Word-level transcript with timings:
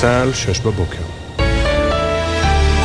צה"ל, 0.00 0.32
שש 0.32 0.60
בבוקר. 0.60 1.02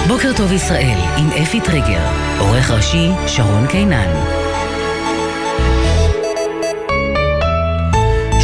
בוקר 0.08 0.32
טוב 0.38 0.52
ישראל, 0.52 0.98
עם 1.18 1.30
אפי 1.44 1.62
טריגר, 1.62 2.06
עורך 2.40 2.72
ראשי 2.72 3.10
שרון 3.28 3.68
קינן. 3.68 4.43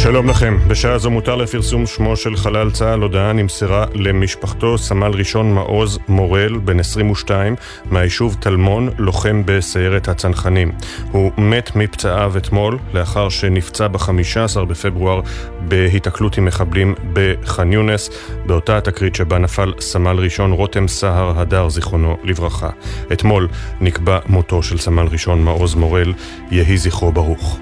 שלום 0.02 0.28
לכם, 0.28 0.58
בשעה 0.68 0.98
זו 0.98 1.10
מותר 1.10 1.36
לפרסום 1.36 1.86
שמו 1.86 2.16
של 2.16 2.36
חלל 2.36 2.70
צה"ל, 2.70 3.00
הודעה 3.00 3.32
נמסרה 3.32 3.84
למשפחתו 3.94 4.78
סמל 4.78 5.10
ראשון 5.14 5.54
מעוז 5.54 5.98
מורל, 6.08 6.58
בן 6.58 6.80
22, 6.80 7.56
מהיישוב 7.84 8.36
טלמון, 8.40 8.88
לוחם 8.98 9.42
בסיירת 9.44 10.08
הצנחנים. 10.08 10.72
הוא 11.10 11.32
מת 11.38 11.76
מפצעיו 11.76 12.32
אתמול, 12.36 12.78
לאחר 12.94 13.28
שנפצע 13.28 13.88
ב-15 13.88 14.64
בפברואר 14.68 15.20
בהיתקלות 15.60 16.38
עם 16.38 16.44
מחבלים 16.44 16.94
בח'אן 17.12 17.72
יונס, 17.72 18.10
באותה 18.46 18.78
התקרית 18.78 19.14
שבה 19.14 19.38
נפל 19.38 19.72
סמל 19.80 20.16
ראשון 20.18 20.52
רותם 20.52 20.88
סהר 20.88 21.40
הדר, 21.40 21.68
זיכרונו 21.68 22.16
לברכה. 22.24 22.70
אתמול 23.12 23.48
נקבע 23.80 24.18
מותו 24.26 24.62
של 24.62 24.78
סמל 24.78 25.06
ראשון 25.10 25.42
מעוז 25.42 25.74
מורל, 25.74 26.12
יהי 26.50 26.76
זכרו 26.76 27.12
ברוך. 27.12 27.60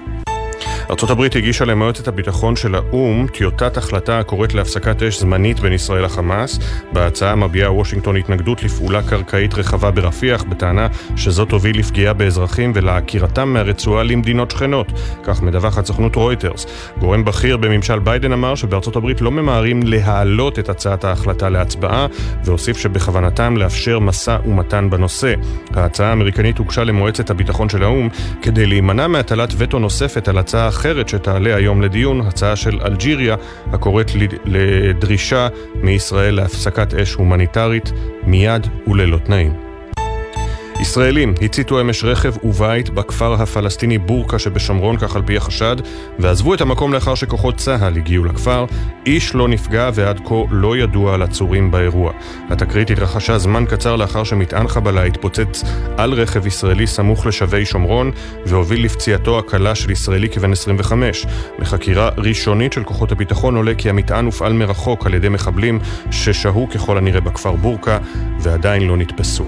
ארה"ב 0.89 1.21
הגישה 1.35 1.65
למועצת 1.65 2.07
הביטחון 2.07 2.55
של 2.55 2.75
האו"ם 2.75 3.27
טיוטת 3.33 3.77
החלטה 3.77 4.19
הקוראת 4.19 4.53
להפסקת 4.53 5.03
אש 5.03 5.19
זמנית 5.19 5.59
בין 5.59 5.73
ישראל 5.73 6.05
לחמאס. 6.05 6.59
בהצעה 6.93 7.35
מביעה 7.35 7.71
וושינגטון 7.71 8.17
התנגדות 8.17 8.63
לפעולה 8.63 9.01
קרקעית 9.03 9.53
רחבה 9.53 9.91
ברפיח, 9.91 10.43
בטענה 10.43 10.87
שזאת 11.15 11.49
תוביל 11.49 11.79
לפגיעה 11.79 12.13
באזרחים 12.13 12.71
ולעקירתם 12.75 13.53
מהרצועה 13.53 14.03
למדינות 14.03 14.51
שכנות. 14.51 14.87
כך 15.23 15.41
מדווחת 15.41 15.85
סוכנות 15.85 16.15
רויטרס. 16.15 16.65
גורם 16.99 17.25
בכיר 17.25 17.57
בממשל 17.57 17.99
ביידן 17.99 18.31
אמר 18.31 18.55
שבארצות 18.55 18.95
הברית 18.95 19.21
לא 19.21 19.31
ממהרים 19.31 19.79
להעלות 19.83 20.59
את 20.59 20.69
הצעת 20.69 21.03
ההחלטה 21.03 21.49
להצבעה, 21.49 22.07
והוסיף 22.43 22.77
שבכוונתם 22.77 23.57
לאפשר 23.57 23.99
משא 23.99 24.37
ומתן 24.45 24.89
בנושא. 24.89 25.33
ההצעה 25.73 26.09
האמריקנית 26.09 26.57
הוגשה 26.57 26.83
למועצת 26.83 27.29
הביטחון 27.29 27.69
של 27.69 27.83
האו"ם 27.83 28.09
כדי 28.41 28.65
להימנע 28.65 29.07
מהטלת 29.07 29.53
וטו 29.57 29.79
נוספת 29.79 30.27
על 30.27 30.37
הצעה 30.37 30.67
אחרת 30.79 31.09
שתעלה 31.09 31.55
היום 31.55 31.81
לדיון, 31.81 32.21
הצעה 32.21 32.55
של 32.55 32.79
אלג'יריה 32.85 33.35
הקוראת 33.73 34.11
לדרישה 34.45 35.47
מישראל 35.75 36.35
להפסקת 36.35 36.93
אש 36.93 37.13
הומניטרית 37.13 37.91
מיד 38.23 38.67
וללא 38.87 39.17
תנאים. 39.17 39.68
ישראלים 40.79 41.33
הציתו 41.41 41.81
אמש 41.81 42.03
רכב 42.03 42.33
ובית 42.43 42.89
בכפר 42.89 43.33
הפלסטיני 43.33 43.97
בורקה 43.97 44.39
שבשומרון, 44.39 44.97
כך 44.97 45.15
על 45.15 45.21
פי 45.25 45.37
החשד, 45.37 45.75
ועזבו 46.19 46.53
את 46.53 46.61
המקום 46.61 46.93
לאחר 46.93 47.15
שכוחות 47.15 47.57
צה"ל 47.57 47.97
הגיעו 47.97 48.25
לכפר. 48.25 48.65
איש 49.05 49.35
לא 49.35 49.47
נפגע 49.47 49.89
ועד 49.93 50.19
כה 50.25 50.35
לא 50.51 50.77
ידוע 50.77 51.13
על 51.13 51.21
עצורים 51.21 51.71
באירוע. 51.71 52.11
התקרית 52.49 52.91
התרחשה 52.91 53.37
זמן 53.37 53.65
קצר 53.65 53.95
לאחר 53.95 54.23
שמטען 54.23 54.67
חבלה 54.67 55.03
התפוצץ 55.03 55.63
על 55.97 56.13
רכב 56.13 56.47
ישראלי 56.47 56.87
סמוך 56.87 57.25
לשבי 57.25 57.65
שומרון, 57.65 58.11
והוביל 58.45 58.85
לפציעתו 58.85 59.39
הקלה 59.39 59.75
של 59.75 59.91
ישראלי 59.91 60.29
כבן 60.29 60.51
25. 60.51 61.25
מחקירה 61.59 62.09
ראשונית 62.17 62.73
של 62.73 62.83
כוחות 62.83 63.11
הביטחון 63.11 63.55
עולה 63.55 63.75
כי 63.77 63.89
המטען 63.89 64.25
הופעל 64.25 64.53
מרחוק 64.53 65.05
על 65.05 65.13
ידי 65.13 65.29
מחבלים 65.29 65.79
ששהו 66.11 66.69
ככל 66.69 66.97
הנראה 66.97 67.21
בכפר 67.21 67.51
בורקה 67.51 67.97
ועדיין 68.39 68.87
לא 68.87 68.97
נתפסו. 68.97 69.45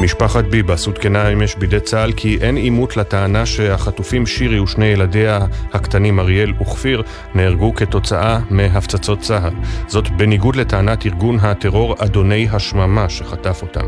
משפחת 0.00 0.44
ביבס 0.44 0.86
עודכנה 0.86 1.28
אמש 1.28 1.54
בידי 1.54 1.80
צה"ל 1.80 2.12
כי 2.12 2.38
אין 2.40 2.56
עימות 2.56 2.96
לטענה 2.96 3.46
שהחטופים 3.46 4.26
שירי 4.26 4.60
ושני 4.60 4.84
ילדיה 4.84 5.40
הקטנים 5.72 6.20
אריאל 6.20 6.52
וכפיר 6.60 7.02
נהרגו 7.34 7.74
כתוצאה 7.74 8.38
מהפצצות 8.50 9.20
צה"ל. 9.20 9.52
זאת 9.86 10.08
בניגוד 10.10 10.56
לטענת 10.56 11.06
ארגון 11.06 11.38
הטרור 11.40 11.94
אדוני 11.98 12.48
השממה 12.52 13.08
שחטף 13.08 13.62
אותם. 13.62 13.86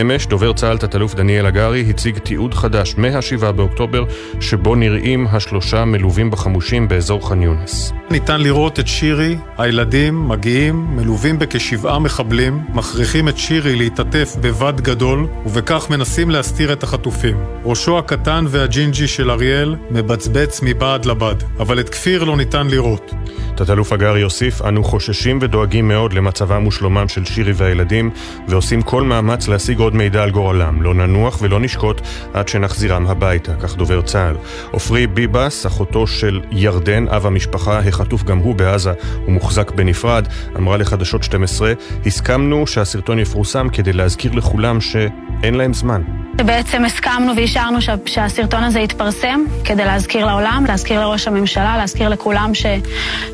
אמש 0.00 0.26
דובר 0.26 0.52
צה"ל 0.52 0.78
תת-אלוף 0.78 1.14
דניאל 1.14 1.46
הגרי 1.46 1.86
הציג 1.90 2.18
תיעוד 2.18 2.54
חדש 2.54 2.94
מה-7 2.98 3.52
באוקטובר 3.52 4.04
שבו 4.40 4.74
נראים 4.74 5.26
השלושה 5.26 5.84
מלווים 5.84 6.30
בחמושים 6.30 6.88
באזור 6.88 7.28
ח'אן 7.28 7.42
יונס. 7.42 7.92
ניתן 8.10 8.40
לראות 8.40 8.80
את 8.80 8.86
שירי, 8.86 9.36
הילדים 9.58 10.28
מגיעים, 10.28 10.86
מלווים 10.96 11.38
בכשבעה 11.38 11.98
מחבלים, 11.98 12.64
מכריחים 12.74 13.28
את 13.28 13.38
שירי 13.38 13.76
להתעטף 13.76 14.36
בבד 14.40 14.80
גדול 14.80 15.26
ובכך 15.52 15.90
מנסים 15.90 16.30
להסתיר 16.30 16.72
את 16.72 16.82
החטופים. 16.82 17.36
ראשו 17.64 17.98
הקטן 17.98 18.44
והג'ינג'י 18.48 19.08
של 19.08 19.30
אריאל 19.30 19.76
מבצבץ 19.90 20.60
מבעד 20.62 21.04
לבד, 21.04 21.34
אבל 21.58 21.80
את 21.80 21.88
כפיר 21.88 22.24
לא 22.24 22.36
ניתן 22.36 22.66
לראות. 22.66 23.14
תת-אלוף 23.54 23.92
הגר 23.92 24.16
יוסיף, 24.16 24.62
אנו 24.62 24.84
חוששים 24.84 25.38
ודואגים 25.42 25.88
מאוד 25.88 26.12
למצבם 26.12 26.66
ושלומם 26.66 27.08
של 27.08 27.24
שירי 27.24 27.52
והילדים, 27.52 28.10
ועושים 28.48 28.82
כל 28.82 29.02
מאמץ 29.02 29.48
להשיג 29.48 29.78
עוד 29.78 29.94
מידע 29.94 30.22
על 30.22 30.30
גורלם. 30.30 30.82
לא 30.82 30.94
ננוח 30.94 31.38
ולא 31.42 31.60
נשקוט 31.60 32.00
עד 32.34 32.48
שנחזירם 32.48 33.06
הביתה, 33.06 33.54
כך 33.54 33.76
דובר 33.76 34.02
צה"ל. 34.02 34.34
עופרי 34.70 35.06
ביבס, 35.06 35.66
אחותו 35.66 36.06
של 36.06 36.40
ירדן, 36.50 37.08
אב 37.08 37.26
המשפחה, 37.26 37.78
החטוף 37.78 38.22
גם 38.22 38.38
הוא 38.38 38.54
בעזה 38.54 38.92
ומוחזק 39.26 39.70
בנפרד, 39.70 40.28
אמרה 40.56 40.76
לחדשות 40.76 41.22
12, 41.22 41.72
הסכמנו 42.06 42.66
שהסרטון 42.66 43.18
יפורסם 43.18 43.68
כדי 43.72 43.92
להזכיר 43.92 44.32
לכולם 44.32 44.80
ש... 44.80 44.96
אין 45.42 45.54
להם 45.54 45.74
זמן. 45.74 46.02
בעצם 46.36 46.84
הסכמנו 46.84 47.36
ואישרנו 47.36 47.78
שהסרטון 48.06 48.64
הזה 48.64 48.80
יתפרסם 48.80 49.40
כדי 49.64 49.84
להזכיר 49.84 50.26
לעולם, 50.26 50.64
להזכיר 50.68 51.00
לראש 51.00 51.28
הממשלה, 51.28 51.76
להזכיר 51.76 52.08
לכולם 52.08 52.54
ש, 52.54 52.66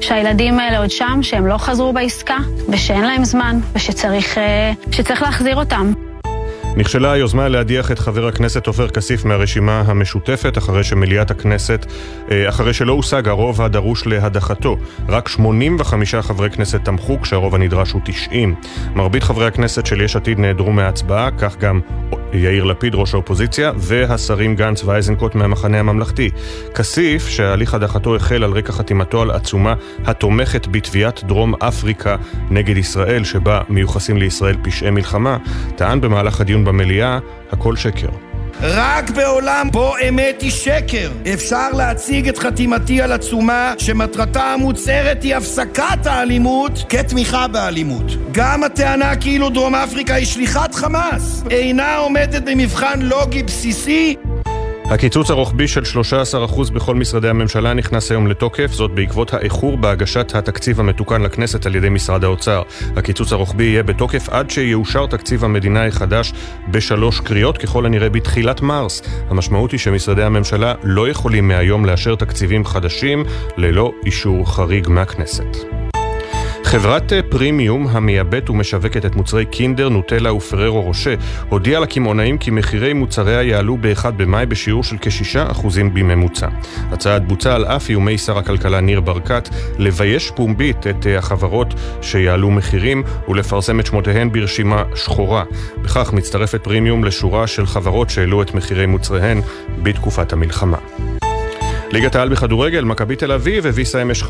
שהילדים 0.01 0.59
האלה 0.59 0.79
עוד 0.79 0.91
שם, 0.91 1.19
שהם 1.23 1.47
לא 1.47 1.59
חזרו 1.59 1.93
בעסקה 1.93 2.37
ושאין 2.69 3.05
להם 3.05 3.25
זמן 3.25 3.61
ושצריך 3.75 4.39
אה, 4.39 4.73
להחזיר 5.21 5.57
אותם. 5.57 6.06
נכשלה 6.77 7.13
היוזמה 7.13 7.49
להדיח 7.49 7.93
את 7.93 7.99
חבר 7.99 8.27
הכנסת 8.27 8.67
עופר 8.67 8.89
כסיף 8.89 9.25
מהרשימה 9.25 9.81
המשותפת 9.87 10.59
אחרי 10.59 10.85
שמליאת 10.85 11.31
הכנסת, 11.31 11.87
אה, 12.31 12.49
אחרי 12.49 12.73
שלא 12.73 12.93
הושג 12.93 13.29
הרוב 13.29 13.63
הדרוש 13.63 14.07
להדחתו. 14.07 14.77
רק 15.09 15.29
85 15.29 16.15
חברי 16.15 16.51
כנסת 16.51 16.85
תמכו 16.85 17.21
כשהרוב 17.21 17.55
הנדרש 17.55 17.93
הוא 17.93 18.01
90. 18.05 18.55
מרבית 18.95 19.23
חברי 19.23 19.47
הכנסת 19.47 19.87
של 19.87 20.01
יש 20.01 20.17
עתיד 20.17 20.39
נעדרו 20.39 20.73
מההצבעה, 20.73 21.31
כך 21.31 21.57
גם 21.57 21.81
יאיר 22.33 22.65
לפיד, 22.65 22.95
ראש 22.95 23.15
האופוזיציה, 23.15 23.73
והשרים 23.77 24.57
גנץ 24.57 24.85
ואיזנקוט 24.85 25.35
מהמחנה 25.35 25.81
הממלכתי. 25.81 26.31
כסיף, 26.75 27.29
שהליך 27.29 27.75
הדחתו 27.75 28.17
החל 28.17 28.45
על 28.45 28.53
רקע 28.53 28.73
חתימתו 28.73 29.23
על 29.23 29.31
עצומה 29.31 29.75
התומכת 30.05 30.67
בתביעת 30.67 31.25
דרום 31.25 31.55
אפריקה 31.55 32.17
נגד 32.51 32.77
ישראל, 32.77 33.25
שבה 33.25 33.61
מיוחסים 33.69 34.17
לישראל 34.17 34.57
פשעי 34.63 34.91
מלחמה, 34.91 35.37
טען 35.77 36.01
במהלך 36.01 36.41
הדיון 36.41 36.65
במליאה, 36.67 37.19
הכל 37.53 37.77
שקר. 37.77 38.09
רק 38.61 39.11
בעולם 39.11 39.69
בו 39.73 39.95
אמת 40.09 40.43
היא 40.43 40.51
שקר 40.51 41.11
אפשר 41.35 41.69
להציג 41.73 42.29
את 42.29 42.39
חתימתי 42.39 43.03
על 43.03 43.13
עצומה 43.13 43.75
שמטרתה 43.79 44.43
המוצהרת 44.43 45.23
היא 45.23 45.37
הפסקת 45.37 46.07
האלימות 46.07 46.73
כתמיכה 46.89 47.49
באלימות. 47.49 48.33
גם 48.33 48.65
הטענה 48.65 49.17
כאילו 49.17 49.51
דרום 49.51 49.75
אפריקה 49.75 50.15
היא 50.15 50.27
שליחת 50.27 50.75
חמאס 50.75 51.43
אינה 51.51 51.97
עומדת 51.97 52.43
במבחן 52.43 53.03
לוגי 53.03 53.43
בסיסי 53.43 54.17
הקיצוץ 54.91 55.31
הרוחבי 55.31 55.69
של 55.69 55.83
13% 55.83 56.73
בכל 56.73 56.95
משרדי 56.95 57.29
הממשלה 57.29 57.75
נכנס 57.75 58.11
היום 58.11 58.27
לתוקף, 58.27 58.73
זאת 58.73 58.91
בעקבות 58.91 59.35
האיחור 59.35 59.77
בהגשת 59.77 60.35
התקציב 60.35 60.81
המתוקן 60.81 61.23
לכנסת 61.23 61.67
על 61.67 61.75
ידי 61.75 61.89
משרד 61.89 62.25
האוצר. 62.25 62.63
הקיצוץ 62.97 63.33
הרוחבי 63.33 63.65
יהיה 63.65 63.83
בתוקף 63.83 64.29
עד 64.29 64.51
שיאושר 64.51 65.07
תקציב 65.07 65.45
המדינה 65.45 65.87
החדש 65.87 66.33
בשלוש 66.71 67.21
קריאות, 67.21 67.59
ככל 67.59 67.87
הנראה 67.87 68.09
בתחילת 68.09 68.61
מרס. 68.61 69.03
המשמעות 69.29 69.73
היא 69.73 69.81
שמשרדי 69.81 70.23
הממשלה 70.23 70.75
לא 70.83 71.09
יכולים 71.09 71.49
מהיום 71.49 71.85
לאשר 71.85 72.15
תקציבים 72.15 72.65
חדשים 72.65 73.25
ללא 73.57 73.93
אישור 74.05 74.55
חריג 74.55 74.89
מהכנסת. 74.89 75.86
חברת 76.67 77.13
פרימיום 77.29 77.87
המייבאת 77.91 78.51
ומשווקת 78.51 79.07
את 79.07 79.17
מוצרי 79.17 79.45
קינדר, 79.45 79.89
נוטלה 79.89 80.33
ופררו 80.33 80.83
רושה 80.83 81.15
הודיעה 81.49 81.81
לקמעונאים 81.81 82.39
כי 82.39 82.51
מחירי 82.51 82.93
מוצריה 82.93 83.43
יעלו 83.43 83.77
ב-1 83.81 84.11
במאי 84.11 84.47
בשיעור 84.47 84.85
של 84.85 84.97
כ-6% 85.01 85.67
בממוצע. 85.95 86.49
הצעד 86.91 87.29
בוצע 87.29 87.55
על 87.55 87.65
אף 87.65 87.89
איומי 87.89 88.19
שר 88.19 88.39
הכלכלה 88.39 88.81
ניר 88.81 89.01
ברקת 89.01 89.49
לבייש 89.79 90.31
פומבית 90.31 90.87
את 90.87 91.07
החברות 91.19 91.75
שיעלו 92.03 92.51
מחירים 92.51 93.03
ולפרסם 93.29 93.81
את 93.81 93.87
שמותיהן 93.87 94.33
ברשימה 94.33 94.85
שחורה. 94.95 95.45
בכך 95.83 96.13
מצטרפת 96.13 96.65
פרימיום 96.65 97.05
לשורה 97.05 97.47
של 97.47 97.67
חברות 97.67 98.11
שהעלו 98.11 98.43
את 98.43 98.55
מחירי 98.55 98.87
מוצריהן 98.87 99.41
בתקופת 99.83 100.33
המלחמה. 100.33 100.79
ליגת 101.93 102.17
העל 102.17 102.29
בכדורגל, 102.29 102.85
מכבי 102.85 103.17
תל 103.17 103.33
אביב 103.33 103.67
הביסה 103.67 104.03
אמש 104.03 104.23
5-1 104.23 104.27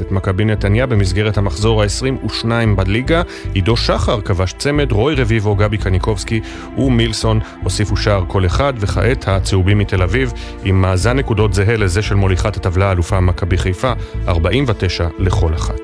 את 0.00 0.12
מכבי 0.12 0.44
נתניה 0.44 0.86
במסגרת 0.86 1.38
המחזור 1.38 1.82
ה-22 1.82 2.46
בליגה. 2.76 3.22
עידו 3.52 3.76
שחר 3.76 4.20
כבש 4.20 4.52
צמד, 4.58 4.92
רוי 4.92 5.14
רביבו, 5.14 5.56
גבי 5.56 5.78
קניקובסקי 5.78 6.40
ומילסון 6.78 7.40
הוסיפו 7.62 7.96
שער 7.96 8.24
כל 8.28 8.46
אחד, 8.46 8.72
וכעת 8.76 9.28
הצהובים 9.28 9.78
מתל 9.78 10.02
אביב 10.02 10.32
עם 10.64 10.82
מאזן 10.82 11.16
נקודות 11.16 11.54
זהה 11.54 11.76
לזה 11.76 12.02
של 12.02 12.14
מוליכת 12.14 12.56
הטבלה 12.56 12.88
האלופה 12.88 13.20
מכבי 13.20 13.58
חיפה, 13.58 13.92
49 14.28 15.08
לכל 15.18 15.54
אחת. 15.54 15.80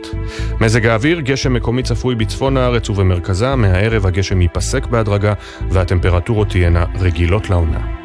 מזג 0.61 0.87
האוויר, 0.87 1.20
גשם 1.20 1.55
מקומי 1.55 1.82
צפוי 1.82 2.14
בצפון 2.14 2.56
הארץ 2.56 2.90
ובמרכזה, 2.90 3.55
מהערב 3.56 4.06
הגשם 4.06 4.43
ייפסק 4.43 4.87
בהדרגה 4.87 5.32
והטמפרטורות 5.70 6.49
תהיינה 6.49 6.84
רגילות 7.00 7.50
לעונה. 7.50 8.00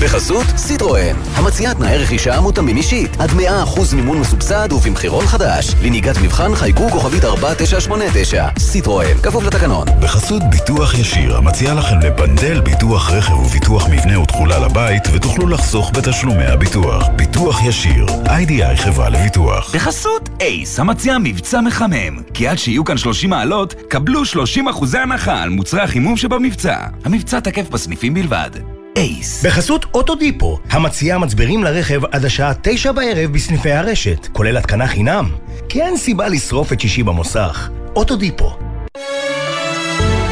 בחסות 0.00 0.46
סיטרואן, 0.56 1.16
המציעה 1.34 1.74
תנאי 1.74 1.98
רכישה 1.98 2.40
מותאמים 2.40 2.76
אישית, 2.76 3.20
עד 3.20 3.30
100% 3.30 3.94
מימון 3.94 4.18
מסובסד 4.18 4.72
ובמחירון 4.72 5.26
חדש. 5.26 5.74
לנהיגת 5.82 6.18
מבחן 6.22 6.54
חייגו 6.54 6.90
כוכבית 6.90 7.24
4989. 7.24 8.48
סיטרואן, 8.58 9.18
כפוף 9.22 9.44
לתקנון. 9.44 9.86
בחסות 10.00 10.42
ביטוח 10.50 10.94
ישיר, 10.94 11.36
המציעה 11.36 11.74
לכם 11.74 11.98
לבנדל 12.00 12.60
ביטוח 12.60 13.10
רכב 13.10 13.32
וביטוח 13.32 13.88
מבנה 13.88 14.20
ותכולה 14.20 14.58
לבית, 14.58 15.02
ותוכלו 15.12 15.48
לחסוך 15.48 15.90
בתשלומי 15.94 16.46
הביטוח. 16.46 17.08
ביטוח 17.16 17.64
ישיר, 17.64 18.06
איי-די-איי 18.26 18.76
חברה 18.76 19.08
לביטוח. 19.08 19.74
בחסות 19.74 20.28
אייס, 20.40 20.78
המציעה 20.78 21.18
מבצע 21.18 21.60
מחמם. 21.60 22.22
כי 22.34 22.48
עד 22.48 22.58
שיהיו 22.58 22.84
כאן 22.84 22.96
30 22.96 23.30
מעלות, 23.30 23.74
קבלו 23.88 24.24
30 24.24 24.68
אחוזי 24.68 24.98
הנחה 24.98 25.42
על 25.42 25.48
מוצרי 25.48 25.80
החימום 25.80 26.16
שבמבצע. 26.16 26.76
המבצע 27.04 27.40
תקף 27.40 27.70
בסניפים 27.70 28.14
בלבד. 28.14 28.75
אייס. 28.96 29.44
בחסות 29.44 29.86
אוטודיפו, 29.94 30.58
המציעה 30.70 31.18
מצברים 31.18 31.64
לרכב 31.64 32.04
עד 32.04 32.24
השעה 32.24 32.52
תשע 32.62 32.92
בערב 32.92 33.32
בסניפי 33.32 33.72
הרשת, 33.72 34.26
כולל 34.32 34.56
התקנה 34.56 34.86
חינם. 34.86 35.30
כי 35.68 35.82
אין 35.82 35.96
סיבה 35.96 36.28
לשרוף 36.28 36.72
את 36.72 36.80
שישי 36.80 37.02
במוסך. 37.02 37.70
אוטודיפו. 37.96 38.50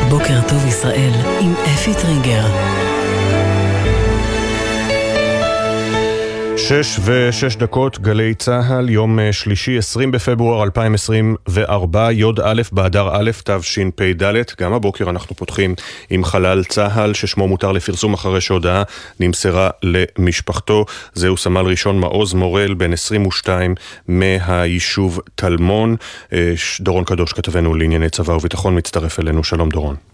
בוקר 0.09 0.41
טוב 0.49 0.67
ישראל 0.67 1.13
עם 1.41 1.55
אפי 1.75 1.95
טריגר. 1.95 2.45
שש 6.57 7.01
ושש 7.05 7.57
דקות, 7.57 7.99
גלי 7.99 8.35
צה"ל, 8.35 8.91
יום 8.91 9.19
אה, 9.19 9.33
שלישי, 9.33 9.79
20 9.79 10.11
בפברואר 10.11 10.63
2024, 10.63 12.13
י"א 12.13 12.63
באדר 12.73 13.09
א', 13.13 13.31
תשפ"ד. 13.45 14.33
גם 14.61 14.73
הבוקר 14.73 15.11
אנחנו 15.11 15.37
פותחים 15.37 15.75
עם 16.11 16.25
חלל 16.25 16.65
צה"ל, 16.65 17.15
ששמו 17.15 17.49
מותר 17.49 17.73
לפרסום 17.73 18.15
אחרי 18.15 18.41
שהודעה 18.41 18.83
נמסרה 19.21 19.71
למשפחתו. 19.83 20.85
זהו 21.15 21.37
סמל 21.37 21.67
ראשון 21.67 21.99
מעוז 21.99 22.35
מורל, 22.35 22.75
בן 22.75 22.93
22, 22.93 23.75
מהיישוב 24.09 25.21
טלמון. 25.35 25.97
אה, 26.33 26.55
דורון 26.81 27.05
קדוש, 27.05 27.33
כתבנו 27.33 27.75
לענייני 27.75 28.11
צבא 28.11 28.33
וביטחון, 28.33 28.79
מצטרף 28.79 29.21
אלינו. 29.21 29.45
שלום 29.45 29.69
דורון. 29.69 30.14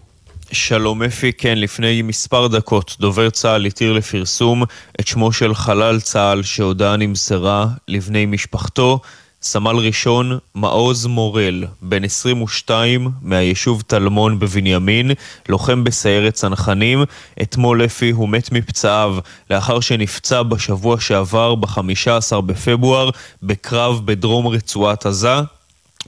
שלום 0.53 1.03
אפי, 1.03 1.33
כן, 1.33 1.57
לפני 1.57 2.01
מספר 2.01 2.47
דקות 2.47 2.95
דובר 2.99 3.29
צה"ל 3.29 3.65
התיר 3.65 3.93
לפרסום 3.93 4.63
את 4.99 5.07
שמו 5.07 5.31
של 5.31 5.55
חלל 5.55 5.99
צה"ל 5.99 6.43
שהודעה 6.43 6.97
נמסרה 6.97 7.67
לבני 7.87 8.25
משפחתו. 8.25 8.99
סמל 9.41 9.75
ראשון 9.75 10.37
מעוז 10.55 11.05
מורל, 11.05 11.63
בן 11.81 12.03
22 12.03 13.09
מהיישוב 13.21 13.81
טלמון 13.87 14.39
בבנימין, 14.39 15.11
לוחם 15.49 15.83
בסיירת 15.83 16.33
צנחנים. 16.33 17.03
אתמול 17.41 17.85
אפי 17.85 18.09
הוא 18.11 18.29
מת 18.29 18.51
מפצעיו 18.51 19.17
לאחר 19.49 19.79
שנפצע 19.79 20.43
בשבוע 20.43 20.99
שעבר, 20.99 21.55
ב-15 21.55 22.41
בפברואר, 22.41 23.09
בקרב 23.43 24.01
בדרום 24.05 24.47
רצועת 24.47 25.05
עזה. 25.05 25.35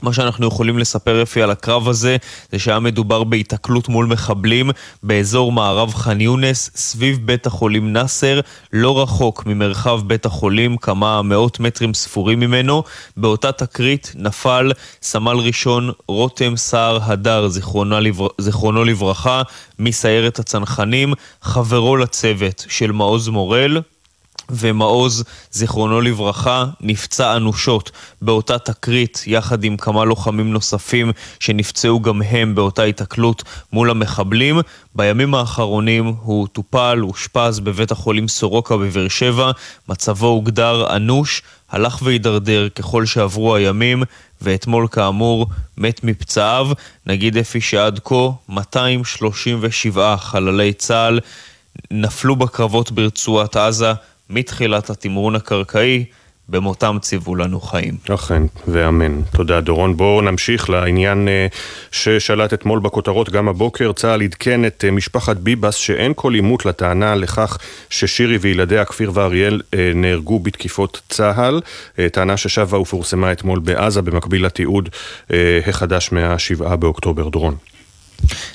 מה 0.02 0.12
שאנחנו 0.12 0.46
יכולים 0.46 0.78
לספר 0.78 1.22
אפי 1.22 1.42
על 1.42 1.50
הקרב 1.50 1.88
הזה 1.88 2.16
זה 2.52 2.58
שהיה 2.58 2.80
מדובר 2.80 3.24
בהיתקלות 3.24 3.88
מול 3.88 4.06
מחבלים 4.06 4.70
באזור 5.02 5.52
מערב 5.52 5.94
ח'אן 5.94 6.20
יונס 6.20 6.70
סביב 6.76 7.18
בית 7.26 7.46
החולים 7.46 7.92
נאסר, 7.92 8.40
לא 8.72 9.02
רחוק 9.02 9.46
ממרחב 9.46 10.00
בית 10.06 10.26
החולים, 10.26 10.76
כמה 10.76 11.22
מאות 11.22 11.60
מטרים 11.60 11.94
ספורים 11.94 12.40
ממנו. 12.40 12.82
באותה 13.16 13.52
תקרית 13.52 14.12
נפל 14.14 14.72
סמל 15.02 15.36
ראשון 15.36 15.90
רותם 16.08 16.56
סער 16.56 16.98
הדר, 17.02 17.48
זיכרונו, 17.48 18.00
לבר... 18.00 18.28
זיכרונו 18.38 18.84
לברכה, 18.84 19.42
מסיירת 19.78 20.38
הצנחנים, 20.38 21.14
חברו 21.42 21.96
לצוות 21.96 22.66
של 22.68 22.92
מעוז 22.92 23.28
מורל, 23.28 23.80
ומעוז, 24.50 25.24
זיכרונו 25.50 26.00
לברכה, 26.00 26.64
נפצע 26.80 27.36
אנושות 27.36 27.90
באותה 28.22 28.58
תקרית 28.58 29.24
יחד 29.26 29.64
עם 29.64 29.76
כמה 29.76 30.04
לוחמים 30.04 30.52
נוספים 30.52 31.12
שנפצעו 31.40 32.00
גם 32.00 32.22
הם 32.22 32.54
באותה 32.54 32.82
היתקלות 32.82 33.42
מול 33.72 33.90
המחבלים. 33.90 34.60
בימים 34.94 35.34
האחרונים 35.34 36.14
הוא 36.22 36.46
טופל, 36.48 36.98
אושפז 37.02 37.60
בבית 37.60 37.90
החולים 37.90 38.28
סורוקה 38.28 38.76
בבאר 38.76 39.08
שבע, 39.08 39.50
מצבו 39.88 40.26
הוגדר 40.26 40.96
אנוש, 40.96 41.42
הלך 41.70 41.98
והידרדר 42.02 42.68
ככל 42.68 43.06
שעברו 43.06 43.54
הימים, 43.54 44.02
ואתמול 44.42 44.88
כאמור 44.90 45.46
מת 45.78 46.04
מפצעיו. 46.04 46.68
נגיד 47.06 47.36
אפי 47.36 47.60
שעד 47.60 48.00
כה 48.04 48.28
237 48.48 50.16
חללי 50.16 50.72
צה"ל 50.72 51.20
נפלו 51.90 52.36
בקרבות 52.36 52.92
ברצועת 52.92 53.56
עזה. 53.56 53.92
מתחילת 54.34 54.90
התמרון 54.90 55.34
הקרקעי, 55.34 56.04
במותם 56.48 56.96
ציוו 57.00 57.36
לנו 57.36 57.60
חיים. 57.60 57.96
אכן, 58.14 58.42
ואמן. 58.68 59.22
תודה 59.36 59.60
דורון. 59.60 59.96
בואו 59.96 60.20
נמשיך 60.20 60.70
לעניין 60.70 61.28
אה, 61.28 61.46
ששלט 61.92 62.54
אתמול 62.54 62.80
בכותרות 62.80 63.30
גם 63.30 63.48
הבוקר. 63.48 63.92
צה"ל 63.92 64.22
עדכן 64.22 64.64
את 64.64 64.84
אה, 64.84 64.90
משפחת 64.90 65.36
ביבס 65.36 65.74
שאין 65.74 66.12
כל 66.16 66.34
עימות 66.34 66.66
לטענה 66.66 67.14
לכך 67.14 67.58
ששירי 67.90 68.36
וילדיה 68.36 68.84
כפיר 68.84 69.10
ואריאל 69.14 69.60
אה, 69.74 69.92
נהרגו 69.94 70.38
בתקיפות 70.38 71.00
צה"ל. 71.08 71.60
טענה 72.12 72.36
ששבה 72.36 72.78
ופורסמה 72.78 73.32
אתמול 73.32 73.58
בעזה 73.58 74.02
במקביל 74.02 74.46
לתיעוד 74.46 74.88
החדש 75.66 76.12
מה-7 76.12 76.76
באוקטובר. 76.76 77.28
דורון. 77.28 77.54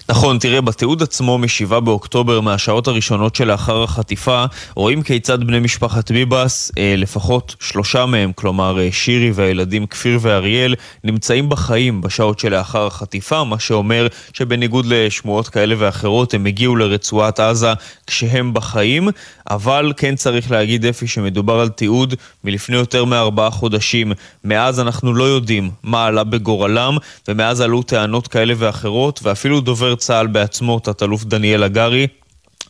נכון, 0.09 0.39
תראה, 0.39 0.61
בתיעוד 0.61 1.03
עצמו 1.03 1.37
מ-7 1.37 1.79
באוקטובר, 1.79 2.41
מהשעות 2.41 2.87
הראשונות 2.87 3.35
שלאחר 3.35 3.83
החטיפה, 3.83 4.45
רואים 4.75 5.03
כיצד 5.03 5.43
בני 5.43 5.59
משפחת 5.59 6.11
ביבס, 6.11 6.71
אה, 6.77 6.93
לפחות 6.97 7.55
שלושה 7.59 8.05
מהם, 8.05 8.31
כלומר 8.35 8.79
אה, 8.79 8.89
שירי 8.91 9.31
והילדים 9.31 9.87
כפיר 9.87 10.19
ואריאל, 10.21 10.75
נמצאים 11.03 11.49
בחיים 11.49 12.01
בשעות 12.01 12.39
שלאחר 12.39 12.87
החטיפה, 12.87 13.43
מה 13.43 13.59
שאומר 13.59 14.07
שבניגוד 14.33 14.85
לשמועות 14.85 15.47
כאלה 15.49 15.75
ואחרות, 15.77 16.33
הם 16.33 16.45
הגיעו 16.45 16.75
לרצועת 16.75 17.39
עזה 17.39 17.73
כשהם 18.07 18.53
בחיים, 18.53 19.09
אבל 19.49 19.93
כן 19.97 20.15
צריך 20.15 20.51
להגיד, 20.51 20.85
אפי, 20.85 21.07
שמדובר 21.07 21.59
על 21.59 21.69
תיעוד 21.69 22.15
מלפני 22.43 22.75
יותר 22.75 23.05
מארבעה 23.05 23.49
חודשים. 23.49 24.11
מאז 24.43 24.79
אנחנו 24.79 25.13
לא 25.13 25.23
יודעים 25.23 25.69
מה 25.83 26.05
עלה 26.05 26.23
בגורלם, 26.23 26.97
ומאז 27.27 27.61
עלו 27.61 27.81
טענות 27.81 28.27
כאלה 28.27 28.53
ואחרות, 28.57 29.19
ואפילו 29.23 29.48
דובר 29.57 29.95
צה"ל 29.95 30.27
בעצמו, 30.27 30.79
תת-אלוף 30.79 31.23
דניאל 31.23 31.63
הגרי, 31.63 32.07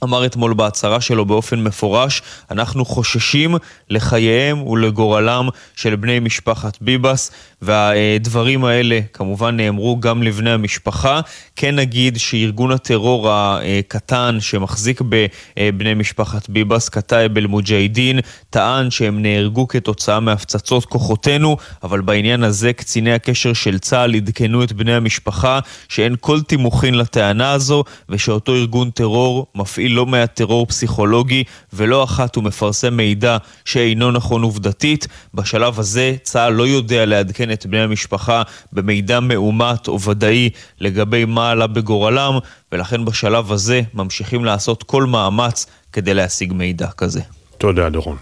אמר 0.04 0.26
אתמול 0.26 0.54
בהצהרה 0.54 1.02
שלו 1.02 1.26
באופן 1.26 1.60
מפורש, 1.64 2.22
אנחנו 2.52 2.86
חוששים 2.86 3.56
לחייהם 3.90 4.68
ולגורלם 4.68 5.50
של 5.76 5.96
בני 5.96 6.20
משפחת 6.20 6.78
ביבס, 6.82 7.32
והדברים 7.62 8.66
האלה 8.66 9.00
כמובן 9.14 9.58
נאמרו 9.58 10.00
גם 10.00 10.24
לבני 10.24 10.52
המשפחה. 10.52 11.22
כן 11.56 11.76
נגיד 11.76 12.18
שארגון 12.18 12.72
הטרור 12.72 13.30
הקטן 13.32 14.38
שמחזיק 14.40 15.02
בבני 15.10 15.94
משפחת 15.94 16.50
ביבס, 16.50 16.90
קטאייב 16.90 17.38
אל-מוג'הידין, 17.38 18.20
טען 18.50 18.92
שהם 18.92 19.22
נהרגו 19.22 19.68
כתוצאה 19.68 20.20
מהפצצות 20.20 20.86
כוחותינו, 20.86 21.58
אבל 21.84 22.02
בעניין 22.02 22.44
הזה 22.44 22.74
קציני 22.74 23.14
הקשר 23.14 23.54
של 23.54 23.80
צה"ל 23.80 24.16
עדכנו 24.16 24.64
את 24.64 24.74
בני 24.74 24.94
המשפחה 24.94 25.60
שאין 25.90 26.16
כל 26.20 26.42
תימוכין 26.42 26.96
לטענה 26.96 27.52
הזו, 27.52 27.84
ושאותו 28.10 28.56
ארגון 28.56 28.90
טרור 28.90 29.48
מפעיל 29.56 29.89
לא 29.90 30.06
מעט 30.06 30.36
טרור 30.36 30.66
פסיכולוגי, 30.66 31.44
ולא 31.74 32.04
אחת 32.04 32.36
הוא 32.36 32.44
מפרסם 32.44 32.98
מידע 32.98 33.38
שאינו 33.66 34.12
נכון 34.12 34.44
עובדתית. 34.44 35.08
בשלב 35.34 35.80
הזה 35.80 36.16
צה"ל 36.24 36.54
לא 36.54 36.68
יודע 36.68 37.06
לעדכן 37.06 37.52
את 37.52 37.66
בני 37.66 37.80
המשפחה 37.80 38.42
במידע 38.74 39.20
מאומת 39.20 39.88
או 39.88 40.02
ודאי 40.02 40.50
לגבי 40.80 41.26
מה 41.26 41.52
עלה 41.52 41.68
בגורלם, 41.68 42.38
ולכן 42.72 43.06
בשלב 43.06 43.52
הזה 43.52 43.82
ממשיכים 43.94 44.46
לעשות 44.46 44.84
כל 44.84 45.04
מאמץ 45.04 45.66
כדי 45.94 46.14
להשיג 46.14 46.54
מידע 46.54 46.88
כזה. 46.98 47.22
תודה, 47.58 47.90
דורון. 47.90 48.18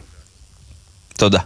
תודה. 1.18 1.40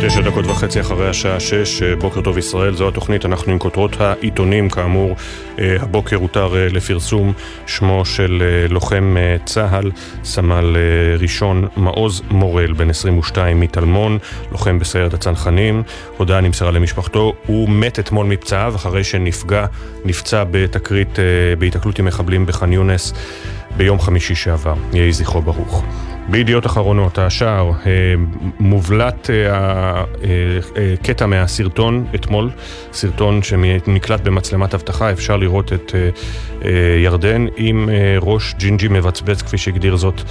תשע 0.00 0.20
דקות 0.20 0.46
וחצי 0.46 0.80
אחרי 0.80 1.08
השעה 1.08 1.40
שש, 1.40 1.82
אה, 1.82 1.96
בוקר 1.96 2.20
טוב 2.20 2.38
ישראל, 2.38 2.74
זו 2.74 2.88
התוכנית, 2.88 3.24
אנחנו 3.24 3.52
עם 3.52 3.58
כותרות 3.58 4.00
העיתונים, 4.00 4.70
כאמור, 4.70 5.16
אה, 5.58 5.76
הבוקר 5.80 6.16
הותר 6.16 6.56
אה, 6.56 6.68
לפרסום 6.68 7.32
שמו 7.66 8.04
של 8.04 8.42
לוחם 8.68 9.16
צה"ל, 9.44 9.90
סמל 10.24 10.76
ראשון 11.18 11.68
מעוז 11.76 12.22
מורל, 12.30 12.72
בן 12.72 12.90
22 12.90 13.60
מטלמון, 13.60 14.18
לוחם 14.52 14.78
בסיירת 14.78 15.14
הצנחנים, 15.14 15.82
הודעה 16.16 16.40
נמסרה 16.40 16.70
למשפחתו, 16.70 17.32
הוא 17.46 17.68
מת 17.68 17.98
אתמול 17.98 18.26
מפצעיו 18.26 18.72
אחרי 18.76 19.04
שנפגע, 19.04 19.66
נפצע 20.04 20.44
בתקרית, 20.50 21.18
בהיתקלות 21.58 21.98
עם 21.98 22.04
מחבלים 22.04 22.46
בח'אן 22.46 22.72
יונס 22.72 23.12
ביום 23.76 24.00
חמישי 24.00 24.34
שעבר, 24.34 24.74
יהי 24.92 25.12
זכרו 25.12 25.42
ברוך. 25.42 25.84
בידיעות 26.28 26.66
אחרונות, 26.66 27.18
השער, 27.18 27.70
אה, 27.70 27.90
מובלט 28.60 29.30
אה, 29.30 30.04
אה, 30.76 30.94
קטע 31.02 31.26
מהסרטון 31.26 32.06
אתמול, 32.14 32.50
סרטון 32.92 33.42
שנקלט 33.42 34.20
במצלמת 34.20 34.74
אבטחה, 34.74 35.12
אפשר 35.12 35.36
לראות 35.36 35.72
את 35.72 35.94
ירדן 37.02 37.46
עם 37.56 37.90
ראש 38.20 38.54
ג'ינג'י 38.58 38.88
מבצבץ, 38.88 39.42
כפי 39.42 39.58
שהגדיר 39.58 39.96
זאת 39.96 40.22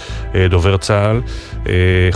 דובר 0.50 0.78
צה"ל. 0.78 1.22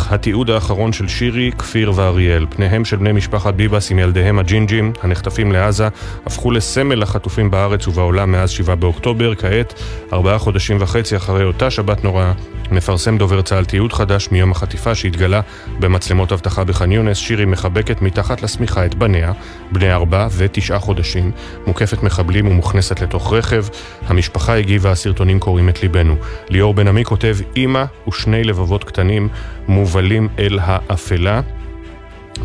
התיעוד 0.10 0.50
האחרון 0.50 0.94
של 0.94 1.08
שירי, 1.08 1.52
כפיר 1.58 1.92
ואריאל. 1.96 2.46
פניהם 2.50 2.86
של 2.86 2.98
בני 2.98 3.12
משפחת 3.12 3.54
ביבס 3.54 3.92
עם 3.92 4.00
ילדיהם 4.00 4.40
הג'ינג'ים, 4.40 4.94
הנחטפים 5.02 5.52
לעזה, 5.52 5.88
הפכו 6.26 6.52
לסמל 6.52 7.02
לחטופים 7.02 7.52
בארץ 7.52 7.88
ובעולם 7.88 8.32
מאז 8.32 8.50
7 8.50 8.76
באוקטובר. 8.76 9.36
כעת, 9.36 9.74
ארבעה 10.14 10.38
חודשים 10.38 10.78
וחצי 10.80 11.16
אחרי 11.16 11.44
אותה 11.44 11.70
שבת 11.70 12.04
נוראה, 12.04 12.32
מפרסם 12.72 13.18
דובר 13.18 13.42
צה"ל 13.42 13.66
תיעוד 13.70 13.94
חדש 13.94 14.30
מיום 14.32 14.52
החטיפה 14.52 14.96
שהתגלה 14.96 15.42
במצלמות 15.80 16.32
אבטחה 16.32 16.64
בח'אן 16.64 16.92
יונס. 16.92 17.18
שירי 17.18 17.46
מחבקת 17.46 18.02
מתחת 18.02 18.42
לשמיכה 18.42 18.86
את 18.86 18.96
בניה, 18.96 19.32
בני 19.72 19.94
ארבע 19.94 20.28
ותשעה 20.38 20.80
חודשים, 20.80 21.32
מוקפת 21.68 22.04
מחבלים 22.04 22.48
ומוכנסת 22.48 23.02
לתוך 23.02 23.34
רכב. 23.34 23.66
המשפחה 24.08 24.58
הגיבה, 24.58 24.92
הסרטונים 24.92 25.40
קוראים 25.40 25.70
את 25.70 25.84
ליבנו. 25.84 26.16
ליאור 26.50 26.74
בן 26.74 26.88
עמי 26.88 27.06
כותב, 27.06 27.38
אימא 27.56 27.84
ושני 28.08 28.44
לבבות 28.44 28.84
קטנים 28.84 29.30
מובלים 29.68 30.28
אל 30.40 30.60
האפלה. 30.62 31.42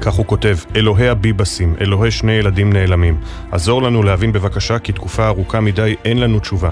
כך 0.01 0.15
הוא 0.15 0.27
כותב, 0.27 0.57
אלוהי 0.77 1.09
הביבסים, 1.09 1.75
אלוהי 1.81 2.11
שני 2.11 2.33
ילדים 2.33 2.73
נעלמים, 2.73 3.17
עזור 3.53 3.83
לנו 3.83 4.03
להבין 4.03 4.33
בבקשה 4.33 4.79
כי 4.79 4.93
תקופה 4.93 5.27
ארוכה 5.27 5.61
מדי 5.61 5.95
אין 6.05 6.21
לנו 6.21 6.39
תשובה. 6.39 6.71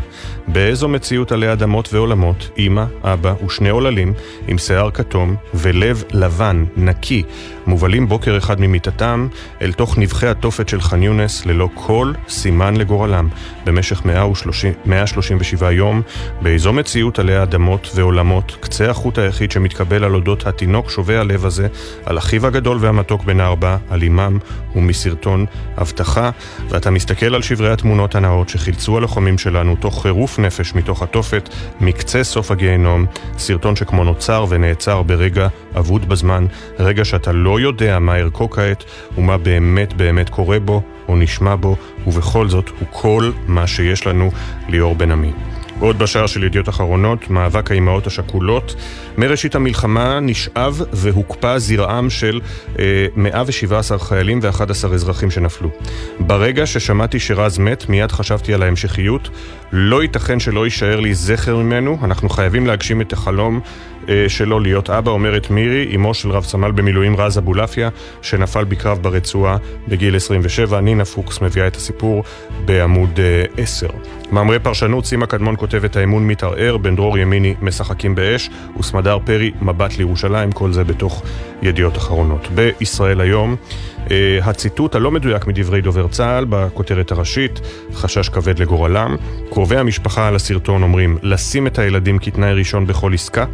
באיזו 0.49 0.89
מציאות 0.89 1.33
עלי 1.33 1.53
אדמות 1.53 1.95
ועולמות, 1.95 2.51
אמא, 2.59 2.85
אבא 3.03 3.35
ושני 3.47 3.69
עוללים, 3.69 4.13
עם 4.49 4.59
שיער 4.59 4.91
כתום 4.91 5.37
ולב 5.55 6.05
לבן, 6.13 6.65
נקי, 6.77 7.23
מובלים 7.67 8.09
בוקר 8.09 8.39
אחד 8.39 8.61
ממיטתם 8.61 9.29
אל 9.63 9.73
תוך 9.73 9.99
נבחי 9.99 10.27
התופת 10.27 10.69
של 10.69 10.81
ח'אן 10.81 11.03
יונס 11.03 11.47
ללא 11.47 11.69
כל 11.75 12.13
סימן 12.29 12.77
לגורלם, 12.77 13.29
במשך 13.65 14.05
130, 14.05 14.73
137 14.87 15.73
יום, 15.73 16.03
באיזו 16.43 16.73
מציאות 16.73 17.19
עלי 17.19 17.43
אדמות 17.43 17.91
ועולמות, 17.95 18.57
קצה 18.61 18.91
החוט 18.91 19.19
היחיד 19.19 19.51
שמתקבל 19.51 20.05
על 20.05 20.15
אודות 20.15 20.47
התינוק 20.47 20.91
שובה 20.91 21.21
הלב 21.21 21.47
הזה, 21.47 21.69
על 22.07 22.19
אחיו 22.19 22.47
הגדול 22.47 22.79
והמתוק 22.81 23.12
מתוק 23.13 23.25
בן 23.25 23.41
הארבע, 23.41 23.77
על 23.91 24.03
אימם 24.03 24.39
ומסרטון 24.77 25.47
אבטחה, 25.81 26.31
ואתה 26.69 26.91
מסתכל 26.91 27.35
על 27.35 27.43
שברי 27.43 27.73
התמונות 27.73 28.15
הנאות 28.15 28.49
שחילצו 28.49 28.97
הלוחמים 28.97 29.39
שלנו 29.39 29.77
תוך 29.77 30.03
חירוף 30.03 30.39
נפש 30.39 30.75
מתוך 30.75 31.03
התופת, 31.03 31.49
מקצה 31.81 32.25
סוף 32.25 32.51
הגיהנום, 32.51 33.07
סרטון 33.39 33.77
שכמו 33.77 34.05
נוצר 34.05 34.47
ונעצר 34.49 35.03
ברגע 35.03 35.49
אבוד 35.79 36.09
בזמן, 36.09 36.47
רגע 36.79 37.05
שאתה 37.05 37.33
לא 37.33 37.61
יודע 37.61 37.99
מה 37.99 38.15
ערכו 38.15 38.51
כעת 38.51 38.85
ומה 39.19 39.39
באמת 39.39 39.93
באמת 39.93 40.29
קורה 40.29 40.61
בו 40.61 40.83
או 41.09 41.17
נשמע 41.17 41.57
בו, 41.57 41.77
ובכל 42.07 42.49
זאת 42.49 42.69
הוא 42.69 42.89
כל 42.91 43.31
מה 43.47 43.67
שיש 43.67 44.07
לנו 44.07 44.31
ליאור 44.69 44.95
בן 44.95 45.11
עמי. 45.11 45.33
עוד 45.83 45.99
בשער 45.99 46.27
של 46.27 46.45
ידיעות 46.45 46.69
אחרונות, 46.69 47.31
מאבק 47.31 47.71
האימהות 47.71 48.07
השכולות. 48.07 48.75
מראשית 49.19 49.55
המלחמה 49.55 50.21
נשאב 50.21 50.83
והוקפא 50.93 51.59
זרעם 51.59 52.11
של 52.11 52.41
אה, 52.79 53.07
117 53.17 53.99
חיילים 53.99 54.41
ו-11 54.43 54.95
אזרחים 54.95 55.31
שנפלו. 55.31 55.71
ברגע 56.21 56.67
ששמעתי 56.67 57.21
שרז 57.21 57.59
מת, 57.59 57.89
מיד 57.89 58.13
חשבתי 58.13 58.55
על 58.55 58.63
ההמשכיות. 58.63 59.29
לא 59.73 60.03
ייתכן 60.03 60.41
שלא 60.41 60.65
יישאר 60.65 61.01
לי 61.01 61.15
זכר 61.15 61.57
ממנו, 61.57 61.99
אנחנו 62.03 62.29
חייבים 62.29 62.67
להגשים 62.67 63.01
את 63.01 63.13
החלום 63.13 63.61
אה, 64.09 64.25
שלו 64.29 64.61
להיות 64.61 64.91
אבא, 64.91 65.11
אומרת 65.11 65.51
מירי, 65.51 65.93
אמו 65.95 66.15
של 66.15 66.31
רב 66.31 66.45
סמל 66.45 66.71
במילואים 66.71 67.17
רז 67.17 67.39
אבולעפיה, 67.39 67.89
שנפל 68.23 68.65
בקרב 68.65 68.99
ברצועה 69.03 69.57
בגיל 69.89 70.17
27. 70.17 70.81
נינה 70.81 71.05
פוקס 71.05 71.41
מביאה 71.41 71.67
את 71.67 71.77
הסיפור 71.77 72.25
בעמוד 72.65 73.21
10. 73.57 73.87
אה, 73.87 73.93
מאמרי 74.33 74.59
פרשנות, 74.59 75.07
סימה 75.07 75.27
קדמון 75.27 75.57
כותבת 75.59 75.97
האמון 75.97 76.27
מתערער, 76.27 76.77
בן 76.77 76.97
דרור 76.97 77.19
ימיני 77.19 77.55
משחקים 77.63 78.15
באש, 78.15 78.51
וסמדר 78.79 79.19
פרי 79.25 79.51
מבט 79.63 79.99
לירושלים, 79.99 80.53
כל 80.53 80.73
זה 80.73 80.85
בתוך 80.85 81.23
ידיעות 81.63 81.97
אחרונות. 81.97 82.49
בישראל 82.55 83.21
היום, 83.21 83.57
הציטוט 84.43 84.95
הלא 84.95 85.11
מדויק 85.11 85.47
מדברי 85.47 85.81
דובר 85.81 86.09
צה"ל 86.09 86.45
בכותרת 86.49 87.11
הראשית, 87.11 87.61
חשש 87.95 88.29
כבד 88.29 88.59
לגורלם. 88.59 89.17
קרובי 89.51 89.77
המשפחה 89.77 90.29
על 90.29 90.37
הסרטון 90.37 90.83
אומרים, 90.83 91.19
לשים 91.23 91.67
את 91.67 91.79
הילדים 91.79 92.19
כתנאי 92.19 92.53
ראשון 92.53 92.87
בכל 92.87 93.15
עסקה. 93.15 93.45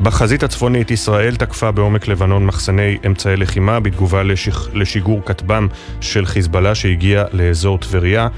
בחזית 0.00 0.42
הצפונית 0.42 0.90
ישראל 0.90 1.36
תקפה 1.36 1.70
בעומק 1.70 2.08
לבנון 2.08 2.46
מחסני 2.46 2.98
אמצעי 3.06 3.36
לחימה 3.36 3.80
בתגובה 3.80 4.22
לשיג... 4.22 4.54
לשיגור 4.74 5.22
כטב"ם 5.26 5.68
של 6.00 6.26
חיזבאללה 6.26 6.74
שהגיע 6.74 7.24
לאזור 7.32 7.78
טבריה. 7.78 8.28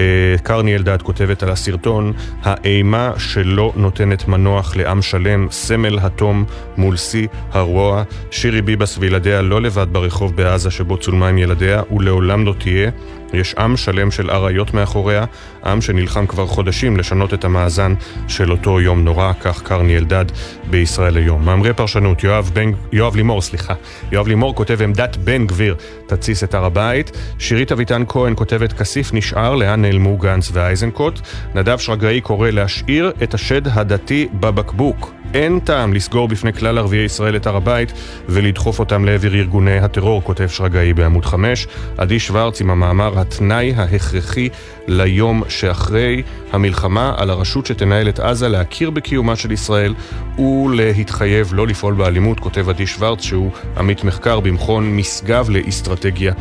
אה, 0.00 0.04
קרני 0.42 0.74
אלדד 0.74 1.02
כותבת 1.02 1.42
על 1.42 1.50
הסרטון, 1.50 2.12
האימה 2.42 3.12
שלא 3.18 3.72
נותנת 3.76 4.28
מנוח 4.28 4.76
לעם 4.76 5.02
שלם, 5.02 5.46
סמל 5.50 5.98
התום 6.02 6.44
מול 6.76 6.96
שיא 6.96 7.28
הרוע. 7.52 8.02
שירי 8.30 8.62
ביבס 8.62 8.98
וילדיה 8.98 9.42
לא 9.42 9.62
לבד 9.62 9.86
ברחוב 9.92 10.36
בעזה 10.36 10.70
שבו 10.70 10.95
צולמה 10.96 11.28
עם 11.28 11.38
ילדיה, 11.38 11.82
ולעולם 11.90 12.46
לא 12.46 12.54
תהיה. 12.58 12.90
יש 13.32 13.54
עם 13.54 13.76
שלם 13.76 14.10
של 14.10 14.30
אריות 14.30 14.74
מאחוריה, 14.74 15.24
עם 15.64 15.80
שנלחם 15.80 16.26
כבר 16.26 16.46
חודשים 16.46 16.96
לשנות 16.96 17.34
את 17.34 17.44
המאזן 17.44 17.94
של 18.28 18.50
אותו 18.50 18.80
יום 18.80 19.04
נורא, 19.04 19.32
כך 19.40 19.62
קרני 19.62 19.96
אלדד 19.96 20.24
בישראל 20.70 21.16
היום. 21.16 21.44
מאמרי 21.44 21.74
פרשנות, 21.74 22.24
יואב, 22.24 22.50
בן, 22.54 22.70
יואב 22.92 23.16
לימור, 23.16 23.42
סליחה, 23.42 23.74
יואב 24.12 24.28
לימור 24.28 24.54
כותב 24.54 24.82
עמדת 24.82 25.16
בן 25.16 25.46
גביר 25.46 25.76
תתסיס 26.06 26.44
את 26.44 26.54
הר 26.54 26.64
הבית, 26.64 27.10
שירית 27.38 27.72
אביטן 27.72 28.02
כהן 28.08 28.32
כותבת 28.36 28.72
כסיף 28.72 29.12
נשאר, 29.12 29.54
לאן 29.54 29.82
נעלמו 29.82 30.16
גנץ 30.16 30.50
ואייזנקוט, 30.52 31.20
נדב 31.54 31.78
שרגאי 31.78 32.20
קורא 32.20 32.50
להשאיר 32.50 33.12
את 33.22 33.34
השד 33.34 33.68
הדתי 33.68 34.28
בבקבוק. 34.40 35.15
אין 35.34 35.60
טעם 35.60 35.92
לסגור 35.92 36.28
בפני 36.28 36.52
כלל 36.52 36.78
ערביי 36.78 37.04
ישראל 37.04 37.36
את 37.36 37.46
הר 37.46 37.56
הבית 37.56 37.92
ולדחוף 38.28 38.78
אותם 38.78 39.04
לעבר 39.04 39.34
ארגוני 39.34 39.78
הטרור, 39.78 40.22
כותב 40.24 40.46
שרגאי 40.46 40.94
בעמוד 40.94 41.24
5. 41.24 41.66
עדי 41.98 42.20
שוורץ 42.20 42.60
עם 42.60 42.70
המאמר 42.70 43.20
התנאי 43.20 43.74
ההכרחי 43.76 44.48
ליום 44.86 45.42
שאחרי 45.48 46.22
המלחמה 46.52 47.14
על 47.16 47.30
הרשות 47.30 47.66
שתנהל 47.66 48.08
את 48.08 48.20
עזה 48.20 48.48
להכיר 48.48 48.90
בקיומה 48.90 49.36
של 49.36 49.52
ישראל 49.52 49.94
ולהתחייב 50.38 51.54
לא 51.54 51.66
לפעול 51.66 51.94
באלימות, 51.94 52.40
כותב 52.40 52.68
עדי 52.68 52.86
שוורץ 52.86 53.20
שהוא 53.20 53.50
עמית 53.76 54.04
מחקר 54.04 54.40
במכון 54.40 54.96
משגב 54.96 55.50
לאסטרטגיה 55.50 56.32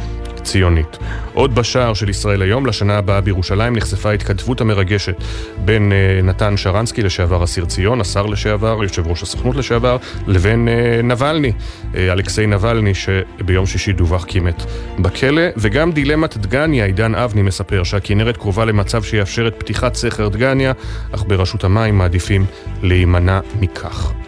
ציונית. 0.45 0.97
עוד 1.33 1.55
בשער 1.55 1.93
של 1.93 2.09
ישראל 2.09 2.41
היום, 2.41 2.65
לשנה 2.65 2.97
הבאה 2.97 3.21
בירושלים 3.21 3.75
נחשפה 3.75 4.09
ההתכתבות 4.09 4.61
המרגשת 4.61 5.15
בין 5.65 5.91
uh, 5.91 6.25
נתן 6.25 6.57
שרנסקי, 6.57 7.01
לשעבר 7.01 7.43
אסיר 7.43 7.65
ציון, 7.65 8.01
השר 8.01 8.25
לשעבר, 8.25 8.79
יושב 8.83 9.07
ראש 9.07 9.23
הסוכנות 9.23 9.55
לשעבר, 9.55 9.97
לבין 10.27 10.67
uh, 10.67 11.05
נבלני, 11.05 11.51
uh, 11.51 11.97
אלכסיי 11.97 12.47
נבלני, 12.47 12.91
שביום 12.95 13.65
שישי 13.65 13.93
דווח 13.93 14.25
כי 14.25 14.39
מת 14.39 14.63
בכלא, 14.99 15.41
וגם 15.57 15.91
דילמת 15.91 16.37
דגניה, 16.37 16.85
עידן 16.85 17.15
אבני 17.15 17.41
מספר 17.41 17.83
שהכנרת 17.83 18.37
קרובה 18.37 18.65
למצב 18.65 19.03
שיאפשר 19.03 19.47
את 19.47 19.55
פתיחת 19.57 19.95
סכר 19.95 20.27
דגניה, 20.27 20.73
אך 21.11 21.23
ברשות 21.27 21.63
המים 21.63 21.97
מעדיפים 21.97 22.45
להימנע 22.83 23.39
מכך. 23.59 24.24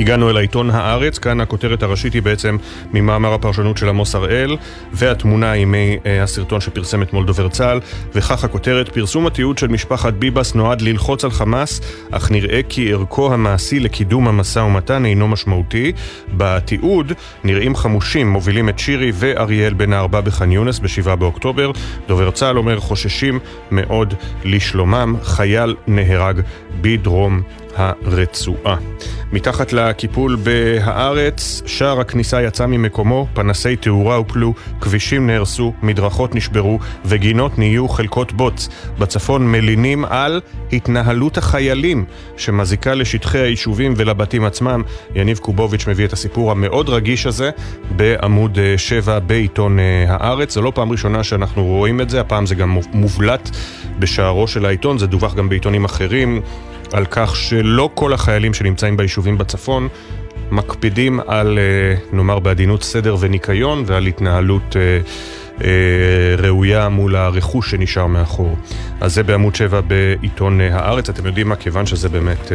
הגענו 0.00 0.30
אל 0.30 0.36
העיתון 0.36 0.70
הארץ, 0.70 1.18
כאן 1.18 1.40
הכותרת 1.40 1.82
הראשית 1.82 2.12
היא 2.12 2.22
בעצם 2.22 2.56
ממאמר 2.92 3.34
הפרשנות 3.34 3.76
של 3.76 3.88
עמוס 3.88 4.14
הראל, 4.14 4.56
והתמונה 4.92 5.50
היא 5.50 5.66
מהסרטון 5.66 6.60
שפרסם 6.60 7.02
אתמול 7.02 7.24
דובר 7.24 7.48
צה"ל, 7.48 7.80
וכך 8.14 8.44
הכותרת, 8.44 8.88
פרסום 8.88 9.26
התיעוד 9.26 9.58
של 9.58 9.68
משפחת 9.68 10.12
ביבס 10.12 10.54
נועד 10.54 10.80
ללחוץ 10.80 11.24
על 11.24 11.30
חמאס, 11.30 11.80
אך 12.10 12.30
נראה 12.30 12.60
כי 12.68 12.92
ערכו 12.92 13.32
המעשי 13.32 13.80
לקידום 13.80 14.28
המשא 14.28 14.58
ומתן 14.58 15.04
אינו 15.04 15.28
משמעותי. 15.28 15.92
בתיעוד 16.36 17.12
נראים 17.44 17.76
חמושים 17.76 18.28
מובילים 18.28 18.68
את 18.68 18.78
שירי 18.78 19.10
ואריאל 19.14 19.74
בן 19.74 19.92
הארבע 19.92 20.20
בח'אן 20.20 20.52
יונס 20.52 20.78
ב-7 20.78 21.14
באוקטובר. 21.14 21.70
דובר 22.08 22.30
צה"ל 22.30 22.58
אומר 22.58 22.80
חוששים 22.80 23.38
מאוד 23.70 24.14
לשלומם, 24.44 25.16
חייל 25.22 25.74
נהרג 25.86 26.40
בדרום 26.80 27.42
הרצועה. 27.78 28.76
מתחת 29.32 29.72
לקיפול 29.72 30.36
בהארץ, 30.42 31.62
שער 31.66 32.00
הכניסה 32.00 32.42
יצא 32.42 32.66
ממקומו, 32.66 33.26
פנסי 33.34 33.76
תאורה 33.76 34.16
הופלו, 34.16 34.54
כבישים 34.80 35.26
נהרסו, 35.26 35.72
מדרכות 35.82 36.34
נשברו 36.34 36.78
וגינות 37.04 37.58
נהיו 37.58 37.88
חלקות 37.88 38.32
בוץ. 38.32 38.68
בצפון 38.98 39.52
מלינים 39.52 40.04
על 40.04 40.40
התנהלות 40.72 41.38
החיילים 41.38 42.04
שמזיקה 42.36 42.94
לשטחי 42.94 43.38
היישובים 43.38 43.94
ולבתים 43.96 44.44
עצמם. 44.44 44.82
יניב 45.14 45.38
קובוביץ' 45.38 45.86
מביא 45.86 46.04
את 46.04 46.12
הסיפור 46.12 46.50
המאוד 46.50 46.88
רגיש 46.88 47.26
הזה 47.26 47.50
בעמוד 47.96 48.58
7 48.76 49.14
אה, 49.14 49.20
בעיתון 49.20 49.78
אה, 49.78 50.04
הארץ. 50.08 50.54
זו 50.54 50.62
לא 50.62 50.72
פעם 50.74 50.92
ראשונה 50.92 51.24
שאנחנו 51.24 51.64
רואים 51.64 52.00
את 52.00 52.10
זה, 52.10 52.20
הפעם 52.20 52.46
זה 52.46 52.54
גם 52.54 52.78
מובלט 52.92 53.50
בשערו 53.98 54.48
של 54.48 54.66
העיתון, 54.66 54.98
זה 54.98 55.06
דווח 55.06 55.34
גם 55.34 55.48
בעיתונים 55.48 55.84
אחרים. 55.84 56.40
על 56.92 57.04
כך 57.10 57.36
שלא 57.36 57.90
כל 57.94 58.12
החיילים 58.12 58.54
שנמצאים 58.54 58.96
ביישובים 58.96 59.38
בצפון 59.38 59.88
מקפידים 60.50 61.20
על, 61.26 61.58
אה, 61.58 61.94
נאמר 62.12 62.38
בעדינות, 62.38 62.82
סדר 62.82 63.16
וניקיון 63.20 63.84
ועל 63.86 64.06
התנהלות 64.06 64.76
אה, 64.76 65.00
אה, 65.64 66.34
ראויה 66.38 66.88
מול 66.88 67.16
הרכוש 67.16 67.70
שנשאר 67.70 68.06
מאחור. 68.06 68.56
אז 69.00 69.14
זה 69.14 69.22
בעמוד 69.22 69.54
7 69.54 69.80
בעיתון 69.80 70.60
הארץ. 70.60 71.08
אתם 71.08 71.26
יודעים 71.26 71.48
מה? 71.48 71.56
כיוון 71.56 71.86
שזה 71.86 72.08
באמת 72.08 72.52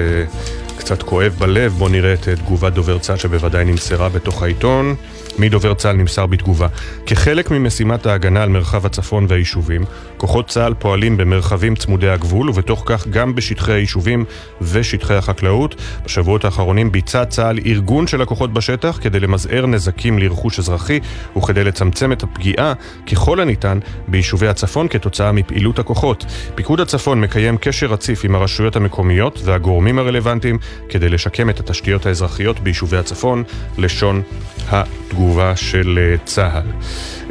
קצת 0.78 1.04
כואב 1.04 1.36
בלב, 1.40 1.72
בואו 1.72 1.90
נראה 1.90 2.14
את 2.14 2.30
תגובת 2.30 2.74
דובר 2.74 2.98
צה"ל 2.98 3.18
שבוודאי 3.18 3.66
נמסרה 3.66 4.10
בתוך 4.10 4.44
העיתון. 4.44 4.96
מדובר 5.40 5.74
צה"ל 5.74 5.96
נמסר 5.96 6.26
בתגובה. 6.26 6.68
כחלק 7.06 7.52
ממשימת 7.52 8.06
ההגנה 8.06 8.44
על 8.44 8.50
מרחב 8.50 8.86
הצפון 8.86 9.26
והיישובים, 9.30 9.86
כוחות 10.18 10.48
צה"ל 10.48 10.74
פועלים 10.74 11.18
במרחבים 11.18 11.76
צמודי 11.76 12.10
הגבול, 12.10 12.50
ובתוך 12.50 12.84
כך 12.86 13.08
גם 13.08 13.36
בשטחי 13.36 13.72
היישובים 13.72 14.26
ושטחי 14.62 15.14
החקלאות. 15.14 15.76
בשבועות 16.06 16.46
האחרונים 16.46 16.92
ביצע 16.92 17.26
צה"ל 17.26 17.60
ארגון 17.66 18.08
של 18.08 18.22
הכוחות 18.22 18.54
בשטח 18.54 19.00
כדי 19.02 19.20
למזער 19.20 19.66
נזקים 19.66 20.20
לרכוש 20.20 20.60
אזרחי 20.60 21.00
וכדי 21.38 21.64
לצמצם 21.64 22.12
את 22.12 22.24
הפגיעה 22.24 22.74
ככל 23.12 23.40
הניתן 23.40 23.80
ביישובי 24.08 24.48
הצפון 24.48 24.88
כתוצאה 24.88 25.32
מפעילות 25.32 25.80
הכוחות. 25.80 26.26
פיקוד 26.56 26.80
הצפון 26.80 27.22
מקיים 27.22 27.58
קשר 27.58 27.88
רציף 27.88 28.26
עם 28.26 28.36
הרשויות 28.36 28.76
המקומיות 28.76 29.40
והגורמים 29.44 30.00
הרלוונטיים 30.00 30.58
כדי 30.90 31.10
לשקם 31.10 31.50
את 31.50 31.60
התשתיות 31.60 32.06
האזרחיות 32.06 32.60
ביישובי 32.60 32.98
הצפון, 32.98 33.44
לשון 33.78 34.22
התגובה 34.70 35.56
של 35.56 36.00
אה, 36.02 36.18
צה"ל. 36.26 36.68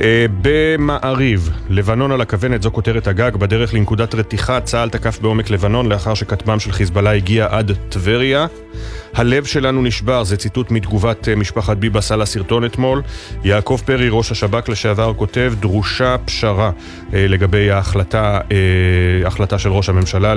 אה, 0.00 0.26
במעריב, 0.42 1.50
לבנון 1.68 2.12
על 2.12 2.20
הכוונת, 2.20 2.62
זו 2.62 2.72
כותרת 2.72 3.06
הגג, 3.06 3.36
בדרך 3.36 3.74
לנקודת 3.74 4.14
רתיחה, 4.14 4.60
צה"ל 4.60 4.88
תקף 4.88 5.18
בעומק 5.20 5.50
לבנון 5.50 5.88
לאחר 5.88 6.14
שכטב"ם 6.14 6.60
של 6.60 6.72
חיזבאללה 6.72 7.10
הגיע 7.10 7.46
עד 7.50 7.72
טבריה. 7.88 8.46
הלב 9.14 9.44
שלנו 9.44 9.82
נשבר, 9.82 10.24
זה 10.24 10.36
ציטוט 10.36 10.70
מתגובת 10.70 11.28
אה, 11.28 11.36
משפחת 11.36 11.76
ביבס 11.76 12.12
על 12.12 12.22
הסרטון 12.22 12.64
אתמול. 12.64 13.02
יעקב 13.44 13.80
פרי, 13.84 14.08
ראש 14.10 14.32
השב"כ 14.32 14.68
לשעבר, 14.68 15.14
כותב, 15.14 15.52
דרושה 15.60 16.16
פשרה 16.24 16.70
לגבי 17.12 17.70
ההחלטה, 17.70 18.40
ההחלטה 19.24 19.58
של 19.58 19.68
ראש 19.68 19.88
הממשלה 19.88 20.34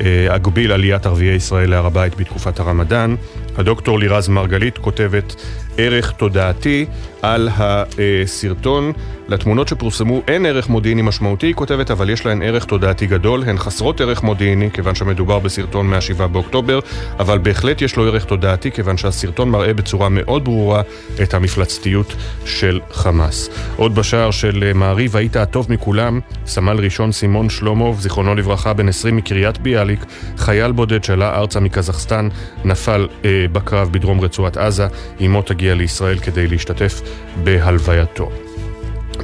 להגביל 0.00 0.72
עליית 0.72 1.06
ערביי 1.06 1.34
ישראל 1.34 1.70
להר 1.70 1.86
הבית 1.86 2.16
בתקופת 2.16 2.60
הרמדאן. 2.60 3.14
הדוקטור 3.58 3.98
לירז 3.98 4.28
מרגלית 4.28 4.78
כותבת 4.78 5.34
ערך 5.78 6.10
תודעתי 6.10 6.86
על 7.22 7.48
הסרטון. 7.48 8.92
לתמונות 9.28 9.68
שפורסמו 9.68 10.22
אין 10.28 10.46
ערך 10.46 10.68
מודיעיני 10.68 11.02
משמעותי, 11.02 11.46
היא 11.46 11.54
כותבת, 11.54 11.90
אבל 11.90 12.10
יש 12.10 12.26
להן 12.26 12.42
ערך 12.42 12.64
תודעתי 12.64 13.06
גדול. 13.06 13.44
הן 13.46 13.58
חסרות 13.58 14.00
ערך 14.00 14.22
מודיעיני, 14.22 14.70
כיוון 14.70 14.94
שמדובר 14.94 15.38
בסרטון 15.38 15.86
מה-7 15.86 16.26
באוקטובר, 16.26 16.78
אבל 17.18 17.38
בהחלט 17.38 17.82
יש 17.82 17.96
לו 17.96 18.06
ערך 18.06 18.24
תודעתי, 18.24 18.70
כיוון 18.70 18.96
שהסרטון 18.96 19.50
מראה 19.50 19.74
בצורה 19.74 20.08
מאוד 20.08 20.44
ברורה 20.44 20.82
את 21.22 21.34
המפלצתיות 21.34 22.14
של 22.44 22.80
חמאס. 22.90 23.48
עוד 23.76 23.94
בשער 23.94 24.30
של 24.30 24.72
מעריב, 24.74 25.16
היית 25.16 25.36
הטוב 25.36 25.72
מכולם, 25.72 26.20
סמל 26.46 26.80
ראשון 26.80 27.12
סימון 27.12 27.50
שלומוב, 27.50 28.00
זיכרונו 28.00 28.34
לברכה, 28.34 28.72
בן 28.72 28.88
20 28.88 29.16
מקריית 29.16 29.58
ביאליק, 29.58 30.04
חייל 30.36 30.72
בודד 30.72 31.04
שעלה 31.04 31.38
ארצה 31.38 31.60
מקזחסטן, 31.60 32.28
נפל 32.64 33.08
אה, 33.24 33.46
בקרב 33.52 33.88
בדרום 33.92 34.20
רצועת 34.20 34.56
עזה, 34.56 34.86
אמו 35.26 35.42
תגיע 35.42 35.74
לישראל 35.74 36.18
כדי 36.18 36.46
להשתתף 36.46 37.00
בהלווייתו. 37.44 38.30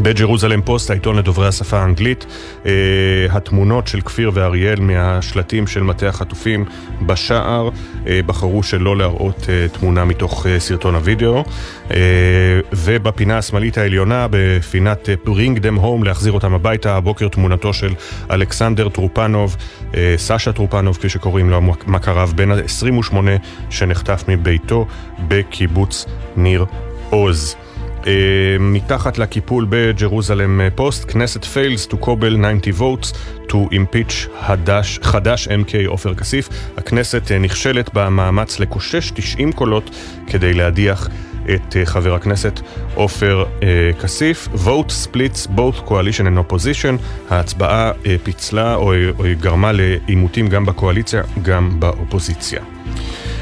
בג'רוזלם 0.01 0.63
פוסט, 0.63 0.91
העיתון 0.91 1.17
לדוברי 1.17 1.49
השפה 1.49 1.79
האנגלית, 1.79 2.27
אה, 2.67 2.73
התמונות 3.31 3.87
של 3.89 4.01
כפיר 4.01 4.31
ואריאל 4.35 4.81
מהשלטים 4.81 5.67
של 5.67 5.83
מטה 5.83 6.09
החטופים 6.09 6.65
בשער 7.07 7.69
אה, 8.07 8.21
בחרו 8.27 8.63
שלא 8.63 8.97
להראות 8.97 9.47
אה, 9.49 9.69
תמונה 9.69 10.05
מתוך 10.05 10.47
סרטון 10.59 10.95
הוידאו 10.95 11.45
אה, 11.91 11.97
ובפינה 12.73 13.39
השמאלית 13.39 13.79
העליונה, 13.79 14.27
בפינת 14.31 15.09
Bring 15.27 15.59
them 15.59 15.81
home, 15.83 16.05
להחזיר 16.05 16.33
אותם 16.33 16.55
הביתה, 16.55 16.97
הבוקר 16.97 17.29
תמונתו 17.29 17.73
של 17.73 17.95
אלכסנדר 18.31 18.89
טרופנוב, 18.89 19.57
סשה 20.17 20.53
טרופנוב 20.53 20.97
כפי 20.97 21.09
שקוראים 21.09 21.51
לו, 21.51 21.61
מכריו, 21.87 22.31
בן 22.35 22.51
ה-28 22.51 23.15
שנחטף 23.71 24.25
מביתו 24.29 24.87
בקיבוץ 25.29 26.07
ניר 26.37 26.65
עוז. 27.11 27.57
Uh, 28.05 28.07
מתחת 28.61 29.19
לקיפול 29.19 29.67
בג'רוזלם 29.69 30.61
פוסט, 30.75 31.11
כנסת 31.11 31.45
fails 31.45 31.91
to 31.93 31.97
קובל 31.97 32.37
90 32.61 32.77
votes 32.79 33.15
to 33.49 33.55
impeach 33.73 34.13
חדש, 34.41 34.99
חדש 35.03 35.49
MK 35.49 35.87
עופר 35.87 36.15
כסיף. 36.15 36.49
הכנסת 36.77 37.23
uh, 37.27 37.35
נכשלת 37.35 37.91
במאמץ 37.95 38.61
לקושש 38.61 39.11
90 39.11 39.53
קולות 39.53 39.91
כדי 40.27 40.55
להדיח 40.55 41.09
את 41.55 41.73
uh, 41.73 41.87
חבר 41.87 42.15
הכנסת 42.15 42.61
עופר 42.95 43.45
כסיף. 44.01 44.49
vote 44.55 44.91
splits 45.07 45.47
both 45.57 45.89
coalition 45.89 46.27
and 46.27 46.53
opposition. 46.53 47.03
ההצבעה 47.31 47.93
פיצלה 48.23 48.75
או, 48.75 48.93
או 49.19 49.25
גרמה 49.41 49.73
לעימותים 49.73 50.49
גם 50.49 50.67
בקואליציה, 50.67 51.23
גם 51.43 51.81
באופוזיציה. 51.81 52.61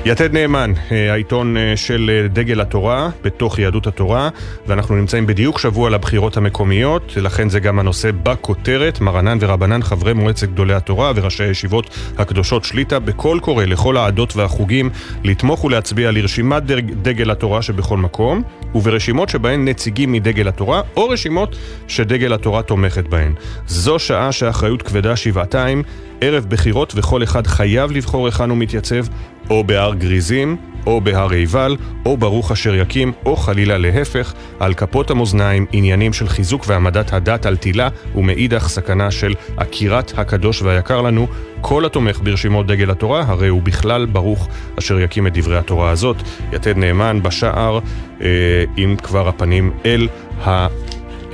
יתד 0.05 0.33
נאמן, 0.33 0.73
אה, 0.93 1.13
העיתון 1.13 1.57
אה, 1.57 1.77
של 1.77 2.11
אה, 2.13 2.29
דגל 2.29 2.61
התורה, 2.61 3.11
בתוך 3.25 3.59
יהדות 3.59 3.87
התורה, 3.87 4.29
ואנחנו 4.67 4.97
נמצאים 4.97 5.27
בדיוק 5.27 5.59
שבוע 5.59 5.91
לבחירות 5.91 6.37
המקומיות, 6.37 7.13
לכן 7.17 7.49
זה 7.49 7.61
גם 7.61 7.79
הנושא 7.79 8.11
בכותרת, 8.23 9.01
מרנן 9.01 9.39
ורבנן, 9.41 9.83
חברי 9.83 10.13
מועצת 10.13 10.49
גדולי 10.49 10.75
התורה 10.75 11.13
וראשי 11.17 11.45
הישיבות 11.45 11.91
הקדושות 12.19 12.65
שליטה, 12.65 12.99
בקול 12.99 13.41
קורא 13.41 13.65
לכל 13.65 13.97
העדות 13.97 14.37
והחוגים 14.37 14.91
לתמוך 15.25 15.65
ולהצביע 15.65 16.11
לרשימת 16.11 16.63
דגל 17.03 17.31
התורה 17.31 17.63
שבכל 17.63 17.97
מקום, 17.97 18.43
וברשימות 18.75 19.29
שבהן 19.29 19.69
נציגים 19.69 20.13
מדגל 20.13 20.49
התורה, 20.49 20.81
או 20.97 21.09
רשימות 21.09 21.57
שדגל 21.89 22.33
התורה 22.33 22.63
תומכת 22.63 23.09
בהן. 23.09 23.35
זו 23.67 23.99
שעה 23.99 24.33
שהאחריות 24.33 24.83
כבדה 24.83 25.17
שבעתיים, 25.17 25.83
ערב 26.21 26.47
בחירות 26.49 26.93
וכל 26.97 27.23
אחד 27.23 27.47
חייב 27.47 27.93
לבחור 27.93 28.27
היכן 28.27 28.51
הוא 28.51 28.59
מתייצב, 28.59 29.07
או 29.51 29.65
בהר 29.65 29.95
גריזים, 29.95 30.57
או 30.87 31.01
בהר 31.01 31.31
עיבל, 31.31 31.77
או 32.07 32.17
ברוך 32.17 32.53
אשר 32.53 32.75
יקים, 32.75 33.13
או 33.27 33.37
חלילה 33.37 33.79
להפך, 33.79 34.33
על 34.61 34.75
כפות 34.75 35.11
המאזניים 35.11 35.67
עניינים 35.73 36.13
של 36.13 36.29
חיזוק 36.29 36.65
והעמדת 36.67 37.13
הדת 37.13 37.47
על 37.47 37.57
תילה, 37.57 37.89
ומאידך 38.15 38.69
סכנה 38.69 39.11
של 39.11 39.35
עקירת 39.57 40.13
הקדוש 40.17 40.63
והיקר 40.63 41.03
לנו. 41.03 41.27
כל 41.61 41.85
התומך 41.85 42.21
ברשימות 42.23 42.67
דגל 42.67 42.91
התורה, 42.91 43.25
הרי 43.27 43.49
הוא 43.49 43.63
בכלל 43.63 44.07
ברוך 44.07 44.49
אשר 44.79 45.01
יקים 45.01 45.27
את 45.27 45.39
דברי 45.39 45.59
התורה 45.59 45.91
הזאת. 45.91 46.17
יתד 46.53 46.77
נאמן 46.77 47.23
בשער, 47.23 47.79
אה, 48.23 48.29
עם 48.77 48.97
כבר 48.97 49.29
הפנים 49.29 49.71
אל 49.85 50.09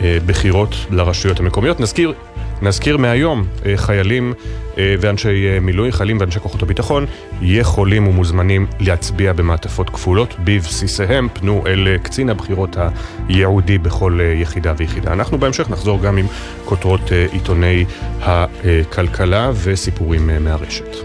הבחירות 0.01 0.75
לרשויות 0.91 1.41
המקומיות. 1.41 1.81
נזכיר 1.81 2.13
נזכיר 2.63 2.97
מהיום, 2.97 3.45
אה, 3.67 3.77
חיילים 3.77 4.33
אה, 4.79 4.95
ואנשי 5.01 5.47
אה, 5.47 5.61
מילואים, 5.61 5.93
חיילים 5.93 6.17
ואנשי 6.21 6.41
כוחות 6.41 6.63
הביטחון, 6.63 7.07
יכולים 7.43 8.09
ומוזמנים 8.09 8.67
להצביע 8.81 9.33
במעטפות 9.33 9.91
כפולות 9.91 10.35
בבסיסיהם. 10.45 11.29
פנו 11.33 11.65
אל 11.67 11.99
קצין 12.03 12.31
הבחירות 12.31 12.77
הייעודי 13.29 13.79
בכל 13.79 14.21
יחידה 14.35 14.75
ויחידה. 14.77 15.13
אנחנו 15.13 15.39
בהמשך 15.39 15.71
נחזור 15.71 16.03
גם 16.03 16.17
עם 16.17 16.27
כותרות 16.65 17.13
עיתוני 17.33 17.85
הכלכלה 18.21 19.51
וסיפורים 19.55 20.31
מהרשת. 20.45 20.97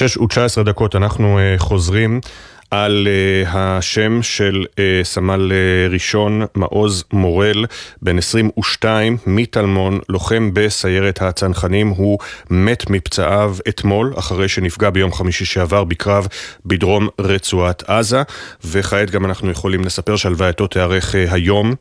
שש 0.00 0.16
ותשע 0.16 0.44
עשרה 0.44 0.64
דקות 0.64 0.96
אנחנו 0.96 1.38
uh, 1.38 1.62
חוזרים. 1.62 2.20
על 2.70 3.06
uh, 3.06 3.48
השם 3.48 4.22
של 4.22 4.64
uh, 4.70 4.76
סמל 5.02 5.52
uh, 5.52 5.92
ראשון 5.92 6.42
מעוז 6.54 7.04
מורל, 7.12 7.64
בן 8.02 8.18
22, 8.18 9.16
מטלמון, 9.26 9.98
לוחם 10.08 10.50
בסיירת 10.52 11.22
הצנחנים. 11.22 11.88
הוא 11.88 12.18
מת 12.50 12.90
מפצעיו 12.90 13.56
אתמול, 13.68 14.14
אחרי 14.18 14.48
שנפגע 14.48 14.90
ביום 14.90 15.12
חמישי 15.12 15.44
שעבר 15.44 15.84
בקרב 15.84 16.26
בדרום 16.66 17.08
רצועת 17.20 17.82
עזה, 17.90 18.22
וכעת 18.64 19.10
גם 19.10 19.24
אנחנו 19.24 19.50
יכולים 19.50 19.84
לספר 19.84 20.16
שהלווייתו 20.16 20.66
תיארך 20.66 21.14
uh, 21.14 21.34
היום 21.34 21.74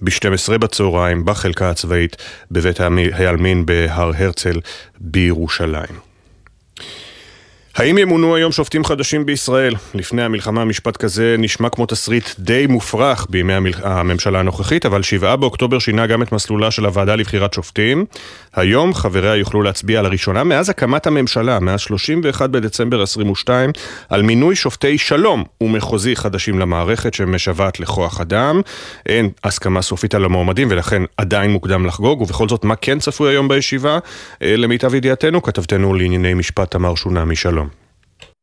ב-12 0.00 0.58
בצהריים 0.58 1.24
בחלקה 1.24 1.70
הצבאית 1.70 2.16
בבית 2.50 2.80
העלמין 3.12 3.66
בהר 3.66 4.10
הרצל 4.16 4.60
בירושלים. 5.00 6.13
האם 7.76 7.98
ימונו 7.98 8.36
היום 8.36 8.52
שופטים 8.52 8.84
חדשים 8.84 9.26
בישראל? 9.26 9.74
לפני 9.94 10.22
המלחמה 10.22 10.64
משפט 10.64 10.96
כזה 10.96 11.36
נשמע 11.38 11.68
כמו 11.68 11.86
תסריט 11.86 12.28
די 12.38 12.66
מופרך 12.66 13.26
בימי 13.30 13.52
הממשלה 13.82 14.40
הנוכחית, 14.40 14.86
אבל 14.86 15.02
7 15.02 15.36
באוקטובר 15.36 15.78
שינה 15.78 16.06
גם 16.06 16.22
את 16.22 16.32
מסלולה 16.32 16.70
של 16.70 16.86
הוועדה 16.86 17.16
לבחירת 17.16 17.54
שופטים. 17.54 18.04
היום 18.54 18.94
חבריה 18.94 19.36
יוכלו 19.36 19.62
להצביע 19.62 20.02
לראשונה 20.02 20.44
מאז 20.44 20.68
הקמת 20.70 21.06
הממשלה, 21.06 21.60
מאז 21.60 21.80
31 21.80 22.50
בדצמבר 22.50 23.02
22, 23.02 23.70
על 24.08 24.22
מינוי 24.22 24.56
שופטי 24.56 24.98
שלום 24.98 25.44
ומחוזי 25.60 26.16
חדשים 26.16 26.58
למערכת 26.58 27.14
שמשוועת 27.14 27.80
לכוח 27.80 28.20
אדם. 28.20 28.60
אין 29.06 29.30
הסכמה 29.44 29.82
סופית 29.82 30.14
על 30.14 30.24
המועמדים 30.24 30.68
ולכן 30.70 31.02
עדיין 31.16 31.50
מוקדם 31.50 31.86
לחגוג, 31.86 32.20
ובכל 32.20 32.48
זאת 32.48 32.64
מה 32.64 32.76
כן 32.76 32.98
צפוי 32.98 33.30
היום 33.30 33.48
בישיבה? 33.48 33.98
אה, 34.42 34.56
למיטב 34.56 34.94
ידיעתנו, 34.94 35.42
כתבתנו 35.42 35.94
לענייני 35.94 36.34
משפט 36.34 36.70
תמר 36.70 36.94
שונה 36.94 37.24
משלום. 37.24 37.63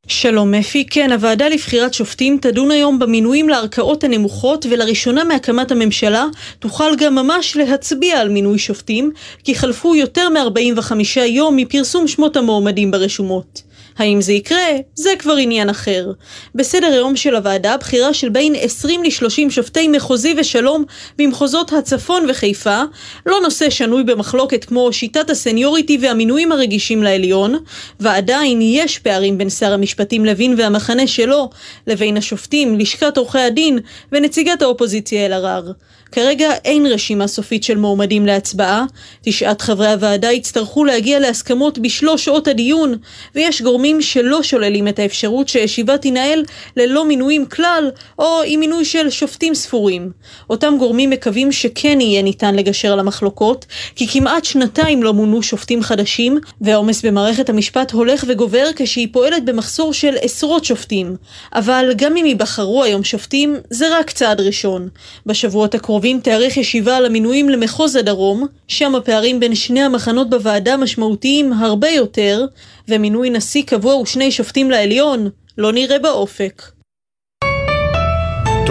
שלום 0.07 0.53
אפי, 0.53 0.85
כן, 0.85 1.11
הוועדה 1.11 1.49
לבחירת 1.49 1.93
שופטים 1.93 2.37
תדון 2.41 2.71
היום 2.71 2.99
במינויים 2.99 3.49
לערכאות 3.49 4.03
הנמוכות 4.03 4.65
ולראשונה 4.69 5.23
מהקמת 5.23 5.71
הממשלה 5.71 6.25
תוכל 6.59 6.95
גם 6.97 7.15
ממש 7.15 7.57
להצביע 7.57 8.19
על 8.19 8.29
מינוי 8.29 8.59
שופטים 8.59 9.11
כי 9.43 9.55
חלפו 9.55 9.95
יותר 9.95 10.29
מ-45 10.29 11.19
יום 11.19 11.55
מפרסום 11.55 12.07
שמות 12.07 12.37
המועמדים 12.37 12.91
ברשומות. 12.91 13.70
האם 14.01 14.21
זה 14.21 14.33
יקרה? 14.33 14.67
זה 14.95 15.09
כבר 15.19 15.35
עניין 15.35 15.69
אחר. 15.69 16.11
בסדר 16.55 16.87
היום 16.87 17.15
של 17.15 17.35
הוועדה 17.35 17.77
בחירה 17.77 18.13
של 18.13 18.29
בין 18.29 18.55
20 18.57 19.03
ל-30 19.03 19.49
שופטי 19.49 19.87
מחוזי 19.87 20.35
ושלום 20.37 20.83
במחוזות 21.17 21.73
הצפון 21.73 22.25
וחיפה, 22.29 22.81
לא 23.25 23.37
נושא 23.43 23.69
שנוי 23.69 24.03
במחלוקת 24.03 24.65
כמו 24.65 24.93
שיטת 24.93 25.29
הסניוריטי 25.29 25.97
והמינויים 26.01 26.51
הרגישים 26.51 27.03
לעליון, 27.03 27.55
ועדיין 27.99 28.59
יש 28.61 28.99
פערים 28.99 29.37
בין 29.37 29.49
שר 29.49 29.73
המשפטים 29.73 30.25
לוין 30.25 30.55
והמחנה 30.57 31.07
שלו, 31.07 31.49
לבין 31.87 32.17
השופטים, 32.17 32.79
לשכת 32.79 33.17
עורכי 33.17 33.39
הדין 33.39 33.79
ונציגת 34.11 34.61
האופוזיציה 34.61 35.25
אלהרר. 35.25 35.71
כרגע 36.11 36.51
אין 36.65 36.85
רשימה 36.85 37.27
סופית 37.27 37.63
של 37.63 37.77
מועמדים 37.77 38.25
להצבעה, 38.25 38.85
תשעת 39.21 39.61
חברי 39.61 39.87
הוועדה 39.87 40.31
יצטרכו 40.31 40.85
להגיע 40.85 41.19
להסכמות 41.19 41.79
בשלוש 41.79 42.25
שעות 42.25 42.47
הדיון, 42.47 42.95
ויש 43.35 43.61
גורמים 43.61 44.01
שלא 44.01 44.43
שוללים 44.43 44.87
את 44.87 44.99
האפשרות 44.99 45.47
שהישיבה 45.47 45.97
תנהל 45.97 46.43
ללא 46.77 47.05
מינויים 47.05 47.45
כלל, 47.45 47.91
או 48.19 48.41
עם 48.45 48.59
מינוי 48.59 48.85
של 48.85 49.09
שופטים 49.09 49.55
ספורים. 49.55 50.11
אותם 50.49 50.75
גורמים 50.79 51.09
מקווים 51.09 51.51
שכן 51.51 52.01
יהיה 52.01 52.21
ניתן 52.21 52.55
לגשר 52.55 52.93
על 52.93 52.99
המחלוקות, 52.99 53.65
כי 53.95 54.07
כמעט 54.07 54.45
שנתיים 54.45 55.03
לא 55.03 55.13
מונו 55.13 55.43
שופטים 55.43 55.83
חדשים, 55.83 56.37
והעומס 56.61 57.05
במערכת 57.05 57.49
המשפט 57.49 57.91
הולך 57.91 58.25
וגובר 58.27 58.65
כשהיא 58.75 59.07
פועלת 59.11 59.45
במחסור 59.45 59.93
של 59.93 60.15
עשרות 60.21 60.65
שופטים. 60.65 61.15
אבל 61.53 61.91
גם 61.95 62.17
אם 62.17 62.25
ייבחרו 62.25 62.83
היום 62.83 63.03
שופטים, 63.03 63.55
זה 63.69 63.97
רק 63.97 64.11
צעד 64.11 64.41
ראשון. 64.41 64.89
בשבועות 65.25 65.75
הקרובים 65.75 66.00
הקרובים 66.01 66.19
תארך 66.19 66.57
ישיבה 66.57 66.97
על 66.97 67.05
המינויים 67.05 67.49
למחוז 67.49 67.95
הדרום, 67.95 68.47
שם 68.67 68.95
הפערים 68.95 69.39
בין 69.39 69.55
שני 69.55 69.81
המחנות 69.81 70.29
בוועדה 70.29 70.77
משמעותיים 70.77 71.53
הרבה 71.53 71.89
יותר, 71.89 72.45
ומינוי 72.87 73.29
נשיא 73.29 73.63
קבוע 73.63 73.95
ושני 73.95 74.31
שופטים 74.31 74.71
לעליון 74.71 75.29
לא 75.57 75.71
נראה 75.71 75.99
באופק. 75.99 76.63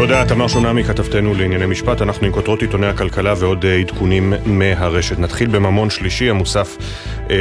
תודה, 0.00 0.24
תמר 0.24 0.48
שונמי, 0.48 0.84
כתבתנו 0.84 1.34
לענייני 1.34 1.66
משפט. 1.66 2.02
אנחנו 2.02 2.26
עם 2.26 2.32
כותרות 2.32 2.62
עיתוני 2.62 2.86
הכלכלה 2.86 3.34
ועוד 3.36 3.64
אה, 3.64 3.74
עדכונים 3.74 4.32
מהרשת. 4.46 5.18
נתחיל 5.18 5.48
בממון 5.48 5.90
שלישי, 5.90 6.30
המוסף 6.30 6.76
אה, 7.30 7.36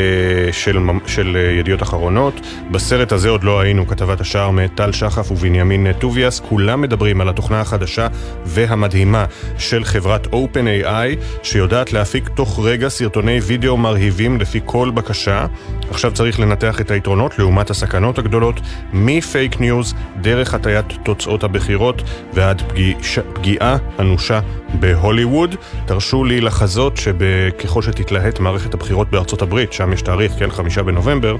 של, 0.52 0.78
של 1.06 1.38
אה, 1.38 1.52
ידיעות 1.52 1.84
אחרונות. 1.84 2.34
בסרט 2.72 3.12
הזה 3.12 3.30
עוד 3.30 3.44
לא 3.44 3.60
היינו, 3.60 3.88
כתבת 3.88 4.22
השער 4.22 4.52
מטל 4.52 4.92
שחף 4.92 5.32
ובנימין 5.32 5.94
טוביאס. 5.94 6.40
כולם 6.40 6.82
מדברים 6.82 7.22
על 7.22 7.30
התוכנה 7.30 7.62
החדשה 7.62 8.08
והמדהימה 8.46 9.26
של 9.58 9.84
חברת 9.84 10.28
OpenAI, 10.28 11.44
שיודעת 11.44 11.94
להפיק 11.94 12.30
תוך 12.30 12.60
רגע 12.64 12.90
סרטוני 12.90 13.40
וידאו 13.40 13.78
מרהיבים 13.78 14.42
לפי 14.42 14.60
כל 14.66 14.92
בקשה. 14.94 15.46
עכשיו 15.90 16.12
צריך 16.12 16.40
לנתח 16.40 16.82
את 16.82 16.92
היתרונות 16.92 17.40
לעומת 17.40 17.70
הסכנות 17.70 18.18
הגדולות, 18.18 18.60
מפייק 18.94 19.60
ניוז, 19.60 19.94
דרך 20.22 20.54
הטיית 20.54 20.86
תוצאות 21.04 21.44
הבחירות. 21.44 22.02
ועד 22.50 22.62
פגיש, 22.68 23.20
פגיעה 23.34 23.78
אנושה 24.00 24.40
בהוליווד. 24.80 25.56
תרשו 25.86 26.24
לי 26.24 26.42
לחזות 26.42 26.98
שככל 26.98 27.82
שתתלהט 27.82 28.40
מערכת 28.40 28.74
הבחירות 28.74 29.10
בארצות 29.12 29.42
הברית, 29.42 29.74
שם 29.74 29.94
יש 29.94 30.02
תאריך, 30.02 30.32
כן, 30.40 30.52
חמישה 30.52 30.84
בנובמבר, 30.84 31.36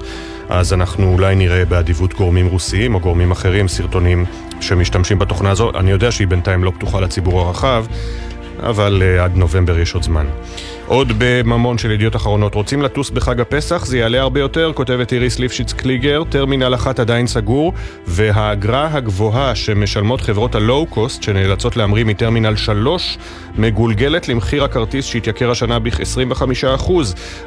אז 0.50 0.74
אנחנו 0.74 1.14
אולי 1.14 1.36
נראה 1.36 1.66
באדיבות 1.66 2.14
גורמים 2.14 2.48
רוסיים 2.48 2.96
או 2.96 3.00
גורמים 3.00 3.32
אחרים 3.32 3.68
סרטונים 3.68 4.26
שמשתמשים 4.62 5.20
בתוכנה 5.20 5.52
הזו. 5.52 5.72
אני 5.76 5.92
יודע 5.92 6.12
שהיא 6.12 6.28
בינתיים 6.28 6.64
לא 6.64 6.72
פתוחה 6.72 7.00
לציבור 7.00 7.42
הרחב, 7.42 7.86
אבל 8.60 9.02
uh, 9.02 9.22
עד 9.22 9.36
נובמבר 9.36 9.80
יש 9.80 9.94
עוד 9.94 10.04
זמן. 10.04 10.26
עוד 10.90 11.14
בממון 11.18 11.78
של 11.78 11.92
ידיעות 11.92 12.16
אחרונות, 12.16 12.56
רוצים 12.56 12.82
לטוס 12.82 13.10
בחג 13.10 13.42
הפסח? 13.42 13.86
זה 13.86 13.98
יעלה 13.98 14.22
הרבה 14.22 14.40
יותר, 14.40 14.72
כותבת 14.76 15.14
איריס 15.14 15.40
ליפשיץ 15.40 15.74
קליגר, 15.74 16.24
טרמינל 16.30 16.74
אחת 16.76 17.00
עדיין 17.00 17.28
סגור, 17.28 17.74
והאגרה 18.08 18.90
הגבוהה 18.94 19.56
שמשלמות 19.56 20.22
חברות 20.22 20.56
הלואו-קוסט, 20.56 21.24
שנאלצות 21.24 21.78
להמריא 21.78 22.06
מטרמינל 22.06 22.56
3, 22.56 23.18
מגולגלת 23.60 24.28
למחיר 24.28 24.64
הכרטיס 24.64 25.06
שהתייקר 25.06 25.52
השנה 25.52 25.80
ב-25%. 25.80 26.92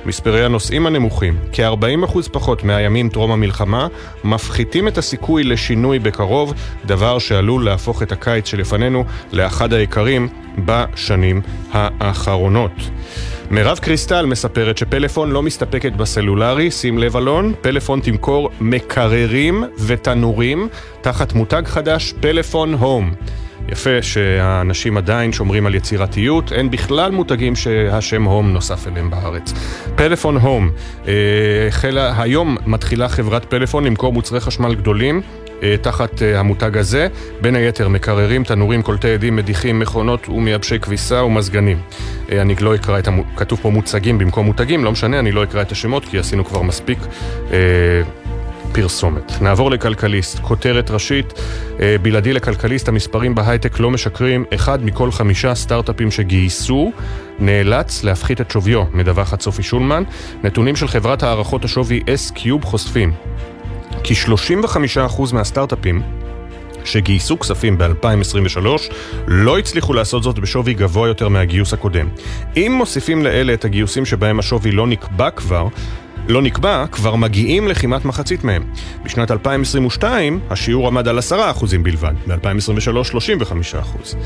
מספרי 0.07 0.45
הנוסעים 0.45 0.87
הנמוכים, 0.87 1.37
כ-40% 1.53 2.19
פחות 2.33 2.65
מהימים 2.65 3.09
טרום 3.09 3.31
המלחמה, 3.33 3.87
מפחיתים 4.25 4.89
את 4.89 4.99
הסיכוי 4.99 5.45
לשינוי 5.45 5.99
בקרוב, 5.99 6.55
דבר 6.85 7.19
שעלול 7.19 7.65
להפוך 7.65 8.03
את 8.03 8.13
הקיץ 8.13 8.47
שלפנינו 8.47 9.05
לאחד 9.33 9.73
היקרים 9.73 10.29
בשנים 10.59 11.41
האחרונות. 11.73 12.73
מירב 13.51 13.79
קריסטל 13.79 14.27
מספרת 14.27 14.79
שפלאפון 14.79 15.31
לא 15.31 15.43
מסתפקת 15.43 15.93
בסלולרי, 15.93 16.71
שים 16.71 16.99
לב 16.99 17.17
אלון, 17.17 17.53
פלאפון 17.61 18.01
תמכור 18.01 18.51
מקררים 18.61 19.65
ותנורים 19.79 20.69
תחת 21.01 21.33
מותג 21.33 21.63
חדש, 21.67 22.15
פלאפון 22.21 22.75
הום. 22.75 23.13
יפה 23.69 24.03
שהאנשים 24.03 24.97
עדיין 24.97 25.33
שומרים 25.33 25.67
על 25.67 25.75
יצירתיות, 25.75 26.53
אין 26.53 26.71
בכלל 26.71 27.11
מותגים 27.11 27.57
שהשם 27.57 28.23
הום 28.23 28.53
נוסף 28.53 28.87
אליהם 28.87 29.11
בארץ. 29.11 29.53
פלאפון 29.97 30.37
הום, 30.37 30.71
אה, 31.09 31.13
היום 32.17 32.57
מתחילה 32.67 33.09
חברת 33.09 33.45
פלאפון 33.45 33.85
למכור 33.85 34.13
מוצרי 34.13 34.41
חשמל 34.41 34.75
גדולים 34.75 35.23
אה, 35.63 35.77
תחת 35.81 36.23
אה, 36.23 36.41
המותג 36.41 36.77
הזה, 36.77 37.09
בין 37.41 37.55
היתר 37.55 37.89
מקררים, 37.89 38.45
תנורים, 38.45 38.83
קולטי 38.83 39.09
עדים, 39.09 39.37
מדיחים, 39.37 39.79
מכונות 39.79 40.29
ומייבשי 40.29 40.79
כביסה 40.79 41.25
ומזגנים. 41.25 41.81
אה, 42.33 42.43
אני 42.43 42.55
לא 42.61 42.75
אקרא 42.75 42.99
את, 42.99 43.09
המ... 43.09 43.23
כתוב 43.37 43.59
פה 43.63 43.71
מוצגים 43.71 44.19
במקום 44.19 44.47
מותגים, 44.47 44.85
לא 44.85 44.93
משנה, 44.93 45.19
אני 45.19 45.33
לא 45.33 45.45
אקרא 45.45 45.63
את 45.63 45.73
השמות 45.73 46.05
כי 46.05 46.19
עשינו 46.19 46.45
כבר 46.45 46.63
מספיק. 46.63 46.99
פרסומת. 48.73 49.43
נעבור 49.43 49.71
לכלכליסט, 49.71 50.39
כותרת 50.39 50.91
ראשית, 50.91 51.33
בלעדי 52.03 52.33
לכלכליסט 52.33 52.89
המספרים 52.89 53.35
בהייטק 53.35 53.81
לא 53.81 53.91
משקרים, 53.91 54.45
אחד 54.55 54.85
מכל 54.85 55.11
חמישה 55.11 55.55
סטארט-אפים 55.55 56.11
שגייסו 56.11 56.93
נאלץ 57.39 58.05
להפחית 58.05 58.41
את 58.41 58.51
שוויו, 58.51 58.85
מדווחת 58.93 59.41
סופי 59.41 59.63
שולמן. 59.63 60.03
נתונים 60.45 60.77
של 60.77 60.89
חברת 60.89 61.23
הערכות 61.23 61.65
השווי 61.65 62.03
S-Cube 62.07 62.67
חושפים 62.67 63.13
כי 64.03 64.15
35% 64.15 65.33
מהסטארט-אפים 65.33 66.03
שגייסו 66.85 67.39
כספים 67.39 67.79
ב-2023 67.79 68.67
לא 69.27 69.59
הצליחו 69.59 69.93
לעשות 69.93 70.23
זאת 70.23 70.39
בשווי 70.39 70.75
גבוה 70.75 71.09
יותר 71.09 71.29
מהגיוס 71.29 71.73
הקודם. 71.73 72.09
אם 72.57 72.73
מוסיפים 72.79 73.25
לאלה 73.25 73.55
את 73.55 73.65
הגיוסים 73.65 74.05
שבהם 74.05 74.39
השווי 74.39 74.71
לא 74.71 74.87
נקבע 74.87 75.31
כבר, 75.31 75.69
לא 76.29 76.43
נקבע, 76.43 76.85
כבר 76.93 77.17
מגיעים 77.17 77.69
לכמעט 77.69 78.05
מחצית 78.05 78.45
מהם. 78.45 78.63
בשנת 79.05 79.31
2022 79.31 80.41
השיעור 80.51 80.87
עמד 80.87 81.09
על 81.09 81.19
10% 81.19 81.23
בלבד, 81.83 82.13
ב-2023 82.27 83.13
35%. 83.13 84.17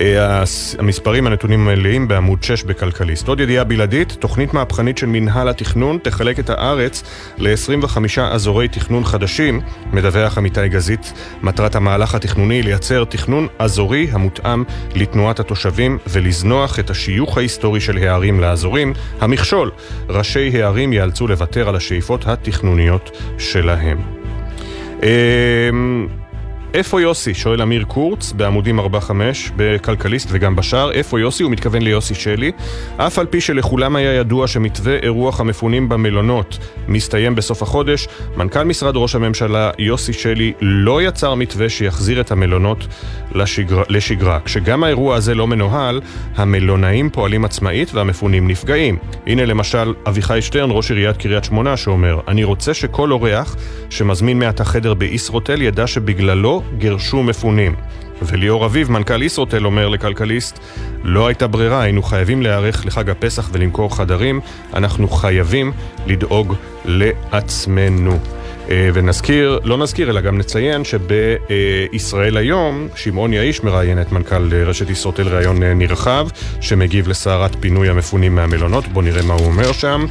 אה, 0.00 0.42
המספרים 0.78 1.26
הנתונים 1.26 1.68
המלאים 1.68 2.08
בעמוד 2.08 2.42
6 2.42 2.62
בכלכליסט. 2.62 3.28
עוד 3.28 3.40
ידיעה 3.40 3.64
בלעדית, 3.64 4.12
תוכנית 4.12 4.54
מהפכנית 4.54 4.98
של 4.98 5.06
מנהל 5.06 5.48
התכנון 5.48 5.98
תחלק 6.02 6.38
את 6.38 6.50
הארץ 6.50 7.02
ל-25 7.38 8.20
אזורי 8.20 8.68
תכנון 8.68 9.04
חדשים, 9.04 9.60
מדווח 9.92 10.38
עמיתי 10.38 10.68
גזית. 10.68 11.12
מטרת 11.42 11.74
המהלך 11.74 12.14
התכנוני 12.14 12.62
לייצר 12.62 13.04
תכנון 13.04 13.46
אזורי 13.58 14.08
המותאם 14.12 14.64
לתנועת 14.94 15.40
התושבים 15.40 15.98
ולזנוח 16.06 16.78
את 16.78 16.90
השיוך 16.90 17.38
ההיסטורי 17.38 17.80
של 17.80 17.98
הערים 17.98 18.40
לאזורים. 18.40 18.92
המכשול, 19.20 19.70
ראשי 20.08 20.62
הערים 20.62 20.92
ייאלצו 20.92 21.26
לוותר 21.42 21.68
על 21.68 21.76
השאיפות 21.76 22.26
התכנוניות 22.26 23.10
שלהם. 23.38 23.98
אמ, 25.02 26.06
איפה 26.74 27.00
יוסי? 27.00 27.34
שואל 27.34 27.62
אמיר 27.62 27.84
קורץ 27.84 28.32
בעמודים 28.32 28.80
4-5 28.80 28.82
בכלכליסט 29.56 30.28
וגם 30.30 30.56
בשאר. 30.56 30.92
איפה 30.92 31.20
יוסי? 31.20 31.42
הוא 31.42 31.52
מתכוון 31.52 31.82
ליוסי 31.82 32.14
שלי. 32.14 32.52
אף 32.96 33.18
על 33.18 33.26
פי 33.26 33.40
שלכולם 33.40 33.96
היה 33.96 34.12
ידוע 34.12 34.46
שמתווה 34.46 34.96
אירוח 34.96 35.40
המפונים 35.40 35.88
במלונות 35.88 36.58
מסתיים 36.88 37.34
בסוף 37.34 37.62
החודש, 37.62 38.08
מנכ"ל 38.36 38.64
משרד 38.64 38.96
ראש 38.96 39.14
הממשלה 39.14 39.70
יוסי 39.78 40.12
שלי 40.12 40.52
לא 40.60 41.02
יצר 41.02 41.34
מתווה 41.34 41.68
שיחזיר 41.68 42.20
את 42.20 42.30
המלונות 42.30 42.86
לשגר... 43.34 43.82
לשגרה. 43.88 44.38
כשגם 44.44 44.84
האירוע 44.84 45.16
הזה 45.16 45.34
לא 45.34 45.46
מנוהל, 45.46 46.00
המלונאים 46.36 47.10
פועלים 47.10 47.44
עצמאית 47.44 47.94
והמפונים 47.94 48.48
נפגעים. 48.48 48.96
הנה 49.26 49.44
למשל 49.44 49.94
אביחי 50.08 50.42
שטרן, 50.42 50.68
ראש 50.72 50.90
עיריית 50.90 51.16
קריית 51.16 51.44
שמונה, 51.44 51.76
שאומר 51.76 52.20
אני 52.28 52.44
רוצה 52.44 52.74
שכל 52.74 53.12
אורח 53.12 53.56
שמזמין 53.90 54.38
מעתה 54.38 54.64
חדר 54.64 54.94
בישרוטל 54.94 55.62
ידע 55.62 55.86
שבגללו 55.86 56.62
גירשו 56.78 57.22
מפונים. 57.22 57.74
וליאור 58.22 58.66
אביב, 58.66 58.90
מנכ"ל 58.90 59.22
ישרוטל, 59.22 59.66
אומר 59.66 59.88
לכלכליסט, 59.88 60.58
לא 61.04 61.26
הייתה 61.26 61.46
ברירה, 61.46 61.82
היינו 61.82 62.02
חייבים 62.02 62.42
להיערך 62.42 62.86
לחג 62.86 63.10
הפסח 63.10 63.50
ולמכור 63.52 63.96
חדרים, 63.96 64.40
אנחנו 64.74 65.08
חייבים 65.08 65.72
לדאוג 66.06 66.54
לעצמנו. 66.84 68.18
אה, 68.70 68.90
ונזכיר, 68.94 69.60
לא 69.64 69.76
נזכיר, 69.78 70.10
אלא 70.10 70.20
גם 70.20 70.38
נציין 70.38 70.82
שבישראל 70.84 72.36
היום, 72.36 72.88
שמעון 72.94 73.32
יאיש 73.32 73.64
מראיין 73.64 74.00
את 74.00 74.12
מנכ"ל 74.12 74.54
רשת 74.54 74.90
ישרוטל 74.90 75.28
ראיון 75.28 75.62
אה, 75.62 75.74
נרחב, 75.74 76.28
שמגיב 76.60 77.08
לסערת 77.08 77.56
פינוי 77.60 77.88
המפונים 77.88 78.34
מהמלונות, 78.34 78.88
בואו 78.88 79.04
נראה 79.04 79.22
מה 79.22 79.34
הוא 79.34 79.46
אומר 79.46 79.72
שם. 79.72 80.06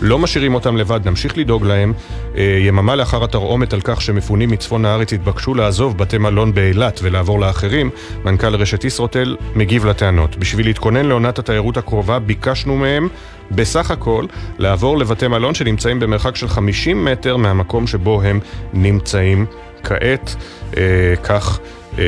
לא 0.00 0.18
משאירים 0.18 0.54
אותם 0.54 0.76
לבד, 0.76 1.00
נמשיך 1.04 1.38
לדאוג 1.38 1.66
להם. 1.66 1.92
אה, 2.36 2.58
יממה 2.60 2.96
לאחר 2.96 3.24
התרעומת 3.24 3.72
על 3.72 3.80
כך 3.84 4.00
שמפונים 4.00 4.50
מצפון 4.50 4.84
הארץ 4.84 5.12
התבקשו 5.12 5.54
לעזוב 5.54 5.98
בתי 5.98 6.18
מלון 6.18 6.54
באילת 6.54 7.00
ולעבור 7.02 7.40
לאחרים, 7.40 7.90
מנכ"ל 8.24 8.54
רשת 8.54 8.84
ישרוטל 8.84 9.36
מגיב 9.54 9.86
לטענות. 9.86 10.36
בשביל 10.36 10.66
להתכונן 10.66 11.06
לעונת 11.06 11.38
התיירות 11.38 11.76
הקרובה 11.76 12.18
ביקשנו 12.18 12.76
מהם 12.76 13.08
בסך 13.50 13.90
הכל 13.90 14.26
לעבור 14.58 14.98
לבתי 14.98 15.28
מלון 15.28 15.54
שנמצאים 15.54 16.00
במרחק 16.00 16.36
של 16.36 16.48
50 16.48 17.04
מטר 17.04 17.36
מהמקום 17.36 17.86
שבו 17.86 18.22
הם 18.22 18.40
נמצאים 18.72 19.46
כעת, 19.84 20.34
אה, 20.76 20.82
כך 21.24 21.60
אה, 21.98 22.04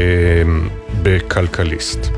בכלכליסט. 1.03 2.11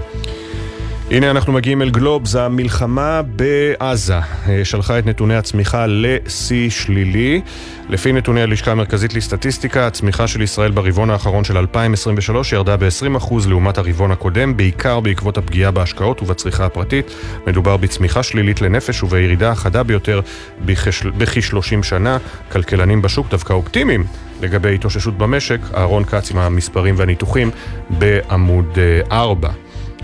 הנה 1.11 1.31
אנחנו 1.31 1.53
מגיעים 1.53 1.83
אל 1.83 1.91
גלובס, 1.91 2.37
המלחמה 2.37 3.23
בעזה 3.23 4.19
אה, 4.19 4.65
שלחה 4.65 4.99
את 4.99 5.07
נתוני 5.07 5.37
הצמיחה 5.37 5.85
לשיא 5.89 6.71
שלילי. 6.71 7.41
לפי 7.89 8.13
נתוני 8.13 8.43
הלשכה 8.43 8.73
המרכזית 8.73 9.15
לסטטיסטיקה, 9.15 9.87
הצמיחה 9.87 10.27
של 10.27 10.43
ישראל 10.43 10.71
ברבעון 10.71 11.11
האחרון 11.11 11.45
של 11.45 11.57
2023 11.57 12.53
ירדה 12.53 12.77
ב-20% 12.77 13.35
לעומת 13.49 13.79
הרבעון 13.79 14.11
הקודם, 14.11 14.57
בעיקר 14.57 15.01
בעקבות 15.01 15.39
הפגיעה 15.39 15.71
בהשקעות 15.71 16.23
ובצריכה 16.23 16.65
הפרטית. 16.65 17.11
מדובר 17.47 17.77
בצמיחה 17.77 18.23
שלילית 18.23 18.61
לנפש 18.61 19.03
ובירידה 19.03 19.51
החדה 19.51 19.83
ביותר 19.83 20.21
בכ-30 20.65 21.83
שנה. 21.83 22.19
כלכלנים 22.53 23.03
בשוק 23.03 23.31
דווקא 23.31 23.53
אופטימיים 23.53 24.05
לגבי 24.43 24.75
התאוששות 24.75 25.19
במשק. 25.19 25.61
אהרון 25.75 26.05
כץ 26.05 26.31
עם 26.31 26.39
המספרים 26.39 26.95
והניתוחים 26.99 27.51
בעמוד 27.91 28.79
4. 29.13 29.51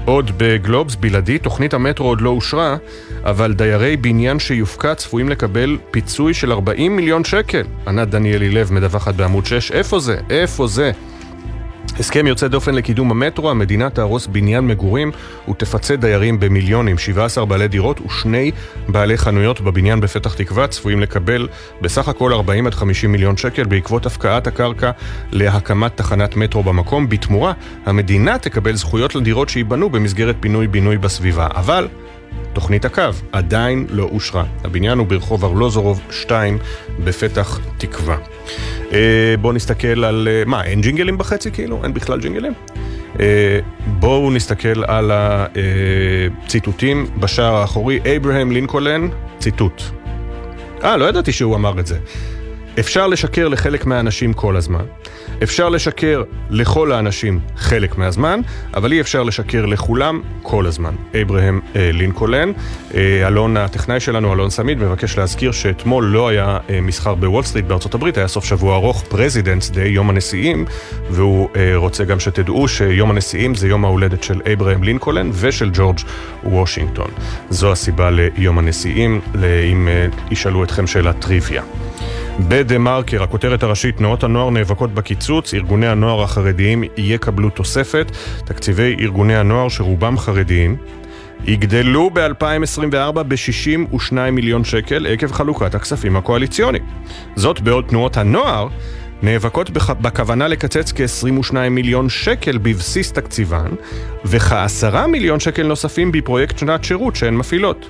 עוד 0.04 0.30
בגלובס 0.36 0.94
בלעדי, 0.94 1.38
תוכנית 1.38 1.74
המטרו 1.74 2.08
עוד 2.08 2.20
לא 2.20 2.30
אושרה, 2.30 2.76
אבל 3.22 3.52
דיירי 3.52 3.96
בניין 3.96 4.38
שיופקע 4.38 4.94
צפויים 4.94 5.28
לקבל 5.28 5.78
פיצוי 5.90 6.34
של 6.34 6.52
40 6.52 6.96
מיליון 6.96 7.24
שקל. 7.24 7.62
ענת 7.86 8.08
דניאלי 8.08 8.50
לב 8.50 8.72
מדווחת 8.72 9.14
בעמוד 9.14 9.46
6, 9.46 9.72
איפה 9.72 9.98
זה? 9.98 10.16
איפה 10.30 10.66
זה? 10.66 10.92
הסכם 11.98 12.26
יוצא 12.26 12.48
דופן 12.48 12.74
לקידום 12.74 13.10
המטרו, 13.10 13.50
המדינה 13.50 13.90
תהרוס 13.90 14.26
בניין 14.26 14.66
מגורים 14.66 15.10
ותפצה 15.48 15.96
דיירים 15.96 16.40
במיליונים. 16.40 16.98
17 16.98 17.44
בעלי 17.44 17.68
דירות 17.68 18.00
ושני 18.00 18.50
בעלי 18.88 19.18
חנויות 19.18 19.60
בבניין 19.60 20.00
בפתח 20.00 20.34
תקווה 20.34 20.66
צפויים 20.66 21.00
לקבל 21.00 21.48
בסך 21.80 22.08
הכל 22.08 22.32
40 22.32 22.66
עד 22.66 22.74
50 22.74 23.12
מיליון 23.12 23.36
שקל 23.36 23.64
בעקבות 23.64 24.06
הפקעת 24.06 24.46
הקרקע 24.46 24.90
להקמת 25.32 25.96
תחנת 25.96 26.36
מטרו 26.36 26.62
במקום. 26.62 27.08
בתמורה, 27.08 27.52
המדינה 27.86 28.38
תקבל 28.38 28.74
זכויות 28.74 29.14
לדירות 29.14 29.48
שייבנו 29.48 29.90
במסגרת 29.90 30.36
פינוי-בינוי 30.40 30.98
בסביבה. 30.98 31.48
אבל... 31.54 31.88
תוכנית 32.52 32.84
הקו 32.84 33.02
עדיין 33.32 33.86
לא 33.90 34.02
אושרה. 34.02 34.44
הבניין 34.64 34.98
הוא 34.98 35.06
ברחוב 35.06 35.44
ארלוזורוב 35.44 36.00
2 36.10 36.58
בפתח 37.04 37.60
תקווה. 37.78 38.16
אה, 38.92 39.34
בואו 39.40 39.52
נסתכל 39.52 40.04
על... 40.04 40.28
אה, 40.30 40.42
מה, 40.46 40.64
אין 40.64 40.80
ג'ינגלים 40.80 41.18
בחצי 41.18 41.50
כאילו? 41.50 41.84
אין 41.84 41.94
בכלל 41.94 42.20
ג'ינגלים? 42.20 42.52
אה, 43.20 43.58
בואו 43.86 44.30
נסתכל 44.30 44.84
על 44.84 45.10
הציטוטים 45.14 47.06
בשער 47.20 47.54
האחורי. 47.54 48.00
אברהם 48.16 48.52
לינקולן, 48.52 49.08
ציטוט. 49.38 49.82
אה, 50.84 50.96
לא 50.96 51.04
ידעתי 51.04 51.32
שהוא 51.32 51.56
אמר 51.56 51.80
את 51.80 51.86
זה. 51.86 51.98
אפשר 52.78 53.06
לשקר 53.06 53.48
לחלק 53.48 53.86
מהאנשים 53.86 54.32
כל 54.32 54.56
הזמן. 54.56 54.84
אפשר 55.42 55.68
לשקר 55.68 56.22
לכל 56.50 56.92
האנשים 56.92 57.40
חלק 57.56 57.98
מהזמן, 57.98 58.40
אבל 58.74 58.92
אי 58.92 59.00
אפשר 59.00 59.22
לשקר 59.22 59.66
לכולם 59.66 60.20
כל 60.42 60.66
הזמן. 60.66 60.94
אברהם 61.22 61.60
אה, 61.76 61.90
לינקולן, 61.92 62.52
אה, 62.94 63.26
אלון 63.26 63.56
הטכנאי 63.56 64.00
שלנו, 64.00 64.32
אלון 64.32 64.50
סמיד, 64.50 64.78
מבקש 64.78 65.18
להזכיר 65.18 65.52
שאתמול 65.52 66.04
לא 66.04 66.28
היה 66.28 66.58
אה, 66.70 66.80
מסחר 66.80 67.14
בוול 67.14 67.42
סטריט 67.42 67.64
בארצות 67.64 67.94
הברית, 67.94 68.18
היה 68.18 68.28
סוף 68.28 68.44
שבוע 68.44 68.76
ארוך, 68.76 69.04
Presidents' 69.08 69.70
Day, 69.70 69.88
יום 69.88 70.10
הנשיאים, 70.10 70.64
והוא 71.10 71.48
אה, 71.56 71.76
רוצה 71.76 72.04
גם 72.04 72.20
שתדעו 72.20 72.68
שיום 72.68 73.10
הנשיאים 73.10 73.54
זה 73.54 73.68
יום 73.68 73.84
ההולדת 73.84 74.22
של 74.22 74.40
אברהם 74.52 74.82
לינקולן 74.82 75.30
ושל 75.32 75.70
ג'ורג' 75.74 75.98
וושינגטון. 76.44 77.10
זו 77.50 77.72
הסיבה 77.72 78.10
ליום 78.10 78.58
הנשיאים, 78.58 79.20
אם 79.72 79.88
אה, 79.88 80.06
ישאלו 80.30 80.64
אתכם 80.64 80.86
שאלת 80.86 81.18
טריוויה. 81.18 81.62
בדה 82.40 82.78
מרקר, 82.78 83.22
הכותרת 83.22 83.62
הראשית, 83.62 83.96
תנועות 83.96 84.24
הנוער 84.24 84.50
נאבקות 84.50 84.94
בקיצוץ, 84.94 85.54
ארגוני 85.54 85.86
הנוער 85.86 86.22
החרדיים 86.22 86.84
יקבלו 86.96 87.50
תוספת, 87.50 88.06
תקציבי 88.44 88.96
ארגוני 89.00 89.36
הנוער 89.36 89.68
שרובם 89.68 90.18
חרדיים 90.18 90.76
יגדלו 91.46 92.10
ב-2024 92.10 93.22
ב-62 93.28 94.12
מיליון 94.32 94.64
שקל 94.64 95.06
עקב 95.06 95.32
חלוקת 95.32 95.74
הכספים 95.74 96.16
הקואליציוניים. 96.16 96.84
זאת 97.36 97.60
בעוד 97.60 97.84
תנועות 97.88 98.16
הנוער 98.16 98.68
נאבקות 99.24 99.70
בכוונה 100.00 100.48
לקצץ 100.48 100.92
כ-22 100.92 101.54
מיליון 101.70 102.08
שקל 102.08 102.58
בבסיס 102.58 103.12
תקציבן 103.12 103.68
וכ-10 104.24 105.06
מיליון 105.06 105.40
שקל 105.40 105.66
נוספים 105.66 106.12
בפרויקט 106.12 106.58
שנת 106.58 106.84
שירות 106.84 107.16
שהן 107.16 107.34
מפעילות. 107.36 107.86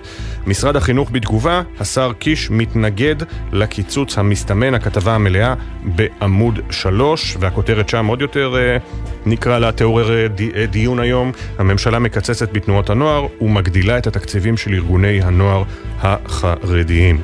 משרד 0.46 0.76
החינוך 0.76 1.10
בתגובה, 1.12 1.62
השר 1.80 2.12
קיש 2.18 2.50
מתנגד 2.50 3.14
לקיצוץ 3.52 4.18
המסתמן, 4.18 4.74
הכתבה 4.74 5.14
המלאה 5.14 5.54
בעמוד 5.84 6.60
3, 6.70 7.36
והכותרת 7.40 7.88
שם 7.88 8.06
עוד 8.06 8.20
יותר 8.20 8.54
אה, 8.56 8.76
נקרא 9.26 9.58
לה 9.58 9.72
תעורר 9.72 10.12
אה, 10.12 10.26
אה, 10.56 10.66
דיון 10.66 11.00
היום. 11.00 11.32
הממשלה 11.58 11.98
מקצצת 11.98 12.52
בתנועות 12.52 12.90
הנוער 12.90 13.26
ומגדילה 13.40 13.98
את 13.98 14.06
התקציבים 14.06 14.56
של 14.56 14.74
ארגוני 14.74 15.22
הנוער 15.22 15.62
החרדיים. 16.00 17.20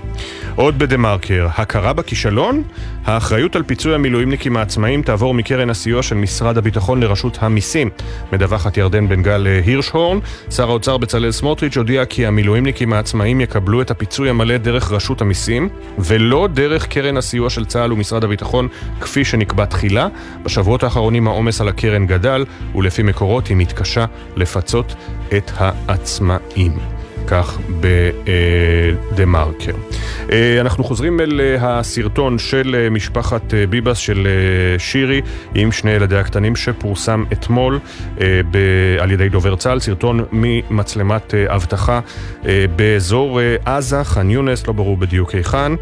עוד 0.54 0.78
בדה-מרקר, 0.78 1.48
הכרה 1.56 1.92
בכישלון? 1.92 2.62
האחריות 3.04 3.56
על 3.56 3.62
פיצוי 3.62 3.94
המילואימניקים 3.94 4.56
העצמאים 4.56 5.02
תעבור 5.02 5.34
מקרן 5.34 5.70
הסיוע 5.70 6.02
של 6.02 6.14
משרד 6.14 6.58
הביטחון 6.58 7.00
לרשות 7.00 7.38
המיסים. 7.40 7.90
מדווחת 8.32 8.76
ירדן 8.76 9.08
בן 9.08 9.22
גל 9.22 9.46
הירשהורן, 9.64 10.18
שר 10.50 10.70
האוצר 10.70 10.96
בצלאל 10.96 11.30
סמוטריץ' 11.30 11.76
הודיע 11.76 12.04
כי 12.04 12.26
המילואימניקים 12.26 12.92
העצמאים 12.92 13.40
יקבלו 13.40 13.82
את 13.82 13.90
הפיצוי 13.90 14.30
המלא 14.30 14.56
דרך 14.56 14.92
רשות 14.92 15.20
המיסים, 15.20 15.68
ולא 15.98 16.48
דרך 16.52 16.86
קרן 16.86 17.16
הסיוע 17.16 17.50
של 17.50 17.64
צה"ל 17.64 17.92
ומשרד 17.92 18.24
הביטחון, 18.24 18.68
כפי 19.00 19.24
שנקבע 19.24 19.64
תחילה. 19.64 20.08
בשבועות 20.42 20.82
האחרונים 20.82 21.28
העומס 21.28 21.60
על 21.60 21.68
הקרן 21.68 22.06
גדל, 22.06 22.44
ולפי 22.74 23.02
מקורות 23.02 23.46
היא 23.46 23.56
מתקשה 23.56 24.04
לפצות 24.36 24.94
את 25.36 25.50
העצמאים. 25.56 26.99
כך 27.26 27.58
בדה 27.80 29.24
מרקר. 29.26 29.72
אנחנו 30.60 30.84
חוזרים 30.84 31.20
אל 31.20 31.40
הסרטון 31.60 32.38
של 32.38 32.88
משפחת 32.90 33.54
ביבס 33.70 33.98
של 33.98 34.28
שירי 34.78 35.20
עם 35.54 35.72
שני 35.72 35.90
ילדיה 35.90 36.20
הקטנים 36.20 36.56
שפורסם 36.56 37.24
אתמול 37.32 37.78
על 39.00 39.10
ידי 39.10 39.28
דובר 39.28 39.56
צה"ל, 39.56 39.80
סרטון 39.80 40.24
ממצלמת 40.32 41.34
אבטחה 41.34 42.00
באזור 42.76 43.40
עזה, 43.64 44.04
ח'אן 44.04 44.30
יונס, 44.30 44.66
לא 44.66 44.72
ברור 44.72 44.96
בדיוק 44.96 45.34
היכן. 45.34 45.72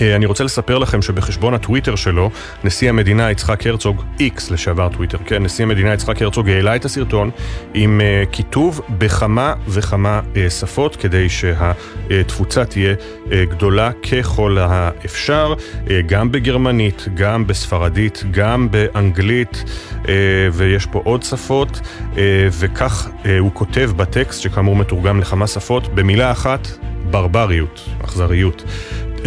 אה, 0.00 0.16
אני 0.16 0.26
רוצה 0.26 0.44
לספר 0.44 0.78
לכם 0.78 1.02
שבחשבון 1.02 1.54
הטוויטר 1.54 1.96
שלו, 1.96 2.30
נשיא 2.64 2.88
המדינה 2.88 3.30
יצחק 3.30 3.66
הרצוג, 3.66 4.02
איקס 4.20 4.50
לשעבר 4.50 4.88
טוויטר, 4.88 5.18
כן, 5.26 5.42
נשיא 5.42 5.64
המדינה 5.64 5.94
יצחק 5.94 6.22
הרצוג 6.22 6.48
העלה 6.48 6.76
את 6.76 6.84
הסרטון 6.84 7.30
עם 7.74 8.00
uh, 8.00 8.28
כיתוב 8.32 8.80
בכמה 8.98 9.54
וכמה 9.68 10.20
uh, 10.34 10.50
שפות, 10.50 10.96
כדי 10.96 11.28
שהתפוצה 11.28 12.64
תהיה 12.64 12.94
uh, 12.94 13.30
גדולה 13.50 13.90
ככל 13.92 14.58
האפשר, 14.60 15.54
uh, 15.54 15.90
גם 16.06 16.32
בגרמנית, 16.32 17.04
גם 17.14 17.46
בספרדית, 17.46 18.24
גם 18.30 18.70
באנגלית, 18.70 19.64
uh, 20.02 20.06
ויש 20.52 20.86
פה 20.86 21.00
עוד 21.04 21.22
שפות, 21.22 21.80
uh, 22.12 22.16
וכך 22.50 23.06
uh, 23.06 23.28
הוא 23.38 23.50
כותב 23.54 23.90
בטקסט, 23.96 24.40
שכאמור 24.40 24.76
מתורגם 24.76 25.20
לכמה 25.20 25.46
שפות, 25.46 25.94
במילה 25.94 26.32
אחת, 26.32 26.68
ברבריות, 27.10 27.88
אכזריות. 28.04 28.64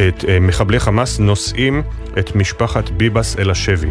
את 0.08 0.26
אה, 0.28 0.40
מחבלי 0.40 0.80
חמאס 0.80 1.20
נושאים 1.20 1.82
את 2.20 2.36
משפחת 2.36 2.90
ביבס 2.90 3.40
אל 3.40 3.52
השבי. 3.52 3.90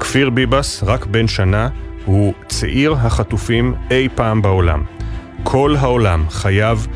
כפיר 0.00 0.30
ביבס, 0.30 0.84
רק 0.86 1.06
בן 1.06 1.28
שנה, 1.28 1.68
הוא 2.04 2.34
צעיר 2.48 2.92
החטופים 2.92 3.74
אי 3.90 4.08
פעם 4.14 4.42
בעולם. 4.42 4.82
כל 5.42 5.76
העולם 5.78 6.24
חייב 6.30 6.86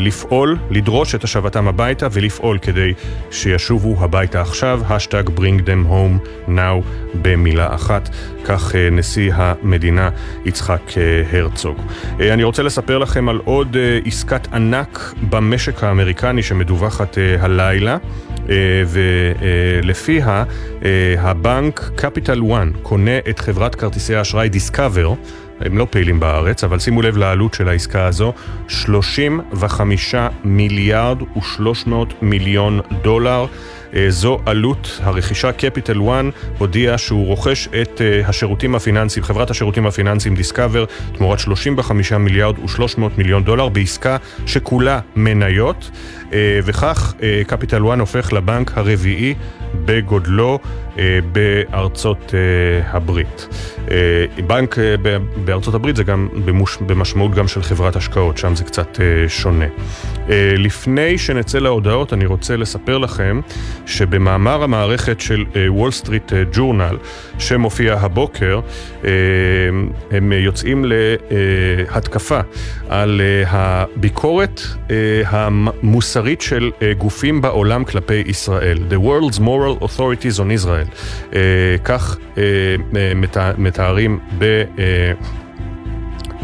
לפעול, 0.00 0.58
לדרוש 0.70 1.14
את 1.14 1.24
השבתם 1.24 1.68
הביתה 1.68 2.08
ולפעול 2.12 2.58
כדי 2.58 2.92
שישובו 3.30 3.96
הביתה 4.00 4.40
עכשיו, 4.40 4.80
האשטג 4.88 5.28
bring 5.28 5.60
them 5.66 5.90
home 5.90 6.48
now 6.48 6.84
במילה 7.22 7.74
אחת, 7.74 8.08
כך 8.44 8.74
אה, 8.74 8.90
נשיא 8.90 9.32
המדינה 9.34 10.10
יצחק 10.44 10.80
אה, 10.96 11.38
הרצוג. 11.38 11.76
אה, 12.20 12.34
אני 12.34 12.44
רוצה 12.44 12.62
לספר 12.62 12.98
לכם 12.98 13.28
על 13.28 13.40
עוד 13.44 13.76
אה, 13.76 13.98
עסקת 14.06 14.48
ענק 14.52 15.14
במשק 15.30 15.84
האמריקני 15.84 16.42
שמדווחת 16.42 17.18
אה, 17.18 17.36
הלילה. 17.40 17.96
ולפיה 18.86 20.44
הבנק 21.18 21.90
קפיטל 21.96 22.40
1 22.52 22.66
קונה 22.82 23.18
את 23.30 23.38
חברת 23.38 23.74
כרטיסי 23.74 24.14
האשראי 24.14 24.48
דיסקאבר 24.48 25.14
הם 25.60 25.78
לא 25.78 25.86
פעילים 25.90 26.20
בארץ, 26.20 26.64
אבל 26.64 26.78
שימו 26.78 27.02
לב 27.02 27.16
לעלות 27.16 27.54
של 27.54 27.68
העסקה 27.68 28.06
הזו, 28.06 28.32
35 28.68 30.14
מיליארד 30.44 31.22
ו-300 31.22 31.92
מיליון 32.22 32.80
דולר. 33.02 33.46
אה, 33.96 34.10
זו 34.10 34.38
עלות 34.46 35.00
הרכישה. 35.02 35.52
קפיטל 35.52 36.00
1 36.08 36.24
הודיע 36.58 36.98
שהוא 36.98 37.26
רוכש 37.26 37.68
את 37.82 38.00
אה, 38.00 38.28
השירותים 38.28 38.74
הפיננסיים, 38.74 39.24
חברת 39.24 39.50
השירותים 39.50 39.86
הפיננסיים 39.86 40.34
דיסקאבר, 40.34 40.84
תמורת 41.16 41.38
35 41.38 42.12
מיליארד 42.12 42.58
ו-300 42.58 43.00
מיליון 43.18 43.44
דולר 43.44 43.68
בעסקה 43.68 44.16
שכולה 44.46 45.00
מניות, 45.16 45.90
אה, 46.32 46.60
וכך 46.64 47.14
קפיטל 47.46 47.82
1 47.88 48.00
הופך 48.00 48.32
לבנק 48.32 48.78
הרביעי 48.78 49.34
בגודלו 49.84 50.58
בארצות 51.32 52.34
הברית. 52.86 53.48
בנק 54.46 54.76
בארצות 55.44 55.74
הברית 55.74 55.96
זה 55.96 56.04
גם 56.04 56.28
במשמעות 56.86 57.34
גם 57.34 57.48
של 57.48 57.62
חברת 57.62 57.96
השקעות, 57.96 58.38
שם 58.38 58.56
זה 58.56 58.64
קצת 58.64 58.98
שונה. 59.28 59.64
לפני 60.56 61.18
שנצא 61.18 61.58
להודעות, 61.58 62.12
אני 62.12 62.26
רוצה 62.26 62.56
לספר 62.56 62.98
לכם 62.98 63.40
שבמאמר 63.86 64.62
המערכת 64.62 65.20
של 65.20 65.44
וול 65.68 65.90
סטריט 65.90 66.32
ג'ורנל 66.52 66.96
שמופיע 67.38 67.94
הבוקר, 67.94 68.60
אה, 69.04 69.10
הם 70.10 70.32
יוצאים 70.32 70.84
להתקפה 70.84 72.40
על 72.88 73.20
אה, 73.20 73.42
הביקורת 73.46 74.60
אה, 74.90 75.22
המוסרית 75.26 76.40
של 76.40 76.70
גופים 76.98 77.40
בעולם 77.40 77.84
כלפי 77.84 78.22
ישראל. 78.26 78.78
The 78.90 79.04
World's 79.04 79.38
Moral 79.38 79.84
Authorities 79.84 80.38
on 80.38 80.60
Israel. 80.60 80.83
כך 81.84 82.16
מתארים 83.58 84.18
ב... 84.38 84.62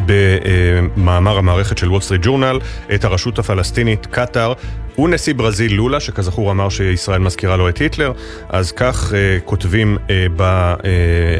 במאמר 0.06 1.38
המערכת 1.38 1.78
של 1.78 1.88
וול 1.88 2.00
סטריט 2.00 2.20
ג'ורנל 2.24 2.58
את 2.94 3.04
הרשות 3.04 3.38
הפלסטינית 3.38 4.06
קטאר 4.06 4.52
הוא 4.94 5.08
נשיא 5.08 5.34
ברזיל 5.34 5.74
לולה, 5.74 6.00
שכזכור 6.00 6.50
אמר 6.50 6.68
שישראל 6.68 7.20
מזכירה 7.20 7.56
לו 7.56 7.68
את 7.68 7.78
היטלר, 7.78 8.12
אז 8.48 8.72
כך 8.72 9.10
uh, 9.10 9.14
כותבים 9.44 9.98
uh, 10.06 10.10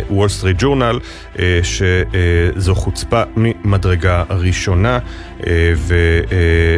בוול 0.08 0.28
סטריט 0.28 0.56
ג'ורנל, 0.60 0.98
שזו 1.62 2.74
חוצפה 2.74 3.22
ממדרגה 3.36 4.24
ראשונה, 4.30 4.98
uh, 5.38 5.44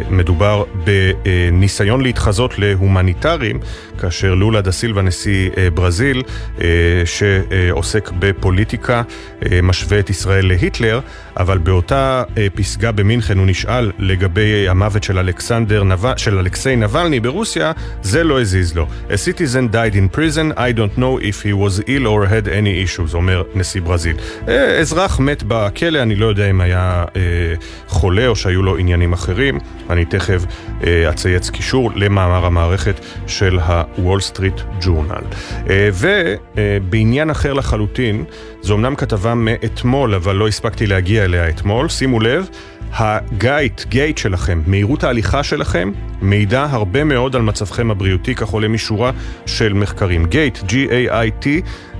ומדובר 0.09 0.63
בניסיון 0.83 2.01
להתחזות 2.01 2.59
להומניטרים, 2.59 3.59
כאשר 4.03 4.33
לולה 4.33 4.61
דה 4.61 4.71
סילבה, 4.71 5.01
נשיא 5.01 5.49
uh, 5.49 5.55
ברזיל, 5.73 6.23
uh, 6.57 6.61
שעוסק 7.05 8.11
בפוליטיקה, 8.19 9.01
uh, 9.41 9.45
משווה 9.63 9.99
את 9.99 10.09
ישראל 10.09 10.47
להיטלר, 10.47 10.99
אבל 11.37 11.57
באותה 11.57 12.23
פסגה 12.55 12.91
במינכן 12.91 13.37
הוא 13.37 13.47
נשאל 13.47 13.91
לגבי 13.99 14.69
המוות 14.69 15.03
של 15.03 15.17
אלכסנדר 15.17 15.83
של 16.17 16.37
אלכסי 16.37 16.53
אלכסיי 16.53 16.75
נבלני 16.75 17.19
ברוסיה, 17.19 17.71
זה 18.01 18.23
לא 18.23 18.41
הזיז 18.41 18.75
לו. 18.75 18.87
A 19.09 19.13
citizen 19.13 19.73
died 19.73 19.95
in 19.95 20.17
prison, 20.17 20.57
I 20.57 20.71
don't 20.71 20.97
know 20.97 21.17
if 21.19 21.41
he 21.41 21.53
was 21.53 21.81
ill 21.87 22.07
or 22.07 22.25
had 22.25 22.47
any 22.47 22.85
issues, 22.85 23.13
אומר 23.13 23.43
נשיא 23.55 23.81
ברזיל. 23.81 24.15
אה, 24.47 24.79
אזרח 24.79 25.19
מת 25.19 25.43
בכלא, 25.47 26.01
אני 26.01 26.15
לא 26.15 26.25
יודע 26.25 26.49
אם 26.49 26.61
היה 26.61 27.05
אה, 27.15 27.21
חולה 27.87 28.27
או 28.27 28.35
שהיו 28.35 28.63
לו 28.63 28.77
עניינים 28.77 29.13
אחרים. 29.13 29.59
אני 29.89 30.05
תכף 30.05 30.45
אה, 30.83 31.09
אצייץ 31.09 31.49
קישור 31.49 31.91
למאמר 31.95 32.45
המערכת 32.45 33.05
של 33.27 33.59
הוול 33.95 34.21
סטריט 34.21 34.61
ג'ורנל. 34.81 35.23
ובעניין 35.67 37.29
אחר 37.29 37.53
לחלוטין, 37.53 38.23
זו 38.61 38.75
אמנם 38.75 38.95
כתבה 38.95 39.33
מאתמול, 39.33 40.15
אבל 40.15 40.35
לא 40.35 40.47
הספקתי 40.47 40.87
להגיע 40.87 41.25
אליה 41.25 41.49
אתמול. 41.49 41.89
שימו 41.89 42.19
לב, 42.19 42.49
ה 42.95 43.10
gait, 43.10 43.85
gait 43.85 44.17
שלכם, 44.17 44.61
מהירות 44.67 45.03
ההליכה 45.03 45.43
שלכם, 45.43 45.91
מידע 46.21 46.67
הרבה 46.69 47.03
מאוד 47.03 47.35
על 47.35 47.41
מצבכם 47.41 47.91
הבריאותי, 47.91 48.35
כך 48.35 48.49
עולה 48.49 48.67
משורה 48.67 49.11
של 49.45 49.73
מחקרים. 49.73 50.25
gait, 50.25 50.57
G-A-I-T, 50.57 51.47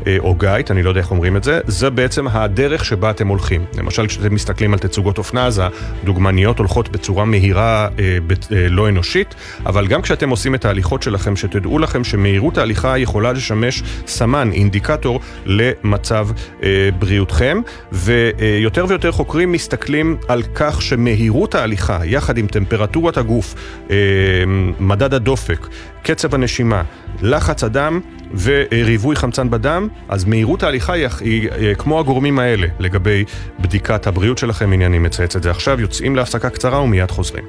אה, 0.07 0.15
או 0.19 0.35
gait, 0.35 0.71
אני 0.71 0.83
לא 0.83 0.89
יודע 0.89 1.01
איך 1.01 1.11
אומרים 1.11 1.37
את 1.37 1.43
זה, 1.43 1.59
זה 1.67 1.89
בעצם 1.89 2.27
הדרך 2.27 2.85
שבה 2.85 3.09
אתם 3.09 3.27
הולכים. 3.27 3.65
למשל, 3.77 4.07
כשאתם 4.07 4.33
מסתכלים 4.33 4.73
על 4.73 4.79
תצוגות 4.79 5.17
אופנה, 5.17 5.45
אז 5.45 5.61
הדוגמניות 6.03 6.59
הולכות 6.59 6.89
בצורה 6.89 7.25
מהירה 7.25 7.87
אה, 7.99 8.17
אה, 8.51 8.69
לא 8.69 8.89
אנושית, 8.89 9.35
אבל 9.65 9.87
גם 9.87 10.01
כשאתם 10.01 10.29
עושים 10.29 10.55
את 10.55 10.65
ההליכות 10.65 11.03
שלכם, 11.03 11.35
שתדעו 11.35 11.79
לכם 11.79 12.03
שמהירות 12.03 12.57
ההליכה 12.57 12.97
יכולה 12.97 13.31
לשמש 13.31 13.83
סמן, 14.07 14.51
אינדיקטור 14.51 15.19
למצב 15.45 16.27
אה, 16.63 16.89
בריאותכם, 16.99 17.61
ויותר 17.91 18.85
ויותר 18.87 19.11
חוקרים 19.11 19.51
מסתכלים 19.51 20.17
על 20.27 20.43
כך 20.55 20.82
שמהירות 20.83 21.55
ההליכה, 21.55 21.99
יחד 22.05 22.37
עם 22.37 22.47
טמפרטורת 22.47 23.17
הגוף, 23.17 23.55
אה, 23.89 23.95
מדד 24.79 25.13
הדופק, 25.13 25.67
קצב 26.03 26.35
הנשימה, 26.35 26.83
לחץ 27.21 27.63
הדם 27.63 27.99
וריווי 28.43 29.15
חמצן 29.15 29.49
בדם, 29.49 29.87
אז 30.09 30.25
מהירות 30.25 30.63
ההליכה 30.63 30.93
היא, 30.93 31.07
היא, 31.21 31.49
היא 31.51 31.75
כמו 31.75 31.99
הגורמים 31.99 32.39
האלה 32.39 32.67
לגבי 32.79 33.23
בדיקת 33.59 34.07
הבריאות 34.07 34.37
שלכם. 34.37 34.73
הנה 34.73 34.85
אני 34.85 34.99
מצייץ 34.99 35.35
את 35.35 35.43
זה 35.43 35.51
עכשיו, 35.51 35.81
יוצאים 35.81 36.15
להפסקה 36.15 36.49
קצרה 36.49 36.81
ומיד 36.81 37.11
חוזרים. 37.11 37.43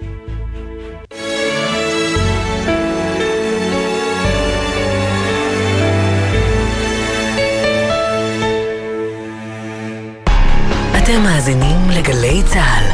אתם 11.04 11.22
מאזינים 11.22 11.90
לגלי 11.90 12.42
צה"ל. 12.46 12.93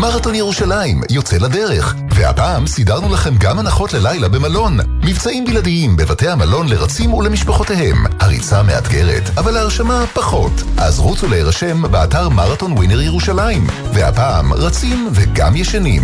מרתון 0.00 0.34
ירושלים 0.34 1.00
יוצא 1.10 1.36
לדרך, 1.36 1.94
והפעם 2.14 2.66
סידרנו 2.66 3.12
לכם 3.12 3.34
גם 3.38 3.58
הנחות 3.58 3.92
ללילה 3.92 4.28
במלון. 4.28 4.78
מבצעים 5.04 5.44
בלעדיים 5.44 5.96
בבתי 5.96 6.28
המלון 6.28 6.68
לרצים 6.68 7.14
ולמשפחותיהם. 7.14 7.96
הריצה 8.20 8.62
מאתגרת, 8.62 9.38
אבל 9.38 9.56
ההרשמה 9.56 10.04
פחות. 10.12 10.52
אז 10.76 10.98
רוצו 10.98 11.28
להירשם 11.28 11.82
באתר 11.82 12.28
מרתון 12.28 12.72
ווינר 12.72 13.00
ירושלים. 13.00 13.66
והפעם 13.94 14.52
רצים 14.52 15.08
וגם 15.12 15.56
ישנים. 15.56 16.02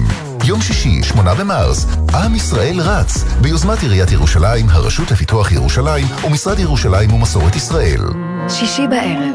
יום 0.49 0.61
שישי, 0.63 1.03
שמונה 1.03 1.35
במרס, 1.35 1.87
עם 2.15 2.35
ישראל 2.35 2.81
רץ, 2.81 3.25
ביוזמת 3.41 3.83
עיריית 3.83 4.13
ירושלים, 4.13 4.69
הרשות 4.69 5.11
לפיתוח 5.11 5.53
ירושלים 5.53 6.07
ומשרד 6.27 6.59
ירושלים 6.59 7.13
ומסורת 7.13 7.57
ישראל. 7.57 8.01
שישי 8.49 8.87
בערב, 8.87 9.35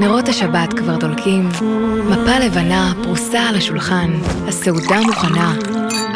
נרות 0.00 0.28
השבת 0.28 0.72
כבר 0.72 0.96
דולקים, 0.96 1.48
מפה 2.10 2.38
לבנה 2.38 2.92
פרוסה 3.02 3.40
על 3.48 3.56
השולחן, 3.56 4.10
הסעודה 4.48 5.00
מוכנה, 5.00 5.54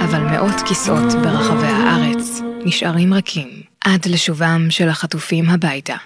אבל 0.04 0.20
מאות 0.20 0.60
כיסאות 0.66 1.12
ברחבי 1.22 1.66
הארץ 1.66 2.40
נשארים 2.64 3.14
רכים. 3.14 3.48
עד 3.84 4.06
לשובם 4.06 4.66
של 4.70 4.88
החטופים 4.88 5.50
הביתה. 5.50 5.96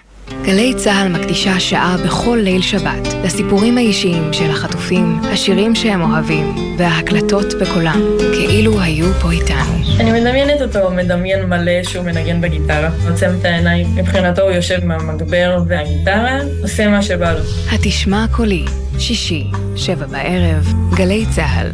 גלי 0.43 0.73
צה"ל 0.77 1.07
מקדישה 1.07 1.59
שעה 1.59 1.97
בכל 2.05 2.39
ליל 2.43 2.61
שבת 2.61 3.07
לסיפורים 3.23 3.77
האישיים 3.77 4.33
של 4.33 4.51
החטופים, 4.51 5.19
השירים 5.23 5.75
שהם 5.75 6.01
אוהבים 6.01 6.55
וההקלטות 6.77 7.53
בקולם, 7.61 8.01
כאילו 8.33 8.81
היו 8.81 9.13
פה 9.13 9.31
איתנו. 9.31 9.99
אני 9.99 10.11
מדמיינת 10.21 10.61
אותו 10.61 10.91
מדמיין 10.91 11.45
מלא 11.45 11.83
שהוא 11.83 12.05
מנגן 12.05 12.41
בגיטרה, 12.41 12.89
עוצם 13.09 13.29
את 13.39 13.45
העיניים, 13.45 13.95
מבחינתו 13.95 14.41
הוא 14.41 14.51
יושב 14.51 14.85
מהמגבר 14.85 15.63
והגיטרה, 15.67 16.37
עושה 16.61 16.87
מה 16.87 17.01
שבא 17.01 17.31
לו. 17.31 17.39
התשמע 17.71 18.25
קולי, 18.31 18.65
שישי, 18.99 19.47
שבע 19.75 20.05
בערב, 20.05 20.73
גלי 20.97 21.25
צה"ל. 21.35 21.71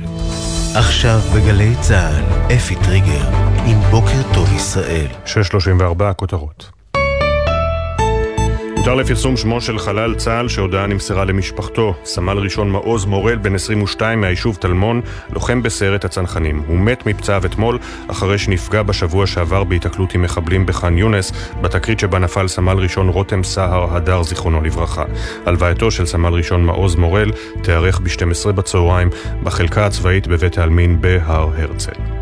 עכשיו 0.75 1.19
בגלי 1.35 1.73
צה"ל, 1.81 2.23
אפי 2.55 2.75
טריגר, 2.75 3.27
עם 3.65 3.79
בוקר 3.91 4.33
טוב 4.33 4.53
ישראל. 4.55 5.07
634 5.25 6.13
כותרות. 6.13 6.76
הותר 8.77 8.95
לפרסום 8.95 9.37
שמו 9.37 9.61
של 9.61 9.79
חלל 9.79 10.15
צה"ל 10.15 10.47
שהודעה 10.47 10.87
נמסרה 10.87 11.25
למשפחתו. 11.25 11.93
סמל 12.03 12.37
ראשון 12.37 12.69
מעוז 12.69 13.05
מורל, 13.05 13.35
בן 13.35 13.55
22 13.55 14.21
מהיישוב 14.21 14.55
טלמון, 14.55 15.01
לוחם 15.33 15.63
בסיירת 15.63 16.05
הצנחנים. 16.05 16.63
הוא 16.67 16.77
מת 16.77 17.05
מפצעיו 17.05 17.45
אתמול, 17.45 17.79
אחרי 18.07 18.37
שנפגע 18.37 18.83
בשבוע 18.83 19.27
שעבר 19.27 19.63
בהיתקלות 19.63 20.13
עם 20.13 20.21
מחבלים 20.21 20.65
בח'אן 20.65 20.97
יונס, 20.97 21.31
בתקרית 21.61 21.99
שבה 21.99 22.19
נפל 22.19 22.47
סמל 22.47 22.77
ראשון 22.77 23.09
רותם 23.09 23.43
סהר 23.43 23.95
הדר, 23.95 24.23
זיכרונו 24.23 24.61
לברכה. 24.61 25.03
הלווייתו 25.45 25.91
של 25.91 26.05
סמל 26.05 26.33
ראשון 26.33 26.65
מעוז 26.65 26.95
מורל 26.95 27.31
תיארך 27.63 27.99
ב-12 27.99 28.51
בצהריים 28.51 29.09
בחלקה 29.43 29.85
הצבאית 29.85 30.27
בבית 30.27 30.57
העלמין 30.57 31.01
בהר 31.01 31.49
הרצל. 31.57 32.16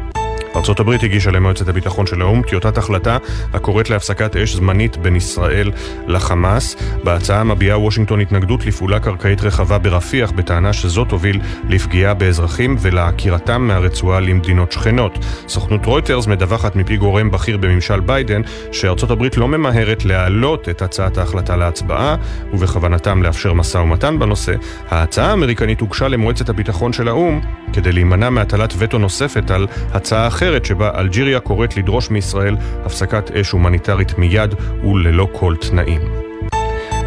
ארצות 0.56 0.80
הברית 0.80 1.04
הגישה 1.04 1.32
למועצת 1.32 1.68
הביטחון 1.68 2.06
של 2.06 2.22
האו"ם 2.22 2.42
טיוטת 2.42 2.78
החלטה 2.78 3.18
הקוראת 3.54 3.90
להפסקת 3.90 4.36
אש 4.36 4.56
זמנית 4.56 4.98
בין 4.98 5.16
ישראל 5.16 5.72
לחמאס. 6.08 6.76
בהצעה 7.04 7.44
מביעה 7.44 7.80
וושינגטון 7.80 8.22
התנגדות 8.22 8.66
לפעולה 8.66 9.00
קרקעית 9.00 9.42
רחבה 9.42 9.78
ברפיח 9.78 10.32
בטענה 10.32 10.74
שזאת 10.74 11.10
תוביל 11.10 11.42
לפגיעה 11.70 12.14
באזרחים 12.14 12.76
ולעקירתם 12.80 13.68
מהרצועה 13.68 14.20
למדינות 14.20 14.72
שכנות. 14.72 15.20
סוכנות 15.48 15.86
רויטרס 15.86 16.28
מדווחת 16.28 16.76
מפי 16.76 16.98
גורם 16.98 17.32
בכיר 17.32 17.58
בממשל 17.58 18.00
ביידן 18.00 18.42
שארצות 18.72 19.12
הברית 19.12 19.38
לא 19.38 19.48
ממהרת 19.48 20.06
להעלות 20.06 20.70
את 20.70 20.82
הצעת 20.82 21.18
ההחלטה 21.18 21.56
להצבעה 21.56 22.16
ובכוונתם 22.54 23.24
לאפשר 23.24 23.54
משא 23.54 23.78
ומתן 23.78 24.20
בנושא. 24.20 24.54
ההצעה 24.90 25.30
האמריקנית 25.30 25.82
הוגשה 25.82 26.08
למועצת 26.08 26.50
הביטחון 26.50 26.94
של 26.94 27.08
האו"ם 27.08 27.42
כדי 27.74 27.92
להימנע 27.92 28.30
מהטלת 28.30 28.74
וטו 28.78 28.98
נוספת 28.98 29.52
על 29.52 29.68
הצעה 29.94 30.28
אחרת 30.28 30.45
אחרת 30.46 30.66
שבה 30.66 31.00
אלג'יריה 31.00 31.40
קוראת 31.40 31.78
לדרוש 31.78 32.10
מישראל 32.10 32.58
הפסקת 32.86 33.32
אש 33.32 33.52
הומניטרית 33.52 34.18
מיד 34.18 34.54
וללא 34.84 35.28
כל 35.32 35.56
תנאים. 35.62 36.25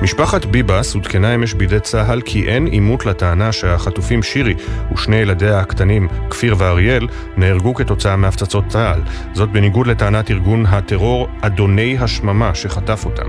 משפחת 0.02 0.44
ביבס 0.44 0.94
עודכנה 0.94 1.34
אמש 1.34 1.54
בידי 1.54 1.80
צה"ל 1.80 2.20
כי 2.20 2.48
אין 2.48 2.66
עימות 2.66 3.06
לטענה 3.06 3.52
שהחטופים 3.52 4.22
שירי 4.22 4.54
ושני 4.94 5.16
ילדיה 5.16 5.60
הקטנים, 5.60 6.08
כפיר 6.30 6.54
ואריאל, 6.58 7.06
נהרגו 7.36 7.74
כתוצאה 7.74 8.16
מהפצצות 8.16 8.64
צה"ל. 8.68 9.00
זאת 9.34 9.52
בניגוד 9.52 9.86
לטענת 9.86 10.30
ארגון 10.30 10.66
הטרור 10.66 11.28
אדוני 11.40 11.96
השממה 12.00 12.54
שחטף 12.54 13.04
אותם. 13.04 13.26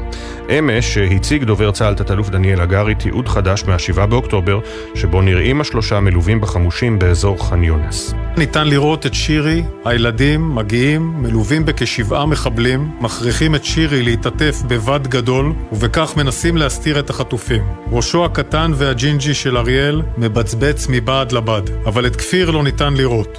אמש 0.59 0.97
הציג 0.97 1.43
דובר 1.43 1.71
צה"ל 1.71 1.93
תת-אלוף 1.93 2.29
דניאל 2.29 2.61
הגרי 2.61 2.95
תיעוד 2.95 3.27
חדש 3.27 3.63
מה-7 3.67 4.05
באוקטובר, 4.05 4.59
שבו 4.95 5.21
נראים 5.21 5.61
השלושה 5.61 5.99
מלווים 5.99 6.41
בחמושים 6.41 6.99
באזור 6.99 7.49
ח'אן 7.49 7.63
יונס. 7.63 8.13
ניתן 8.37 8.67
לראות 8.67 9.05
את 9.05 9.13
שירי, 9.13 9.63
הילדים 9.85 10.55
מגיעים, 10.55 11.13
מלווים 11.17 11.65
בכשבעה 11.65 12.25
מחבלים, 12.25 12.91
מכריחים 13.01 13.55
את 13.55 13.65
שירי 13.65 14.03
להתעטף 14.03 14.61
בבד 14.67 15.07
גדול, 15.07 15.53
ובכך 15.71 16.13
מנסים 16.17 16.57
להסתיר 16.59 16.99
את 16.99 17.09
החטופים. 17.09 17.61
ראשו 17.91 18.25
הקטן 18.25 18.71
והג'ינג'י 18.75 19.33
של 19.33 19.57
אריאל 19.57 20.01
מבצבץ 20.17 20.87
מבעד 20.89 21.31
לבד, 21.31 21.61
אבל 21.85 22.07
את 22.07 22.15
כפיר 22.15 22.51
לא 22.51 22.63
ניתן 22.63 22.93
לראות. 22.93 23.37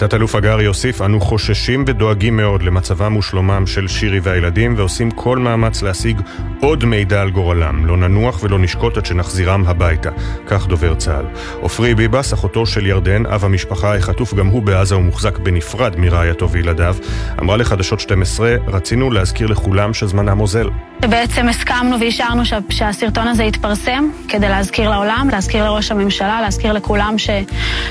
תת-אלוף 0.00 0.34
הגרי 0.34 0.64
יוסיף, 0.64 1.02
אנו 1.02 1.20
חוששים 1.20 1.84
ודואגים 1.86 2.36
מאוד 2.36 2.62
למצבם 2.62 3.16
ושלומם 3.16 3.66
של 3.66 3.88
שירי 3.88 4.20
והילדים 4.20 4.74
ועושים 4.76 5.10
כל 5.10 5.38
מאמץ 5.38 5.82
להשיג 5.82 6.20
עוד 6.60 6.84
מידע 6.84 7.22
על 7.22 7.30
גורלם. 7.30 7.86
לא 7.86 7.96
ננוח 7.96 8.42
ולא 8.42 8.58
נשקוט 8.58 8.96
עד 8.96 9.06
שנחזירם 9.06 9.66
הביתה. 9.66 10.10
כך 10.46 10.66
דובר 10.66 10.94
צה"ל. 10.94 11.24
עופרי 11.60 11.94
ביבס, 11.94 12.34
אחותו 12.34 12.66
של 12.66 12.86
ירדן, 12.86 13.26
אב 13.26 13.44
המשפחה, 13.44 13.96
החטוף 13.96 14.34
גם 14.34 14.46
הוא 14.46 14.62
בעזה 14.62 14.96
ומוחזק 14.96 15.38
בנפרד 15.38 15.96
מרעייתו 15.96 16.50
וילדיו, 16.50 16.96
אמרה 17.40 17.56
לחדשות 17.56 18.00
12, 18.00 18.56
רצינו 18.66 19.10
להזכיר 19.10 19.46
לכולם 19.46 19.94
שזמנם 19.94 20.40
אוזל. 20.40 20.68
שבעצם 21.04 21.48
הסכמנו 21.48 22.00
ואישרנו 22.00 22.42
שהסרטון 22.70 23.28
הזה 23.28 23.44
יתפרסם 23.44 24.04
כדי 24.28 24.48
להזכיר 24.48 24.90
לעולם, 24.90 25.28
להזכיר 25.32 25.64
לראש 25.64 25.90
הממשלה, 25.90 26.40
להזכיר 26.40 26.72
לכולם 26.72 27.14
ש, 27.18 27.30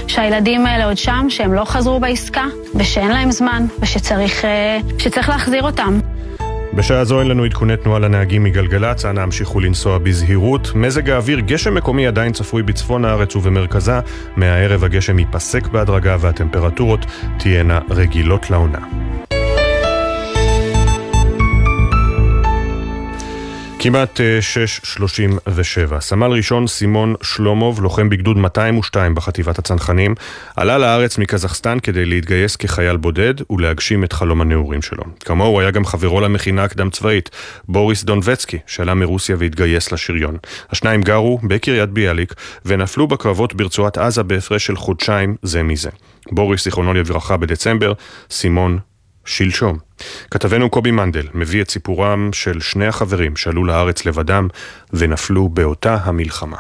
שהילדים 0.08 0.66
האלה 0.66 0.86
עוד 0.86 0.98
שם, 0.98 1.26
שהם 1.30 1.54
לא 1.54 1.66
חזרו 1.66 2.00
בעסקה 2.00 2.46
ושאין 2.76 3.12
להם 3.12 3.32
זמן 3.32 3.66
ושצריך 3.80 4.46
שצריך 4.98 5.30
להחזיר 5.30 5.64
אותם. 5.64 6.00
בשעה 6.74 7.04
זו 7.04 7.20
אין 7.20 7.28
לנו 7.28 7.44
עדכוני 7.44 7.78
תנועה 7.78 8.00
לנהגים 8.00 8.44
מגלגלצ, 8.44 9.06
אנא 9.06 9.20
המשיכו 9.20 9.60
לנסוע 9.60 9.98
בזהירות. 9.98 10.72
מזג 10.76 11.10
האוויר, 11.10 11.40
גשם 11.40 11.74
מקומי 11.76 12.08
עדיין 12.08 12.32
צפוי 12.32 12.64
בצפון 12.64 13.06
הארץ 13.06 13.36
ובמרכזה. 13.36 14.00
מהערב 14.36 14.84
הגשם 14.84 15.20
ייפסק 15.20 15.68
בהדרגה 15.68 16.16
והטמפרטורות 16.20 17.06
תהיינה 17.38 17.80
רגילות 17.90 18.50
לעונה. 18.50 18.80
כמעט 23.82 24.20
6.37. 24.98 26.00
סמל 26.00 26.28
ראשון 26.28 26.68
סימון 26.68 27.16
שלומוב, 27.22 27.82
לוחם 27.82 28.10
בגדוד 28.10 28.38
202 28.38 29.16
בחטיבת 29.16 29.60
הצנחנים, 29.60 30.16
עלה 30.56 30.78
לארץ 30.78 31.18
מקזחסטן 31.18 31.80
כדי 31.80 32.06
להתגייס 32.06 32.56
כחייל 32.56 32.98
בודד 32.98 33.34
ולהגשים 33.50 34.04
את 34.04 34.14
חלום 34.14 34.42
הנעורים 34.42 34.82
שלו. 34.82 35.04
כמוהו 35.20 35.60
היה 35.60 35.72
גם 35.72 35.86
חברו 35.86 36.22
למכינה 36.22 36.64
הקדם 36.64 36.90
צבאית, 36.90 37.30
בוריס 37.68 38.04
דונבצקי, 38.04 38.58
שעלה 38.68 38.94
מרוסיה 38.94 39.36
והתגייס 39.40 39.92
לשריון. 39.92 40.38
השניים 40.70 41.02
גרו 41.02 41.40
בקריית 41.44 41.90
ביאליק 41.90 42.34
ונפלו 42.66 43.08
בקרבות 43.08 43.54
ברצועת 43.54 43.98
עזה 43.98 44.24
בהפרש 44.24 44.66
של 44.66 44.76
חודשיים 44.76 45.36
זה 45.42 45.64
מזה. 45.64 45.90
בוריס, 46.32 46.64
זיכרונו 46.64 46.94
לברכה, 46.94 47.38
בדצמבר, 47.38 47.94
סימון 48.30 48.80
שלשום. 49.26 49.78
כתבנו 50.32 50.70
קובי 50.70 50.92
מנדל 50.92 51.28
מביא 51.34 51.62
את 51.62 51.72
סיפורם 51.72 52.30
של 52.34 52.60
שני 52.60 52.88
החברים 52.88 53.36
שעלו 53.36 53.66
לארץ 53.66 54.06
לבדם 54.06 54.48
ונפלו 54.94 55.50
באותה 55.50 55.98
המלחמה. 56.04 56.58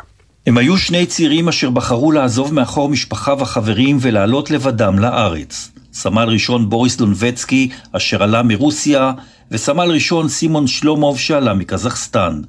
הם 0.48 0.58
היו 0.58 0.78
שני 0.78 1.06
צעירים 1.06 1.48
אשר 1.48 1.70
בחרו 1.70 2.12
לעזוב 2.12 2.54
מאחור 2.54 2.90
משפחה 2.90 3.34
וחברים 3.40 3.98
ולעלות 4.02 4.52
לבדם 4.52 5.00
לארץ. 5.00 5.72
סמל 5.94 6.30
ראשון 6.30 6.70
בוריס 6.70 6.98
דונבצקי 6.98 7.70
אשר 7.92 8.24
עלה 8.24 8.44
מרוסיה 8.44 9.12
וסמל 9.52 9.92
ראשון 9.92 10.30
סימון 10.30 10.68
שלומוב 10.68 11.20
שעלה 11.20 11.54
מקזחסטן. 11.54 12.42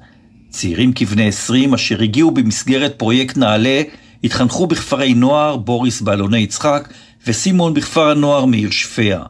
צעירים 0.49 0.93
כבני 0.95 1.27
עשרים 1.27 1.73
אשר 1.73 2.01
הגיעו 2.01 2.31
במסגרת 2.31 2.93
פרויקט 2.97 3.37
נעל"ה 3.37 3.81
התחנכו 4.23 4.67
בכפרי 4.67 5.13
נוער, 5.13 5.57
בוריס 5.57 6.01
באלוני 6.01 6.37
יצחק 6.37 6.89
וסימון 7.27 7.73
בכפר 7.73 8.09
הנוער 8.09 8.45
מאיר 8.45 8.71
שפיה. 8.71 9.23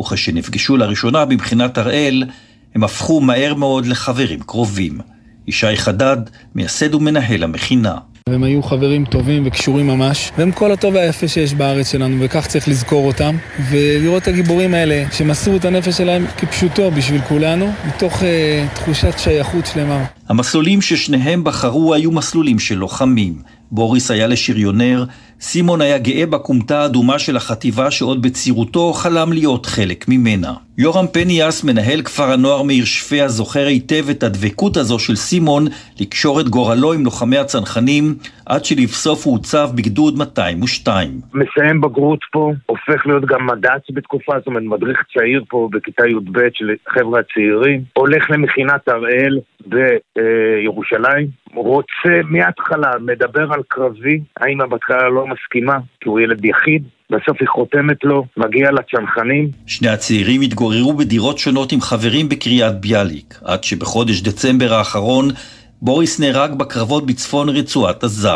וכשנפגשו 0.00 0.76
לראשונה 0.76 1.24
במכינת 1.24 1.78
הראל, 1.78 2.24
הם 2.74 2.84
הפכו 2.84 3.20
מהר 3.20 3.54
מאוד 3.54 3.86
לחברים 3.86 4.40
קרובים. 4.40 4.98
ישי 5.46 5.76
חדד, 5.76 6.16
מייסד 6.54 6.94
ומנהל 6.94 7.42
המכינה. 7.42 7.94
והם 8.28 8.44
היו 8.44 8.62
חברים 8.62 9.04
טובים 9.04 9.42
וקשורים 9.46 9.86
ממש, 9.86 10.32
והם 10.38 10.52
כל 10.52 10.72
הטוב 10.72 10.94
והיפה 10.94 11.28
שיש 11.28 11.54
בארץ 11.54 11.92
שלנו, 11.92 12.16
וכך 12.20 12.46
צריך 12.46 12.68
לזכור 12.68 13.06
אותם, 13.06 13.36
ולראות 13.70 14.22
את 14.22 14.28
הגיבורים 14.28 14.74
האלה 14.74 15.04
שמסרו 15.12 15.56
את 15.56 15.64
הנפש 15.64 15.96
שלהם 15.96 16.26
כפשוטו 16.38 16.90
בשביל 16.90 17.20
כולנו, 17.20 17.72
מתוך 17.88 18.20
uh, 18.20 18.24
תחושת 18.74 19.18
שייכות 19.18 19.66
שלמה. 19.66 20.04
המסלולים 20.28 20.80
ששניהם 20.80 21.44
בחרו 21.44 21.94
היו 21.94 22.10
מסלולים 22.10 22.58
של 22.58 22.74
לוחמים. 22.74 23.42
בוריס 23.70 24.10
היה 24.10 24.26
לשריונר, 24.26 25.04
סימון 25.40 25.80
היה 25.80 25.98
גאה 25.98 26.26
בכומתה 26.26 26.82
האדומה 26.82 27.18
של 27.18 27.36
החטיבה 27.36 27.90
שעוד 27.90 28.22
בצעירותו 28.22 28.92
חלם 28.92 29.32
להיות 29.32 29.66
חלק 29.66 30.04
ממנה. 30.08 30.54
יורם 30.78 31.06
פניאס, 31.12 31.64
מנהל 31.64 32.02
כפר 32.02 32.32
הנוער 32.32 32.62
מאיר 32.62 32.84
שפיה, 32.84 33.28
זוכר 33.28 33.66
היטב 33.66 34.08
את 34.10 34.22
הדבקות 34.22 34.76
הזו 34.76 34.98
של 34.98 35.16
סימון 35.16 35.66
לקשור 36.00 36.40
את 36.40 36.48
גורלו 36.48 36.92
עם 36.92 37.04
לוחמי 37.04 37.38
הצנחנים, 37.38 38.14
עד 38.48 38.64
שלבסוף 38.64 39.26
הוא 39.26 39.32
הוצב 39.36 39.68
בגדוד 39.74 40.18
202. 40.18 41.20
מסיים 41.34 41.80
בגרות 41.80 42.20
פה, 42.32 42.52
הופך 42.66 43.06
להיות 43.06 43.24
גם 43.24 43.46
מד"ץ 43.46 43.82
בתקופה, 43.90 44.32
זאת 44.38 44.46
אומרת 44.46 44.62
מדריך 44.62 44.98
צעיר 45.14 45.44
פה 45.48 45.68
בכיתה 45.72 46.06
י"ב 46.06 46.38
של 46.54 46.70
חבר'ה 46.88 47.20
הצעירים, 47.20 47.82
הולך 47.96 48.30
למכינת 48.30 48.88
הראל 48.88 49.38
בירושלים, 49.66 51.26
רוצה 51.54 52.20
מההתחלה, 52.24 52.90
מדבר 53.00 53.52
על 53.52 53.60
קרבי, 53.68 54.20
האמא 54.36 54.66
בהתחלה 54.66 55.08
לא 55.08 55.26
מסכימה, 55.26 55.78
כי 56.00 56.08
הוא 56.08 56.20
ילד 56.20 56.44
יחיד, 56.44 56.82
בסוף 57.10 57.36
היא 57.40 57.48
חותמת 57.48 58.04
לו, 58.04 58.24
מגיע 58.36 58.70
לצנחנים. 58.70 59.48
שני 59.66 59.88
הצעירים 59.88 60.40
התגוררו 60.40 60.92
בדירות 60.92 61.38
שונות 61.38 61.72
עם 61.72 61.80
חברים 61.80 62.28
בקריית 62.28 62.74
ביאליק, 62.80 63.34
עד 63.44 63.64
שבחודש 63.64 64.20
דצמבר 64.22 64.74
האחרון 64.74 65.28
בוריס 65.82 66.18
נהרג 66.18 66.54
בקרבות 66.54 67.06
בצפון 67.06 67.48
רצועת 67.48 68.04
עזה. 68.04 68.34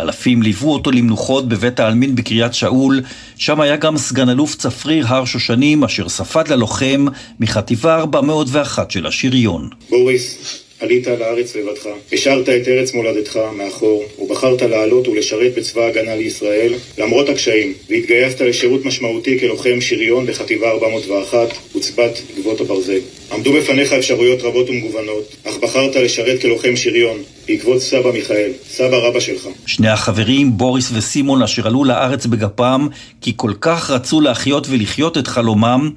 אלפים 0.00 0.42
ליוו 0.42 0.72
אותו 0.72 0.90
למנוחות 0.90 1.48
בבית 1.48 1.80
העלמין 1.80 2.14
בקריית 2.14 2.54
שאול, 2.54 3.02
שם 3.36 3.60
היה 3.60 3.76
גם 3.76 3.98
סגן 3.98 4.28
אלוף 4.28 4.54
צפריר 4.54 5.06
הר 5.08 5.24
שושנים, 5.24 5.84
אשר 5.84 6.08
ספד 6.08 6.48
ללוחם 6.48 7.06
מחטיבה 7.40 7.96
401 7.96 8.90
של 8.90 9.06
השריון. 9.06 9.70
בוריס, 9.90 10.62
עלית 10.80 11.06
לארץ 11.06 11.56
לבדך, 11.56 11.88
השארת 12.12 12.48
את 12.48 12.68
ארץ 12.68 12.94
מולדתך 12.94 13.40
מאחור, 13.56 14.04
ובחרת 14.18 14.62
לעלות 14.62 15.08
ולשרת 15.08 15.54
בצבא 15.54 15.82
ההגנה 15.82 16.16
לישראל, 16.16 16.72
למרות 16.98 17.28
הקשיים, 17.28 17.72
והתגייסת 17.90 18.40
לשירות 18.40 18.84
משמעותי 18.84 19.40
כלוחם 19.40 19.80
שריון 19.80 20.26
בחטיבה 20.26 20.70
401, 20.70 21.38
עוצבת 21.72 22.20
גבות 22.38 22.60
הברזל. 22.60 22.98
עמדו 23.32 23.52
בפניך 23.52 23.92
אפשרויות 23.92 24.42
רבות 24.42 24.70
ומגוונות, 24.70 25.36
אך 25.44 25.56
בחרת 25.56 25.96
לשרת 25.96 26.42
כלוחם 26.42 26.76
שריון, 26.76 27.16
בעקבות 27.48 27.82
סבא 27.82 28.12
מיכאל, 28.12 28.50
סבא 28.68 28.96
רבא 28.96 29.20
שלך. 29.20 29.48
שני 29.66 29.88
החברים, 29.88 30.58
בוריס 30.58 30.90
וסימון, 30.94 31.42
אשר 31.42 31.66
עלו 31.66 31.84
לארץ 31.84 32.26
בגפם, 32.26 32.88
כי 33.20 33.32
כל 33.36 33.52
כך 33.60 33.90
רצו 33.90 34.20
להחיות 34.20 34.66
ולחיות 34.70 35.18
את 35.18 35.26
חלומם, 35.26 35.90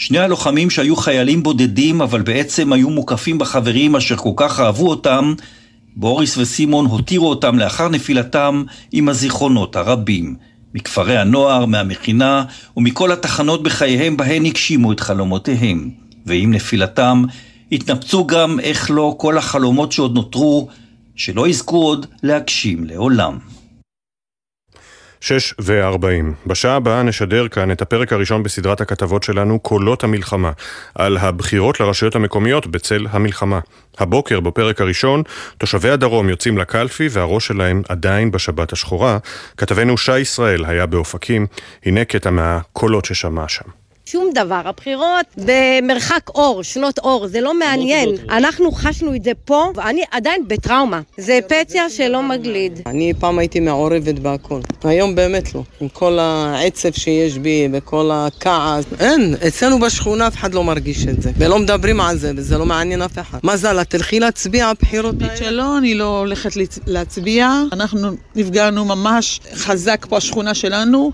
שני 0.00 0.18
הלוחמים 0.18 0.70
שהיו 0.70 0.96
חיילים 0.96 1.42
בודדים, 1.42 2.02
אבל 2.02 2.22
בעצם 2.22 2.72
היו 2.72 2.90
מוקפים 2.90 3.38
בחברים 3.38 3.96
אשר 3.96 4.16
כל 4.16 4.32
כך 4.36 4.60
אהבו 4.60 4.88
אותם, 4.90 5.34
בוריס 5.96 6.38
וסימון 6.38 6.86
הותירו 6.86 7.28
אותם 7.30 7.58
לאחר 7.58 7.88
נפילתם 7.88 8.62
עם 8.92 9.08
הזיכרונות 9.08 9.76
הרבים. 9.76 10.36
מכפרי 10.74 11.18
הנוער, 11.18 11.66
מהמכינה 11.66 12.44
ומכל 12.76 13.12
התחנות 13.12 13.62
בחייהם 13.62 14.16
בהן 14.16 14.44
הגשימו 14.44 14.92
את 14.92 15.00
חלומותיהם. 15.00 15.90
ועם 16.26 16.54
נפילתם 16.54 17.24
התנפצו 17.72 18.26
גם, 18.26 18.60
איך 18.60 18.90
לא, 18.90 19.14
כל 19.18 19.38
החלומות 19.38 19.92
שעוד 19.92 20.14
נותרו, 20.14 20.68
שלא 21.16 21.48
יזכו 21.48 21.76
עוד 21.76 22.06
להגשים 22.22 22.84
לעולם. 22.84 23.38
שש 25.20 25.54
וארבעים. 25.58 26.34
בשעה 26.46 26.76
הבאה 26.76 27.02
נשדר 27.02 27.48
כאן 27.48 27.70
את 27.70 27.82
הפרק 27.82 28.12
הראשון 28.12 28.42
בסדרת 28.42 28.80
הכתבות 28.80 29.22
שלנו, 29.22 29.58
קולות 29.58 30.04
המלחמה, 30.04 30.52
על 30.94 31.16
הבחירות 31.16 31.80
לרשויות 31.80 32.14
המקומיות 32.14 32.66
בצל 32.66 33.06
המלחמה. 33.10 33.60
הבוקר, 33.98 34.40
בפרק 34.40 34.80
הראשון, 34.80 35.22
תושבי 35.58 35.90
הדרום 35.90 36.28
יוצאים 36.28 36.58
לקלפי 36.58 37.08
והראש 37.10 37.46
שלהם 37.46 37.82
עדיין 37.88 38.30
בשבת 38.30 38.72
השחורה. 38.72 39.18
כתבנו 39.56 39.98
שי 39.98 40.18
ישראל 40.18 40.64
היה 40.64 40.86
באופקים, 40.86 41.46
הנה 41.84 42.04
קטע 42.04 42.30
מהקולות 42.30 43.04
ששמע 43.04 43.48
שם. 43.48 43.79
שום 44.06 44.30
דבר. 44.34 44.62
הבחירות 44.64 45.26
במרחק 45.36 46.28
אור, 46.28 46.62
שנות 46.62 46.98
אור, 46.98 47.26
זה 47.26 47.40
לא 47.40 47.58
מעניין. 47.58 48.08
אנחנו 48.30 48.72
חשנו 48.72 49.14
את 49.14 49.24
זה 49.24 49.32
פה, 49.44 49.72
ואני 49.74 50.02
עדיין 50.10 50.48
בטראומה. 50.48 51.00
זה 51.18 51.38
פצע 51.48 51.88
שלא 51.88 52.22
מגליד. 52.22 52.80
אני 52.86 53.12
פעם 53.18 53.38
הייתי 53.38 53.60
מעורבת 53.60 54.18
בהכל. 54.18 54.60
היום 54.84 55.14
באמת 55.14 55.54
לא. 55.54 55.62
עם 55.80 55.88
כל 55.88 56.18
העצב 56.18 56.92
שיש 56.92 57.38
בי 57.38 57.68
וכל 57.72 58.10
הכעס. 58.12 58.84
אין, 59.00 59.34
אצלנו 59.48 59.80
בשכונה 59.80 60.26
אף 60.26 60.36
אחד 60.36 60.54
לא 60.54 60.64
מרגיש 60.64 61.06
את 61.06 61.22
זה. 61.22 61.30
ולא 61.38 61.58
מדברים 61.58 62.00
על 62.00 62.18
זה, 62.18 62.32
וזה 62.36 62.58
לא 62.58 62.66
מעניין 62.66 63.02
אף 63.02 63.18
אחד. 63.18 63.38
מזל, 63.44 63.80
את 63.80 63.90
תלכי 63.90 64.20
להצביע 64.20 64.72
בבחירות 64.72 65.14
האלה? 65.22 65.36
שלא, 65.36 65.78
אני 65.78 65.94
לא 65.94 66.18
הולכת 66.18 66.50
להצביע. 66.86 67.50
אנחנו 67.72 68.10
נפגענו 68.36 68.84
ממש 68.84 69.40
חזק 69.54 70.06
פה, 70.08 70.16
השכונה 70.16 70.54
שלנו. 70.54 71.10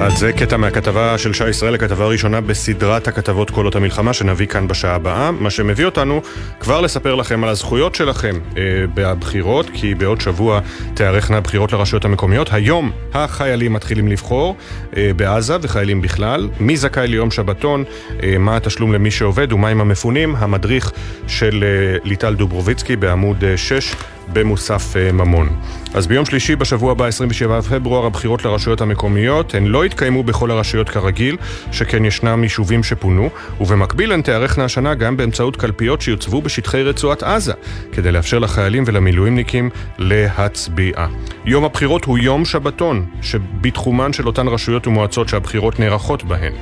אז 0.00 0.18
זה 0.18 0.32
קטע 0.32 0.56
מהכתבה 0.56 1.18
של 1.18 1.32
שי 1.32 1.48
ישראל, 1.48 1.74
הכתבה 1.74 2.04
הראשונה 2.04 2.40
בסדרת 2.40 3.08
הכתבות 3.08 3.50
קולות 3.50 3.76
המלחמה 3.76 4.12
שנביא 4.12 4.46
כאן 4.46 4.68
בשעה 4.68 4.94
הבאה, 4.94 5.30
מה 5.30 5.50
שמביא 5.50 5.84
אותנו 5.84 6.22
כבר 6.60 6.80
לספר 6.80 7.14
לכם 7.14 7.44
על 7.44 7.50
הזכויות 7.50 7.94
שלכם 7.94 8.38
אה, 8.56 8.62
בבחירות, 8.94 9.70
כי 9.74 9.94
בעוד 9.94 10.20
שבוע 10.20 10.60
תיארכנה 10.94 11.36
הבחירות 11.36 11.72
לרשויות 11.72 12.04
המקומיות. 12.04 12.48
היום 12.52 12.90
החיילים 13.12 13.72
מתחילים 13.72 14.08
לבחור 14.08 14.56
אה, 14.96 15.10
בעזה 15.16 15.56
וחיילים 15.62 16.00
בכלל, 16.00 16.48
מי 16.60 16.76
זכאי 16.76 17.08
ליום 17.08 17.30
שבתון, 17.30 17.84
אה, 18.22 18.38
מה 18.38 18.56
התשלום 18.56 18.92
למי 18.92 19.10
שעובד? 19.10 19.52
ומה 19.52 19.68
עם 19.68 19.80
המפונים, 19.80 20.36
המדריך 20.36 20.92
של 21.26 21.64
אה, 21.64 21.98
ליטל 22.04 22.34
דוברוביצקי 22.34 22.96
בעמוד 22.96 23.44
אה, 23.44 23.56
6 23.56 23.94
במוסף 24.32 24.96
אה, 24.96 25.12
ממון. 25.12 25.48
אז 25.94 26.06
ביום 26.06 26.24
שלישי 26.24 26.56
בשבוע 26.56 26.92
הבא, 26.92 27.06
27 27.06 27.58
בפברואר, 27.58 28.06
הבחירות 28.06 28.44
לרשויות 28.44 28.80
המקומיות 28.80 29.54
הן 29.54 29.66
לא 29.66 29.86
יתקיימו 29.86 30.22
בכל 30.22 30.50
הרשויות 30.50 30.88
כרגיל, 30.88 31.36
שכן 31.72 32.04
ישנם 32.04 32.42
יישובים 32.42 32.82
שפונו, 32.82 33.30
ובמקביל 33.60 34.12
הן 34.12 34.22
תיארכנה 34.22 34.64
השנה 34.64 34.94
גם 34.94 35.16
באמצעות 35.16 35.56
קלפיות 35.56 36.00
שיוצבו 36.00 36.42
בשטחי 36.42 36.82
רצועת 36.82 37.22
עזה, 37.22 37.52
כדי 37.92 38.12
לאפשר 38.12 38.38
לחיילים 38.38 38.84
ולמילואימניקים 38.86 39.70
להצביע. 39.98 41.06
יום 41.44 41.64
הבחירות 41.64 42.04
הוא 42.04 42.18
יום 42.18 42.44
שבתון, 42.44 43.06
שבתחומן 43.22 44.12
של 44.12 44.26
אותן 44.26 44.48
רשויות 44.48 44.86
ומועצות 44.86 45.28
שהבחירות 45.28 45.80
נערכות 45.80 46.24
בהן. 46.24 46.52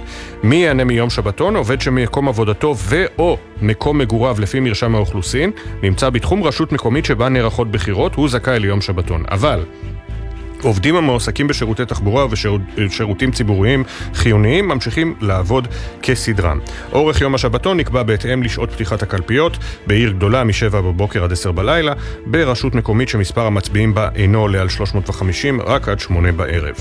מי 0.44 0.56
ייהנה 0.56 0.84
מיום 0.84 1.10
שבתון? 1.10 1.56
עובד 1.56 1.80
שמקום 1.80 2.28
עבודתו 2.28 2.74
ו/או 2.76 3.36
מקום 3.62 3.98
מגוריו 3.98 4.36
לפי 4.40 4.60
מרשם 4.60 4.94
האוכלוסין 4.94 5.50
נמצא 5.82 6.10
בתחום 6.10 6.44
רשות 6.44 6.72
מקומית 6.72 7.04
שבה 7.04 7.28
נערכות 7.28 7.70
בחירות, 7.70 8.14
הוא 8.14 8.28
זכאי 8.28 8.58
ליום 8.58 8.80
שבתון. 8.80 9.24
אבל 9.30 9.64
עובדים 10.62 10.96
המועסקים 10.96 11.46
בשירותי 11.48 11.84
תחבורה 11.84 12.24
ובשירותים 12.24 13.30
ציבוריים 13.30 13.84
חיוניים 14.14 14.68
ממשיכים 14.68 15.14
לעבוד 15.20 15.68
כסדרם. 16.02 16.58
אורך 16.92 17.20
יום 17.20 17.34
השבתון 17.34 17.76
נקבע 17.76 18.02
בהתאם 18.02 18.42
לשעות 18.42 18.70
פתיחת 18.70 19.02
הקלפיות 19.02 19.58
בעיר 19.86 20.12
גדולה 20.12 20.44
מ-7 20.44 20.70
בבוקר 20.70 21.24
עד 21.24 21.32
10 21.32 21.52
בלילה, 21.52 21.92
ברשות 22.26 22.74
מקומית 22.74 23.08
שמספר 23.08 23.46
המצביעים 23.46 23.94
בה 23.94 24.08
אינו 24.14 24.40
עולה 24.40 24.60
על 24.60 24.68
350 24.68 25.60
רק 25.60 25.88
עד 25.88 26.00
8 26.00 26.32
בערב. 26.32 26.74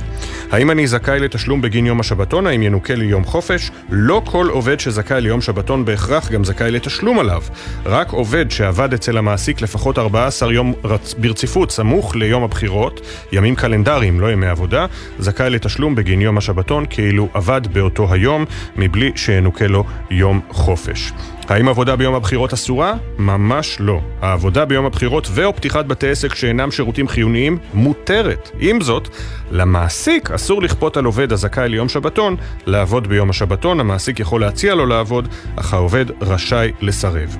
האם 0.52 0.72
אני 0.72 0.88
זכאי 0.88 1.20
לתשלום 1.20 1.62
בגין 1.62 1.86
יום 1.86 2.00
השבתון? 2.00 2.48
האם 2.48 2.64
ינוכה 2.64 2.96
לי 2.96 3.06
יום 3.06 3.24
חופש? 3.24 3.72
לא 3.90 4.22
כל 4.26 4.48
עובד 4.50 4.80
שזכאי 4.80 5.22
ליום 5.22 5.42
שבתון 5.42 5.86
בהכרח 5.86 6.32
גם 6.32 6.44
זכאי 6.44 6.72
לתשלום 6.72 7.20
עליו. 7.20 7.42
רק 7.86 8.12
עובד 8.12 8.52
שעבד 8.52 8.94
אצל 8.94 9.18
המעסיק 9.18 9.62
לפחות 9.62 9.98
14 9.98 10.54
יום 10.54 10.74
רצ... 10.84 11.14
ברציפות 11.18 11.72
סמוך 11.72 12.16
ליום 12.16 12.44
הבחירות, 12.44 13.02
ימים 13.32 13.56
קל 13.56 13.71
קלנדריים, 13.72 14.20
לא 14.20 14.32
ימי 14.32 14.48
עבודה, 14.48 14.86
זכאי 15.20 15.50
לתשלום 15.50 15.96
בגין 15.96 16.22
יום 16.22 16.38
השבתון 16.38 16.86
כאילו 16.90 17.30
עבד 17.34 17.62
באותו 17.74 18.14
היום, 18.14 18.46
מבלי 18.76 19.12
שינוכה 19.16 19.68
לו 19.68 19.84
יום 20.10 20.40
חופש. 20.50 21.12
האם 21.50 21.68
עבודה 21.68 21.96
ביום 21.96 22.16
הבחירות 22.16 22.54
אסורה? 22.54 22.94
ממש 23.18 23.78
לא. 23.80 24.02
העבודה 24.22 24.66
ביום 24.66 24.86
הבחירות 24.86 25.28
ו/או 25.32 25.56
פתיחת 25.56 25.86
בתי 25.86 26.10
עסק 26.10 26.36
שאינם 26.36 26.72
שירותים 26.72 27.08
חיוניים 27.08 27.58
מותרת. 27.74 28.50
עם 28.60 28.82
זאת, 28.82 29.08
למעסיק 29.52 30.32
אסור 30.32 30.62
לכפות 30.62 30.98
על 30.98 31.06
עובד 31.06 31.32
הזכאי 31.32 31.70
ליום 31.70 31.90
שבתון 31.90 32.36
לעבוד 32.66 33.08
ביום 33.08 33.30
השבתון. 33.30 33.80
המעסיק 33.80 34.20
יכול 34.20 34.42
להציע 34.42 34.76
לו 34.76 34.86
לעבוד, 34.86 35.28
אך 35.56 35.74
העובד 35.74 36.06
רשאי 36.22 36.72
לסרב. 36.82 37.38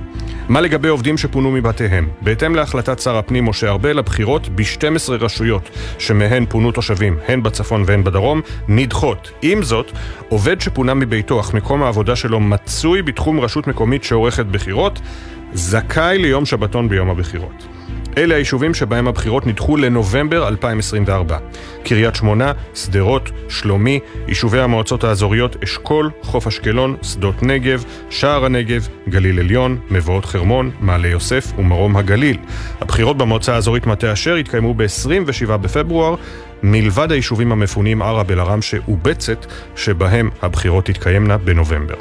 מה 0.52 0.60
לגבי 0.60 0.88
עובדים 0.88 1.18
שפונו 1.18 1.50
מבתיהם? 1.50 2.08
בהתאם 2.20 2.54
להחלטת 2.54 3.00
שר 3.00 3.16
הפנים 3.16 3.44
משה 3.44 3.68
ארבל, 3.68 3.98
הבחירות 3.98 4.48
ב-12 4.48 5.12
רשויות 5.12 5.70
שמהן 5.98 6.46
פונו 6.46 6.72
תושבים, 6.72 7.18
הן 7.28 7.42
בצפון 7.42 7.82
והן 7.86 8.04
בדרום, 8.04 8.40
נדחות. 8.68 9.30
עם 9.42 9.62
זאת, 9.62 9.92
עובד 10.28 10.60
שפונה 10.60 10.94
מביתו 10.94 11.40
אך 11.40 11.54
מקום 11.54 11.82
העבודה 11.82 12.16
שלו 12.16 12.40
מצוי 12.40 13.02
בתחום 13.02 13.40
רשות 13.40 13.66
מקומית 13.66 14.04
שעורכת 14.04 14.46
בחירות, 14.46 15.00
זכאי 15.52 16.18
ליום 16.18 16.46
שבתון 16.46 16.88
ביום 16.88 17.10
הבחירות. 17.10 17.66
אלה 18.18 18.34
היישובים 18.34 18.74
שבהם 18.74 19.08
הבחירות 19.08 19.46
נדחו 19.46 19.76
לנובמבר 19.76 20.48
2024. 20.48 21.38
קריית 21.84 22.14
שמונה, 22.14 22.52
שדרות, 22.74 23.30
שלומי, 23.48 24.00
יישובי 24.28 24.60
המועצות 24.60 25.04
האזוריות 25.04 25.62
אשכול, 25.62 26.10
חוף 26.22 26.46
אשקלון, 26.46 26.96
שדות 27.02 27.42
נגב, 27.42 27.84
שער 28.10 28.44
הנגב, 28.44 28.88
גליל 29.08 29.38
עליון, 29.38 29.78
מבואות 29.90 30.24
חרמון, 30.24 30.70
מעלה 30.80 31.08
יוסף 31.08 31.52
ומרום 31.58 31.96
הגליל. 31.96 32.36
הבחירות 32.80 33.18
במועצה 33.18 33.54
האזורית 33.54 33.86
מטה 33.86 34.12
אשר 34.12 34.34
התקיימו 34.34 34.74
ב-27 34.74 35.56
בפברואר, 35.56 36.14
מלבד 36.62 37.12
היישובים 37.12 37.52
המפונים 37.52 38.02
ערב 38.02 38.30
אל-עראמשה 38.30 38.76
ובצת, 38.88 39.46
שבהם 39.76 40.30
הבחירות 40.42 40.84
תתקיימנה 40.84 41.36
בנובמבר. 41.36 41.96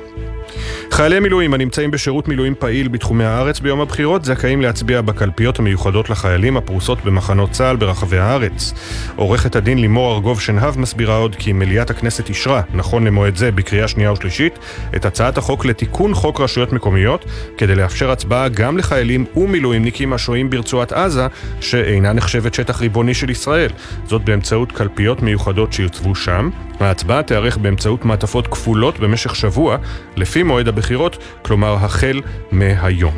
חיילי 0.92 1.20
מילואים 1.20 1.54
הנמצאים 1.54 1.92
בשירות 1.92 2.28
מילואים 2.28 2.56
פעיל 2.60 2.88
בתחומי 2.88 3.24
הארץ 3.24 3.60
ביום 3.60 3.82
הבחירות 3.82 4.26
זכאים 4.26 4.62
להצביע 4.62 5.02
בקלפיות 5.02 5.60
המיוחדות 5.60 6.10
לחיילים 6.10 6.58
הפרוסות 6.58 7.06
במחנות 7.06 7.52
צה"ל 7.52 7.76
ברחבי 7.76 8.18
הארץ. 8.18 8.74
עורכת 9.16 9.56
הדין 9.56 9.78
לימור 9.78 10.16
ארגוב 10.16 10.42
שנהב 10.42 10.80
מסבירה 10.80 11.16
עוד 11.18 11.36
כי 11.36 11.54
מליאת 11.54 11.90
הכנסת 11.90 12.30
אישרה, 12.30 12.62
נכון 12.74 13.08
למועד 13.08 13.36
זה, 13.36 13.52
בקריאה 13.52 13.88
שנייה 13.88 14.12
ושלישית, 14.12 14.60
את 14.96 15.06
הצעת 15.06 15.38
החוק 15.38 15.66
לתיקון 15.66 16.14
חוק 16.14 16.42
רשויות 16.42 16.74
מקומיות, 16.74 17.26
כדי 17.58 17.76
לאפשר 17.76 18.12
הצבעה 18.12 18.50
גם 18.50 18.78
לחיילים 18.78 19.26
ומילואימניקים 19.36 20.14
השוהים 20.14 20.50
ברצועת 20.50 20.94
עזה, 20.94 21.28
שאינה 21.62 22.14
נחשבת 22.14 22.54
שטח 22.54 22.82
ריבוני 22.82 23.14
של 23.14 23.30
ישראל. 23.30 23.70
זאת 24.08 24.26
באמצעות 24.26 24.72
קלפיות 24.72 25.22
מיוחדות 25.22 25.74
שיוצבו 25.74 26.16
שם. 26.16 26.50
ההצבעה 26.80 27.24
תיארך 27.24 27.58
באמצעות 27.58 28.06
מעטפות 28.06 28.48
כפולות 28.48 29.00
במשך 29.00 29.36
שבוע, 29.36 29.78
לפי 30.16 30.41
מועד 30.44 30.68
הבחירות, 30.68 31.18
כלומר 31.42 31.74
החל 31.74 32.22
מהיום. 32.52 33.14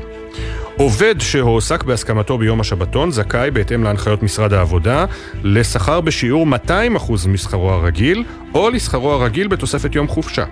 עובד 0.78 1.16
שהועסק 1.20 1.84
בהסכמתו 1.84 2.38
ביום 2.38 2.60
השבתון 2.60 3.12
זכאי, 3.12 3.52
בהתאם 3.52 3.84
להנחיות 3.84 4.24
משרד 4.24 4.54
העבודה, 4.54 5.06
לשכר 5.44 6.02
בשיעור 6.02 6.48
200% 6.68 7.28
משכרו 7.28 7.72
הרגיל, 7.72 8.24
או 8.54 8.70
לשכרו 8.70 9.12
הרגיל 9.12 9.48
בתוספת 9.48 9.96
יום 9.96 10.08
חופשה. 10.08 10.46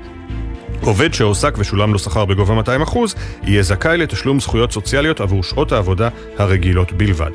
עובד 0.81 1.13
שהועסק 1.13 1.53
ושולם 1.57 1.93
לו 1.93 1.99
שכר 1.99 2.25
בגובה 2.25 2.61
200% 2.85 2.97
יהיה 3.43 3.63
זכאי 3.63 3.97
לתשלום 3.97 4.39
זכויות 4.39 4.71
סוציאליות 4.71 5.21
עבור 5.21 5.43
שעות 5.43 5.71
העבודה 5.71 6.09
הרגילות 6.37 6.91
בלבד. 6.91 7.31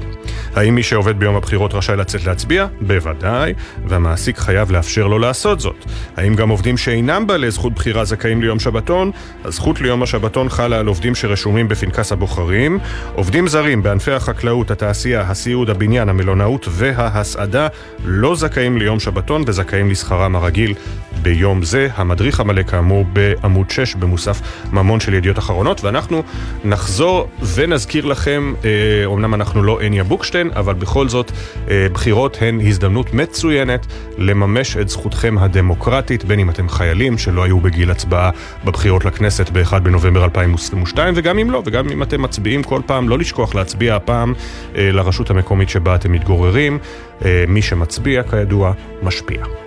האם 0.54 0.74
מי 0.74 0.82
שעובד 0.82 1.18
ביום 1.18 1.36
הבחירות 1.36 1.74
רשאי 1.74 1.96
לצאת 1.96 2.24
להצביע? 2.24 2.66
בוודאי, 2.80 3.54
והמעסיק 3.86 4.38
חייב 4.38 4.70
לאפשר 4.70 5.06
לו 5.06 5.18
לעשות 5.18 5.60
זאת. 5.60 5.84
האם 6.16 6.34
גם 6.34 6.48
עובדים 6.48 6.76
שאינם 6.76 7.26
בעלי 7.26 7.50
זכות 7.50 7.72
בחירה 7.72 8.04
זכאים 8.04 8.42
ליום 8.42 8.58
שבתון? 8.58 9.10
הזכות 9.44 9.80
ליום 9.80 10.02
השבתון 10.02 10.48
חלה 10.48 10.78
על 10.78 10.86
עובדים 10.86 11.14
שרשומים 11.14 11.68
בפנקס 11.68 12.12
הבוחרים. 12.12 12.78
עובדים 13.14 13.48
זרים 13.48 13.82
בענפי 13.82 14.12
החקלאות, 14.12 14.70
התעשייה, 14.70 15.20
הסיעוד, 15.20 15.70
הבניין, 15.70 16.08
המלונאות 16.08 16.66
וההסעדה 16.70 17.68
לא 18.04 18.36
זכאים 18.36 18.78
ליום 18.78 19.00
שבתון 19.00 19.42
וזכאים 19.46 19.90
לשכרם 19.90 20.36
הרגיל 20.36 20.74
ביום 21.22 21.62
זה. 21.62 21.88
המדריך 21.96 22.40
המלא 22.40 22.62
כאמור 22.62 23.04
בעמוד 23.42 23.70
6 23.70 23.94
במוסף 23.94 24.40
ממון 24.72 25.00
של 25.00 25.14
ידיעות 25.14 25.38
אחרונות, 25.38 25.84
ואנחנו 25.84 26.22
נחזור 26.64 27.28
ונזכיר 27.54 28.04
לכם, 28.04 28.54
אה, 28.64 28.70
אומנם 29.04 29.34
אנחנו 29.34 29.62
לא 29.62 29.80
הניה 29.82 30.04
בוקשטיין, 30.04 30.50
אבל 30.56 30.74
בכל 30.74 31.08
זאת, 31.08 31.32
אה, 31.70 31.86
בחירות 31.92 32.38
הן 32.40 32.60
הזדמנות 32.60 33.14
מצוינת 33.14 33.86
לממש 34.18 34.76
את 34.76 34.88
זכותכם 34.88 35.38
הדמוקרטית, 35.38 36.24
בין 36.24 36.38
אם 36.38 36.50
אתם 36.50 36.68
חיילים 36.68 37.18
שלא 37.18 37.44
היו 37.44 37.60
בגיל 37.60 37.90
הצבעה 37.90 38.30
בבחירות 38.64 39.04
לכנסת 39.04 39.50
ב-1 39.50 39.78
בנובמבר 39.78 40.24
2022, 40.24 41.14
וגם 41.16 41.38
אם 41.38 41.50
לא, 41.50 41.62
וגם 41.66 41.88
אם 41.88 42.02
אתם 42.02 42.22
מצביעים 42.22 42.62
כל 42.62 42.80
פעם, 42.86 43.08
לא 43.08 43.18
לשכוח 43.18 43.54
להצביע 43.54 43.96
הפעם 43.96 44.34
אה, 44.76 44.92
לרשות 44.92 45.30
המקומית 45.30 45.68
שבה 45.68 45.94
אתם 45.94 46.12
מתגוררים. 46.12 46.78
אה, 47.24 47.44
מי 47.48 47.62
שמצביע, 47.62 48.22
כידוע, 48.22 48.72
משפיע. 49.02 49.65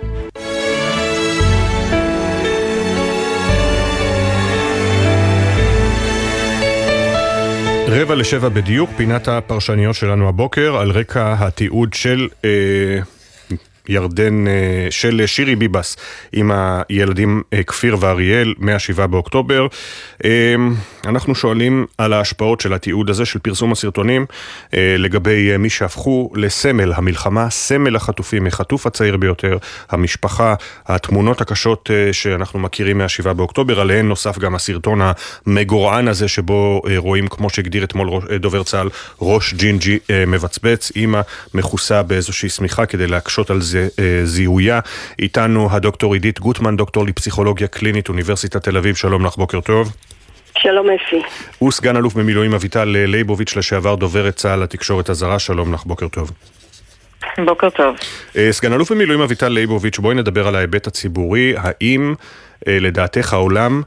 רבע 7.92 8.14
לשבע 8.14 8.48
בדיוק, 8.48 8.90
פינת 8.96 9.28
הפרשניות 9.28 9.94
שלנו 9.94 10.28
הבוקר, 10.28 10.76
על 10.76 10.90
רקע 10.90 11.34
התיעוד 11.38 11.94
של 11.94 12.28
אה, 12.44 12.50
ירדן, 13.90 14.46
אה, 14.46 14.52
של 14.90 15.22
שירי 15.26 15.56
ביבס 15.56 15.96
עם 16.32 16.50
הילדים 16.54 17.42
אה, 17.52 17.62
כפיר 17.62 17.96
ואריאל 18.00 18.54
מה-7 18.58 19.06
באוקטובר. 19.06 19.66
אה, 20.24 20.54
אנחנו 21.06 21.34
שואלים 21.34 21.86
על 21.98 22.12
ההשפעות 22.12 22.60
של 22.60 22.72
התיעוד 22.72 23.10
הזה, 23.10 23.24
של 23.24 23.38
פרסום 23.38 23.72
הסרטונים, 23.72 24.26
אה, 24.74 24.94
לגבי 24.98 25.56
מי 25.56 25.70
שהפכו 25.70 26.30
לסמל 26.34 26.92
המלחמה, 26.92 27.50
סמל 27.50 27.96
החטופים, 27.96 28.46
החטוף 28.46 28.86
הצעיר 28.86 29.16
ביותר, 29.16 29.58
המשפחה, 29.90 30.54
התמונות 30.86 31.40
הקשות 31.40 31.90
שאנחנו 32.12 32.58
מכירים 32.58 32.98
מה-7 32.98 33.32
באוקטובר, 33.32 33.80
עליהן 33.80 34.08
נוסף 34.08 34.38
גם 34.38 34.54
הסרטון 34.54 35.00
המגורען 35.46 36.08
הזה, 36.08 36.28
שבו 36.28 36.82
רואים, 36.96 37.28
כמו 37.28 37.50
שהגדיר 37.50 37.84
אתמול 37.84 38.08
דובר 38.40 38.62
צה"ל, 38.62 38.88
ראש 39.20 39.54
ג'ינג'י 39.54 39.98
מבצבץ, 40.26 40.92
אימא 40.96 41.20
מכוסה 41.54 42.02
באיזושהי 42.02 42.48
שמיכה 42.48 42.86
כדי 42.86 43.06
להקשות 43.06 43.50
על 43.50 43.60
זה 43.60 43.79
אה, 43.98 44.20
זיהויה. 44.24 44.80
איתנו 45.18 45.68
הדוקטור 45.70 46.14
עידית 46.14 46.40
גוטמן, 46.40 46.76
דוקטור 46.76 47.06
לפסיכולוגיה 47.06 47.68
קלינית, 47.68 48.08
אוניברסיטת 48.08 48.64
תל 48.64 48.76
אביב, 48.76 48.94
שלום 48.94 49.26
לך, 49.26 49.36
בוקר 49.36 49.60
טוב. 49.60 49.92
שלום 50.58 50.86
אפי. 50.90 51.22
וסגן 51.64 51.96
אלוף 51.96 52.14
במילואים 52.14 52.54
אביטל 52.54 52.84
ליבוביץ', 52.84 53.56
לשעבר 53.56 53.94
דוברת 53.94 54.36
צה"ל 54.36 54.58
לתקשורת 54.60 55.08
הזרה, 55.08 55.38
שלום 55.38 55.74
לך, 55.74 55.84
בוקר 55.84 56.08
טוב. 56.08 56.30
בוקר 57.44 57.70
טוב. 57.70 57.96
אה, 58.36 58.48
סגן 58.52 58.72
אלוף 58.72 58.92
במילואים 58.92 59.20
אביטל 59.20 59.48
ליבוביץ', 59.48 59.98
בואי 59.98 60.14
נדבר 60.14 60.48
על 60.48 60.56
ההיבט 60.56 60.86
הציבורי. 60.86 61.54
האם 61.56 62.14
אה, 62.68 62.78
לדעתך 62.80 63.32
העולם 63.32 63.82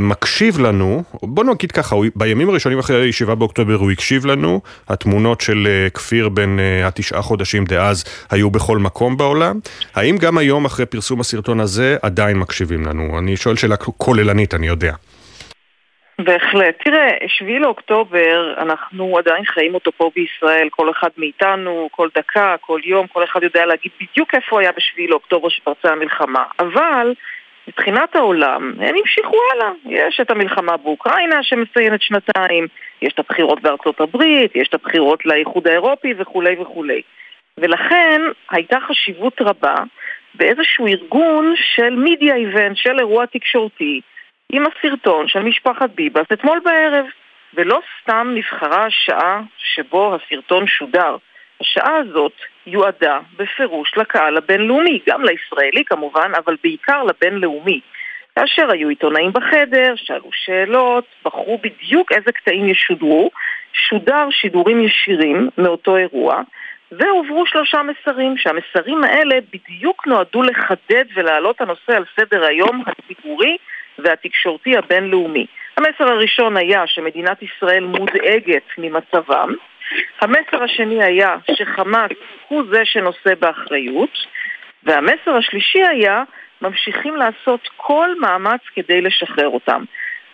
מקשיב 0.00 0.60
לנו, 0.60 1.02
בוא 1.22 1.44
נגיד 1.44 1.72
ככה, 1.72 1.96
בימים 2.14 2.48
הראשונים 2.48 2.78
אחרי 2.78 3.02
הישיבה 3.02 3.34
באוקטובר 3.34 3.74
הוא 3.74 3.90
הקשיב 3.90 4.26
לנו, 4.26 4.60
התמונות 4.88 5.40
של 5.40 5.66
אה, 5.66 5.90
כפיר 5.90 6.28
בן 6.28 6.58
אה, 6.58 6.86
התשעה 6.86 7.22
חודשים 7.22 7.64
דאז 7.64 8.04
היו 8.30 8.50
בכל 8.50 8.78
מקום 8.78 9.16
בעולם. 9.16 9.58
האם 9.94 10.16
גם 10.20 10.38
היום 10.38 10.64
אחרי 10.64 10.86
פרסום 10.86 11.20
הסרטון 11.20 11.60
הזה 11.60 11.96
עדיין 12.02 12.38
מקשיבים 12.38 12.86
לנו? 12.86 13.18
אני 13.18 13.36
שואל 13.36 13.56
שאלה 13.56 13.76
כוללנית, 13.76 14.54
אני 14.54 14.66
יודע. 14.66 14.92
בהחלט. 16.18 16.74
תראה, 16.84 17.08
7 17.26 17.58
לאוקטובר, 17.58 18.54
אנחנו 18.58 19.18
עדיין 19.18 19.44
חיים 19.44 19.74
אותו 19.74 19.92
פה 19.92 20.10
בישראל, 20.16 20.68
כל 20.70 20.90
אחד 20.90 21.08
מאיתנו, 21.18 21.88
כל 21.92 22.08
דקה, 22.18 22.54
כל 22.60 22.80
יום, 22.84 23.06
כל 23.06 23.24
אחד 23.24 23.42
יודע 23.42 23.66
להגיד 23.66 23.92
בדיוק 24.00 24.34
איפה 24.34 24.60
היה 24.60 24.72
ב-7 24.72 25.10
לאוקטובר 25.10 25.48
שפרצה 25.48 25.88
המלחמה. 25.88 26.44
אבל 26.58 27.14
מבחינת 27.68 28.16
העולם, 28.16 28.72
הם 28.80 28.94
המשיכו 28.96 29.36
הלאה. 29.52 29.70
יש 29.86 30.20
את 30.20 30.30
המלחמה 30.30 30.76
באוקראינה 30.76 31.42
שמסיימת 31.42 32.02
שנתיים, 32.02 32.66
יש 33.02 33.12
את 33.12 33.18
הבחירות 33.18 33.62
בארצות 33.62 34.00
הברית, 34.00 34.56
יש 34.56 34.68
את 34.68 34.74
הבחירות 34.74 35.26
לאיחוד 35.26 35.68
האירופי 35.68 36.14
וכולי 36.18 36.56
וכולי. 36.60 37.02
ולכן 37.58 38.20
הייתה 38.50 38.76
חשיבות 38.80 39.40
רבה 39.40 39.74
באיזשהו 40.34 40.86
ארגון 40.86 41.54
של 41.56 41.94
מידיה 41.94 42.34
איבנט, 42.34 42.76
של 42.76 42.98
אירוע 42.98 43.26
תקשורתי, 43.26 44.00
עם 44.52 44.64
הסרטון 44.66 45.28
של 45.28 45.42
משפחת 45.42 45.90
ביבס 45.90 46.26
אתמול 46.32 46.60
בערב. 46.64 47.06
ולא 47.54 47.80
סתם 48.02 48.32
נבחרה 48.34 48.84
השעה 48.86 49.40
שבו 49.58 50.14
הסרטון 50.14 50.66
שודר. 50.66 51.16
השעה 51.60 51.96
הזאת 51.96 52.32
יועדה 52.66 53.18
בפירוש 53.36 53.92
לקהל 53.96 54.36
הבינלאומי, 54.36 54.98
גם 55.08 55.24
לישראלי 55.24 55.84
כמובן, 55.84 56.32
אבל 56.44 56.56
בעיקר 56.62 57.02
לבינלאומי. 57.02 57.80
כאשר 58.38 58.72
היו 58.72 58.88
עיתונאים 58.88 59.32
בחדר, 59.32 59.94
שאלו 59.96 60.30
שאלות, 60.32 61.04
בחרו 61.24 61.58
בדיוק 61.58 62.12
איזה 62.12 62.32
קטעים 62.32 62.68
ישודרו, 62.68 63.30
שודר 63.72 64.28
שידורים 64.30 64.80
ישירים 64.80 65.48
מאותו 65.58 65.96
אירוע, 65.96 66.42
והועברו 66.92 67.46
שלושה 67.46 67.80
מסרים, 67.82 68.36
שהמסרים 68.36 69.04
האלה 69.04 69.36
בדיוק 69.52 70.06
נועדו 70.06 70.42
לחדד 70.42 71.04
ולהעלות 71.14 71.60
הנושא 71.60 71.96
על 71.96 72.04
סדר 72.20 72.44
היום 72.44 72.82
הציבורי 72.86 73.56
והתקשורתי 73.98 74.76
הבינלאומי. 74.76 75.46
המסר 75.76 76.12
הראשון 76.12 76.56
היה 76.56 76.86
שמדינת 76.86 77.42
ישראל 77.42 77.84
מודאגת 77.84 78.64
ממצבם. 78.78 79.54
המסר 80.20 80.62
השני 80.62 81.04
היה 81.04 81.36
שחמאס 81.54 82.10
הוא 82.48 82.62
זה 82.70 82.84
שנושא 82.84 83.34
באחריות. 83.40 84.10
והמסר 84.82 85.36
השלישי 85.38 85.84
היה 85.84 86.22
ממשיכים 86.62 87.16
לעשות 87.16 87.68
כל 87.76 88.08
מאמץ 88.20 88.60
כדי 88.74 89.00
לשחרר 89.00 89.48
אותם. 89.48 89.84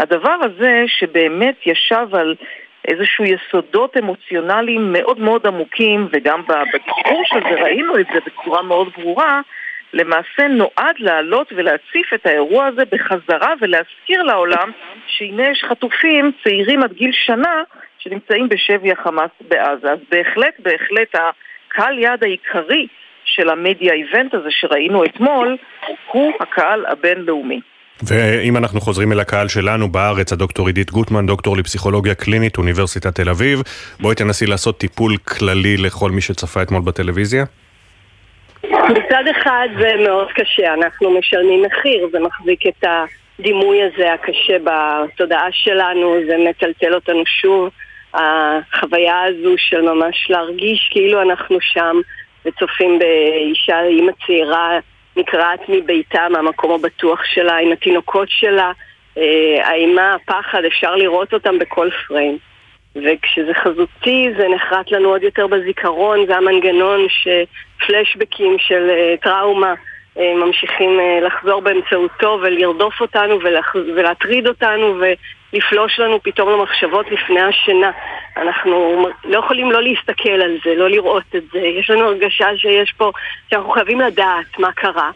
הדבר 0.00 0.36
הזה 0.42 0.84
שבאמת 0.86 1.66
ישב 1.66 2.06
על 2.12 2.34
איזשהו 2.88 3.24
יסודות 3.24 3.96
אמוציונליים 3.96 4.92
מאוד 4.92 5.20
מאוד 5.20 5.46
עמוקים, 5.46 6.08
וגם 6.12 6.42
בדיבור 6.42 7.22
של 7.24 7.40
זה 7.40 7.62
ראינו 7.62 7.98
את 7.98 8.06
זה 8.14 8.20
בצורה 8.26 8.62
מאוד 8.62 8.88
ברורה, 8.96 9.40
למעשה 9.92 10.48
נועד 10.48 10.94
להעלות 10.98 11.52
ולהציף 11.56 12.14
את 12.14 12.26
האירוע 12.26 12.66
הזה 12.66 12.82
בחזרה 12.92 13.52
ולהזכיר 13.60 14.22
לעולם 14.22 14.70
שהנה 15.06 15.48
יש 15.48 15.64
חטופים 15.68 16.32
צעירים 16.44 16.82
עד 16.82 16.92
גיל 16.92 17.10
שנה 17.12 17.62
שנמצאים 18.02 18.48
בשבי 18.48 18.92
החמאס 18.92 19.30
בעזה. 19.40 19.92
אז 19.92 19.98
בהחלט, 20.10 20.54
בהחלט, 20.58 21.14
הקהל 21.14 21.98
יעד 21.98 22.24
העיקרי 22.24 22.86
של 23.24 23.48
המדיה 23.48 23.92
איבנט 23.92 24.34
הזה 24.34 24.48
שראינו 24.50 25.04
אתמול 25.04 25.56
הוא 26.12 26.32
הקהל 26.40 26.86
הבינלאומי. 26.86 27.60
ואם 28.06 28.56
אנחנו 28.56 28.80
חוזרים 28.80 29.12
אל 29.12 29.20
הקהל 29.20 29.48
שלנו 29.48 29.88
בארץ, 29.88 30.32
הדוקטור 30.32 30.66
עידית 30.66 30.90
גוטמן, 30.90 31.26
דוקטור 31.26 31.56
לפסיכולוגיה 31.56 32.14
קלינית, 32.14 32.58
אוניברסיטת 32.58 33.14
תל 33.14 33.28
אביב, 33.28 33.62
בואי 34.00 34.14
תנסי 34.14 34.46
לעשות 34.46 34.78
טיפול 34.78 35.16
כללי 35.16 35.76
לכל 35.76 36.10
מי 36.10 36.20
שצפה 36.20 36.62
אתמול 36.62 36.82
בטלוויזיה. 36.82 37.44
מצד 38.64 39.24
אחד 39.30 39.68
זה 39.78 39.90
מאוד 40.04 40.28
קשה, 40.34 40.74
אנחנו 40.74 41.18
משלמים 41.18 41.62
מחיר, 41.62 42.08
זה 42.12 42.18
מחזיק 42.20 42.66
את 42.66 42.84
הדימוי 43.38 43.78
הזה 43.82 44.12
הקשה 44.12 44.56
בתודעה 44.64 45.46
שלנו, 45.52 46.14
זה 46.26 46.36
מטלטל 46.50 46.94
אותנו 46.94 47.22
שוב. 47.26 47.70
החוויה 48.14 49.22
הזו 49.22 49.54
של 49.56 49.80
ממש 49.80 50.26
להרגיש 50.30 50.88
כאילו 50.90 51.22
אנחנו 51.22 51.58
שם 51.60 51.96
וצופים 52.46 52.98
באישה, 52.98 53.82
אימא 53.82 54.12
צעירה 54.26 54.78
נקרעת 55.16 55.60
מביתה, 55.68 56.28
מהמקום 56.30 56.72
הבטוח 56.72 57.24
שלה, 57.24 57.56
עם 57.56 57.72
התינוקות 57.72 58.28
שלה. 58.30 58.72
אה, 59.18 59.68
האימה, 59.68 60.14
הפחד, 60.14 60.64
אפשר 60.64 60.96
לראות 60.96 61.34
אותם 61.34 61.58
בכל 61.58 61.88
פריים. 62.06 62.38
וכשזה 62.96 63.54
חזותי 63.54 64.28
זה 64.36 64.48
נחרט 64.48 64.90
לנו 64.90 65.08
עוד 65.08 65.22
יותר 65.22 65.46
בזיכרון, 65.46 66.26
זה 66.26 66.36
המנגנון 66.36 67.00
שפלשבקים 67.08 68.56
של 68.58 68.90
uh, 68.90 69.24
טראומה 69.24 69.74
uh, 70.16 70.20
ממשיכים 70.36 71.00
uh, 71.00 71.24
לחזור 71.24 71.60
באמצעותו 71.60 72.38
ולרדוף 72.42 73.00
אותנו. 73.00 73.38
ולהטריד 73.74 74.46
אותנו 74.46 75.00
ולפלוש 75.52 75.98
לנו 75.98 76.22
פתאום 76.22 76.50
למחשבות 76.50 77.06
לפני 77.10 77.40
השינה. 77.40 77.90
אנחנו 78.36 79.06
לא 79.24 79.38
יכולים 79.38 79.72
לא 79.72 79.82
להסתכל 79.82 80.42
על 80.42 80.56
זה, 80.64 80.74
לא 80.74 80.90
לראות 80.90 81.36
את 81.36 81.42
זה. 81.52 81.58
יש 81.58 81.90
לנו 81.90 82.04
הרגשה 82.04 82.46
שיש 82.56 82.92
פה, 82.96 83.12
שאנחנו 83.50 83.70
חייבים 83.70 84.00
לדעת 84.00 84.58
מה 84.58 84.72
קרה. 84.72 85.10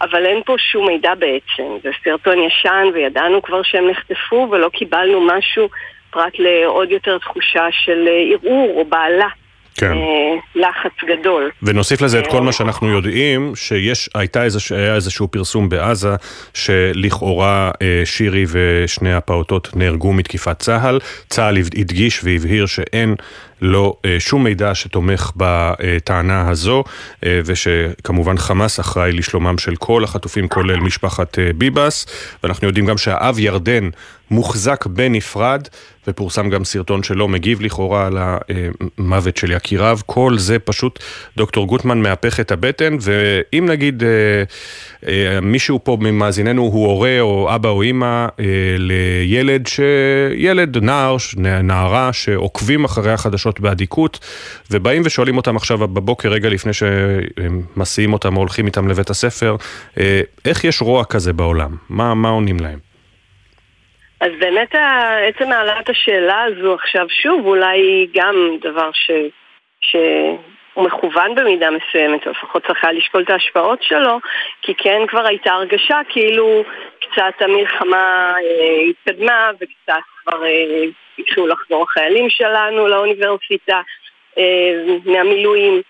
אבל 0.00 0.26
אין 0.26 0.42
פה 0.46 0.54
שום 0.58 0.86
מידע 0.86 1.14
בעצם. 1.14 1.62
זה 1.82 1.90
סרטון 2.04 2.38
ישן 2.38 2.86
וידענו 2.94 3.42
כבר 3.42 3.62
שהם 3.62 3.90
נחטפו 3.90 4.48
ולא 4.50 4.68
קיבלנו 4.68 5.20
משהו 5.20 5.68
פרט 6.10 6.32
לעוד 6.38 6.90
יותר 6.90 7.18
תחושה 7.18 7.66
של 7.70 8.08
אה, 8.08 8.32
ערעור 8.32 8.74
או 8.76 8.84
בעלה. 8.84 9.28
כן. 9.76 9.92
אה, 9.92 10.34
לחץ 10.54 10.92
גדול. 11.04 11.50
ונוסיף 11.62 12.00
לזה 12.00 12.18
את 12.18 12.26
כל 12.26 12.42
מה 12.42 12.52
שאנחנו 12.52 12.88
יודעים, 12.88 13.52
שהייתה 13.54 14.44
איזשה, 14.44 14.94
איזשהו 14.94 15.28
פרסום 15.28 15.68
בעזה, 15.68 16.14
שלכאורה 16.54 17.70
אה, 17.82 18.02
שירי 18.04 18.44
ושני 18.48 19.14
הפעוטות 19.14 19.76
נהרגו 19.76 20.12
מתקיפת 20.12 20.58
צה"ל. 20.58 20.98
צה"ל 21.28 21.56
הדגיש 21.58 22.24
והבהיר 22.24 22.66
שאין 22.66 23.14
לא 23.62 23.96
שום 24.18 24.44
מידע 24.44 24.74
שתומך 24.74 25.32
בטענה 25.36 26.48
הזו, 26.50 26.84
ושכמובן 27.22 28.38
חמאס 28.38 28.80
אחראי 28.80 29.12
לשלומם 29.12 29.58
של 29.58 29.76
כל 29.76 30.04
החטופים, 30.04 30.48
כולל 30.48 30.80
משפחת 30.80 31.38
ביבס, 31.56 32.06
ואנחנו 32.42 32.66
יודעים 32.66 32.86
גם 32.86 32.98
שהאב 32.98 33.38
ירדן 33.38 33.88
מוחזק 34.30 34.86
בנפרד, 34.86 35.68
ופורסם 36.06 36.50
גם 36.50 36.64
סרטון 36.64 37.02
שלו 37.02 37.28
מגיב 37.28 37.60
לכאורה 37.60 38.06
על 38.06 38.18
המוות 38.18 39.36
של 39.36 39.52
יקיריו. 39.52 39.98
כל 40.06 40.38
זה 40.38 40.58
פשוט 40.58 40.98
דוקטור 41.36 41.66
גוטמן 41.66 42.02
מהפך 42.02 42.40
את 42.40 42.52
הבטן, 42.52 42.96
ואם 43.00 43.66
נגיד 43.66 44.02
אה, 44.02 44.08
אה, 45.08 45.40
מישהו 45.40 45.80
פה 45.84 45.96
ממאזיננו 46.00 46.62
הוא 46.62 46.86
הורה 46.86 47.20
או 47.20 47.54
אבא 47.54 47.68
או 47.68 47.82
אימא 47.82 48.26
אה, 48.40 48.44
לילד, 48.78 49.66
ש... 49.66 49.80
ילד, 50.36 50.78
נער, 50.78 51.16
נערה, 51.62 52.12
שעוקבים 52.12 52.84
אחרי 52.84 53.12
החדשות 53.12 53.51
באדיקות, 53.60 54.18
ובאים 54.70 55.02
ושואלים 55.04 55.36
אותם 55.36 55.56
עכשיו 55.56 55.78
בבוקר, 55.78 56.28
רגע 56.28 56.48
לפני 56.48 56.72
שמסיעים 56.72 58.12
אותם 58.12 58.36
או 58.36 58.40
הולכים 58.40 58.66
איתם 58.66 58.88
לבית 58.88 59.10
הספר, 59.10 59.56
איך 60.44 60.64
יש 60.64 60.82
רוע 60.82 61.04
כזה 61.04 61.32
בעולם? 61.32 61.70
מה, 61.90 62.14
מה 62.14 62.28
עונים 62.28 62.56
להם? 62.60 62.78
אז 64.20 64.30
באמת 64.38 64.74
עצם 65.28 65.52
העלאת 65.52 65.88
השאלה 65.88 66.44
הזו 66.44 66.74
עכשיו 66.74 67.06
שוב 67.08 67.46
אולי 67.46 68.06
גם 68.14 68.34
דבר 68.60 68.90
ש... 68.92 69.10
שהוא 69.80 70.84
מכוון 70.84 71.34
במידה 71.34 71.68
מסוימת, 71.70 72.26
או 72.26 72.30
לפחות 72.30 72.66
צריך 72.66 72.84
היה 72.84 72.92
לשקול 72.92 73.22
את 73.22 73.30
ההשפעות 73.30 73.82
שלו, 73.82 74.18
כי 74.62 74.74
כן 74.74 75.00
כבר 75.08 75.26
הייתה 75.26 75.52
הרגשה 75.52 76.00
כאילו 76.08 76.64
קצת 77.00 77.34
המלחמה 77.40 78.34
אה, 78.44 78.90
התקדמה 78.90 79.50
וקצת 79.54 80.02
כבר 80.24 80.44
אה, 80.44 80.84
התחילו 81.18 81.46
לחזור 81.46 81.82
החיילים 81.82 82.30
שלנו 82.30 82.88
לאוניברסיטה 82.88 83.80
אה, 84.38 84.84
מהמילואים 85.04 85.82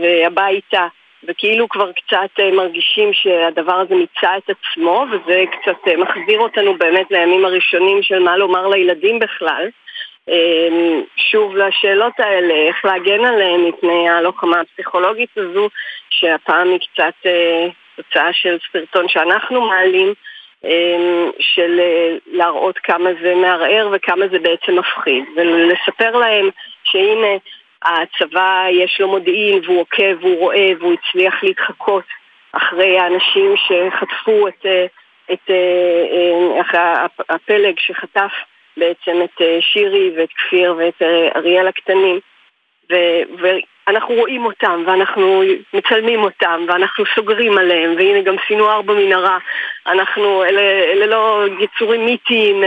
והביתה. 0.00 0.86
וכאילו 1.28 1.68
כבר 1.68 1.92
קצת 1.92 2.40
אה, 2.40 2.50
מרגישים 2.50 3.12
שהדבר 3.12 3.74
הזה 3.74 3.94
מיצה 3.94 4.36
את 4.36 4.50
עצמו, 4.50 5.04
וזה 5.10 5.44
קצת 5.52 5.88
אה, 5.88 5.96
מחזיר 5.96 6.40
אותנו 6.40 6.78
באמת 6.78 7.06
לימים 7.10 7.44
הראשונים 7.44 8.02
של 8.02 8.18
מה 8.18 8.36
לומר 8.36 8.68
לילדים 8.68 9.18
בכלל. 9.18 9.68
שוב 11.16 11.56
לשאלות 11.56 12.12
האלה, 12.18 12.54
איך 12.54 12.84
להגן 12.84 13.24
עליהם 13.24 13.68
מפני 13.68 14.10
הלוחמה 14.10 14.60
הפסיכולוגית 14.60 15.30
הזו, 15.36 15.68
שהפעם 16.10 16.68
היא 16.68 16.78
קצת 16.78 17.14
אה, 17.26 17.68
תוצאה 17.96 18.32
של 18.32 18.56
סרטון 18.72 19.08
שאנחנו 19.08 19.60
מעלים, 19.60 20.14
של 21.38 21.80
להראות 22.26 22.78
כמה 22.78 23.10
זה 23.22 23.34
מערער 23.34 23.88
וכמה 23.92 24.28
זה 24.28 24.38
בעצם 24.38 24.78
מפחיד, 24.78 25.24
ולספר 25.36 26.16
להם 26.16 26.50
שהנה 26.84 27.36
הצבא 27.84 28.66
יש 28.70 29.00
לו 29.00 29.08
מודיעין 29.08 29.60
והוא 29.64 29.80
עוקב 29.80 30.16
והוא 30.20 30.38
רואה 30.38 30.72
והוא 30.78 30.94
הצליח 30.94 31.42
להתחקות 31.42 32.04
אחרי 32.52 32.98
האנשים 32.98 33.54
שחטפו 33.56 34.48
את, 34.48 34.66
אה, 34.66 34.86
את, 35.32 35.50
את 36.60 36.74
אה, 36.74 37.06
הפלג 37.28 37.78
שחטף 37.78 38.32
בעצם 38.76 39.22
את 39.24 39.40
אה, 39.40 39.58
שירי 39.60 40.10
ואת 40.16 40.28
כפיר 40.28 40.74
ואת 40.78 41.02
אריאל 41.36 41.68
הקטנים 41.68 42.20
ו, 42.92 42.96
ואנחנו 43.86 44.14
רואים 44.14 44.44
אותם 44.44 44.82
ואנחנו 44.86 45.42
מצלמים 45.74 46.22
אותם 46.22 46.64
ואנחנו 46.68 47.04
סוגרים 47.14 47.58
עליהם 47.58 47.94
והנה 47.96 48.20
גם 48.20 48.34
סינואר 48.48 48.82
במנהרה 48.82 49.38
אנחנו, 49.86 50.44
אלה, 50.44 50.62
אלה 50.62 51.06
לא 51.06 51.44
יצורים 51.58 52.04
מיתיים 52.06 52.64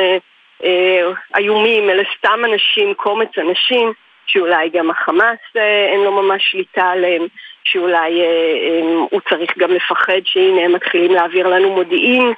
איומים, 1.38 1.90
אלה 1.90 2.04
סתם 2.18 2.40
אנשים, 2.46 2.94
קומץ 2.94 3.38
אנשים 3.38 3.94
שאולי 4.28 4.70
גם 4.70 4.90
החמאס 4.90 5.40
אה, 5.58 5.86
אין 5.92 6.00
לו 6.00 6.12
ממש 6.12 6.52
שליטה 6.52 6.90
עליהם, 6.90 7.28
שאולי 7.64 8.22
אה, 8.22 8.26
אה, 8.26 8.82
הוא 9.12 9.22
צריך 9.30 9.58
גם 9.58 9.72
לפחד 9.72 10.22
שהנה 10.26 10.62
הם 10.62 10.74
מתחילים 10.74 11.12
להעביר 11.12 11.48
לנו 11.48 11.70
מודיעין 11.70 12.34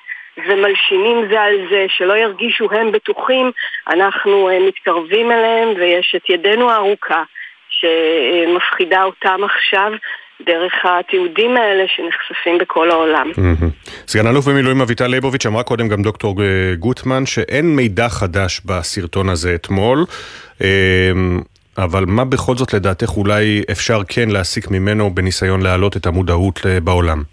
ומלשינים 0.48 1.28
זה 1.30 1.42
על 1.42 1.56
זה, 1.70 1.86
שלא 1.90 2.18
ירגישו 2.18 2.68
הם 2.72 2.92
בטוחים, 2.92 3.52
אנחנו 3.88 4.50
מתקרבים 4.68 5.32
אליהם 5.32 5.74
ויש 5.76 6.16
את 6.16 6.30
ידנו 6.30 6.72
הארוכה 6.72 7.24
שמפחידה 7.80 9.04
אותם 9.04 9.40
עכשיו. 9.44 9.92
דרך 10.46 10.74
התיעודים 10.84 11.58
האלה 11.58 11.84
שנחשפים 11.88 12.58
בכל 12.58 12.92
העולם. 12.92 13.32
סגן 14.08 14.28
אלוף 14.28 14.48
במילואים 14.48 14.82
אביטל 14.82 15.08
ליבוביץ' 15.08 15.46
אמרה 15.46 15.64
קודם 15.64 15.88
גם 15.88 16.02
דוקטור 16.02 16.36
גוטמן 16.80 17.26
שאין 17.26 17.76
מידע 17.76 18.10
חדש 18.10 18.62
בסרטון 18.66 19.30
הזה 19.30 19.56
אתמול. 19.56 20.06
אבל 21.78 22.04
מה 22.08 22.26
בכל 22.26 22.56
זאת 22.56 22.74
לדעתך 22.74 23.18
אולי 23.18 23.64
אפשר 23.72 24.00
כן 24.10 24.30
להסיק 24.30 24.72
ממנו 24.72 25.10
בניסיון 25.10 25.62
להעלות 25.62 25.98
את 25.98 26.06
המודעות 26.06 26.60
אה, 26.66 26.80
בעולם? 26.80 27.24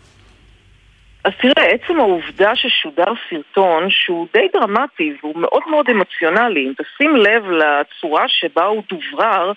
אז 1.24 1.32
תראה, 1.40 1.66
עצם 1.66 2.00
העובדה 2.00 2.56
ששודר 2.56 3.12
סרטון 3.30 3.86
שהוא 3.90 4.26
די 4.34 4.46
דרמטי 4.52 5.12
והוא 5.22 5.38
מאוד 5.40 5.62
מאוד 5.70 5.86
אמוציונלי, 5.90 6.66
אם 6.66 6.72
תשים 6.72 7.16
לב 7.16 7.42
לצורה 7.50 8.24
שבה 8.28 8.64
הוא 8.64 8.82
דוברר, 8.88 9.52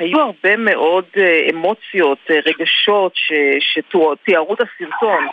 היו 0.00 0.20
הרבה 0.20 0.56
מאוד 0.56 1.04
אה, 1.16 1.46
אמוציות, 1.50 2.18
אה, 2.30 2.38
רגשות 2.46 3.12
שתיארו 3.60 4.54
את 4.54 4.60
הסרטון. 4.60 5.26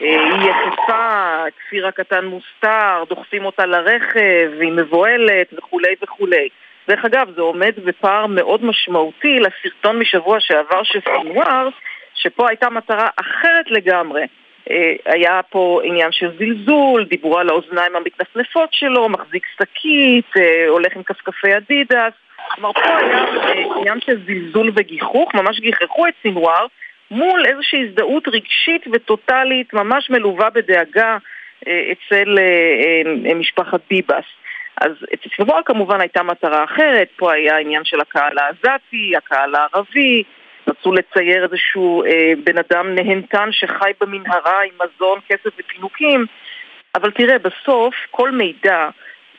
היא 0.00 0.50
יחפה, 0.50 1.44
כפיר 1.58 1.86
הקטן 1.86 2.24
מוסתר, 2.24 3.04
דוחפים 3.08 3.44
אותה 3.44 3.66
לרכב, 3.66 4.50
היא 4.60 4.72
מבוהלת 4.72 5.46
וכולי 5.52 5.94
וכולי. 6.02 6.48
דרך 6.88 7.04
אגב, 7.04 7.30
זה 7.36 7.40
עומד 7.40 7.72
בפער 7.84 8.26
מאוד 8.26 8.64
משמעותי 8.64 9.38
לסרטון 9.40 9.98
משבוע 9.98 10.40
שעבר 10.40 10.82
של 10.82 11.00
סינואר, 11.00 11.68
שפה 12.14 12.48
הייתה 12.48 12.70
מטרה 12.70 13.08
אחרת 13.16 13.70
לגמרי. 13.70 14.22
אה, 14.70 14.92
היה 15.06 15.40
פה 15.50 15.80
עניין 15.84 16.12
של 16.12 16.30
זלזול, 16.38 17.04
דיברו 17.04 17.38
על 17.38 17.48
האוזניים 17.48 17.96
המתנפנפות 17.96 18.68
שלו, 18.72 19.08
מחזיק 19.08 19.46
שקית, 19.58 20.36
אה, 20.36 20.68
הולך 20.68 20.96
עם 20.96 21.02
כפכפי 21.02 21.56
אדידס. 21.56 22.27
כלומר, 22.54 22.72
פה 22.72 22.98
היה 22.98 23.24
אה, 23.24 23.78
עניין 23.80 24.00
של 24.00 24.20
זלזול 24.26 24.70
וגיחוך, 24.74 25.34
ממש 25.34 25.60
גיחכו 25.60 26.06
את 26.06 26.14
סינואר 26.22 26.66
מול 27.10 27.46
איזושהי 27.46 27.84
הזדהות 27.88 28.28
רגשית 28.28 28.84
וטוטאלית, 28.92 29.72
ממש 29.72 30.10
מלווה 30.10 30.50
בדאגה 30.50 31.16
אצל 31.62 32.38
משפחת 33.34 33.80
ביבס. 33.90 34.24
אז 34.80 34.92
אצל 35.14 35.28
סנוואר 35.36 35.62
כמובן 35.64 36.00
הייתה 36.00 36.22
מטרה 36.22 36.64
אחרת, 36.64 37.08
פה 37.16 37.32
היה 37.32 37.58
עניין 37.58 37.84
של 37.84 38.00
הקהל 38.00 38.38
העזתי, 38.38 39.12
הקהל 39.16 39.54
הערבי, 39.54 40.22
רצו 40.68 40.92
לצייר 40.92 41.44
איזשהו 41.44 42.04
אה, 42.04 42.32
בן 42.44 42.58
אדם 42.58 42.94
נהנתן 42.94 43.48
שחי 43.52 43.90
במנהרה 44.00 44.62
עם 44.62 44.74
מזון, 44.74 45.18
כסף 45.28 45.50
ופינוקים, 45.58 46.26
אבל 46.94 47.10
תראה, 47.10 47.38
בסוף 47.38 47.94
כל 48.10 48.30
מידע, 48.30 48.88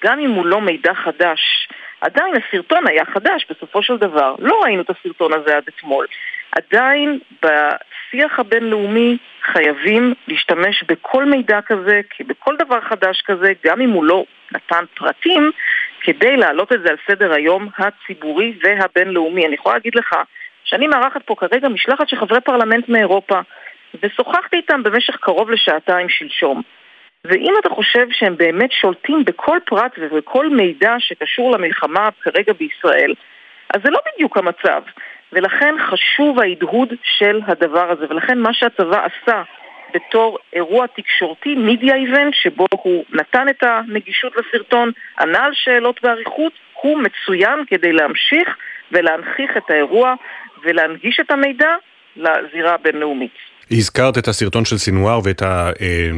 גם 0.03 0.19
אם 0.19 0.31
הוא 0.31 0.45
לא 0.45 0.61
מידע 0.61 0.93
חדש, 0.93 1.67
עדיין 2.01 2.33
הסרטון 2.35 2.87
היה 2.87 3.05
חדש 3.05 3.45
בסופו 3.49 3.83
של 3.83 3.97
דבר. 3.97 4.35
לא 4.39 4.61
ראינו 4.63 4.81
את 4.81 4.89
הסרטון 4.89 5.33
הזה 5.33 5.57
עד 5.57 5.63
אתמול. 5.67 6.05
עדיין 6.51 7.19
בשיח 7.41 8.39
הבינלאומי 8.39 9.17
חייבים 9.43 10.13
להשתמש 10.27 10.83
בכל 10.83 11.25
מידע 11.25 11.59
כזה, 11.61 12.01
בכל 12.27 12.55
דבר 12.57 12.81
חדש 12.81 13.21
כזה, 13.21 13.51
גם 13.65 13.81
אם 13.81 13.89
הוא 13.89 14.05
לא 14.05 14.23
נתן 14.51 14.83
פרטים, 14.95 15.51
כדי 16.01 16.37
להעלות 16.37 16.73
את 16.73 16.81
זה 16.81 16.89
על 16.89 16.97
סדר 17.07 17.33
היום 17.33 17.69
הציבורי 17.77 18.53
והבינלאומי. 18.63 19.45
אני 19.45 19.55
יכולה 19.55 19.75
להגיד 19.75 19.95
לך 19.95 20.15
שאני 20.63 20.87
מארחת 20.87 21.21
פה 21.25 21.35
כרגע 21.35 21.69
משלחת 21.69 22.09
של 22.09 22.17
חברי 22.17 22.41
פרלמנט 22.41 22.89
מאירופה, 22.89 23.39
ושוחחתי 24.03 24.55
איתם 24.57 24.83
במשך 24.83 25.15
קרוב 25.15 25.49
לשעתיים 25.49 26.09
שלשום. 26.09 26.61
ואם 27.25 27.53
אתה 27.59 27.69
חושב 27.69 28.07
שהם 28.11 28.37
באמת 28.37 28.71
שולטים 28.71 29.25
בכל 29.25 29.57
פרט 29.65 29.91
ובכל 29.97 30.49
מידע 30.49 30.95
שקשור 30.99 31.51
למלחמה 31.51 32.09
כרגע 32.21 32.53
בישראל, 32.53 33.13
אז 33.73 33.81
זה 33.83 33.89
לא 33.89 33.99
בדיוק 34.13 34.37
המצב. 34.37 34.81
ולכן 35.33 35.75
חשוב 35.79 36.39
ההדהוד 36.39 36.93
של 37.03 37.41
הדבר 37.47 37.91
הזה, 37.91 38.05
ולכן 38.09 38.39
מה 38.39 38.53
שהצבא 38.53 39.05
עשה 39.05 39.43
בתור 39.93 40.37
אירוע 40.53 40.87
תקשורתי, 40.87 41.55
מידיה 41.55 41.95
איבנט, 41.95 42.33
שבו 42.33 42.65
הוא 42.71 43.05
נתן 43.09 43.49
את 43.49 43.63
הנגישות 43.63 44.33
לסרטון, 44.37 44.91
ענה 45.19 45.43
על 45.45 45.51
שאלות 45.53 46.03
באריכות, 46.03 46.53
הוא 46.81 46.99
מצוין 46.99 47.65
כדי 47.67 47.91
להמשיך 47.91 48.57
ולהנכיח 48.91 49.57
את 49.57 49.69
האירוע 49.69 50.13
ולהנגיש 50.63 51.19
את 51.19 51.31
המידע 51.31 51.75
לזירה 52.15 52.73
הבינלאומית. 52.73 53.48
הזכרת 53.71 54.17
את 54.17 54.27
הסרטון 54.27 54.65
של 54.65 54.77
סינואר 54.77 55.19
ואת 55.23 55.41
ה... 55.41 55.71
אה, 55.81 56.09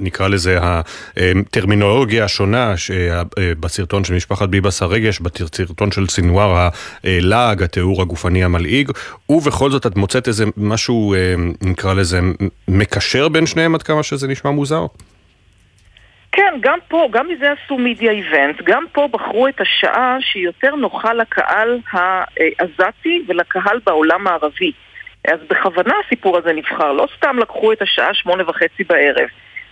נקרא 0.00 0.28
לזה 0.28 0.58
הטרמינולוגיה 0.62 2.24
השונה 2.24 2.74
אה, 2.90 3.52
בסרטון 3.60 4.04
של 4.04 4.14
משפחת 4.14 4.48
ביבס 4.48 4.82
הרגש, 4.82 5.20
בסרטון 5.20 5.92
של 5.92 6.06
סינואר 6.08 6.68
הלעג, 7.04 7.62
התיאור 7.62 8.02
הגופני 8.02 8.44
המלעיג, 8.44 8.90
ובכל 9.28 9.70
זאת 9.70 9.86
את 9.86 9.96
מוצאת 9.96 10.28
איזה 10.28 10.44
משהו, 10.56 11.14
אה, 11.14 11.34
נקרא 11.62 11.94
לזה, 11.94 12.20
מקשר 12.68 13.28
בין 13.28 13.46
שניהם 13.46 13.74
עד 13.74 13.82
כמה 13.82 14.02
שזה 14.02 14.28
נשמע 14.28 14.50
מוזר? 14.50 14.86
כן, 16.32 16.54
גם 16.60 16.78
פה, 16.88 17.08
גם 17.12 17.28
מזה 17.28 17.46
עשו 17.52 17.78
מידיה 17.78 18.12
איבנט, 18.12 18.62
גם 18.64 18.84
פה 18.92 19.08
בחרו 19.12 19.48
את 19.48 19.60
השעה 19.60 20.16
שהיא 20.20 20.44
יותר 20.44 20.74
נוחה 20.74 21.14
לקהל 21.14 21.78
העזתי 21.92 23.24
ולקהל 23.28 23.78
בעולם 23.86 24.26
הערבי. 24.26 24.72
אז 25.32 25.40
בכוונה 25.50 25.94
הסיפור 26.06 26.36
הזה 26.38 26.52
נבחר, 26.52 26.92
לא 26.92 27.06
סתם 27.16 27.38
לקחו 27.38 27.72
את 27.72 27.82
השעה 27.82 28.14
שמונה 28.14 28.42
וחצי 28.50 28.84
בערב. 28.84 29.28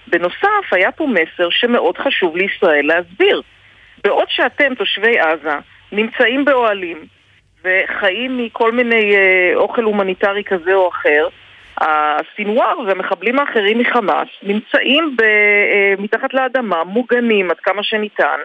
בנוסף, 0.07 0.73
היה 0.73 0.93
פה 0.93 1.07
מסר 1.07 1.51
שמאוד 1.51 1.99
חשוב 1.99 2.37
לישראל 2.37 2.87
להסביר. 2.87 3.43
בעוד 4.05 4.27
שאתם, 4.29 4.75
תושבי 4.75 5.19
עזה, 5.19 5.57
נמצאים 5.93 6.45
באוהלים 6.45 7.05
וחיים 7.65 8.39
מכל 8.39 8.73
מיני 8.73 9.17
אה, 9.17 9.53
אוכל 9.55 9.83
הומניטרי 9.83 10.45
כזה 10.45 10.75
או 10.75 10.89
אחר, 10.89 11.29
הסינואר 11.81 12.79
והמחבלים 12.87 13.39
האחרים 13.39 13.79
מחמאס 13.79 14.29
נמצאים 14.43 15.17
ב, 15.17 15.23
אה, 15.23 15.95
מתחת 15.99 16.35
לאדמה, 16.35 16.85
מוגנים 16.85 17.51
עד 17.51 17.61
כמה 17.61 17.83
שניתן, 17.83 18.39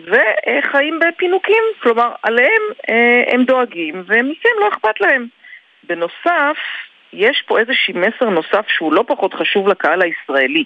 וחיים 0.00 0.98
בפינוקים. 0.98 1.62
כלומר, 1.82 2.12
עליהם 2.22 2.62
אה, 2.90 3.22
הם 3.28 3.44
דואגים, 3.44 4.02
ומכם 4.06 4.48
לא 4.60 4.68
אכפת 4.68 5.00
להם. 5.00 5.26
בנוסף, 5.84 6.58
יש 7.12 7.42
פה 7.46 7.58
איזשהו 7.58 7.94
מסר 7.94 8.28
נוסף 8.28 8.68
שהוא 8.68 8.92
לא 8.92 9.04
פחות 9.06 9.34
חשוב 9.34 9.68
לקהל 9.68 10.02
הישראלי. 10.02 10.64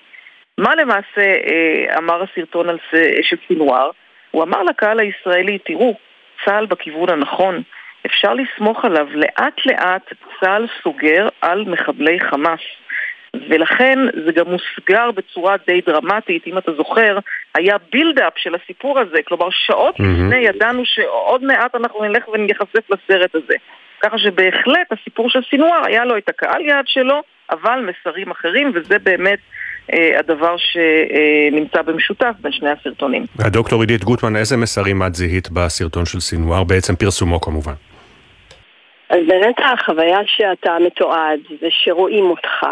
מה 0.58 0.74
למעשה 0.74 1.20
אה, 1.20 1.98
אמר 1.98 2.22
הסרטון 2.22 2.68
על, 2.68 2.78
של 3.22 3.36
סינואר? 3.48 3.90
הוא 4.30 4.42
אמר 4.42 4.62
לקהל 4.62 5.00
הישראלי, 5.00 5.58
תראו, 5.58 5.96
צה"ל 6.44 6.66
בכיוון 6.66 7.08
הנכון, 7.08 7.62
אפשר 8.06 8.34
לסמוך 8.34 8.84
עליו. 8.84 9.06
לאט 9.14 9.66
לאט 9.66 10.12
צה"ל 10.40 10.66
סוגר 10.82 11.28
על 11.40 11.64
מחבלי 11.64 12.20
חמאס. 12.20 12.60
ולכן 13.48 13.98
זה 14.26 14.32
גם 14.32 14.44
מוסגר 14.46 15.10
בצורה 15.10 15.56
די 15.66 15.80
דרמטית, 15.80 16.46
אם 16.46 16.58
אתה 16.58 16.72
זוכר, 16.72 17.18
היה 17.54 17.76
בילדאפ 17.92 18.32
של 18.36 18.54
הסיפור 18.54 18.98
הזה, 18.98 19.22
כלומר 19.22 19.48
שעות 19.50 19.96
mm-hmm. 19.96 20.02
לפני 20.02 20.36
ידענו 20.36 20.82
שעוד 20.84 21.44
מעט 21.44 21.74
אנחנו 21.74 22.04
נלך 22.04 22.28
ונחשף 22.28 22.90
לסרט 22.90 23.34
הזה. 23.34 23.54
ככה 24.02 24.18
שבהחלט 24.18 24.92
הסיפור 24.92 25.30
של 25.30 25.40
סינואר 25.50 25.80
היה 25.86 26.04
לו 26.04 26.16
את 26.16 26.28
הקהל 26.28 26.60
יעד 26.60 26.84
שלו, 26.86 27.20
אבל 27.50 27.90
מסרים 27.90 28.30
אחרים, 28.30 28.72
וזה 28.74 28.98
באמת 28.98 29.38
אה, 29.92 30.18
הדבר 30.18 30.56
שנמצא 30.56 31.82
במשותף 31.82 32.32
בין 32.40 32.52
שני 32.52 32.70
הסרטונים. 32.70 33.26
הדוקטור 33.38 33.80
עידית 33.80 34.04
גוטמן, 34.04 34.36
איזה 34.36 34.56
מסרים 34.56 35.02
את 35.02 35.14
זיהית 35.14 35.50
בסרטון 35.50 36.04
של 36.04 36.20
סינואר, 36.20 36.64
בעצם 36.64 36.96
פרסומו 36.96 37.40
כמובן? 37.40 37.72
אז 39.10 39.18
באמת 39.26 39.56
החוויה 39.58 40.18
שאתה 40.26 40.76
מתועד 40.86 41.40
ושרואים 41.62 42.24
אותך 42.24 42.66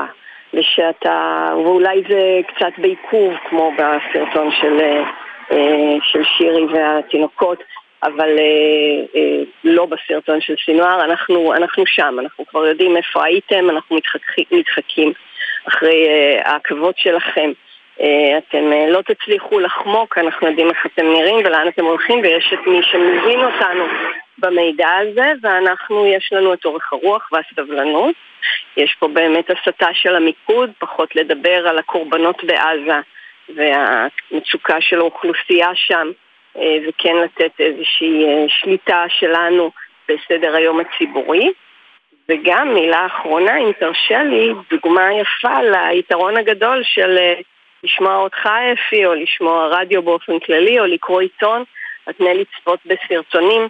ושאתה, 0.54 1.48
ואולי 1.52 2.02
זה 2.08 2.40
קצת 2.48 2.72
בעיכוב 2.78 3.34
כמו 3.50 3.72
בסרטון 3.74 4.50
של, 4.60 4.80
אה, 5.52 5.96
של 6.02 6.22
שירי 6.36 6.64
והתינוקות 6.72 7.62
אבל 8.02 8.38
אה, 8.38 9.20
אה, 9.20 9.42
לא 9.64 9.86
בסרטון 9.86 10.40
של 10.40 10.54
סינואר, 10.64 11.04
אנחנו, 11.04 11.54
אנחנו 11.54 11.86
שם, 11.86 12.16
אנחנו 12.18 12.46
כבר 12.46 12.66
יודעים 12.66 12.96
איפה 12.96 13.24
הייתם, 13.24 13.70
אנחנו 13.70 13.96
מתחקים, 13.96 14.44
מתחקים 14.50 15.12
אחרי 15.68 16.08
אה, 16.08 16.52
העקבות 16.52 16.98
שלכם. 16.98 17.52
אה, 18.00 18.38
אתם 18.38 18.72
אה, 18.72 18.90
לא 18.90 19.02
תצליחו 19.02 19.60
לחמוק, 19.60 20.18
אנחנו 20.18 20.46
יודעים 20.46 20.70
איך 20.70 20.86
אתם 20.86 21.06
נראים 21.06 21.36
ולאן 21.36 21.68
אתם 21.68 21.84
הולכים 21.84 22.20
ויש 22.20 22.52
את 22.54 22.66
מי 22.66 22.80
שמבין 22.82 23.40
אותנו 23.40 23.84
במידע 24.38 24.88
הזה 24.96 25.32
ואנחנו, 25.42 26.06
יש 26.06 26.32
לנו 26.32 26.54
את 26.54 26.64
אורך 26.64 26.92
הרוח 26.92 27.28
והסבלנות. 27.32 28.14
יש 28.76 28.96
פה 28.98 29.08
באמת 29.08 29.50
הסתה 29.50 29.88
של 29.92 30.16
המיקוד, 30.16 30.70
פחות 30.78 31.16
לדבר 31.16 31.68
על 31.68 31.78
הקורבנות 31.78 32.44
בעזה 32.44 33.00
והמצוקה 33.48 34.80
של 34.80 34.98
האוכלוסייה 35.00 35.70
שם. 35.74 36.10
אה, 36.56 36.76
וכן 36.88 37.16
לתת 37.16 37.60
איזושהי 37.60 38.24
אה, 38.24 38.44
שליטה 38.48 39.04
שלנו 39.08 39.70
בסדר 40.08 40.56
היום 40.56 40.80
הציבורי. 40.80 41.52
וגם 42.28 42.74
מילה 42.74 43.06
אחרונה, 43.06 43.56
אם 43.58 43.72
תרשה 43.72 44.22
לי, 44.22 44.52
דוגמה 44.70 45.08
יפה 45.12 45.62
ליתרון 45.62 46.36
הגדול 46.36 46.82
של 46.84 47.18
אה, 47.18 47.34
לשמוע 47.84 48.16
אותך 48.16 48.48
אפי, 48.72 49.06
או 49.06 49.14
לשמוע 49.14 49.66
רדיו 49.66 50.02
באופן 50.02 50.38
כללי, 50.38 50.80
או 50.80 50.86
לקרוא 50.86 51.20
עיתון, 51.20 51.64
על 52.06 52.14
פני 52.14 52.34
לצפות 52.34 52.80
בסרטונים. 52.86 53.68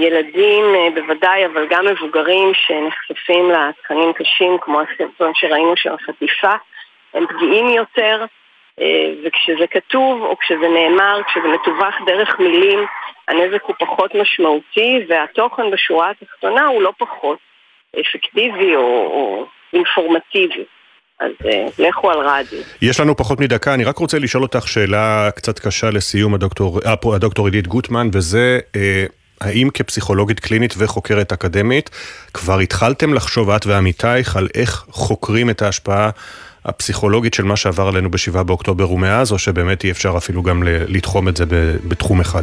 ילדים 0.00 0.64
בוודאי, 0.94 1.46
אבל 1.46 1.66
גם 1.70 1.86
מבוגרים 1.86 2.52
שנחשפים 2.54 3.50
לתכנים 3.50 4.12
קשים, 4.12 4.58
כמו 4.60 4.80
הסרטון 4.80 5.32
שראינו 5.34 5.76
של 5.76 5.92
החטיפה, 5.92 6.52
הם 7.14 7.26
פגיעים 7.26 7.68
יותר, 7.68 8.24
וכשזה 9.24 9.66
כתוב 9.70 10.22
או 10.22 10.36
כשזה 10.38 10.68
נאמר, 10.68 11.20
כשזה 11.26 11.48
מתווך 11.48 11.94
דרך 12.06 12.38
מילים, 12.38 12.78
הנזק 13.28 13.62
הוא 13.62 13.74
פחות 13.78 14.14
משמעותי 14.14 15.04
והתוכן 15.08 15.70
בשורה 15.72 16.10
התחתונה 16.10 16.66
הוא 16.66 16.82
לא 16.82 16.92
פחות 16.98 17.38
אפקטיבי 18.00 18.76
או, 18.76 18.80
או 18.82 19.46
אינפורמטיבי. 19.72 20.64
אז 21.20 21.30
uh, 21.42 21.82
לכו 21.82 22.10
על 22.10 22.18
רדיו. 22.18 22.58
יש 22.82 23.00
לנו 23.00 23.16
פחות 23.16 23.40
מדקה, 23.40 23.74
אני 23.74 23.84
רק 23.84 23.98
רוצה 23.98 24.18
לשאול 24.18 24.42
אותך 24.42 24.68
שאלה 24.68 25.30
קצת 25.36 25.58
קשה 25.58 25.90
לסיום, 25.90 26.34
הדוקטור, 26.34 26.80
אה, 26.86 27.14
הדוקטור 27.14 27.46
עידית 27.46 27.66
גוטמן, 27.66 28.08
וזה... 28.12 28.58
אה, 28.76 29.04
האם 29.40 29.68
כפסיכולוגית 29.74 30.40
קלינית 30.40 30.74
וחוקרת 30.78 31.32
אקדמית 31.32 31.90
כבר 32.34 32.58
התחלתם 32.58 33.14
לחשוב 33.14 33.50
את 33.50 33.66
ועמיתייך 33.66 34.36
על 34.36 34.48
איך 34.54 34.84
חוקרים 34.90 35.50
את 35.50 35.62
ההשפעה 35.62 36.10
הפסיכולוגית 36.64 37.34
של 37.34 37.44
מה 37.44 37.56
שעבר 37.56 37.88
עלינו 37.88 38.10
ב-7 38.10 38.42
באוקטובר 38.42 38.92
ומאז, 38.92 39.32
או 39.32 39.38
שבאמת 39.38 39.84
אי 39.84 39.90
אפשר 39.90 40.14
אפילו 40.16 40.42
גם 40.42 40.62
לתחום 40.66 41.28
את 41.28 41.36
זה 41.36 41.44
בתחום 41.88 42.20
אחד? 42.20 42.42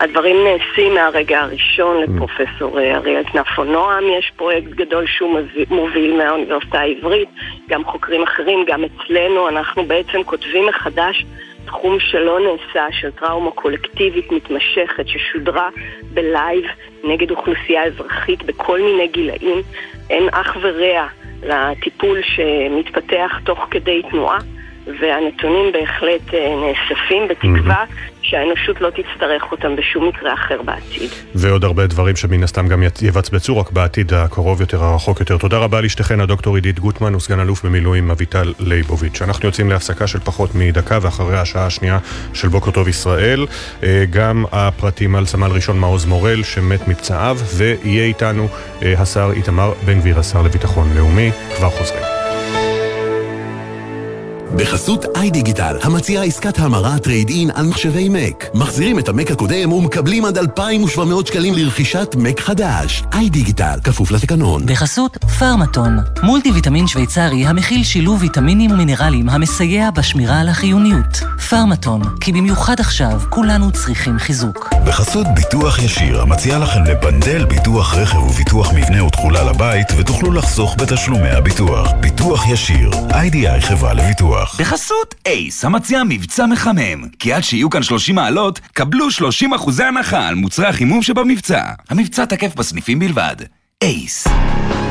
הדברים 0.00 0.36
נעשים 0.44 0.94
מהרגע 0.94 1.40
הראשון. 1.40 2.02
לפרופסור 2.02 2.80
אה, 2.80 2.96
אריאל 2.96 3.24
כנפו 3.32 3.64
נועם, 3.64 4.04
יש 4.18 4.32
פרויקט 4.36 4.70
גדול 4.70 5.06
שהוא 5.06 5.40
מוביל 5.70 6.16
מהאוניברסיטה 6.16 6.78
העברית, 6.78 7.28
גם 7.68 7.84
חוקרים 7.84 8.22
אחרים, 8.22 8.64
גם 8.68 8.84
אצלנו, 8.84 9.48
אנחנו 9.48 9.84
בעצם 9.84 10.22
כותבים 10.24 10.66
מחדש 10.66 11.24
תחום 11.66 12.00
שלא 12.00 12.38
נעשה, 12.40 12.86
של 12.90 13.10
טראומה 13.10 13.50
קולקטיבית 13.50 14.32
מתמשכת 14.32 15.08
ששודרה 15.08 15.68
בלייב 16.14 16.64
נגד 17.04 17.30
אוכלוסייה 17.30 17.84
אזרחית 17.84 18.42
בכל 18.42 18.80
מיני 18.80 19.08
גילאים. 19.08 19.62
אין 20.10 20.28
אח 20.32 20.56
ורע 20.62 21.06
לטיפול 21.42 22.18
שמתפתח 22.22 23.32
תוך 23.44 23.66
כדי 23.70 24.02
תנועה, 24.10 24.38
והנתונים 25.00 25.72
בהחלט 25.72 26.34
אה, 26.34 26.54
נאספים 26.56 27.28
בתקווה 27.28 27.84
שהאנושות 28.30 28.80
לא 28.80 28.90
תצטרך 28.90 29.52
אותם 29.52 29.76
בשום 29.76 30.08
מקרה 30.08 30.34
אחר 30.34 30.62
בעתיד. 30.62 31.10
ועוד 31.34 31.64
הרבה 31.64 31.86
דברים 31.86 32.16
שמן 32.16 32.42
הסתם 32.42 32.68
גם 32.68 32.82
יבצבצו 33.02 33.58
רק 33.58 33.70
בעתיד 33.70 34.14
הקרוב 34.14 34.60
יותר, 34.60 34.84
הרחוק 34.84 35.20
יותר. 35.20 35.38
תודה 35.38 35.58
רבה 35.58 35.80
לשתיכן, 35.80 36.20
הדוקטור 36.20 36.54
עידית 36.54 36.78
גוטמן 36.78 37.14
וסגן 37.14 37.40
אלוף 37.40 37.64
במילואים 37.64 38.10
אביטל 38.10 38.52
ליבוביץ'. 38.60 39.22
אנחנו 39.22 39.46
יוצאים 39.46 39.70
להפסקה 39.70 40.06
של 40.06 40.18
פחות 40.18 40.50
מדקה 40.54 40.98
ואחרי 41.02 41.38
השעה 41.38 41.66
השנייה 41.66 41.98
של 42.34 42.48
בוקר 42.48 42.70
טוב 42.70 42.88
ישראל. 42.88 43.46
אה, 43.82 44.04
גם 44.10 44.44
הפרטים 44.52 45.14
על 45.16 45.26
סמל 45.26 45.50
ראשון 45.50 45.78
מעוז 45.78 46.04
מורל 46.04 46.42
שמת 46.42 46.88
מפצעיו, 46.88 47.38
ויהיה 47.56 48.04
איתנו 48.04 48.48
אה, 48.82 48.94
השר 48.98 49.30
איתמר 49.36 49.72
בן 49.84 49.98
גביר, 50.00 50.18
השר 50.18 50.42
לביטחון 50.42 50.88
לאומי. 50.96 51.30
כבר 51.56 51.70
חוזרים. 51.70 52.17
בחסות 54.56 55.04
איי 55.16 55.30
דיגיטל, 55.30 55.76
המציעה 55.82 56.24
עסקת 56.24 56.58
המרה 56.58 56.98
trade-in 56.98 57.50
על 57.54 57.66
מחשבי 57.66 58.08
מק. 58.08 58.44
מחזירים 58.54 58.98
את 58.98 59.08
המק 59.08 59.30
הקודם 59.30 59.72
ומקבלים 59.72 60.24
עד 60.24 60.38
2,700 60.38 61.26
שקלים 61.26 61.54
לרכישת 61.54 62.14
מק 62.18 62.40
חדש. 62.40 63.02
איי 63.12 63.30
דיגיטל, 63.30 63.78
כפוף 63.84 64.10
לתקנון. 64.10 64.66
בחסות 64.66 65.24
פרמטון, 65.38 65.98
מולטי 66.22 66.50
ויטמין 66.50 66.86
שוויצרי 66.86 67.46
המכיל 67.46 67.84
שילוב 67.84 68.22
ויטמינים 68.22 68.70
ומינרלים 68.70 69.28
המסייע 69.28 69.90
בשמירה 69.90 70.40
על 70.40 70.48
החיוניות. 70.48 71.20
פרמטון, 71.50 72.02
כי 72.20 72.32
במיוחד 72.32 72.80
עכשיו 72.80 73.20
כולנו 73.30 73.70
צריכים 73.72 74.18
חיזוק. 74.18 74.74
בחסות 74.86 75.26
ביטוח 75.34 75.78
ישיר, 75.78 76.20
המציעה 76.22 76.58
לכם 76.58 76.84
ל 76.84 76.93
bundle 76.93 77.44
ביטוח 77.44 77.94
רכב 77.94 78.18
וביטוח 78.18 78.72
מבנה 78.72 79.04
ותכולה 79.04 79.44
לבית 79.44 79.86
ותוכלו 79.98 80.32
לחסוך 80.32 80.76
בתשלומי 80.78 81.30
הביטוח. 81.30 81.92
ביטוח 82.00 82.48
ישיר, 82.48 82.90
איי-די-איי 83.10 83.60
חברה 83.60 83.94
לביטוח. 83.94 84.37
הלקוח. 84.38 84.60
בחסות 84.60 85.14
אייס, 85.26 85.64
המציע 85.64 86.02
מבצע 86.08 86.46
מחמם. 86.46 87.08
כי 87.18 87.32
עד 87.32 87.44
שיהיו 87.44 87.70
כאן 87.70 87.82
30 87.82 88.14
מעלות, 88.14 88.60
קבלו 88.72 89.10
30 89.10 89.54
אחוזי 89.54 89.84
הנחה 89.84 90.28
על 90.28 90.34
מוצרי 90.34 90.66
החימום 90.66 91.02
שבמבצע. 91.02 91.62
המבצע 91.90 92.24
תקף 92.24 92.54
בסניפים 92.54 92.98
בלבד. 92.98 93.36
אייס. 93.82 94.26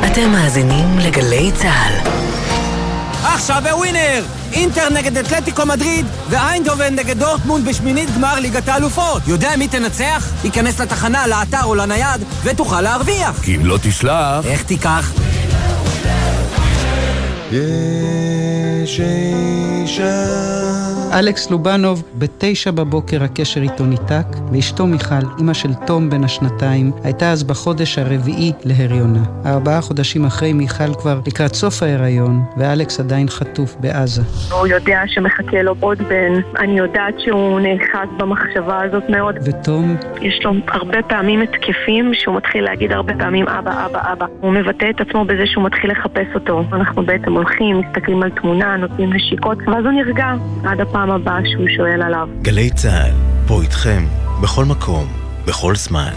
אתם 0.05 0.29
מאזינים 0.31 0.99
לגלי 0.99 1.51
צה"ל. 1.55 1.93
עכשיו 3.23 3.61
בווינר! 3.63 4.23
אינטר 4.53 4.89
נגד 4.89 5.17
אתלטיקו 5.17 5.65
מדריד 5.65 6.05
ואיינדובן 6.29 6.95
נגד 6.95 7.19
דורטמונד 7.19 7.65
בשמינית 7.69 8.09
גמר 8.15 8.39
ליגת 8.39 8.67
האלופות. 8.67 9.21
יודע 9.27 9.49
מי 9.57 9.67
תנצח? 9.67 10.31
ייכנס 10.43 10.81
לתחנה, 10.81 11.27
לאתר 11.27 11.63
או 11.63 11.75
לנייד 11.75 12.21
ותוכל 12.43 12.81
להרוויח. 12.81 13.41
כי 13.43 13.55
אם 13.55 13.65
לא 13.65 13.77
תשלח... 13.81 14.45
איך 14.45 14.63
תיקח? 14.63 15.11
יש 17.51 18.16
sensation. 18.87 20.66
אלכס 21.13 21.51
לובנוב, 21.51 22.03
בתשע 22.17 22.71
בבוקר 22.71 23.23
הקשר 23.23 23.61
איתו 23.61 23.85
ניתק, 23.85 24.25
ואשתו 24.51 24.87
מיכל, 24.87 25.15
אמא 25.41 25.53
של 25.53 25.73
תום 25.73 26.09
בן 26.09 26.23
השנתיים, 26.23 26.91
הייתה 27.03 27.31
אז 27.31 27.43
בחודש 27.43 27.97
הרביעי 27.97 28.53
להריונה. 28.65 29.19
ארבעה 29.45 29.81
חודשים 29.81 30.25
אחרי 30.25 30.53
מיכל 30.53 30.93
כבר 30.93 31.19
לקראת 31.27 31.53
סוף 31.53 31.83
ההיריון, 31.83 32.43
ואלכס 32.57 32.99
עדיין 32.99 33.29
חטוף 33.29 33.75
בעזה. 33.79 34.21
הוא 34.51 34.67
יודע 34.67 35.01
שמחכה 35.07 35.61
לו 35.61 35.75
עוד 35.79 35.97
בן, 35.97 36.33
אני 36.59 36.77
יודעת 36.77 37.19
שהוא 37.19 37.59
נאחז 37.59 38.07
במחשבה 38.17 38.81
הזאת 38.83 39.03
מאוד. 39.09 39.35
ותום? 39.45 39.95
יש 40.21 40.39
לו 40.43 40.51
הרבה 40.67 40.97
פעמים 41.09 41.41
התקפים 41.41 42.11
שהוא 42.13 42.35
מתחיל 42.35 42.63
להגיד 42.63 42.91
הרבה 42.91 43.13
פעמים 43.19 43.47
אבא, 43.47 43.85
אבא, 43.85 44.13
אבא. 44.13 44.25
הוא 44.41 44.51
מבטא 44.51 44.89
את 44.89 45.01
עצמו 45.01 45.25
בזה 45.25 45.43
שהוא 45.45 45.63
מתחיל 45.63 45.91
לחפש 45.91 46.27
אותו. 46.35 46.63
אנחנו 46.73 47.05
בעצם 47.05 47.33
הולכים, 47.33 47.81
מסתכלים 47.81 48.23
על 48.23 48.29
תמונה, 48.29 48.77
נותנים 48.77 49.13
נשיקות, 49.13 49.57
ואז 49.67 49.85
הוא 49.85 49.91
נרגע 49.91 50.33
עד 50.65 50.81
הפעם. 50.81 50.96
בפעם 50.97 51.11
הבאה 51.11 51.39
שהוא 51.45 51.67
שואל 51.77 52.01
עליו. 52.01 52.27
גלי 52.41 52.69
צה"ל, 52.69 53.11
פה 53.47 53.61
איתכם, 53.61 54.03
בכל 54.41 54.65
מקום, 54.65 55.07
בכל 55.47 55.75
זמן. 55.75 56.11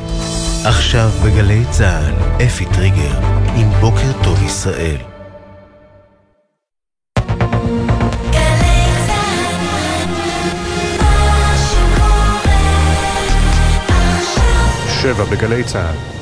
עכשיו 0.64 1.09
בגלי 1.24 1.64
צה"ל, 1.70 2.43
אפי 2.47 2.64
טריגר, 2.64 3.18
עם 3.57 3.68
בוקר 3.81 4.12
טוב 4.24 4.43
ישראל. 4.43 4.97
שבע 15.03 15.24
בגלי 15.24 15.64
צה"ל 15.64 16.20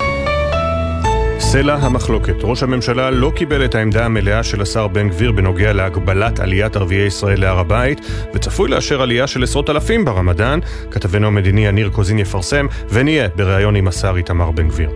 סלע 1.41 1.74
המחלוקת. 1.74 2.34
ראש 2.43 2.62
הממשלה 2.62 3.11
לא 3.11 3.32
קיבל 3.36 3.64
את 3.64 3.74
העמדה 3.74 4.05
המלאה 4.05 4.43
של 4.43 4.62
השר 4.62 4.89
בן 4.89 5.09
גביר 5.09 5.32
בנוגע 5.32 5.72
להגבלת 5.72 6.41
עליית 6.41 6.76
ערביי 6.76 7.07
ישראל 7.07 7.41
להר 7.41 7.59
הבית, 7.59 8.01
וצפוי 8.34 8.70
לאשר 8.70 9.03
עלייה 9.03 9.26
של 9.26 9.43
עשרות 9.43 9.70
אלפים 9.70 10.05
ברמדאן. 10.05 10.59
כתבנו 10.91 11.26
המדיני 11.26 11.66
יניר 11.66 11.91
קוזין 11.91 12.18
יפרסם, 12.18 12.66
ונהיה 12.91 13.28
בריאיון 13.36 13.76
עם 13.76 13.89
השר 13.89 14.16
איתמר 14.16 14.51
בן 14.51 14.68
גביר. 14.68 14.91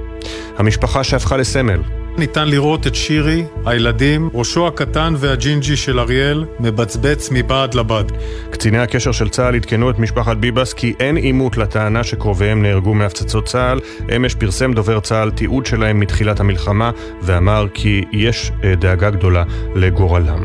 המשפחה 0.58 1.04
שהפכה 1.04 1.36
לסמל, 1.36 1.82
ניתן 2.18 2.48
לראות 2.48 2.86
את 2.86 2.94
שירי, 2.94 3.44
הילדים, 3.66 4.28
ראשו 4.34 4.66
הקטן 4.66 5.14
והג'ינג'י 5.16 5.76
של 5.76 6.00
אריאל, 6.00 6.44
מבצבץ 6.60 7.28
מבעד 7.32 7.74
לבד. 7.74 8.04
קציני 8.50 8.78
הקשר 8.78 9.12
של 9.12 9.28
צה"ל 9.28 9.54
עדכנו 9.54 9.90
את 9.90 9.98
משפחת 9.98 10.36
ביבס 10.36 10.72
כי 10.72 10.94
אין 11.00 11.16
עימות 11.16 11.56
לטענה 11.56 12.04
שקרוביהם 12.04 12.62
נהרגו 12.62 12.94
מהפצצות 12.94 13.46
צה"ל. 13.46 13.80
אמש 14.16 14.34
פרסם 14.34 14.72
דובר 14.72 15.00
צה"ל 15.00 15.30
תיעוד 15.30 15.66
שלהם 15.66 16.00
מתחילת 16.00 16.40
המלחמה, 16.40 16.90
ואמר 17.22 17.66
כי 17.74 18.04
יש 18.12 18.52
אה, 18.64 18.74
דאגה 18.74 19.10
גדולה 19.10 19.44
לגורלם. 19.74 20.44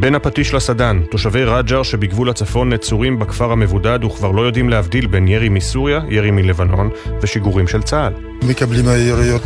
בין 0.00 0.14
הפטיש 0.14 0.54
לסדן, 0.54 1.00
תושבי 1.10 1.44
רג'ר 1.44 1.82
שבגבול 1.82 2.30
הצפון 2.30 2.72
נצורים 2.72 3.18
בכפר 3.18 3.52
המבודד 3.52 4.04
וכבר 4.04 4.30
לא 4.30 4.42
יודעים 4.42 4.68
להבדיל 4.68 5.06
בין 5.06 5.28
ירי 5.28 5.48
מסוריה, 5.48 6.00
ירי 6.08 6.30
מלבנון 6.30 6.90
ושיגורים 7.22 7.68
של 7.68 7.82
צה"ל. 7.82 8.12
מקבלים 8.48 8.84
יריות 8.86 9.42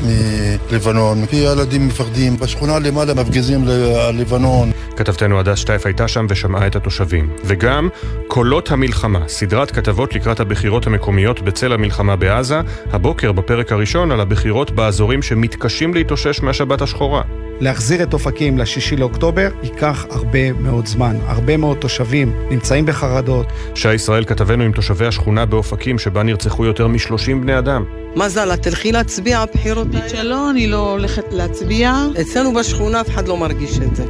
מלבנון, 0.70 1.26
כי 1.26 1.36
ילדים 1.36 1.86
מפחדים, 1.86 2.36
בשכונה 2.36 2.78
למעלה 2.78 3.14
מפגיזים 3.14 3.64
ללבנון. 3.66 4.70
כתבתנו 4.96 5.40
הדס 5.40 5.58
שטייף 5.58 5.86
הייתה 5.86 6.08
שם 6.08 6.26
ושמעה 6.28 6.66
את 6.66 6.76
התושבים. 6.76 7.30
וגם 7.44 7.88
קולות 8.26 8.70
המלחמה, 8.70 9.28
סדרת 9.28 9.70
כתבות 9.70 10.14
לקראת 10.14 10.40
הבחירות 10.40 10.86
המקומיות 10.86 11.40
בצל 11.40 11.72
המלחמה 11.72 12.16
בעזה, 12.16 12.60
הבוקר 12.92 13.32
בפרק 13.32 13.72
הראשון 13.72 14.10
על 14.10 14.20
הבחירות 14.20 14.70
באזורים 14.70 15.22
שמתקשים 15.22 15.94
להתאושש 15.94 16.40
מהשבת 16.42 16.82
השחורה. 16.82 17.22
להחזיר 17.60 18.02
את 18.02 18.12
אופקים 18.12 18.58
לשישי 18.58 18.96
לאוקטובר 18.96 19.48
ייקח 19.62 20.06
הרבה 20.10 20.39
מאוד 20.60 20.86
זמן. 20.86 21.16
הרבה 21.26 21.56
מאוד 21.56 21.76
תושבים 21.76 22.32
נמצאים 22.50 22.86
בחרדות. 22.86 23.46
שי 23.74 23.94
ישראל 23.94 24.24
כתבנו 24.24 24.64
עם 24.64 24.72
תושבי 24.72 25.06
השכונה 25.06 25.46
באופקים 25.46 25.98
שבה 25.98 26.22
נרצחו 26.22 26.64
יותר 26.64 26.86
מ-30 26.86 27.34
בני 27.40 27.58
אדם. 27.58 27.84
מזל, 28.16 28.54
את 28.54 28.62
תלכי 28.62 28.92
להצביע 28.92 29.44
בבחירות 29.44 29.94
האלה? 29.94 30.08
שלא, 30.08 30.50
אני 30.50 30.66
לא 30.66 30.90
הולכת 30.90 31.24
להצביע. 31.30 31.94
אצלנו 32.20 32.54
בשכונה 32.54 33.00
אף 33.00 33.08
אחד 33.08 33.28
לא 33.28 33.36
מרגיש 33.36 33.78
את 33.78 33.96
זה. 33.96 34.04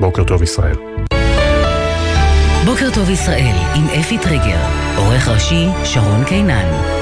בוקר 0.00 0.24
טוב 0.24 0.42
ישראל. 0.42 0.76
בוקר 2.64 2.88
טוב 2.94 3.10
ישראל 3.10 3.54
עם 3.74 4.00
אפי 4.00 4.18
טריגר, 4.18 4.58
עורך 4.96 5.28
ראשי 5.28 5.66
שרון 5.84 6.24
קינן. 6.24 7.01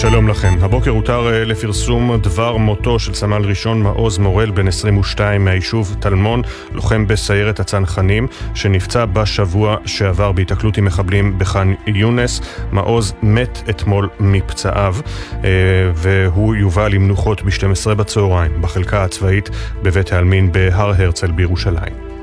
שלום 0.00 0.28
לכם. 0.28 0.54
הבוקר 0.60 0.90
הותר 0.90 1.32
אה, 1.32 1.44
לפרסום 1.44 2.16
דבר 2.16 2.56
מותו 2.56 2.98
של 2.98 3.14
סמל 3.14 3.42
ראשון 3.44 3.82
מעוז 3.82 4.18
מורל, 4.18 4.50
בן 4.50 4.68
22 4.68 5.44
מהיישוב 5.44 5.96
טלמון, 6.00 6.42
לוחם 6.72 7.06
בסיירת 7.06 7.60
הצנחנים, 7.60 8.26
שנפצע 8.54 9.04
בשבוע 9.04 9.76
שעבר 9.86 10.32
בהיתקלות 10.32 10.78
עם 10.78 10.84
מחבלים 10.84 11.38
בח'אן 11.38 11.74
יונס. 11.86 12.40
מעוז 12.72 13.14
מת 13.22 13.62
אתמול 13.70 14.08
מפצעיו, 14.20 14.96
אה, 15.44 15.50
והוא 15.94 16.54
יובא 16.54 16.88
למנוחות 16.88 17.42
ב-12 17.42 17.94
בצהריים 17.94 18.62
בחלקה 18.62 19.04
הצבאית 19.04 19.50
בבית 19.82 20.12
העלמין 20.12 20.52
בהר 20.52 20.94
הרצל 20.98 21.30
בירושלים. 21.30 22.17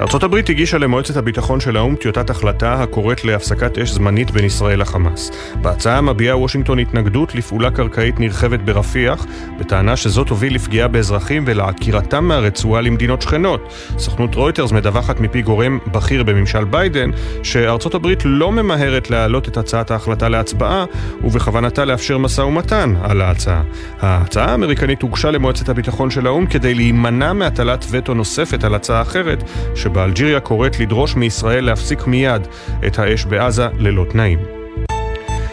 ארצות 0.00 0.22
הברית 0.22 0.48
הגישה 0.48 0.78
למועצת 0.78 1.16
הביטחון 1.16 1.60
של 1.60 1.76
האו"ם 1.76 1.94
טיוטת 1.94 2.30
החלטה 2.30 2.82
הקוראת 2.82 3.24
להפסקת 3.24 3.78
אש 3.78 3.90
זמנית 3.90 4.30
בין 4.30 4.44
ישראל 4.44 4.80
לחמאס. 4.80 5.30
בהצעה 5.62 6.00
מביעה 6.00 6.36
וושינגטון 6.36 6.78
התנגדות 6.78 7.34
לפעולה 7.34 7.70
קרקעית 7.70 8.20
נרחבת 8.20 8.60
ברפיח, 8.60 9.26
בטענה 9.58 9.96
שזאת 9.96 10.26
תוביל 10.26 10.54
לפגיעה 10.54 10.88
באזרחים 10.88 11.44
ולעקירתם 11.46 12.24
מהרצועה 12.24 12.80
למדינות 12.80 13.22
שכנות. 13.22 13.74
סוכנות 13.98 14.34
רויטרס 14.34 14.72
מדווחת 14.72 15.20
מפי 15.20 15.42
גורם 15.42 15.78
בכיר 15.86 16.22
בממשל 16.22 16.64
ביידן, 16.64 17.10
שארצות 17.42 17.94
הברית 17.94 18.22
לא 18.24 18.52
ממהרת 18.52 19.10
להעלות 19.10 19.48
את 19.48 19.56
הצעת 19.56 19.90
ההחלטה 19.90 20.28
להצבעה, 20.28 20.84
ובכוונתה 21.24 21.84
לאפשר 21.84 22.18
משא 22.18 22.40
ומתן 22.40 22.94
על 23.02 23.20
ההצעה. 23.20 23.62
ההצעה 24.00 24.50
האמריקנית 24.50 25.02
הוגשה 25.02 25.30
למועצת 25.30 25.68
הביטחון 25.68 26.10
של 26.10 26.26
האו"ם 26.26 26.46
כדי 26.46 26.74
להימנע 26.74 27.32
מהטלת 27.32 27.86
וטו 27.90 28.14
נוספת 28.14 28.64
על 28.64 28.74
הצעה 28.74 29.02
אחרת, 29.02 29.44
שבה 29.92 30.04
אלג'יריה 30.04 30.40
קוראת 30.40 30.80
לדרוש 30.80 31.16
מישראל 31.16 31.64
להפסיק 31.64 32.06
מיד 32.06 32.46
את 32.86 32.98
האש 32.98 33.24
בעזה 33.24 33.66
ללא 33.78 34.04
תנאים. 34.10 34.61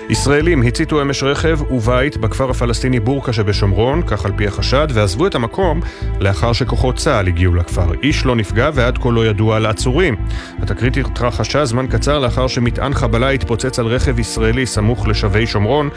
ישראלים 0.09 0.63
הציתו 0.63 1.01
אמש 1.01 1.23
רכב 1.23 1.71
ובית 1.71 2.17
בכפר 2.17 2.49
הפלסטיני 2.49 2.99
בורקה 2.99 3.33
שבשומרון, 3.33 4.01
כך 4.07 4.25
על 4.25 4.31
פי 4.35 4.47
החשד, 4.47 4.87
ועזבו 4.93 5.27
את 5.27 5.35
המקום 5.35 5.79
לאחר 6.19 6.53
שכוחות 6.53 6.95
צה"ל 6.95 7.27
הגיעו 7.27 7.55
לכפר. 7.55 7.93
איש 8.03 8.25
לא 8.25 8.35
נפגע 8.35 8.69
ועד 8.73 8.97
כה 8.97 9.09
לא 9.09 9.25
ידוע 9.25 9.55
על 9.55 9.65
עצורים. 9.65 10.15
התקרית 10.59 10.97
התרחשה 10.97 11.65
זמן 11.65 11.87
קצר 11.87 12.19
לאחר 12.19 12.47
שמטען 12.47 12.93
חבלה 12.93 13.29
התפוצץ 13.29 13.79
על 13.79 13.85
רכב 13.85 14.19
ישראלי 14.19 14.65
סמוך 14.65 15.07
לשבי 15.07 15.47
שומרון, 15.47 15.89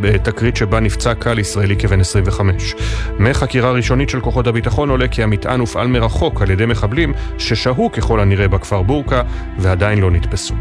בתקרית 0.00 0.56
שבה 0.56 0.80
נפצע 0.80 1.14
קל 1.14 1.38
ישראלי 1.38 1.76
כבן 1.76 2.00
25. 2.00 2.74
מחקירה 3.18 3.72
ראשונית 3.72 4.08
של 4.08 4.20
כוחות 4.20 4.46
הביטחון 4.46 4.90
עולה 4.90 5.08
כי 5.08 5.22
המטען 5.22 5.60
הופעל 5.60 5.86
מרחוק 5.86 6.42
על 6.42 6.50
ידי 6.50 6.66
מחבלים 6.66 7.12
ששהו 7.38 7.92
ככל 7.92 8.20
הנראה 8.20 8.48
בכפר 8.48 8.82
בורקה 8.82 9.22
ועדיין 9.58 9.98
לא 9.98 10.10
נתפסו. 10.10 10.54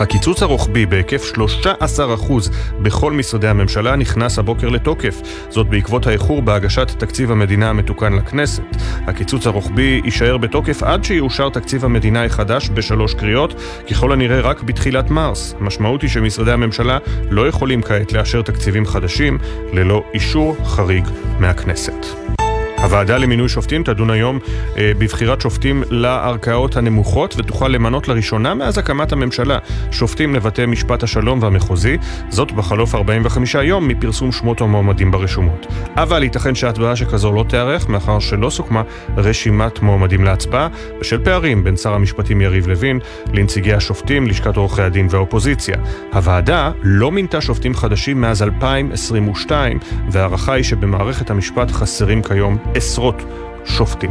הקיצוץ 0.00 0.42
הרוחבי 0.42 0.86
בהיקף 0.86 1.32
13% 1.34 2.32
בכל 2.82 3.12
משרדי 3.12 3.48
הממשלה 3.48 3.96
נכנס 3.96 4.38
הבוקר 4.38 4.68
לתוקף. 4.68 5.20
זאת 5.50 5.68
בעקבות 5.68 6.06
האיחור 6.06 6.42
בהגשת 6.42 6.90
תקציב 6.98 7.30
המדינה 7.30 7.70
המתוקן 7.70 8.12
לכנסת. 8.12 8.62
הקיצוץ 9.06 9.46
הרוחבי 9.46 10.00
יישאר 10.04 10.36
בתוקף 10.36 10.82
עד 10.82 11.04
שיאושר 11.04 11.48
תקציב 11.48 11.84
המדינה 11.84 12.24
החדש 12.24 12.70
בשלוש 12.70 13.14
קריאות, 13.14 13.54
ככל 13.90 14.12
הנראה 14.12 14.40
רק 14.40 14.62
בתחילת 14.62 15.10
מרס. 15.10 15.54
המשמעות 15.60 16.02
היא 16.02 16.10
שמשרדי 16.10 16.52
הממשלה 16.52 16.98
לא 17.30 17.48
יכולים 17.48 17.82
כעת 17.82 18.12
לאשר 18.12 18.42
תקציבים 18.42 18.86
חדשים 18.86 19.38
ללא 19.72 20.04
אישור 20.14 20.56
חריג 20.64 21.04
מהכנסת. 21.38 22.39
הוועדה 22.82 23.18
למינוי 23.18 23.48
שופטים 23.48 23.82
תדון 23.82 24.10
היום 24.10 24.38
אה, 24.76 24.92
בבחירת 24.98 25.40
שופטים 25.40 25.82
לערכאות 25.90 26.76
הנמוכות 26.76 27.34
ותוכל 27.38 27.68
למנות 27.68 28.08
לראשונה 28.08 28.54
מאז 28.54 28.78
הקמת 28.78 29.12
הממשלה 29.12 29.58
שופטים 29.90 30.34
לבתי 30.34 30.66
משפט 30.66 31.02
השלום 31.02 31.42
והמחוזי, 31.42 31.96
זאת 32.28 32.52
בחלוף 32.52 32.94
45 32.94 33.54
יום 33.54 33.88
מפרסום 33.88 34.32
שמות 34.32 34.60
המועמדים 34.60 35.10
ברשומות. 35.10 35.66
אבל 35.96 36.22
ייתכן 36.22 36.54
שהצבעה 36.54 36.96
שכזו 36.96 37.32
לא 37.32 37.44
תיערך 37.48 37.88
מאחר 37.88 38.18
שלא 38.18 38.50
סוכמה 38.50 38.82
רשימת 39.16 39.82
מועמדים 39.82 40.24
להצבעה 40.24 40.68
בשל 41.00 41.24
פערים 41.24 41.64
בין 41.64 41.76
שר 41.76 41.94
המשפטים 41.94 42.40
יריב 42.40 42.68
לוין 42.68 42.98
לנציגי 43.32 43.72
השופטים, 43.72 44.26
לשכת 44.26 44.56
עורכי 44.56 44.82
הדין 44.82 45.06
והאופוזיציה. 45.10 45.76
הוועדה 46.12 46.70
לא 46.82 47.12
מינתה 47.12 47.40
שופטים 47.40 47.74
חדשים 47.74 48.20
מאז 48.20 48.42
2022 48.42 49.78
וההערכה 50.10 50.52
היא 50.52 50.64
שבמערכת 50.64 51.30
המשפט 51.30 51.70
חסרים 51.70 52.22
כיום 52.22 52.58
עשרות 52.74 53.22
שופטים. 53.64 54.10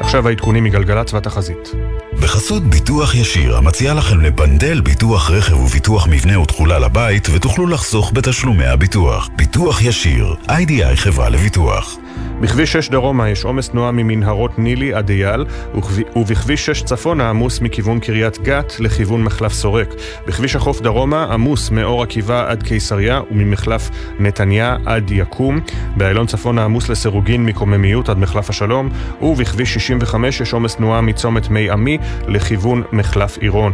עכשיו 0.00 0.28
העדכונים 0.28 0.64
מגלגלצ 0.64 1.14
והתחזית. 1.14 1.72
בחסות 2.22 2.62
ביטוח 2.62 3.14
ישיר, 3.14 3.56
המציע 3.56 3.94
לכם 3.94 4.20
לפנדל 4.20 4.80
ביטוח 4.80 5.30
רכב 5.30 5.56
וביטוח 5.60 6.06
מבנה 6.10 6.40
ותכולה 6.40 6.78
לבית, 6.78 7.28
ותוכלו 7.32 7.66
לחסוך 7.66 8.12
בתשלומי 8.14 8.66
הביטוח. 8.66 9.28
ביטוח 9.36 9.82
ישיר, 9.82 10.34
איי-די-איי 10.48 10.96
חברה 10.96 11.28
לביטוח. 11.28 11.96
בכביש 12.40 12.72
6 12.72 12.88
דרומה 12.88 13.28
יש 13.28 13.44
עומס 13.44 13.68
תנועה 13.68 13.92
ממנהרות 13.92 14.58
נילי 14.58 14.94
עד 14.94 15.10
אייל, 15.10 15.44
ובכביש 16.16 16.66
6 16.66 16.82
צפונה 16.82 17.30
עמוס 17.30 17.60
מכיוון 17.60 18.00
קריית 18.00 18.38
גת 18.42 18.72
לכיוון 18.80 19.22
מחלף 19.22 19.52
סורק. 19.52 19.94
בכביש 20.26 20.56
החוף 20.56 20.80
דרומה 20.80 21.24
עמוס 21.24 21.70
מאור 21.70 22.02
עקיבא 22.02 22.50
עד 22.50 22.62
קיסריה 22.62 23.20
וממחלף 23.30 23.90
נתניה 24.18 24.76
עד 24.86 25.10
יקום. 25.10 25.60
באיילון 25.96 26.26
צפונה 26.26 26.64
עמוס 26.64 26.88
לסירוגין 26.88 27.46
מקוממיות 27.46 28.08
עד 28.08 28.18
מחלף 28.18 28.50
השלום, 28.50 28.88
ובכביש 29.22 29.74
65 29.74 30.40
יש 30.40 30.52
עומס 30.52 30.76
תנועה 30.76 31.00
מצומת 31.00 31.50
מי 31.50 31.70
עמי 31.70 31.98
לכיוון 32.28 32.82
מחלף 32.92 33.38
עירון. 33.38 33.72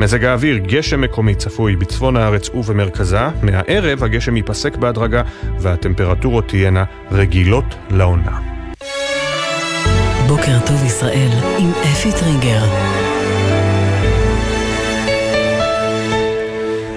מזג 0.00 0.24
האוויר, 0.24 0.58
גשם 0.58 1.00
מקומי 1.00 1.34
צפוי 1.34 1.76
בצפון 1.76 2.16
הארץ 2.16 2.48
ובמרכזה. 2.54 3.28
מהערב 3.42 4.04
הגשם 4.04 4.36
ייפסק 4.36 4.76
בהדרגה 4.76 5.22
והטמפרטורות 5.58 6.48
תהיינה 6.48 6.84
רגילות 7.10 7.64
לעונה. 7.90 8.38
בוקר 10.28 10.58
טוב 10.66 10.84
ישראל 10.84 11.30
עם 11.58 11.70
אפי 11.70 12.12
טריגר. 12.12 13.05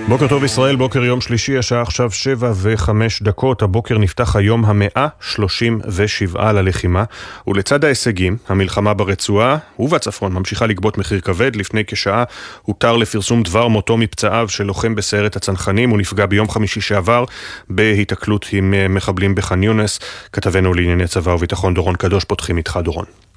בוקר 0.10 0.28
טוב 0.28 0.44
ישראל, 0.44 0.76
בוקר 0.76 1.04
יום 1.04 1.22
שלישי, 1.22 1.58
השעה 1.58 1.82
עכשיו 1.82 2.12
שבע 2.12 2.52
וחמש 2.62 3.22
דקות. 3.22 3.62
הבוקר 3.62 3.98
נפתח 3.98 4.36
היום 4.36 4.66
המאה 4.66 5.08
שלושים 5.22 5.80
ושבעה 5.96 6.52
ללחימה, 6.52 7.04
ולצד 7.48 7.86
ההישגים, 7.86 8.38
המלחמה 8.48 8.94
ברצועה 8.94 9.58
ובצפון 9.80 10.34
ממשיכה 10.34 10.66
לגבות 10.66 10.98
מחיר 10.98 11.20
כבד. 11.20 11.56
לפני 11.56 11.86
כשעה 11.88 12.24
הותר 12.62 12.98
לפרסום 12.98 13.44
דבר 13.44 13.68
מותו 13.68 13.98
מפצעיו 13.98 14.50
של 14.50 14.64
לוחם 14.64 14.96
בסיירת 14.96 15.36
הצנחנים, 15.36 15.90
הוא 15.90 15.98
נפגע 15.98 16.26
ביום 16.26 16.50
חמישי 16.50 16.82
שעבר 16.82 17.26
בהיתקלות 17.70 18.46
עם 18.52 18.74
מחבלים 18.90 19.36
בח'אן 19.36 19.64
יונס. 19.64 20.00
כתבנו 20.34 20.74
לענייני 20.74 21.08
צבא 21.08 21.32
וביטחון 21.32 21.74
דורון 21.74 21.96
קדוש, 21.96 22.24
פותחים 22.24 22.58
איתך 22.58 22.80
דורון. 22.84 23.29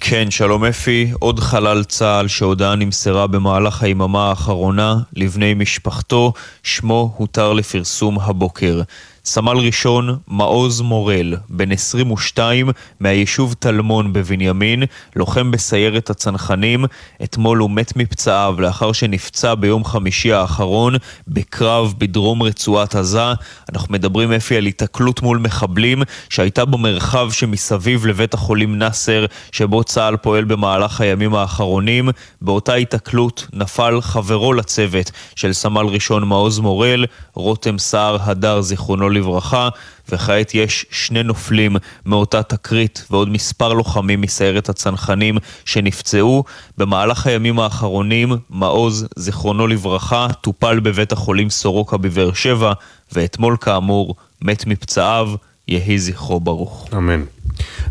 כן, 0.00 0.30
שלום 0.30 0.64
אפי, 0.64 1.12
עוד 1.18 1.40
חלל 1.40 1.84
צה"ל 1.84 2.28
שהודעה 2.28 2.74
נמסרה 2.74 3.26
במהלך 3.26 3.82
היממה 3.82 4.28
האחרונה 4.28 4.96
לבני 5.12 5.54
משפחתו, 5.54 6.32
שמו 6.62 7.14
הותר 7.16 7.52
לפרסום 7.52 8.20
הבוקר. 8.20 8.80
סמל 9.28 9.56
ראשון 9.56 10.18
מעוז 10.28 10.80
מורל, 10.80 11.34
בן 11.48 11.72
22, 11.72 12.70
מהיישוב 13.00 13.54
טלמון 13.58 14.12
בבנימין, 14.12 14.82
לוחם 15.16 15.50
בסיירת 15.50 16.10
הצנחנים, 16.10 16.84
אתמול 17.24 17.58
הוא 17.58 17.70
מת 17.70 17.96
מפצעיו 17.96 18.54
לאחר 18.58 18.92
שנפצע 18.92 19.54
ביום 19.54 19.84
חמישי 19.84 20.32
האחרון 20.32 20.94
בקרב 21.28 21.94
בדרום 21.98 22.42
רצועת 22.42 22.94
עזה. 22.94 23.32
אנחנו 23.72 23.92
מדברים 23.94 24.32
אפי 24.32 24.56
על 24.56 24.66
התקלות 24.66 25.22
מול 25.22 25.38
מחבלים 25.38 26.02
שהייתה 26.28 26.64
במרחב 26.64 27.28
שמסביב 27.32 28.06
לבית 28.06 28.34
החולים 28.34 28.78
נאסר, 28.78 29.26
שבו 29.52 29.84
צה"ל 29.84 30.16
פועל 30.16 30.44
במהלך 30.44 31.00
הימים 31.00 31.34
האחרונים. 31.34 32.08
באותה 32.42 32.74
התקלות 32.74 33.46
נפל 33.52 34.00
חברו 34.00 34.52
לצוות 34.52 35.10
של 35.36 35.52
סמל 35.52 35.86
ראשון 35.86 36.24
מעוז 36.24 36.58
מורל, 36.58 37.04
רותם 37.34 37.78
סער 37.78 38.16
הדר, 38.20 38.60
זיכרונו 38.60 39.08
לברכה, 39.18 39.68
וכעת 40.08 40.54
יש 40.54 40.86
שני 40.90 41.22
נופלים 41.22 41.76
מאותה 42.06 42.42
תקרית 42.42 43.04
ועוד 43.10 43.28
מספר 43.28 43.72
לוחמים 43.72 44.20
מסיירת 44.20 44.68
הצנחנים 44.68 45.38
שנפצעו. 45.64 46.44
במהלך 46.78 47.26
הימים 47.26 47.60
האחרונים, 47.60 48.32
מעוז, 48.50 49.08
זיכרונו 49.16 49.66
לברכה, 49.66 50.26
טופל 50.40 50.80
בבית 50.80 51.12
החולים 51.12 51.50
סורוקה 51.50 51.96
בבאר 51.96 52.32
שבע, 52.32 52.72
ואתמול 53.12 53.56
כאמור 53.60 54.14
מת 54.42 54.66
מפצעיו, 54.66 55.30
יהי 55.68 55.98
זכרו 55.98 56.40
ברוך. 56.40 56.88
אמן. 56.92 57.22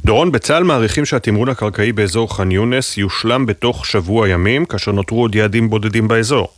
דורון, 0.05 0.31
בצה"ל 0.31 0.63
מעריכים 0.63 1.05
שהתמרון 1.05 1.49
הקרקעי 1.49 1.91
באזור 1.91 2.35
ח'אן 2.35 2.51
יונס 2.51 2.97
יושלם 2.97 3.45
בתוך 3.45 3.85
שבוע 3.85 4.29
ימים, 4.29 4.65
כאשר 4.65 4.91
נותרו 4.91 5.21
עוד 5.21 5.35
יעדים 5.35 5.69
בודדים 5.69 6.07
באזור. 6.07 6.56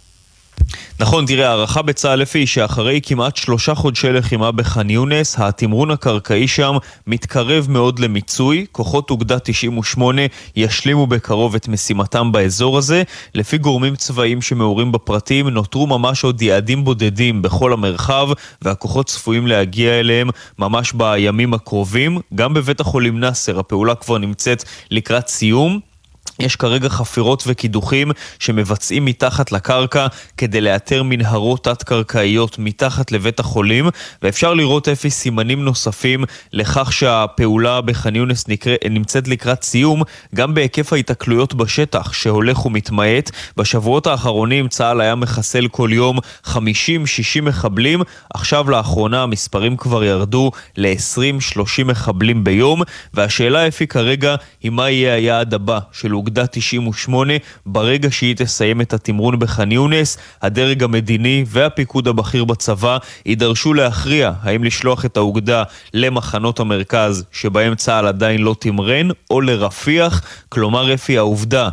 נכון, 1.01 1.25
תראה, 1.25 1.49
הערכה 1.49 1.81
בצה"ל 1.81 2.19
לפי 2.19 2.47
שאחרי 2.47 2.99
כמעט 3.03 3.35
שלושה 3.35 3.75
חודשי 3.75 4.11
לחימה 4.11 4.51
בח'אן 4.51 4.89
יונס, 4.89 5.39
התמרון 5.39 5.91
הקרקעי 5.91 6.47
שם 6.47 6.75
מתקרב 7.07 7.67
מאוד 7.69 7.99
למיצוי. 7.99 8.65
כוחות 8.71 9.09
אוגדה 9.09 9.39
98 9.39 10.21
ישלימו 10.55 11.07
בקרוב 11.07 11.55
את 11.55 11.67
משימתם 11.67 12.31
באזור 12.31 12.77
הזה. 12.77 13.03
לפי 13.35 13.57
גורמים 13.57 13.95
צבאיים 13.95 14.41
שמעורים 14.41 14.91
בפרטים, 14.91 15.47
נותרו 15.47 15.87
ממש 15.87 16.23
עוד 16.23 16.41
יעדים 16.41 16.83
בודדים 16.83 17.41
בכל 17.41 17.73
המרחב, 17.73 18.29
והכוחות 18.61 19.05
צפויים 19.05 19.47
להגיע 19.47 19.99
אליהם 19.99 20.29
ממש 20.59 20.93
בימים 20.93 21.53
הקרובים. 21.53 22.17
גם 22.35 22.53
בבית 22.53 22.79
החולים 22.79 23.19
נאסר 23.19 23.59
הפעולה 23.59 23.95
כבר 23.95 24.17
נמצאת 24.17 24.63
לקראת 24.91 25.27
סיום. 25.27 25.88
יש 26.39 26.55
כרגע 26.55 26.89
חפירות 26.89 27.43
וקידוחים 27.47 28.11
שמבצעים 28.39 29.05
מתחת 29.05 29.51
לקרקע 29.51 30.07
כדי 30.37 30.61
לאתר 30.61 31.03
מנהרות 31.03 31.63
תת-קרקעיות 31.63 32.59
מתחת 32.59 33.11
לבית 33.11 33.39
החולים, 33.39 33.89
ואפשר 34.21 34.53
לראות 34.53 34.87
אפי 34.87 35.09
סימנים 35.09 35.63
נוספים 35.65 36.23
לכך 36.53 36.93
שהפעולה 36.93 37.81
בח'אן 37.81 38.15
יונס 38.15 38.45
נמצאת 38.89 39.27
לקראת 39.27 39.63
סיום, 39.63 40.01
גם 40.35 40.53
בהיקף 40.53 40.93
ההיתקלויות 40.93 41.53
בשטח 41.53 42.13
שהולך 42.13 42.65
ומתמעט. 42.65 43.31
בשבועות 43.57 44.07
האחרונים 44.07 44.67
צה"ל 44.67 45.01
היה 45.01 45.15
מחסל 45.15 45.67
כל 45.67 45.89
יום 45.93 46.17
50-60 46.45 46.53
מחבלים, 47.41 48.01
עכשיו 48.33 48.69
לאחרונה 48.69 49.23
המספרים 49.23 49.77
כבר 49.77 50.03
ירדו 50.03 50.51
ל-20-30 50.77 51.83
מחבלים 51.85 52.43
ביום, 52.43 52.81
והשאלה 53.13 53.67
אפי 53.67 53.87
כרגע 53.87 54.35
היא 54.61 54.71
מה 54.71 54.89
יהיה 54.89 55.13
היעד 55.13 55.53
הבא 55.53 55.79
של 55.91 56.11
אוגדה 56.19 56.47
98 56.47 57.33
ברגע 57.65 58.11
שהיא 58.11 58.35
תסיים 58.35 58.81
את 58.81 58.93
התמרון 58.93 59.39
בח'אן 59.39 59.71
יונס, 59.71 60.17
הדרג 60.41 60.83
המדיני 60.83 61.45
והפיקוד 61.47 62.07
הבכיר 62.07 62.45
בצבא 62.45 62.97
יידרשו 63.25 63.73
להכריע 63.73 64.31
האם 64.41 64.63
לשלוח 64.63 65.05
את 65.05 65.17
האוגדה 65.17 65.63
למחנות 65.93 66.59
המרכז 66.59 67.23
שבהם 67.31 67.75
צה"ל 67.75 68.07
עדיין 68.07 68.41
לא 68.41 68.55
תמרן, 68.59 69.07
או 69.29 69.41
לרפיח, 69.41 70.21
כלומר 70.49 70.93
אפי 70.93 71.17
העובדה 71.17 71.69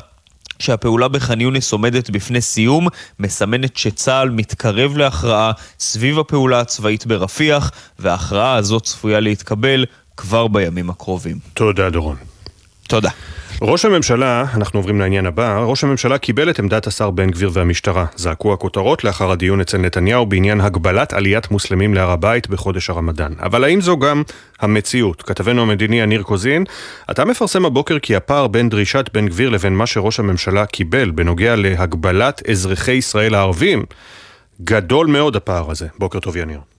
שהפעולה 0.59 1.09
בח'אן 1.09 1.41
יונס 1.41 1.73
עומדת 1.73 2.11
בפני 2.11 2.41
סיום, 2.41 2.89
מסמנת 3.21 3.77
שצה"ל 3.77 4.31
מתקרב 4.31 4.97
להכרעה 4.97 5.53
סביב 5.81 6.19
הפעולה 6.19 6.61
הצבאית 6.61 7.07
ברפיח, 7.07 7.71
וההכרעה 7.99 8.55
הזאת 8.55 8.83
צפויה 8.83 9.21
להתקבל 9.21 9.85
כבר 10.17 10.47
בימים 10.47 10.91
הקרובים. 10.91 11.39
תודה, 11.55 11.91
דורון. 11.91 12.17
תודה. 12.89 13.11
ראש 13.63 13.85
הממשלה, 13.85 14.45
אנחנו 14.55 14.79
עוברים 14.79 15.01
לעניין 15.01 15.27
הבא, 15.27 15.59
ראש 15.59 15.85
הממשלה 15.85 16.19
קיבל 16.19 16.51
את 16.51 16.59
עמדת 16.59 16.87
השר 16.87 17.11
בן 17.11 17.31
גביר 17.31 17.51
והמשטרה. 17.53 18.07
זעקו 18.17 18.53
הכותרות 18.53 19.05
לאחר 19.05 19.31
הדיון 19.31 19.61
אצל 19.61 19.79
נתניהו 19.79 20.27
בעניין 20.27 20.61
הגבלת 20.61 21.13
עליית 21.13 21.51
מוסלמים 21.51 21.95
להר 21.95 22.11
הבית 22.11 22.49
בחודש 22.49 22.91
הרמדאן. 22.91 23.33
אבל 23.39 23.65
האם 23.65 23.81
זו 23.81 23.99
גם 23.99 24.23
המציאות? 24.61 25.23
כתבנו 25.23 25.63
המדיני 25.63 26.01
יניר 26.01 26.23
קוזין, 26.23 26.65
אתה 27.11 27.25
מפרסם 27.25 27.65
הבוקר 27.65 27.99
כי 27.99 28.17
הפער 28.17 28.47
בין 28.47 28.69
דרישת 28.69 29.11
בן 29.13 29.29
גביר 29.29 29.49
לבין 29.49 29.75
מה 29.75 29.87
שראש 29.87 30.21
הממשלה 30.21 30.67
קיבל 30.67 31.11
בנוגע 31.11 31.57
להגבלת 31.57 32.43
אזרחי 32.51 32.93
ישראל 32.93 33.35
הערבים, 33.35 33.85
גדול 34.65 35.07
מאוד 35.07 35.37
הפער 35.37 35.71
הזה. 35.71 35.87
בוקר 35.99 36.19
טוב 36.19 36.37
יניר. 36.37 36.76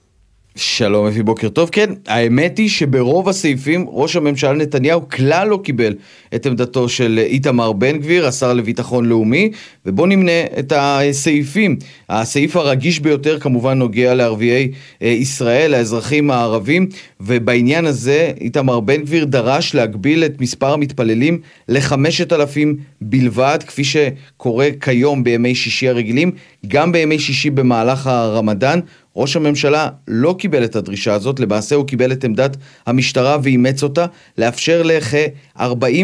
שלום 0.58 1.08
אפי, 1.08 1.24
בוקר 1.24 1.50
טוב. 1.50 1.70
כן, 1.72 1.90
האמת 2.08 2.58
היא 2.58 2.70
שברוב 2.70 3.30
הסעיפים 3.30 3.86
ראש 3.90 4.16
הממשלה 4.16 4.54
נתניהו 4.54 5.10
כלל 5.10 5.48
לא 5.48 5.60
קיבל 5.64 5.94
את 6.36 6.46
עמדתו 6.46 6.90
של 6.90 7.20
איתמר 7.26 7.72
בן 7.72 7.98
גביר, 7.98 8.28
השר 8.28 8.54
לביטחון 8.54 9.06
לאומי, 9.06 9.52
ובואו 9.86 10.08
נמנה 10.08 10.44
את 10.60 10.74
הסעיפים. 10.76 11.78
הסעיף 12.10 12.56
הרגיש 12.56 13.00
ביותר 13.00 13.40
כמובן 13.40 13.78
נוגע 13.78 14.14
לערביי 14.14 14.72
אה, 15.02 15.08
ישראל, 15.08 15.74
האזרחים 15.74 16.32
הערבים, 16.32 16.88
ובעניין 17.22 17.86
הזה 17.86 18.32
איתמר 18.42 18.80
בן 18.80 19.02
גביר 19.02 19.26
דרש 19.26 19.76
להגביל 19.76 20.24
את 20.24 20.42
מספר 20.42 20.74
המתפללים 20.74 21.40
לחמשת 21.70 22.34
אלפים 22.34 22.78
בלבד, 23.02 23.60
כפי 23.68 23.84
שקורה 23.84 24.70
כיום 24.82 25.24
בימי 25.24 25.56
שישי 25.56 25.90
הרגילים, 25.90 26.32
גם 26.68 26.92
בימי 26.92 27.20
שישי 27.20 27.50
במהלך 27.50 28.08
הרמדאן. 28.08 28.80
ראש 29.18 29.36
הממשלה 29.36 29.90
לא 30.08 30.36
קיבל 30.40 30.64
את 30.64 30.76
הדרישה 30.76 31.14
הזאת, 31.14 31.40
למעשה 31.40 31.76
הוא 31.76 31.88
קיבל 31.88 32.12
את 32.12 32.24
עמדת 32.24 32.58
המשטרה 32.86 33.38
ואימץ 33.44 33.84
אותה, 33.84 34.06
לאפשר 34.38 34.84
לכ-40 34.84 35.62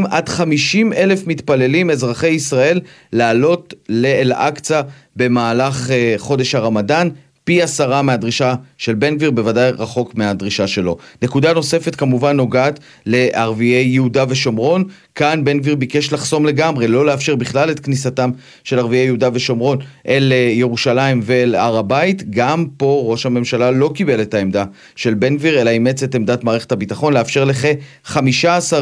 עד 0.09 0.29
50 0.29 0.93
אלף 0.93 1.27
מתפללים 1.27 1.89
אזרחי 1.89 2.27
ישראל 2.27 2.79
לעלות 3.13 3.73
לאל-אקצא 3.89 4.81
במהלך 5.15 5.87
uh, 5.87 5.91
חודש 6.17 6.55
הרמדאן. 6.55 7.09
פי 7.43 7.61
עשרה 7.61 8.01
מהדרישה 8.01 8.55
של 8.77 8.93
בן 8.93 9.15
גביר, 9.15 9.31
בוודאי 9.31 9.71
רחוק 9.71 10.15
מהדרישה 10.15 10.67
שלו. 10.67 10.97
נקודה 11.21 11.53
נוספת 11.53 11.95
כמובן 11.95 12.37
נוגעת 12.37 12.79
לערביי 13.05 13.83
יהודה 13.83 14.25
ושומרון. 14.29 14.83
כאן 15.15 15.43
בן 15.43 15.59
גביר 15.59 15.75
ביקש 15.75 16.13
לחסום 16.13 16.45
לגמרי, 16.45 16.87
לא 16.87 17.05
לאפשר 17.05 17.35
בכלל 17.35 17.71
את 17.71 17.79
כניסתם 17.79 18.31
של 18.63 18.79
ערביי 18.79 19.05
יהודה 19.05 19.29
ושומרון 19.33 19.77
אל 20.07 20.33
אה, 20.33 20.37
ירושלים 20.37 21.19
ואל 21.23 21.55
הר 21.55 21.77
הבית. 21.77 22.29
גם 22.29 22.65
פה 22.77 23.03
ראש 23.07 23.25
הממשלה 23.25 23.71
לא 23.71 23.91
קיבל 23.95 24.21
את 24.21 24.33
העמדה 24.33 24.65
של 24.95 25.13
בן 25.13 25.37
גביר, 25.37 25.61
אלא 25.61 25.69
אימץ 25.69 26.03
את 26.03 26.15
עמדת 26.15 26.43
מערכת 26.43 26.71
הביטחון 26.71 27.13
לאפשר 27.13 27.43
לכ-15 27.43 28.17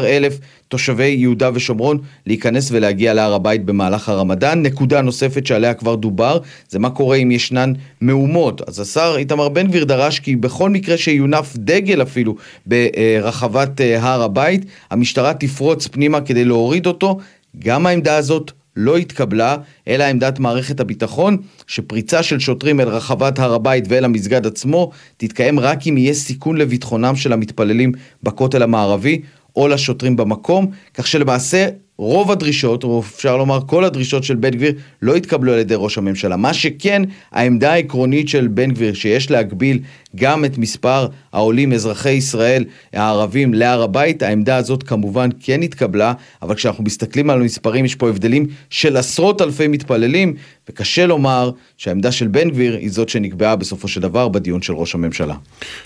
אלף 0.04 0.38
תושבי 0.68 1.08
יהודה 1.08 1.50
ושומרון 1.54 1.98
להיכנס 2.26 2.68
ולהגיע 2.72 3.14
להר 3.14 3.34
הבית 3.34 3.64
במהלך 3.64 4.08
הרמדאן. 4.08 4.62
נקודה 4.62 5.00
נוספת 5.00 5.46
שעליה 5.46 5.74
כבר 5.74 5.94
דובר, 5.94 6.38
זה 6.68 6.78
מה 6.78 6.90
קורה 6.90 7.16
אם 7.16 7.30
ישנן 7.30 7.72
מהומות. 8.00 8.68
אז 8.68 8.80
השר 8.80 9.14
איתמר 9.18 9.48
בן 9.48 9.66
גביר 9.66 9.84
דרש 9.84 10.20
כי 10.20 10.36
בכל 10.36 10.70
מקרה 10.70 10.96
שיונף 10.96 11.52
דגל 11.56 12.02
אפילו 12.02 12.36
ברחבת 12.66 13.80
אה, 13.80 14.02
הר 14.02 14.22
הבית, 14.22 14.64
המשטרה 14.90 15.34
תפרוץ 15.34 15.86
פנימה 15.86 16.20
כדי 16.22 16.44
להוריד 16.44 16.86
אותו. 16.86 17.18
גם 17.58 17.86
העמדה 17.86 18.16
הזאת 18.16 18.50
לא 18.76 18.96
התקבלה, 18.96 19.56
אלא 19.88 20.04
עמדת 20.04 20.38
מערכת 20.38 20.80
הביטחון, 20.80 21.36
שפריצה 21.66 22.22
של 22.22 22.38
שוטרים 22.38 22.80
אל 22.80 22.88
רחבת 22.88 23.38
הר 23.38 23.54
הבית 23.54 23.84
ואל 23.88 24.04
המסגד 24.04 24.46
עצמו, 24.46 24.90
תתקיים 25.16 25.60
רק 25.60 25.86
אם 25.86 25.98
יהיה 25.98 26.14
סיכון 26.14 26.56
לביטחונם 26.56 27.16
של 27.16 27.32
המתפללים 27.32 27.92
בכותל 28.22 28.62
המערבי. 28.62 29.22
או 29.56 29.68
לשוטרים 29.68 30.16
במקום, 30.16 30.66
כך 30.94 31.06
שלמעשה 31.06 31.68
רוב 32.02 32.30
הדרישות, 32.30 32.84
או 32.84 33.00
אפשר 33.00 33.36
לומר 33.36 33.60
כל 33.66 33.84
הדרישות 33.84 34.24
של 34.24 34.34
בן 34.34 34.50
גביר, 34.50 34.72
לא 35.02 35.14
התקבלו 35.14 35.52
על 35.52 35.58
ידי 35.58 35.74
ראש 35.76 35.98
הממשלה. 35.98 36.36
מה 36.36 36.54
שכן, 36.54 37.02
העמדה 37.32 37.72
העקרונית 37.72 38.28
של 38.28 38.48
בן 38.48 38.70
גביר, 38.70 38.94
שיש 38.94 39.30
להגביל 39.30 39.78
גם 40.16 40.44
את 40.44 40.58
מספר 40.58 41.06
העולים 41.32 41.72
אזרחי 41.72 42.10
ישראל 42.10 42.64
הערבים 42.92 43.54
להר 43.54 43.82
הבית, 43.82 44.22
העמדה 44.22 44.56
הזאת 44.56 44.82
כמובן 44.82 45.28
כן 45.40 45.62
התקבלה, 45.62 46.12
אבל 46.42 46.54
כשאנחנו 46.54 46.84
מסתכלים 46.84 47.30
על 47.30 47.40
המספרים 47.40 47.84
יש 47.84 47.94
פה 47.94 48.08
הבדלים 48.08 48.46
של 48.70 48.96
עשרות 48.96 49.42
אלפי 49.42 49.68
מתפללים, 49.68 50.34
וקשה 50.68 51.06
לומר 51.06 51.50
שהעמדה 51.76 52.12
של 52.12 52.26
בן 52.26 52.50
גביר 52.50 52.76
היא 52.76 52.90
זאת 52.90 53.08
שנקבעה 53.08 53.56
בסופו 53.56 53.88
של 53.88 54.00
דבר 54.00 54.28
בדיון 54.28 54.62
של 54.62 54.72
ראש 54.72 54.94
הממשלה. 54.94 55.34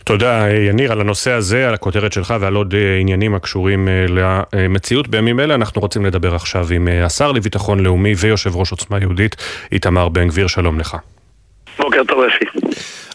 תודה 0.05 0.47
יניר 0.71 0.93
על 0.93 1.01
הנושא 1.01 1.31
הזה, 1.31 1.69
על 1.69 1.75
הכותרת 1.75 2.13
שלך 2.13 2.35
ועל 2.41 2.55
עוד 2.55 2.75
אה, 2.75 2.99
עניינים 3.01 3.35
הקשורים 3.35 3.89
אה, 3.89 4.07
למציאות 4.53 5.09
בימים 5.09 5.41
אלה. 5.41 5.55
אנחנו 5.55 5.81
רוצים 5.81 6.06
לדבר 6.07 6.35
עכשיו 6.35 6.67
עם 6.75 6.89
אה, 6.89 7.05
השר 7.05 7.33
לביטחון 7.33 7.81
לאומי 7.81 8.15
ויושב 8.17 8.57
ראש 8.57 8.71
עוצמה 8.71 8.99
יהודית 8.99 9.37
איתמר 9.73 10.09
בן 10.09 10.29
גביר, 10.29 10.47
שלום 10.47 10.79
לך. 10.79 10.97
בוקר 11.79 12.05
טוב 12.05 12.25
אפי. 12.25 12.45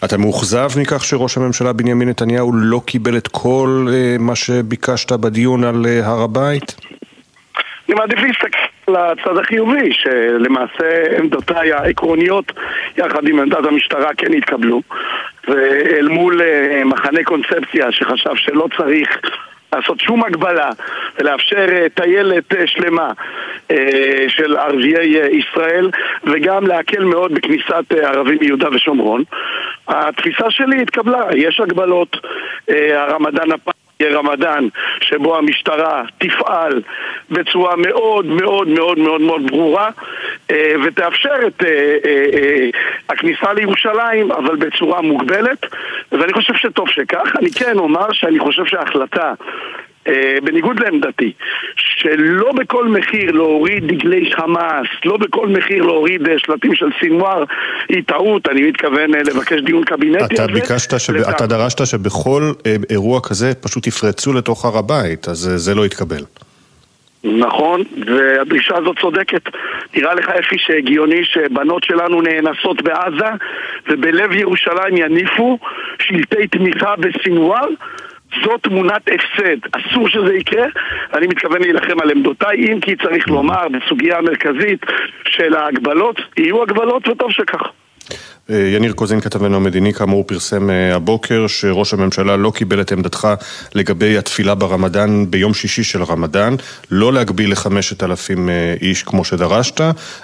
אתה 0.05 0.17
מאוכזב 0.17 0.69
מכך 0.81 1.03
שראש 1.03 1.37
הממשלה 1.37 1.73
בנימין 1.73 2.09
נתניהו 2.09 2.51
לא 2.53 2.81
קיבל 2.85 3.17
את 3.17 3.27
כל 3.27 3.87
uh, 3.89 4.21
מה 4.21 4.35
שביקשת 4.35 5.11
בדיון 5.11 5.63
על 5.63 5.85
uh, 5.85 6.05
הר 6.05 6.21
הבית? 6.21 6.75
אני 7.89 7.95
מעדיף 7.95 8.19
להסתכל 8.19 8.57
על 8.87 8.95
הצד 8.95 9.37
החיובי, 9.37 9.93
שלמעשה 9.93 11.17
עמדותיי 11.19 11.73
העקרוניות 11.73 12.51
יחד 12.97 13.27
עם 13.27 13.39
עמדת 13.39 13.65
המשטרה 13.65 14.09
כן 14.17 14.33
התקבלו 14.33 14.81
ואל 15.47 16.07
מול 16.07 16.41
uh, 16.41 16.85
מחנה 16.85 17.23
קונספציה 17.23 17.91
שחשב 17.91 18.35
שלא 18.35 18.67
צריך 18.77 19.09
לעשות 19.75 19.99
שום 19.99 20.23
הגבלה 20.23 20.69
ולאפשר 21.19 21.65
uh, 21.67 22.01
טיילת 22.01 22.53
uh, 22.53 22.57
שלמה 22.65 23.11
uh, 23.71 23.73
של 24.27 24.57
ערביי 24.57 25.37
ישראל 25.37 25.89
וגם 26.23 26.67
להקל 26.67 27.03
מאוד 27.03 27.33
בכניסת 27.33 27.91
ערבים 28.03 28.37
מיהודה 28.41 28.67
ושומרון. 28.71 29.23
התפיסה 29.87 30.51
שלי 30.51 30.81
התקבלה, 30.81 31.25
יש 31.35 31.59
הגבלות, 31.59 32.17
הרמדאן 32.67 33.51
הפעם 33.51 33.80
יהיה 34.01 34.17
רמדאן 34.17 34.67
שבו 35.01 35.37
המשטרה 35.37 36.03
תפעל 36.17 36.81
בצורה 37.31 37.75
מאוד 37.75 38.25
מאוד 38.25 38.67
מאוד 38.67 38.99
מאוד 38.99 39.21
מאוד 39.21 39.47
ברורה 39.47 39.89
אה, 40.51 40.73
ותאפשר 40.83 41.35
את 41.47 41.63
אה, 41.63 41.97
אה, 42.05 42.69
הכניסה 43.09 43.53
לירושלים 43.53 44.31
אבל 44.31 44.55
בצורה 44.55 45.01
מוגבלת 45.01 45.65
ואני 46.11 46.33
חושב 46.33 46.53
שטוב 46.53 46.89
שכך. 46.89 47.35
אני 47.39 47.51
כן 47.51 47.77
אומר 47.77 48.11
שאני 48.11 48.39
חושב 48.39 48.65
שההחלטה 48.65 49.33
בניגוד 50.43 50.79
לעמדתי, 50.79 51.31
שלא 51.75 52.51
בכל 52.51 52.87
מחיר 52.87 53.31
להוריד 53.31 53.87
דגלי 53.87 54.31
חמאס, 54.31 54.87
לא 55.05 55.17
בכל 55.17 55.47
מחיר 55.47 55.83
להוריד 55.83 56.21
שלטים 56.37 56.75
של 56.75 56.89
סינואר, 56.99 57.43
היא 57.89 58.03
טעות, 58.07 58.49
אני 58.49 58.61
מתכוון 58.61 59.11
לבקש 59.11 59.61
דיון 59.61 59.83
קבינטי 59.83 60.35
אתה 60.35 60.47
ביקשת, 60.47 60.99
שב... 60.99 61.15
אתה 61.15 61.47
דרשת 61.47 61.85
שבכל 61.85 62.51
אירוע 62.89 63.19
כזה 63.23 63.53
פשוט 63.61 63.87
יפרצו 63.87 64.33
לתוך 64.33 64.65
הר 64.65 64.77
הבית, 64.77 65.27
אז 65.27 65.37
זה 65.55 65.75
לא 65.75 65.85
יתקבל. 65.85 66.23
נכון, 67.23 67.83
והדרישה 68.05 68.77
הזאת 68.77 68.99
צודקת. 69.01 69.41
נראה 69.95 70.13
לך 70.13 70.29
אפי 70.29 70.55
שהגיוני 70.57 71.25
שבנות 71.25 71.83
שלנו 71.83 72.21
נאנסות 72.21 72.81
בעזה 72.81 73.31
ובלב 73.89 74.31
ירושלים 74.31 74.97
יניפו 74.97 75.59
שלטי 75.99 76.47
תמיכה 76.47 76.95
בסינואר? 76.95 77.67
זו 78.43 78.57
תמונת 78.57 79.01
הפסד, 79.07 79.57
אסור 79.71 80.09
שזה 80.09 80.33
יקרה, 80.33 80.65
אני 81.13 81.27
מתכוון 81.27 81.61
להילחם 81.61 82.01
על 82.01 82.11
עמדותיי, 82.11 82.57
אם 82.57 82.79
כי 82.79 82.95
צריך 82.95 83.27
לומר, 83.27 83.67
בסוגיה 83.67 84.17
המרכזית 84.17 84.85
של 85.25 85.55
ההגבלות, 85.55 86.21
יהיו 86.37 86.63
הגבלות 86.63 87.07
וטוב 87.07 87.31
שכך. 87.31 87.61
אה, 88.49 88.55
יניר 88.75 88.93
קוזין 88.93 89.19
כתבנו 89.21 89.55
המדיני 89.55 89.93
כאמור 89.93 90.23
פרסם 90.27 90.69
אה, 90.69 90.95
הבוקר 90.95 91.47
שראש 91.47 91.93
הממשלה 91.93 92.37
לא 92.37 92.51
קיבל 92.55 92.81
את 92.81 92.91
עמדתך 92.91 93.27
לגבי 93.75 94.17
התפילה 94.17 94.55
ברמדאן 94.55 95.25
ביום 95.29 95.53
שישי 95.53 95.83
של 95.83 96.01
הרמדאן, 96.01 96.55
לא 96.91 97.13
להגביל 97.13 97.51
לחמשת 97.51 98.03
אלפים 98.03 98.49
אה, 98.49 98.75
איש 98.81 99.03
כמו 99.03 99.25
שדרשת, 99.25 99.81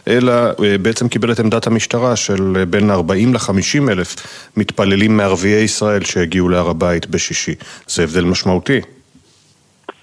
אלא 0.07 0.33
בעצם 0.81 1.07
קיבל 1.07 1.31
את 1.31 1.39
עמדת 1.39 1.67
המשטרה 1.67 2.15
של 2.15 2.63
בין 2.69 2.89
40 2.91 3.33
ל-50 3.33 3.91
אלף 3.91 4.15
מתפללים 4.57 5.17
מערביי 5.17 5.63
ישראל 5.63 6.03
שהגיעו 6.03 6.49
להר 6.49 6.69
הבית 6.69 7.07
בשישי. 7.07 7.55
זה 7.87 8.03
הבדל 8.03 8.23
משמעותי. 8.23 8.81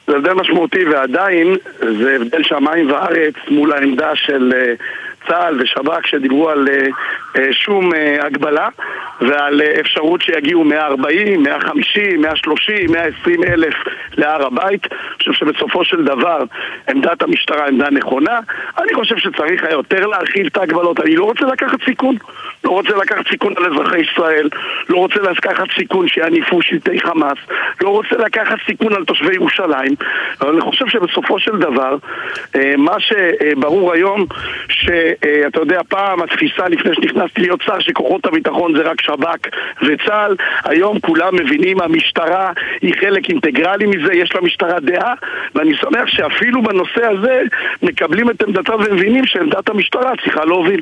זה 0.06 0.16
הבדל 0.16 0.32
משמעותי 0.32 0.84
ועדיין 0.84 1.56
זה 2.00 2.16
הבדל 2.20 2.42
שמיים 2.42 2.90
וארץ 2.90 3.34
מול 3.50 3.72
העמדה 3.72 4.10
של 4.14 4.52
צה"ל 5.28 5.62
ושב"כ 5.62 6.06
שדיברו 6.06 6.50
על 6.50 6.68
אה, 7.38 7.52
שום 7.52 7.94
אה, 7.94 8.26
הגבלה 8.26 8.68
ועל 9.20 9.60
אה, 9.62 9.80
אפשרות 9.80 10.22
שיגיעו 10.22 10.64
140, 10.64 11.42
150, 11.42 12.20
130, 12.22 12.92
120 12.92 13.44
אלף 13.44 13.74
להר 14.16 14.46
הבית. 14.46 14.86
אני 14.92 15.18
חושב 15.18 15.32
שבסופו 15.32 15.84
של 15.84 16.04
דבר 16.04 16.38
עמדת 16.88 17.22
המשטרה 17.22 17.66
עמדה 17.66 17.90
נכונה. 17.90 18.40
אני 18.78 18.94
חושב 18.94 19.16
שצריך 19.16 19.64
היה 19.64 19.72
יותר 19.72 20.06
להרחיב 20.06 20.46
את 20.46 20.56
ההגבלות. 20.56 21.00
אני 21.00 21.16
לא 21.16 21.24
רוצה 21.24 21.46
לקחת 21.46 21.78
סיכון. 21.84 22.16
לא 22.64 22.70
רוצה 22.70 22.96
לקחת 22.96 23.28
סיכון 23.28 23.54
על 23.56 23.64
אזרחי 23.64 23.98
ישראל, 24.00 24.48
לא 24.88 24.96
רוצה 24.96 25.20
לקחת 25.20 25.66
סיכון 25.78 26.08
שיניפו 26.08 26.62
שלטי 26.62 27.00
חמאס, 27.00 27.38
לא 27.80 27.88
רוצה 27.88 28.16
לקחת 28.16 28.56
סיכון 28.66 28.92
על 28.92 29.04
תושבי 29.04 29.34
ירושלים, 29.34 29.94
אבל 30.40 30.52
אני 30.52 30.60
חושב 30.60 30.86
שבסופו 30.88 31.38
של 31.38 31.58
דבר, 31.58 31.96
מה 32.78 32.94
שברור 33.00 33.92
היום, 33.92 34.26
שאתה 35.44 35.60
יודע, 35.60 35.80
פעם 35.88 36.22
התפיסה 36.22 36.68
לפני 36.68 36.94
שנכנסתי 36.94 37.40
להיות 37.40 37.60
שר 37.66 37.80
שכוחות 37.80 38.26
הביטחון 38.26 38.76
זה 38.76 38.82
רק 38.82 39.00
שב"כ 39.00 39.48
וצה"ל, 39.82 40.36
היום 40.64 41.00
כולם 41.00 41.34
מבינים, 41.34 41.80
המשטרה 41.80 42.52
היא 42.82 42.94
חלק 43.00 43.28
אינטגרלי 43.28 43.86
מזה, 43.86 44.14
יש 44.14 44.34
למשטרה 44.34 44.80
דעה, 44.80 45.14
ואני 45.54 45.76
שמח 45.76 46.06
שאפילו 46.06 46.62
בנושא 46.62 47.06
הזה 47.06 47.42
מקבלים 47.82 48.30
את 48.30 48.42
עמדתה 48.42 48.74
ומבינים 48.74 49.26
שעמדת 49.26 49.68
המשטרה 49.68 50.12
צריכה 50.24 50.44
להוביל. 50.44 50.80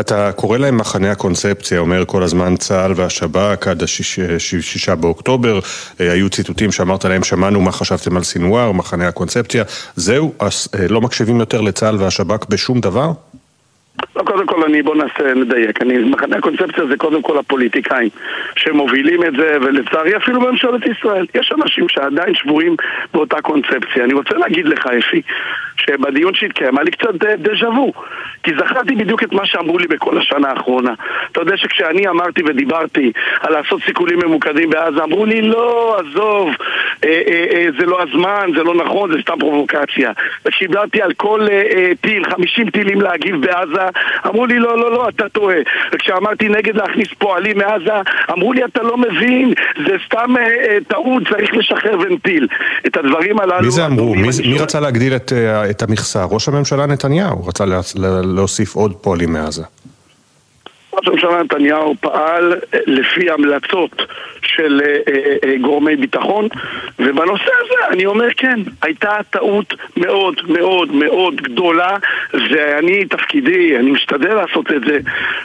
אתה 0.00 0.32
קורא 0.32 0.58
להם 0.58 0.76
מחנה 0.76 1.10
הקונספציה, 1.10 1.78
אומר 1.78 2.04
כל 2.06 2.22
הזמן 2.22 2.56
צה"ל 2.56 2.92
והשב"כ 2.96 3.68
עד 3.68 3.82
השישה 3.82 4.94
באוקטובר, 4.94 5.58
אה, 6.00 6.12
היו 6.12 6.28
ציטוטים 6.30 6.72
שאמרת 6.72 7.04
להם 7.04 7.22
שמענו 7.22 7.60
מה 7.60 7.72
חשבתם 7.72 8.16
על 8.16 8.22
סינואר, 8.22 8.72
מחנה 8.72 9.08
הקונספציה, 9.08 9.64
זהו, 9.96 10.34
אז 10.38 10.68
אה, 10.74 10.88
לא 10.88 11.00
מקשיבים 11.00 11.40
יותר 11.40 11.60
לצה"ל 11.60 11.96
והשב"כ 11.98 12.46
בשום 12.48 12.80
דבר? 12.80 13.12
לא, 14.16 14.22
קודם 14.22 14.46
כל 14.46 14.64
אני, 14.64 14.82
בוא 14.82 14.96
נעשה, 14.96 15.34
נדייק. 15.34 15.82
אני, 15.82 15.98
מחנה 15.98 16.36
הקונספציה 16.36 16.86
זה 16.86 16.96
קודם 16.96 17.22
כל 17.22 17.38
הפוליטיקאים 17.38 18.08
שמובילים 18.56 19.24
את 19.24 19.32
זה, 19.32 19.56
ולצערי 19.60 20.16
אפילו 20.16 20.40
בממשלת 20.40 20.86
ישראל. 20.86 21.26
יש 21.34 21.52
אנשים 21.52 21.88
שעדיין 21.88 22.34
שבויים 22.34 22.76
באותה 23.14 23.40
קונספציה. 23.40 24.04
אני 24.04 24.14
רוצה 24.14 24.34
להגיד 24.36 24.66
לך, 24.66 24.86
אפי, 24.86 25.22
שבדיון 25.76 26.34
שהתקיים 26.34 26.78
היה 26.78 26.84
לי 26.84 26.90
קצת 26.90 27.14
דז'ה 27.14 27.68
וו. 27.68 27.92
כי 28.42 28.50
זכרתי 28.58 28.94
בדיוק 28.94 29.22
את 29.22 29.32
מה 29.32 29.46
שאמרו 29.46 29.78
לי 29.78 29.86
בכל 29.86 30.18
השנה 30.18 30.48
האחרונה. 30.48 30.94
אתה 31.32 31.40
יודע 31.40 31.56
שכשאני 31.56 32.08
אמרתי 32.08 32.42
ודיברתי 32.46 33.12
על 33.40 33.52
לעשות 33.52 33.82
סיכולים 33.82 34.18
ממוקדים 34.18 34.70
בעזה, 34.70 35.04
אמרו 35.04 35.26
לי, 35.26 35.42
לא, 35.42 35.96
עזוב, 35.98 36.48
אה, 37.04 37.22
אה, 37.28 37.44
אה, 37.52 37.66
זה 37.78 37.86
לא 37.86 38.02
הזמן, 38.02 38.50
זה 38.56 38.62
לא 38.62 38.74
נכון, 38.74 39.12
זה 39.12 39.18
סתם 39.22 39.38
פרובוקציה. 39.38 40.12
וכשידעתי 40.44 41.02
על 41.02 41.12
כל 41.12 41.46
אה, 41.50 41.62
אה, 41.74 41.92
טיל, 42.00 42.24
50 42.24 42.70
טילים 42.70 43.00
להגיב 43.00 43.46
בעזה, 43.46 43.89
אמרו 44.26 44.46
לי, 44.46 44.58
לא, 44.58 44.78
לא, 44.78 44.92
לא, 44.92 45.08
אתה 45.08 45.28
טועה. 45.28 45.56
וכשאמרתי 45.92 46.48
נגד 46.48 46.76
להכניס 46.76 47.08
פועלים 47.18 47.58
מעזה, 47.58 48.10
אמרו 48.32 48.52
לי, 48.52 48.64
אתה 48.64 48.82
לא 48.82 48.96
מבין, 48.96 49.54
זה 49.86 49.96
סתם 50.06 50.36
אה, 50.36 50.42
אה, 50.42 50.78
טעות, 50.88 51.22
צריך 51.30 51.50
לשחרר 51.54 51.98
ונטיל. 51.98 52.46
את 52.86 52.96
הדברים 52.96 53.40
הללו... 53.40 53.64
מי 53.64 53.70
זה 53.70 53.86
אמרו? 53.86 54.14
מי, 54.14 54.28
מי 54.46 54.58
רצה 54.58 54.80
להגדיל 54.80 55.16
את, 55.16 55.32
אה, 55.32 55.70
את 55.70 55.82
המכסה? 55.82 56.24
ראש 56.24 56.48
הממשלה 56.48 56.86
נתניהו 56.86 57.46
רצה 57.46 57.64
לה, 57.64 57.80
להוסיף 58.34 58.74
עוד 58.74 58.92
פועלים 58.92 59.32
מעזה. 59.32 59.62
ראש 60.92 61.08
הממשלה 61.08 61.42
נתניהו 61.42 61.94
פעל 62.00 62.54
לפי 62.86 63.30
המלצות 63.30 64.02
של 64.42 64.80
אה, 64.84 64.96
אה, 65.12 65.36
אה, 65.44 65.56
גורמי 65.60 65.96
ביטחון 65.96 66.48
ובנושא 66.98 67.50
הזה 67.64 67.74
אני 67.90 68.06
אומר 68.06 68.28
כן, 68.36 68.60
הייתה 68.82 69.16
טעות 69.30 69.74
מאוד 69.96 70.34
מאוד 70.48 70.92
מאוד 70.92 71.36
גדולה 71.36 71.96
ואני 72.34 73.04
תפקידי, 73.04 73.76
אני 73.76 73.90
משתדל 73.90 74.34
לעשות 74.34 74.72
את 74.72 74.80
זה 74.86 74.98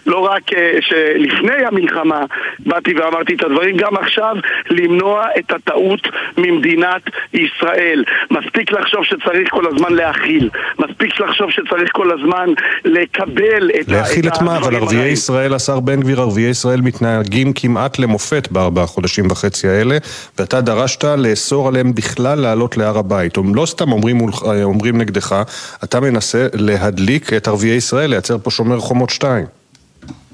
לא 0.05 0.19
רק 0.19 0.41
שלפני 0.79 1.65
המלחמה 1.65 2.25
באתי 2.59 2.93
ואמרתי 2.93 3.35
את 3.35 3.43
הדברים, 3.43 3.77
גם 3.77 3.97
עכשיו 3.97 4.35
למנוע 4.69 5.25
את 5.39 5.51
הטעות 5.51 6.07
ממדינת 6.37 7.01
ישראל 7.33 8.03
מספיק 8.31 8.71
לחשוב 8.71 9.03
שצריך 9.03 9.49
כל 9.49 9.67
הזמן 9.67 9.93
להכיל 9.93 10.49
מספיק 10.79 11.19
לחשוב 11.19 11.51
שצריך 11.51 11.91
כל 11.91 12.11
הזמן 12.11 12.49
לקבל 12.85 13.69
את. 13.69 13.87
להכיל 13.87 14.27
את 14.27 14.41
מה? 14.41 14.57
אבל 14.57 14.75
ערביי 14.75 15.11
ישראל, 15.11 15.34
השר 15.35 15.79
בן 15.79 16.01
גביר, 16.01 16.21
ערביי 16.21 16.49
ישראל 16.49 16.81
מתנהגים 16.81 17.53
כמעט 17.53 17.99
למופת 17.99 18.47
בארבעה 18.51 18.85
חודשים 18.85 19.31
וחצי 19.31 19.67
האלה, 19.67 19.97
ואתה 20.39 20.61
דרשת 20.61 21.03
לאסור 21.03 21.67
עליהם 21.67 21.95
בכלל 21.95 22.39
לעלות 22.39 22.77
להר 22.77 22.97
הבית. 22.97 23.37
לא 23.53 23.65
סתם 23.65 23.91
אומרים, 23.91 24.17
אומרים 24.63 24.97
נגדך, 24.97 25.43
אתה 25.83 25.99
מנסה 25.99 26.47
להדליק 26.53 27.33
את 27.33 27.47
ערביי 27.47 27.75
ישראל, 27.75 28.09
לייצר 28.09 28.37
פה 28.37 28.51
שומר 28.51 28.79
חומות 28.79 29.09
שתיים. 29.09 29.45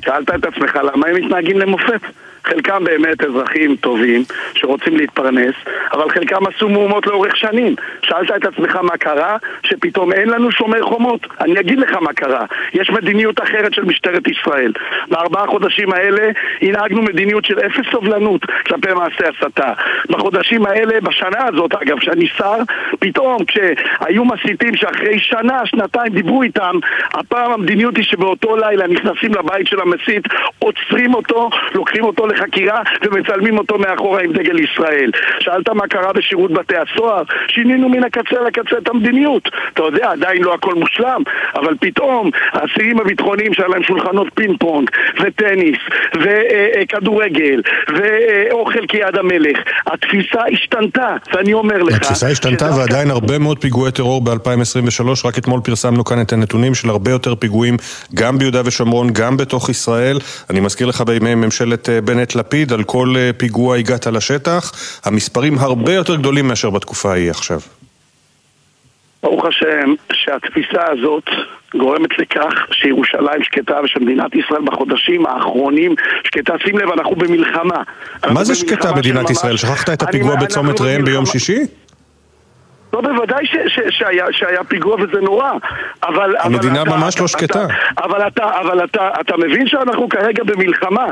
שאלת 0.06 0.30
את 0.30 0.46
עצמך 0.46 0.76
למה 0.76 1.08
הם 1.08 1.16
מתנהגים 1.16 1.60
למופת? 1.60 2.02
חלקם 2.46 2.84
באמת 2.84 3.24
אזרחים 3.24 3.76
טובים 3.76 4.24
שרוצים 4.54 4.98
להתפרנס, 4.98 5.56
אבל 5.94 6.10
חלקם 6.10 6.48
עשו 6.48 6.70
מהומות 6.70 7.08
לאורך 7.08 7.38
שנים. 7.38 7.76
שאלת 8.02 8.32
את 8.32 8.46
עצמך 8.46 8.76
מה 8.76 8.98
קרה? 8.98 9.38
שפתאום 9.64 10.14
אין 10.14 10.30
לנו 10.30 10.52
שומר 10.52 10.82
חומות? 10.82 11.28
אני 11.42 11.60
אגיד 11.60 11.80
לך 11.80 11.96
מה 12.02 12.14
קרה. 12.14 12.46
יש 12.74 12.90
מדיניות 12.90 13.42
אחרת 13.42 13.74
של 13.74 13.84
משטרת 13.84 14.28
ישראל. 14.28 14.72
בארבעה 15.08 15.48
חודשים 15.48 15.94
האלה 15.94 16.32
הנהגנו 16.62 17.02
מדיניות 17.02 17.46
של 17.46 17.60
אפס 17.60 17.92
סובלנות 17.92 18.46
כלפי 18.46 18.94
מעשי 18.94 19.24
הסתה. 19.24 19.74
בחודשים 20.10 20.66
האלה, 20.66 21.02
בשנה 21.02 21.46
הזאת 21.48 21.74
אגב, 21.74 22.00
שאני 22.00 22.28
שר, 22.28 22.58
פתאום 23.00 23.38
כשהיו 23.46 24.26
מסיתים 24.26 24.76
שאחרי 24.76 25.20
שנה, 25.20 25.66
שנתיים 25.66 26.14
דיברו 26.14 26.44
איתם, 26.44 26.76
הפעם 27.14 27.52
המדיניות 27.52 27.98
היא 27.98 28.04
שבאותו 28.04 28.58
לילה 28.58 28.88
נכנסים 28.88 29.32
לבית 29.34 29.68
של 29.68 29.80
המסית, 29.82 30.24
עוצרים 30.60 31.14
אותו, 31.14 31.50
לוקחים 31.76 32.04
אותו 32.04 32.28
לחקירה 32.32 32.82
ומצלמים 33.02 33.58
אותו 33.58 33.78
מאחורה 33.78 34.22
עם 34.22 34.34
דגל 34.34 34.60
ישראל. 34.60 35.12
שאלת 35.40 35.70
מה 35.70 35.88
קרה 35.88 36.14
בשירות 36.14 36.52
בתי 36.52 36.76
הסוהר? 36.78 37.24
שינינו 37.48 37.90
מן 37.90 38.04
הקצה 38.04 38.42
לקצה 38.48 38.78
את 38.78 38.90
המדיניות. 38.90 39.50
אתה 39.74 39.84
יודע, 39.84 40.12
עדיין 40.12 40.44
לא 40.44 40.54
הכל 40.54 40.76
מושלם, 40.76 41.22
אבל 41.56 41.76
פתאום 41.80 42.30
האסירים 42.54 43.00
הביטחוניים 43.00 43.54
שהיה 43.54 43.68
להם 43.68 43.84
שולחנות 43.84 44.28
פינג 44.36 44.58
פונג 44.60 44.90
וטניס 45.22 45.78
וכדורגל 46.16 47.62
ואוכל 47.96 48.88
כיד 48.88 49.18
המלך, 49.18 49.58
התפיסה 49.88 50.42
השתנתה, 50.54 51.16
ואני 51.34 51.54
אומר 51.54 51.84
לך... 51.84 51.96
התפיסה 51.96 52.28
השתנתה 52.28 52.70
ועדיין 52.78 53.12
הרבה 53.12 53.40
מאוד 53.40 53.60
פיגועי 53.60 53.92
טרור 53.92 54.22
ב-2023, 54.22 55.28
רק 55.28 55.38
אתמול 55.38 55.60
פרסמנו 55.64 56.06
כאן 56.06 56.22
את 56.22 56.34
הנתונים 56.34 56.76
של 56.76 56.90
הרבה 56.90 57.12
יותר 57.12 57.36
פיגועים 57.36 57.78
גם 58.14 58.38
ביהודה 58.38 58.62
ושומרון, 58.66 59.10
גם 59.14 59.38
בתוך 59.38 59.70
ישראל. 59.70 60.18
אני 60.50 60.60
מזכיר 60.60 60.88
לך 60.88 61.02
בימי 61.02 61.36
ממשלת 61.36 61.90
אה, 61.90 62.02
בנט 62.22 62.36
בנט-לפיד, 62.36 62.74
על 62.74 62.84
כל 62.84 63.14
אה, 63.18 63.32
פיגוע 63.38 63.78
הגעת 63.78 64.08
לשטח, 64.08 64.72
המספרים 65.06 65.58
הרבה 65.58 65.94
יותר 65.94 66.16
גדולים 66.16 66.48
מאשר 66.48 66.70
בתקופה 66.70 67.12
ההיא 67.12 67.30
עכשיו. 67.30 67.60
ברוך 69.24 69.46
השם 69.46 69.94
שהתפיסה 70.14 70.82
הזאת 70.92 71.24
גורמת 71.76 72.10
לכך 72.20 72.54
שירושלים 72.72 73.44
שקטה 73.44 73.76
ושמדינת 73.84 74.36
ישראל 74.36 74.62
בחודשים 74.66 75.26
האחרונים 75.26 75.96
שקטה. 76.24 76.54
שים 76.66 76.78
לב, 76.78 76.90
אנחנו 76.92 77.16
במלחמה. 77.16 77.84
מה 78.32 78.44
זה 78.44 78.56
שקטה 78.56 78.92
במדינת 78.92 79.30
ישראל? 79.30 79.58
שכחת 79.58 79.90
את 79.90 80.02
הפיגוע 80.02 80.36
בצומת 80.36 80.82
ראם 80.82 81.06
ביום 81.06 81.26
שישי? 81.26 81.60
לא, 82.94 83.02
בוודאי 83.02 83.46
ש, 83.46 83.56
ש, 83.68 83.80
שהיה, 83.90 84.26
שהיה 84.32 84.64
פיגוע 84.64 84.96
וזה 84.96 85.22
נורא, 85.22 85.52
אבל... 86.04 86.36
המדינה 86.40 86.82
אבל 86.82 86.98
ממש 86.98 87.14
אתה, 87.14 87.22
לא 87.22 87.28
שקטה. 87.28 87.66
אתה, 87.66 88.04
אבל, 88.04 88.28
אתה, 88.28 88.60
אבל 88.62 88.84
אתה, 88.84 89.10
אתה 89.22 89.38
מבין 89.38 89.68
שאנחנו 89.68 90.10
כרגע 90.10 90.44
במלחמה. 90.44 91.06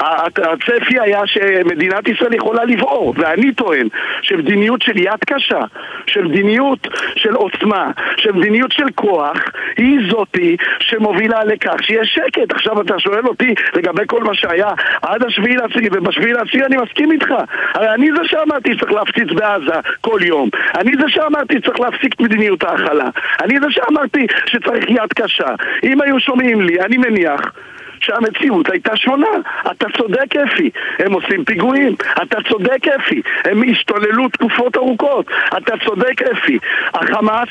הצפי 0.00 1.00
היה 1.00 1.26
שמדינת 1.26 2.08
ישראל 2.08 2.34
יכולה 2.34 2.64
לבעור, 2.64 3.14
ואני 3.16 3.52
טוען 3.52 3.88
שמדיניות 4.22 4.82
של 4.82 4.96
יד 4.98 5.24
קשה, 5.26 5.60
שמדיניות 6.06 6.88
של 7.16 7.34
עוצמה, 7.34 7.90
שמדיניות 8.16 8.72
של 8.72 8.84
כוח, 8.94 9.36
היא 9.76 9.98
זאתי 10.10 10.56
שמובילה 10.80 11.44
לכך 11.44 11.82
שיש 11.82 12.14
שקט. 12.14 12.52
עכשיו 12.52 12.80
אתה 12.80 12.98
שואל 12.98 13.26
אותי 13.26 13.54
לגבי 13.74 14.02
כל 14.06 14.22
מה 14.22 14.34
שהיה 14.34 14.68
עד 15.02 15.24
השביעי 15.24 15.56
לעשירי, 15.56 15.88
ובשביעי 15.92 16.32
לעשירי 16.32 16.66
אני 16.66 16.76
מסכים 16.76 17.12
איתך. 17.12 17.30
הרי 17.74 17.94
אני 17.94 18.08
זה 18.16 18.22
שאמרתי 18.24 18.74
שצריך 18.74 18.92
להפציץ 18.92 19.28
בעזה 19.32 19.80
כל 20.00 20.20
יום. 20.22 20.48
אני 20.74 20.92
זה 21.00 21.08
שאמרתי 21.16 21.54
שצריך 21.58 21.80
להפסיק 21.80 22.14
את 22.14 22.20
מדיניות 22.20 22.64
ההכלה. 22.64 23.08
אני 23.42 23.60
זה 23.60 23.66
שאמרתי 23.70 24.26
שצריך 24.46 24.90
יד 24.90 25.12
קשה. 25.14 25.54
אם 25.84 26.02
היו 26.02 26.20
שומעים 26.20 26.60
לי, 26.60 26.80
אני 26.80 26.96
מניח 26.96 27.40
שהמציאות 28.00 28.70
הייתה 28.70 28.96
שונה. 28.96 29.26
אתה 29.70 29.86
צודק 29.96 30.36
אפי, 30.36 30.70
הם 30.98 31.12
עושים 31.12 31.44
פיגועים. 31.44 31.94
אתה 32.22 32.38
צודק 32.48 32.88
אפי, 32.88 33.22
הם 33.44 33.62
השתוללו 33.70 34.28
תקופות 34.28 34.76
ארוכות. 34.76 35.26
אתה 35.56 35.74
צודק 35.84 36.22
אפי. 36.22 36.58
החמאס... 36.94 37.48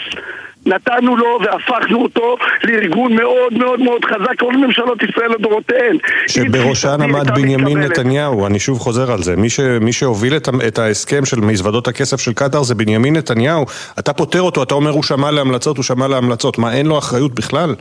נתנו 0.65 1.15
לו 1.15 1.39
והפכנו 1.41 2.01
אותו 2.01 2.37
לארגון 2.63 3.15
מאוד 3.15 3.53
מאוד 3.53 3.79
מאוד 3.79 4.05
חזק, 4.05 4.39
כל 4.39 4.53
ממשלות 4.53 5.03
ישראל 5.03 5.31
לדורותיהן. 5.31 5.97
שבראשן 6.27 6.97
עמד 7.01 7.31
בנימין 7.31 7.77
נתניהו, 7.77 8.45
אני 8.45 8.59
שוב 8.59 8.79
חוזר 8.79 9.11
על 9.11 9.23
זה. 9.23 9.35
מי, 9.35 9.49
ש, 9.49 9.59
מי 9.59 9.93
שהוביל 9.93 10.35
את, 10.35 10.49
את 10.67 10.79
ההסכם 10.79 11.25
של 11.25 11.39
מזוודות 11.39 11.87
הכסף 11.87 12.19
של 12.19 12.33
קטאר 12.33 12.63
זה 12.63 12.75
בנימין 12.75 13.15
נתניהו. 13.15 13.65
אתה 13.99 14.13
פוטר 14.13 14.41
אותו, 14.41 14.63
אתה 14.63 14.73
אומר 14.73 14.91
הוא 14.91 15.03
שמע 15.03 15.31
להמלצות, 15.31 15.77
הוא 15.77 15.83
שמע 15.83 16.07
להמלצות. 16.07 16.57
מה, 16.57 16.73
אין 16.73 16.85
לו 16.85 16.97
אחריות 16.97 17.35
בכלל? 17.35 17.75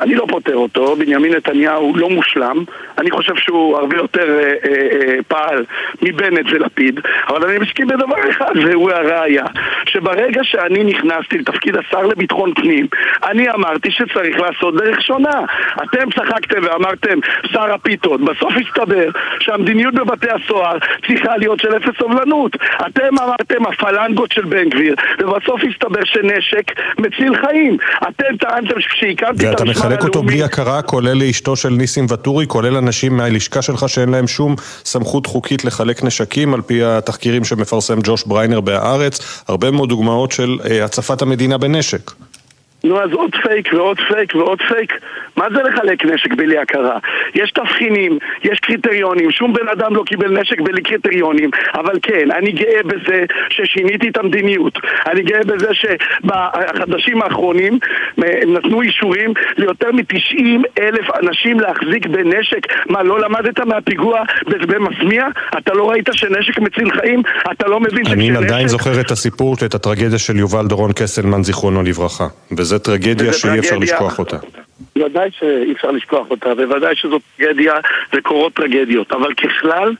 אני 0.00 0.14
לא 0.14 0.26
פותר 0.28 0.56
אותו, 0.56 0.96
בנימין 0.96 1.34
נתניהו 1.34 1.96
לא 1.96 2.10
מושלם, 2.10 2.64
אני 2.98 3.10
חושב 3.10 3.36
שהוא 3.36 3.76
הרבה 3.76 3.96
יותר 3.96 4.38
אה, 4.38 4.52
אה, 4.64 4.88
אה, 4.92 5.16
פעל 5.28 5.64
מבנט 6.02 6.46
ולפיד, 6.52 7.00
אבל 7.28 7.48
אני 7.48 7.58
מסכים 7.58 7.86
בדבר 7.86 8.30
אחד, 8.30 8.52
והוא 8.64 8.90
הראיה, 8.90 9.44
שברגע 9.86 10.44
שאני 10.44 10.84
נכנסתי 10.84 11.38
לתפקיד 11.38 11.76
השר 11.76 12.06
לביטחון 12.06 12.54
פנים, 12.54 12.86
אני 13.24 13.50
אמרתי 13.50 13.90
שצריך 13.90 14.40
לעשות 14.40 14.76
דרך 14.76 15.02
שונה. 15.02 15.40
אתם 15.84 16.10
צחקתם 16.10 16.60
ואמרתם, 16.62 17.18
שר 17.52 17.74
הפיתות, 17.74 18.20
בסוף 18.20 18.52
הסתבר 18.66 19.08
שהמדיניות 19.40 19.94
בבתי 19.94 20.28
הסוהר 20.30 20.78
צריכה 21.06 21.36
להיות 21.36 21.60
של 21.60 21.76
אפס 21.76 21.98
סובלנות. 21.98 22.56
אתם 22.86 23.18
אמרתם 23.22 23.66
הפלנגות 23.66 24.32
של 24.32 24.44
בן 24.44 24.68
גביר, 24.68 24.94
ובסוף 25.18 25.60
הסתבר 25.70 26.04
שנשק 26.04 26.72
מציל 26.98 27.36
חיים. 27.36 27.76
אתם 28.08 28.36
טענתם 28.36 28.80
שכשהקמתי 28.80 29.48
את 29.48 29.60
ואתה 29.60 29.64
מחלק 29.90 30.04
אותו. 30.04 30.22
בלי 30.22 30.42
הכרה, 30.42 30.82
כולל 30.82 31.12
לאשתו 31.12 31.56
של 31.56 31.68
ניסים 31.68 32.06
ואטורי, 32.08 32.46
כולל 32.46 32.76
אנשים 32.76 33.16
מהלשכה 33.16 33.62
שלך 33.62 33.88
שאין 33.88 34.08
להם 34.08 34.28
שום 34.28 34.56
סמכות 34.84 35.26
חוקית 35.26 35.64
לחלק 35.64 36.04
נשקים, 36.04 36.54
על 36.54 36.62
פי 36.62 36.84
התחקירים 36.84 37.44
שמפרסם 37.44 37.98
ג'וש 38.02 38.24
בריינר 38.24 38.60
בהארץ, 38.60 39.18
הרבה 39.48 39.70
מאוד 39.70 39.88
דוגמאות 39.88 40.32
של 40.32 40.58
אה, 40.70 40.84
הצפת 40.84 41.22
המדינה 41.22 41.58
בנשק. 41.58 42.10
נו, 42.84 43.00
אז 43.00 43.12
עוד 43.12 43.30
פייק 43.42 43.68
ועוד 43.72 44.00
פייק 44.08 44.34
ועוד 44.34 44.58
פייק. 44.68 44.92
מה 45.36 45.46
זה 45.54 45.62
לחלק 45.62 46.04
נשק 46.04 46.34
בלי 46.34 46.58
הכרה? 46.58 46.98
יש 47.34 47.50
תבחינים, 47.50 48.18
יש 48.44 48.58
קריטריונים, 48.60 49.30
שום 49.30 49.52
בן 49.52 49.68
אדם 49.68 49.96
לא 49.96 50.02
קיבל 50.06 50.40
נשק 50.40 50.60
בלי 50.60 50.82
קריטריונים, 50.82 51.50
אבל 51.74 51.98
כן, 52.02 52.30
אני 52.30 52.52
גאה 52.52 52.82
בזה 52.84 53.24
ששיניתי 53.48 54.08
את 54.08 54.16
המדיניות. 54.16 54.78
אני 55.06 55.22
גאה 55.22 55.40
בזה 55.46 55.68
שבחדשים 55.72 57.22
האחרונים 57.22 57.78
אה, 58.24 58.40
נתנו 58.46 58.82
אישורים 58.82 59.32
ליותר 59.56 59.92
מ-90 59.92 60.42
אלף 60.80 61.06
אנשים 61.22 61.60
להחזיק 61.60 62.06
בנשק. 62.06 62.66
מה, 62.86 63.02
לא 63.02 63.20
למדת 63.20 63.60
מהפיגוע 63.60 64.22
בשדה 64.46 64.78
מסמיע? 64.78 65.26
אתה 65.58 65.74
לא 65.74 65.90
ראית 65.90 66.08
שנשק 66.12 66.58
מציל 66.58 66.90
חיים? 66.90 67.22
אתה 67.52 67.68
לא 67.68 67.80
מבין 67.80 68.06
אני 68.06 68.26
שכשנשק... 68.26 68.44
עדיין 68.44 68.68
זוכר 68.68 69.00
את 69.00 69.10
הסיפור, 69.10 69.54
את 69.66 69.74
הטרגדיה 69.74 70.18
של 70.18 70.36
יובל 70.36 70.66
דורון 70.66 70.92
קסלמן, 70.92 71.42
זיכרונו 71.42 71.82
לברכה. 71.82 72.26
וזו 72.70 72.78
טרגדיה 72.78 73.32
שאי 73.32 73.58
אפשר. 73.58 73.78
לשכוח 73.78 74.18
אותה. 74.18 74.36
בוודאי 74.96 75.30
שאי 75.38 75.72
אפשר 75.72 75.90
לשכוח 75.90 76.30
אותה, 76.30 76.54
בוודאי 76.54 76.96
שזאת 76.96 77.22
טרגדיה 77.36 77.74
וקורות 78.12 78.54
טרגדיות, 78.54 79.12
אבל 79.12 79.34
ככלל, 79.34 79.94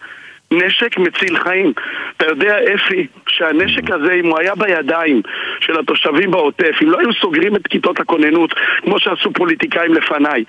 נשק 0.51 0.99
מציל 0.99 1.39
חיים. 1.39 1.73
אתה 2.17 2.27
יודע, 2.27 2.57
אפי, 2.75 3.07
שהנשק 3.29 3.91
הזה, 3.91 4.13
אם 4.13 4.27
הוא 4.27 4.39
היה 4.39 4.55
בידיים 4.55 5.23
של 5.71 5.79
התושבים 5.79 6.31
בעוטף, 6.31 6.83
אם 6.83 6.91
לא 6.91 6.99
היו 6.99 7.13
סוגרים 7.13 7.57
את 7.57 7.67
כיתות 7.67 8.01
הכוננות, 8.01 8.55
כמו 8.83 8.99
שעשו 8.99 9.33
פוליטיקאים 9.33 9.95
לפניי, 9.95 10.45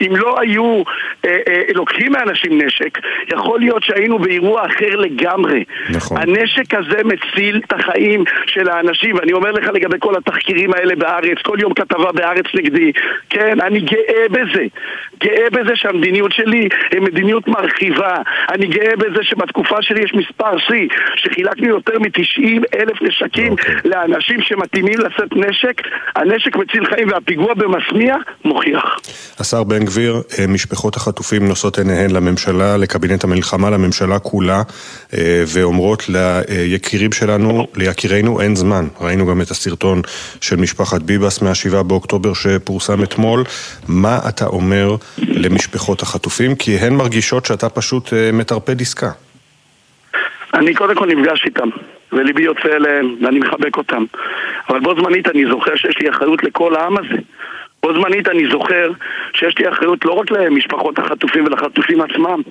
אם 0.00 0.16
לא 0.16 0.40
היו 0.40 0.82
אה, 1.24 1.36
אה, 1.48 1.62
לוקחים 1.74 2.12
מאנשים 2.12 2.62
נשק, 2.62 2.98
יכול 3.32 3.60
להיות 3.60 3.82
שהיינו 3.82 4.18
באירוע 4.18 4.66
אחר 4.66 4.96
לגמרי. 4.96 5.64
נכון. 5.90 6.16
הנשק 6.20 6.74
הזה 6.74 6.96
מציל 7.04 7.60
את 7.66 7.72
החיים 7.72 8.24
של 8.46 8.68
האנשים, 8.68 9.14
ואני 9.16 9.32
אומר 9.32 9.50
לך 9.52 9.68
לגבי 9.74 9.96
כל 10.00 10.14
התחקירים 10.16 10.74
האלה 10.74 10.96
בארץ, 10.96 11.38
כל 11.42 11.56
יום 11.60 11.74
כתבה 11.74 12.12
בארץ 12.12 12.46
נגדי, 12.54 12.92
כן, 13.30 13.60
אני 13.60 13.80
גאה 13.80 14.28
בזה. 14.30 14.64
גאה 15.20 15.50
בזה 15.52 15.76
שהמדיניות 15.76 16.32
שלי 16.32 16.68
היא 16.92 17.00
מדיניות 17.00 17.48
מרחיבה. 17.48 18.16
אני 18.48 18.66
גאה 18.66 18.96
בזה 18.96 19.22
שבתקופה 19.22 19.82
שלי 19.82 20.02
יש 20.02 20.14
מספר 20.14 20.58
שיא, 20.58 20.88
שחילקנו 21.16 21.68
יותר 21.68 21.98
מ-90 21.98 22.80
אלף 22.80 23.02
נשקים 23.02 23.54
לאנשים 23.84 24.42
שמתאימים 24.58 24.98
לשאת 24.98 25.32
נשק. 25.36 25.82
הנשק 26.16 26.56
מציל 26.56 26.86
חיים 26.86 27.08
והפיגוע 27.08 27.54
במסמיע 27.54 28.16
מוכיח. 28.44 28.84
השר 29.38 29.64
בן 29.64 29.84
גביר, 29.84 30.22
אה, 30.38 30.46
משפחות 30.46 30.96
החטופים 30.96 31.48
נושאות 31.48 31.78
עיניהן 31.78 32.10
לממשלה, 32.10 32.76
לקבינט 32.76 33.24
המלחמה, 33.24 33.70
לממשלה 33.70 34.18
כולה, 34.18 34.62
אה, 35.14 35.44
ואומרות 35.46 36.04
ליקירים 36.08 37.12
שלנו, 37.12 37.66
ליקירינו 37.76 38.40
אין 38.40 38.56
זמן. 38.56 38.86
ראינו 39.00 39.26
גם 39.26 39.40
את 39.40 39.50
הסרטון 39.50 40.02
של 40.40 40.56
משפחת 40.56 41.02
ביבס 41.02 41.42
מה-7 41.42 41.82
באוקטובר 41.82 42.34
שפורסם 42.34 43.02
אתמול. 43.02 43.44
מה 43.88 44.18
אתה 44.28 44.46
אומר 44.46 44.96
למשפחות 45.18 46.02
החטופים? 46.02 46.54
כי 46.54 46.76
הן 46.76 46.94
מרגישות 46.94 47.46
שאתה 47.46 47.68
פשוט 47.68 48.12
אה, 48.12 48.32
מטרפד 48.32 48.80
עסקה. 48.80 49.10
אני 50.54 50.74
קודם 50.74 50.94
כל 50.94 51.06
נפגש 51.06 51.44
איתם, 51.44 51.68
וליבי 52.12 52.42
יוצא 52.42 52.76
אליהם, 52.76 53.16
ואני 53.22 53.38
מחבק 53.38 53.76
אותם. 53.76 54.04
אבל 54.68 54.80
בו 54.80 54.94
זמנית 55.00 55.28
אני 55.28 55.46
זוכר 55.46 55.76
שיש 55.76 55.98
לי 55.98 56.10
אחריות 56.10 56.44
לכל 56.44 56.76
העם 56.76 56.98
הזה. 56.98 57.20
בו 57.82 57.94
זמנית 57.94 58.28
אני 58.28 58.50
זוכר 58.50 58.90
שיש 59.32 59.58
לי 59.58 59.68
אחריות 59.68 60.04
לא 60.04 60.12
רק 60.12 60.30
למשפחות 60.30 60.98
החטופים 60.98 61.44
ולחטופים 61.44 62.00
עצמם, 62.00 62.42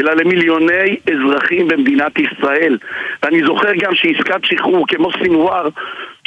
אלא 0.00 0.14
למיליוני 0.14 0.96
אזרחים 1.12 1.68
במדינת 1.68 2.18
ישראל. 2.18 2.78
ואני 3.22 3.42
זוכר 3.44 3.74
גם 3.74 3.94
שעסקת 3.94 4.44
שחרור 4.44 4.86
כמו 4.88 5.10
סינואר 5.22 5.68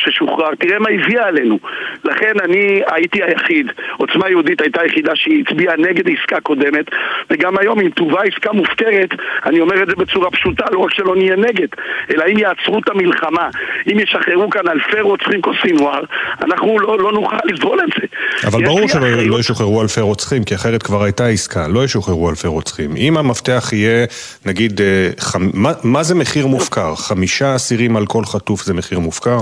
ששוחרר, 0.04 0.56
תראה 0.60 0.80
מה 0.80 0.90
הביאה 0.90 1.28
עלינו. 1.28 1.60
לכן 2.04 2.34
אני 2.44 2.82
הייתי 2.92 3.24
היחיד, 3.24 3.68
עוצמה 3.98 4.30
יהודית 4.30 4.62
הייתה 4.62 4.82
היחידה 4.82 5.12
שהצביעה 5.16 5.76
נגד 5.78 6.04
עסקה 6.10 6.40
קודמת, 6.42 6.86
וגם 7.30 7.58
היום 7.58 7.80
אם 7.80 7.90
תובא 7.90 8.22
עסקה 8.22 8.52
מופקרת, 8.54 9.10
אני 9.46 9.60
אומר 9.60 9.84
את 9.84 9.88
זה 9.88 9.96
בצורה 9.96 10.32
פשוטה, 10.32 10.66
לא 10.72 10.80
רק 10.80 10.94
שלא 10.94 11.16
נהיה 11.16 11.36
נגד, 11.36 11.68
אלא 12.14 12.24
אם 12.32 12.38
יעצרו 12.38 12.80
את 12.80 12.90
המלחמה, 12.90 13.50
אם 13.92 14.00
ישחררו 14.00 14.50
כאן 14.50 14.68
אלפי 14.68 15.02
רוצחים 15.02 15.42
כמו 15.42 15.54
סינואר, 15.62 16.02
אנחנו 16.42 16.80
לא, 16.80 17.00
לא 17.00 17.12
נוכל 17.12 17.36
לסבול 17.46 17.80
את 17.80 17.90
זה. 18.02 18.08
אבל 18.48 18.66
ברור 18.66 18.88
שלא 18.88 19.00
אחריות- 19.00 19.28
לא 19.28 19.40
ישוחררו 19.40 19.82
אלפי 19.82 20.02
רוצחים, 20.02 20.44
כי 20.44 20.56
אחרת 20.56 20.84
כבר 20.84 21.04
הייתה 21.04 21.28
עסקה, 21.28 21.68
לא 21.68 21.84
ישוחררו 21.84 22.30
אלפי 22.30 22.48
רוצחים. 22.48 22.96
אם 22.98 23.18
המפתח 23.18 23.70
יהיה, 23.74 24.06
נגיד, 24.46 24.82
אה, 24.82 25.10
חמ... 25.20 25.50
מה, 25.54 25.72
מה 25.84 26.04
זה 26.04 26.16
מחיר 26.16 26.48
מופקר? 26.48 26.96
חמישה 26.96 27.56
אסירים 27.56 27.98
על 27.98 28.06
כל 28.06 28.26
חטוף 28.26 28.64
זה 28.64 28.74
מחיר 28.74 29.00
מופקר? 29.00 29.38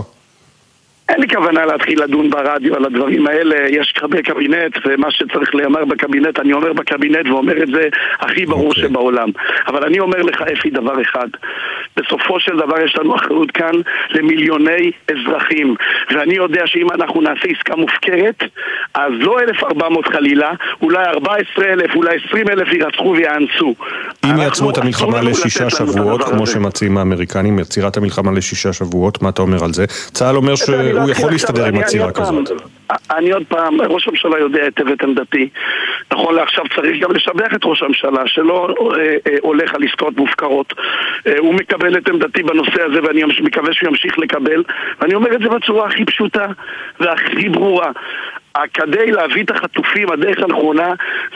אין 1.09 1.19
לי 1.21 1.27
כוונה 1.27 1.65
להתחיל 1.65 2.03
לדון 2.03 2.29
ברדיו 2.29 2.75
על 2.75 2.85
הדברים 2.85 3.27
האלה, 3.27 3.55
יש 3.69 3.93
הרבה 4.01 4.21
קבינט, 4.21 4.77
ומה 4.85 5.11
שצריך 5.11 5.55
להיאמר 5.55 5.85
בקבינט, 5.85 6.39
אני 6.39 6.53
אומר 6.53 6.73
בקבינט 6.73 7.27
ואומר 7.29 7.63
את 7.63 7.67
זה 7.67 7.87
הכי 8.19 8.45
ברור 8.45 8.71
okay. 8.71 8.79
שבעולם. 8.79 9.29
אבל 9.67 9.83
אני 9.83 9.99
אומר 9.99 10.21
לך, 10.21 10.41
אפי, 10.41 10.69
דבר 10.69 11.01
אחד, 11.01 11.27
בסופו 11.97 12.39
של 12.39 12.57
דבר 12.57 12.81
יש 12.85 12.95
לנו 12.99 13.15
אחריות 13.15 13.51
כאן 13.51 13.71
למיליוני 14.09 14.91
אזרחים, 15.11 15.75
ואני 16.11 16.35
יודע 16.35 16.61
שאם 16.65 16.87
אנחנו 16.91 17.21
נעשה 17.21 17.47
עסקה 17.57 17.75
מופקרת, 17.75 18.43
אז 18.93 19.11
לא 19.19 19.39
1,400 19.39 20.05
חלילה, 20.07 20.51
אולי 20.81 21.05
14,000, 21.05 21.95
אולי 21.95 22.17
20,000 22.29 22.73
יירצחו 22.73 23.15
ויאנסו. 23.17 23.75
אם 24.25 24.37
יעצרו 24.37 24.69
את 24.69 24.77
המלחמה 24.77 25.21
לשישה 25.21 25.69
שבועות, 25.69 26.23
כמו 26.23 26.43
הזה. 26.43 26.53
שמציעים 26.53 26.97
האמריקנים, 26.97 27.59
יצירת 27.59 27.97
המלחמה 27.97 28.31
לשישה 28.31 28.73
שבועות, 28.73 29.21
מה 29.21 29.29
אתה 29.29 29.41
אומר 29.41 29.63
על 29.63 29.73
זה? 29.73 29.85
צה"ל 29.87 30.35
אומר 30.35 30.53
אני 30.69 30.96
להתחיל 31.05 31.11
יכול 31.19 31.31
להסתדר 31.31 31.65
עם 31.65 31.75
עצירה 31.75 32.11
כזאת. 32.11 32.51
אני 33.11 33.31
עוד 33.31 33.43
פעם, 33.47 33.81
ראש 33.81 34.07
הממשלה 34.07 34.39
יודע 34.39 34.63
היטב 34.63 34.87
את 34.87 35.03
עמדתי. 35.03 35.49
נכון 36.11 36.35
לעכשיו 36.35 36.63
צריך 36.75 37.03
גם 37.03 37.11
לשבח 37.11 37.53
את 37.55 37.61
ראש 37.63 37.83
הממשלה, 37.83 38.27
שלא 38.27 38.67
אה, 38.69 39.15
אה, 39.27 39.37
הולך 39.41 39.75
על 39.75 39.83
עסקאות 39.83 40.17
מופקרות. 40.17 40.73
אה, 41.27 41.33
הוא 41.37 41.53
מקבל 41.53 41.97
את 41.97 42.09
עמדתי 42.09 42.43
בנושא 42.43 42.83
הזה 42.83 42.99
ואני 43.03 43.23
מקווה 43.43 43.73
שהוא 43.73 43.89
ימשיך 43.89 44.19
לקבל. 44.19 44.63
ואני 45.01 45.15
אומר 45.15 45.35
את 45.35 45.41
זה 45.41 45.49
בצורה 45.49 45.87
הכי 45.87 46.05
פשוטה 46.05 46.45
והכי 46.99 47.49
ברורה. 47.49 47.91
כדי 48.73 49.11
להביא 49.11 49.43
את 49.43 49.51
החטופים, 49.51 50.11
הדרך 50.11 50.43
הנכונה 50.43 50.93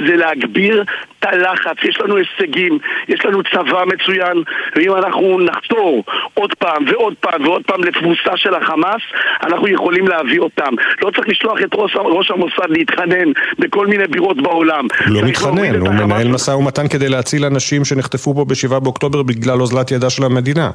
זה 0.08 0.16
להגביר 0.16 0.84
את 1.20 1.26
הלחץ. 1.26 1.76
יש 1.84 2.02
לנו 2.02 2.16
הישגים, 2.18 2.80
יש 3.08 3.26
לנו 3.26 3.44
צבא 3.44 3.84
מצוין, 3.86 4.44
ואם 4.76 4.96
אנחנו 4.96 5.40
נחתור 5.40 6.04
עוד 6.34 6.54
פעם 6.54 6.86
ועוד 6.88 7.14
פעם 7.20 7.44
ועוד 7.44 7.62
פעם 7.64 7.84
לתבוסה 7.84 8.38
של 8.38 8.56
החמאס, 8.56 9.02
אנחנו 9.44 9.68
יכולים 9.68 10.08
להביא 10.08 10.40
אותם. 10.40 10.74
לא 11.02 11.12
צריך 11.12 11.28
לשלוח 11.42 11.60
את 11.64 11.70
ראש, 11.76 11.96
ראש 11.96 12.32
המוסד 12.32 12.70
להתחנן 12.70 13.32
בכל 13.60 13.88
מיני 13.88 14.08
בירות 14.08 14.42
בעולם. 14.42 14.88
לא 15.06 15.22
מתחנן, 15.22 15.76
הוא 15.76 15.90
מנהל 15.90 16.28
משא 16.28 16.52
ומתן 16.52 16.88
כדי 16.88 17.10
להציל 17.10 17.46
אנשים 17.46 17.86
שנחטפו 17.86 18.34
פה 18.34 18.46
ב-7 18.46 18.80
באוקטובר 18.80 19.24
בגלל 19.24 19.62
אוזלת 19.62 19.92
ידה 19.92 20.10
של 20.10 20.24
המדינה. 20.24 20.72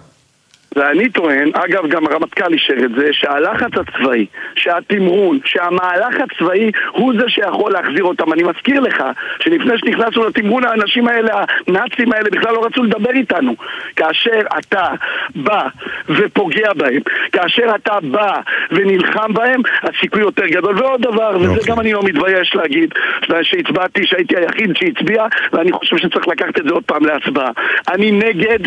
ואני 0.76 1.08
טוען, 1.08 1.50
אגב 1.54 1.88
גם 1.88 2.06
הרמטכ"ל 2.06 2.52
אישר 2.52 2.74
את 2.84 2.90
זה, 2.96 3.08
שהלחץ 3.12 3.70
הצבאי, 3.76 4.26
שהתמרון, 4.54 5.38
שהמהלך 5.44 6.14
הצבאי 6.20 6.70
הוא 6.90 7.12
זה 7.20 7.28
שיכול 7.28 7.72
להחזיר 7.72 8.04
אותם. 8.04 8.32
אני 8.32 8.42
מזכיר 8.42 8.80
לך 8.80 9.04
שלפני 9.40 9.78
שנכנסנו 9.78 10.24
לתמרון 10.24 10.64
האנשים 10.64 11.08
האלה, 11.08 11.44
הנאצים 11.68 12.12
האלה 12.12 12.30
בכלל 12.30 12.54
לא 12.54 12.64
רצו 12.66 12.82
לדבר 12.82 13.10
איתנו. 13.10 13.54
כאשר 13.96 14.40
אתה 14.58 14.86
בא 15.34 15.62
ופוגע 16.08 16.72
בהם, 16.76 17.00
כאשר 17.32 17.74
אתה 17.74 17.98
בא 18.02 18.40
ונלחם 18.70 19.32
בהם, 19.32 19.60
הסיכוי 19.82 20.20
יותר 20.20 20.46
גדול. 20.46 20.78
ועוד 20.78 21.02
דבר, 21.02 21.36
וזה 21.40 21.60
גם 21.66 21.80
אני 21.80 21.92
לא 21.92 22.02
מתבייש 22.02 22.54
להגיד, 22.54 22.94
שהצבעתי, 23.42 24.06
שהייתי 24.06 24.36
היחיד 24.36 24.76
שהצביע, 24.76 25.26
ואני 25.52 25.72
חושב 25.72 25.96
שצריך 25.96 26.28
לקחת 26.28 26.58
את 26.58 26.64
זה 26.64 26.70
עוד 26.70 26.84
פעם 26.84 27.04
להצבעה. 27.04 27.50
אני 27.88 28.10
נגד 28.10 28.58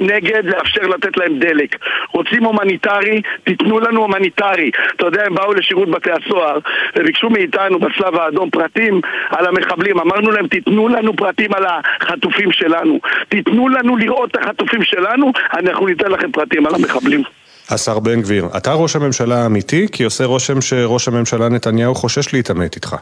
נגד 0.00 0.44
לאפשר 0.44 0.82
לתת 0.82 1.16
להם 1.16 1.38
דלק. 1.38 1.76
רוצים 2.12 2.44
הומניטרי, 2.44 3.22
תיתנו 3.44 3.80
לנו 3.80 4.00
הומניטרי. 4.00 4.70
אתה 4.96 5.06
יודע, 5.06 5.22
הם 5.26 5.34
באו 5.34 5.54
לשירות 5.54 5.90
בתי 5.90 6.10
הסוהר 6.10 6.58
וביקשו 6.98 7.30
מאיתנו 7.30 7.78
בצלב 7.78 8.14
האדום 8.16 8.50
פרטים 8.50 9.00
על 9.30 9.46
המחבלים. 9.46 9.98
אמרנו 9.98 10.30
להם, 10.30 10.46
תיתנו 10.46 10.88
לנו 10.88 11.16
פרטים 11.16 11.54
על 11.54 11.64
החטופים 11.66 12.52
שלנו. 12.52 12.98
תיתנו 13.28 13.68
לנו 13.68 13.96
לראות 13.96 14.30
את 14.30 14.36
החטופים 14.36 14.82
שלנו, 14.82 15.32
אנחנו 15.58 15.86
ניתן 15.86 16.10
לכם 16.10 16.32
פרטים 16.32 16.66
על 16.66 16.74
המחבלים. 16.74 17.22
השר 17.70 17.98
בן 17.98 18.20
גביר, 18.20 18.46
אתה 18.56 18.72
ראש 18.72 18.96
הממשלה 18.96 19.42
האמיתי? 19.42 19.86
כי 19.92 20.04
עושה 20.04 20.24
רושם 20.24 20.60
שראש 20.60 21.08
הממשלה 21.08 21.48
נתניהו 21.48 21.94
חושש 21.94 22.34
להתעמת 22.34 22.74
איתך. 22.74 22.96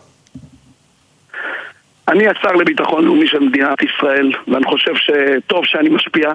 אני 2.09 2.29
השר 2.29 2.53
לביטחון 2.53 3.05
לאומי 3.05 3.27
של 3.27 3.39
מדינת 3.39 3.83
ישראל, 3.83 4.33
ואני 4.49 4.65
חושב 4.65 4.95
שטוב 4.95 5.65
שאני 5.65 5.89
משפיע. 5.89 6.33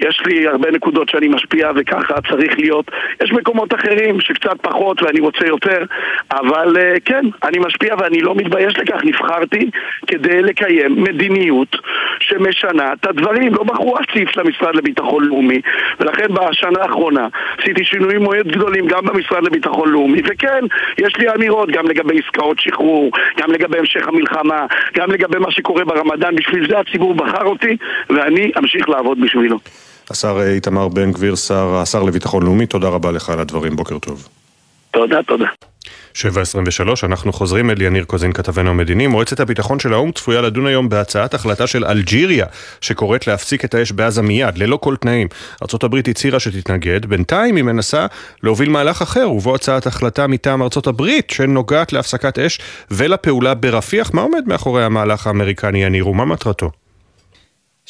יש 0.00 0.22
לי 0.26 0.48
הרבה 0.48 0.70
נקודות 0.70 1.08
שאני 1.08 1.28
משפיע 1.28 1.70
וככה 1.76 2.14
צריך 2.30 2.58
להיות. 2.58 2.90
יש 3.22 3.32
מקומות 3.32 3.74
אחרים 3.74 4.20
שקצת 4.20 4.60
פחות 4.62 5.02
ואני 5.02 5.20
רוצה 5.20 5.46
יותר, 5.46 5.84
אבל 6.32 6.76
uh, 6.76 7.00
כן, 7.04 7.24
אני 7.44 7.58
משפיע 7.58 7.94
ואני 7.98 8.20
לא 8.20 8.34
מתבייש 8.34 8.78
לכך. 8.78 9.04
נבחרתי 9.04 9.70
כדי 10.06 10.42
לקיים 10.42 11.02
מדיניות 11.02 11.76
שמשנה 12.20 12.92
את 12.92 13.06
הדברים. 13.06 13.54
לא 13.54 13.62
בחרו 13.64 13.96
סעיף 14.12 14.36
למשרד 14.36 14.74
לביטחון 14.74 15.24
לאומי, 15.24 15.60
ולכן 16.00 16.26
בשנה 16.34 16.82
האחרונה 16.82 17.28
עשיתי 17.58 17.84
שינויים 17.84 18.22
מאוד 18.22 18.48
גדולים 18.48 18.86
גם 18.86 19.06
במשרד 19.06 19.44
לביטחון 19.44 19.88
לאומי, 19.88 20.20
וכן, 20.24 20.64
יש 20.98 21.16
לי 21.16 21.34
אמירות 21.34 21.70
גם 21.70 21.86
לגבי 21.86 22.18
עסקאות 22.18 22.60
שחרור, 22.60 23.10
גם 23.38 23.52
לגבי 23.52 23.78
המשך 23.78 24.08
המלחמה, 24.08 24.66
גם 24.94 25.09
לגבי 25.10 25.38
מה 25.38 25.50
שקורה 25.50 25.84
ברמדאן. 25.84 26.36
בשביל 26.36 26.68
זה 26.70 26.78
הציבור 26.78 27.14
בחר 27.14 27.44
אותי, 27.44 27.76
ואני 28.10 28.52
אמשיך 28.58 28.88
לעבוד 28.88 29.18
בשבילו. 29.20 29.58
השר 30.10 30.40
איתמר 30.54 30.88
בן 30.88 31.12
גביר, 31.12 31.34
שר, 31.34 31.74
השר 31.82 32.02
לביטחון 32.02 32.42
לאומי, 32.42 32.66
תודה 32.66 32.88
רבה 32.88 33.10
לך 33.10 33.30
על 33.30 33.40
הדברים, 33.40 33.76
בוקר 33.76 33.98
טוב. 33.98 34.28
תודה, 34.90 35.22
תודה. 35.22 35.46
7.23, 36.14 36.20
אנחנו 37.04 37.32
חוזרים 37.32 37.70
אל 37.70 37.82
יניר 37.82 38.04
קוזין, 38.04 38.32
כתבנו 38.32 38.70
המדיני. 38.70 39.06
מועצת 39.06 39.40
הביטחון 39.40 39.78
של 39.78 39.92
האו"ם 39.92 40.12
צפויה 40.12 40.40
לדון 40.40 40.66
היום 40.66 40.88
בהצעת 40.88 41.34
החלטה 41.34 41.66
של 41.66 41.84
אלג'יריה, 41.84 42.46
שקוראת 42.80 43.26
להפסיק 43.26 43.64
את 43.64 43.74
האש 43.74 43.92
בעזה 43.92 44.22
מיד, 44.22 44.58
ללא 44.58 44.76
כל 44.76 44.96
תנאים. 44.96 45.28
ארה"ב 45.62 45.96
הצהירה 46.08 46.40
שתתנגד, 46.40 47.06
בינתיים 47.06 47.56
היא 47.56 47.64
מנסה 47.64 48.06
להוביל 48.42 48.70
מהלך 48.70 49.02
אחר, 49.02 49.30
ובו 49.30 49.54
הצעת 49.54 49.86
החלטה 49.86 50.26
מטעם 50.26 50.62
ארה"ב, 50.62 51.06
שנוגעת 51.28 51.92
להפסקת 51.92 52.38
אש 52.38 52.60
ולפעולה 52.90 53.54
ברפיח. 53.54 54.14
מה 54.14 54.22
עומד 54.22 54.42
מאחורי 54.46 54.84
המהלך 54.84 55.26
האמריקני, 55.26 55.84
יניר, 55.84 56.08
ומה 56.08 56.24
מטרתו? 56.24 56.79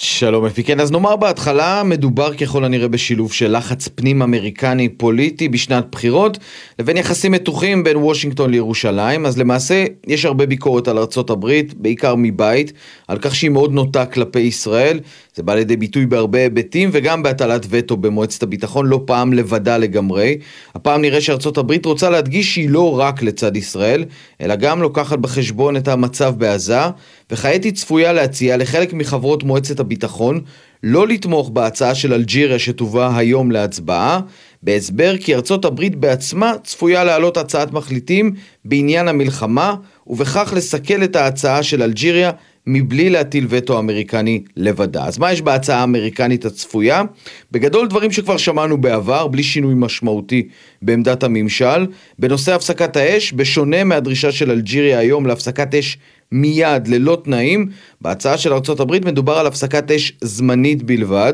שלום 0.02 0.44
אפי, 0.44 0.64
כן 0.64 0.81
אז 0.81 0.93
נאמר 0.93 1.16
בהתחלה 1.16 1.82
מדובר 1.85 2.35
ככל 2.35 2.64
הנראה 2.64 2.89
בשילוב 2.89 3.32
של 3.32 3.56
לחץ 3.56 3.89
פנים 3.89 4.22
אמריקני 4.22 4.89
פוליטי 4.89 5.48
בשנת 5.48 5.86
בחירות 5.93 6.39
לבין 6.78 6.97
יחסים 6.97 7.32
מתוחים 7.32 7.85
בין 7.85 7.97
וושינגטון 7.97 8.51
לירושלים. 8.51 9.27
אז 9.27 9.39
למעשה 9.39 9.85
יש 10.06 10.24
הרבה 10.24 10.47
ביקורת 10.47 10.89
על 10.89 10.98
ארצות 10.98 11.31
הברית 11.31 11.74
בעיקר 11.74 12.14
מבית 12.18 12.72
על 13.09 13.18
כך 13.18 13.35
שהיא 13.35 13.51
מאוד 13.51 13.72
נוטה 13.72 14.06
כלפי 14.06 14.40
ישראל. 14.40 15.01
זה 15.35 15.43
בא 15.43 15.55
לידי 15.55 15.77
ביטוי 15.77 16.06
בהרבה 16.06 16.39
היבטים 16.39 16.90
וגם 16.93 17.22
בהטלת 17.22 17.66
וטו 17.70 17.97
במועצת 17.97 18.43
הביטחון 18.43 18.86
לא 18.86 19.02
פעם 19.05 19.32
לבדה 19.32 19.78
לגמרי. 19.78 20.36
הפעם 20.74 21.01
נראה 21.01 21.20
שארצות 21.20 21.59
הברית 21.59 21.86
רוצה 21.86 22.10
להדגיש 22.10 22.55
שהיא 22.55 22.70
לא 22.70 22.98
רק 22.98 23.22
לצד 23.22 23.56
ישראל 23.56 24.05
אלא 24.40 24.56
גם 24.56 24.82
לוקחת 24.82 25.18
בחשבון 25.18 25.77
את 25.77 25.89
המצב 25.89 26.35
בעזה 26.39 26.81
וכעת 27.31 27.64
היא 27.64 27.72
צפויה 27.72 28.12
להציע 28.12 28.56
לחלק 28.56 28.93
מחברות 28.93 29.44
מועצת 29.44 29.81
הביטחון 29.91 30.41
לא 30.83 31.09
לתמוך 31.09 31.51
בהצעה 31.51 31.95
של 31.95 32.15
אלג'יריה 32.15 32.59
שתובא 32.59 33.17
היום 33.17 33.51
להצבעה, 33.51 34.21
בהסבר 34.62 35.17
כי 35.17 35.35
ארצות 35.35 35.65
הברית 35.65 35.97
בעצמה 35.97 36.53
צפויה 36.65 37.05
להעלות 37.05 37.37
הצעת 37.37 37.73
מחליטים 37.73 38.33
בעניין 38.65 39.09
המלחמה, 39.09 39.75
ובכך 40.07 40.53
לסכל 40.57 41.05
את 41.05 41.17
ההצעה 41.17 41.62
של 41.62 41.83
אלג'יריה 41.83 42.31
מבלי 42.67 43.11
להטיל 43.11 43.47
וטו 43.49 43.79
אמריקני 43.79 44.43
לבדה. 44.57 45.05
אז 45.05 45.19
מה 45.19 45.33
יש 45.33 45.43
בהצעה 45.43 45.81
האמריקנית 45.81 46.45
הצפויה? 46.45 47.03
בגדול 47.53 47.89
דברים 47.89 48.12
שכבר 48.12 48.37
שמענו 48.37 48.79
בעבר, 48.79 49.27
בלי 49.27 49.43
שינוי 49.43 49.75
משמעותי 49.77 50.49
בעמדת 50.83 51.23
הממשל. 51.23 51.87
בנושא 52.19 52.55
הפסקת 52.55 52.97
האש, 52.97 53.33
בשונה 53.33 53.85
מהדרישה 53.85 54.33
של 54.33 54.51
אלג'יריה 54.51 54.99
היום 54.99 55.27
להפסקת 55.27 55.75
אש 55.75 55.99
מיד, 56.32 56.89
ללא 56.89 57.19
תנאים. 57.24 57.69
בהצעה 58.01 58.39
של 58.39 58.52
ארה"ב 58.52 59.07
מדובר 59.07 59.39
על 59.39 59.47
הפסקת 59.47 59.90
אש 59.90 60.12
זמנית 60.20 60.82
בלבד, 60.82 61.32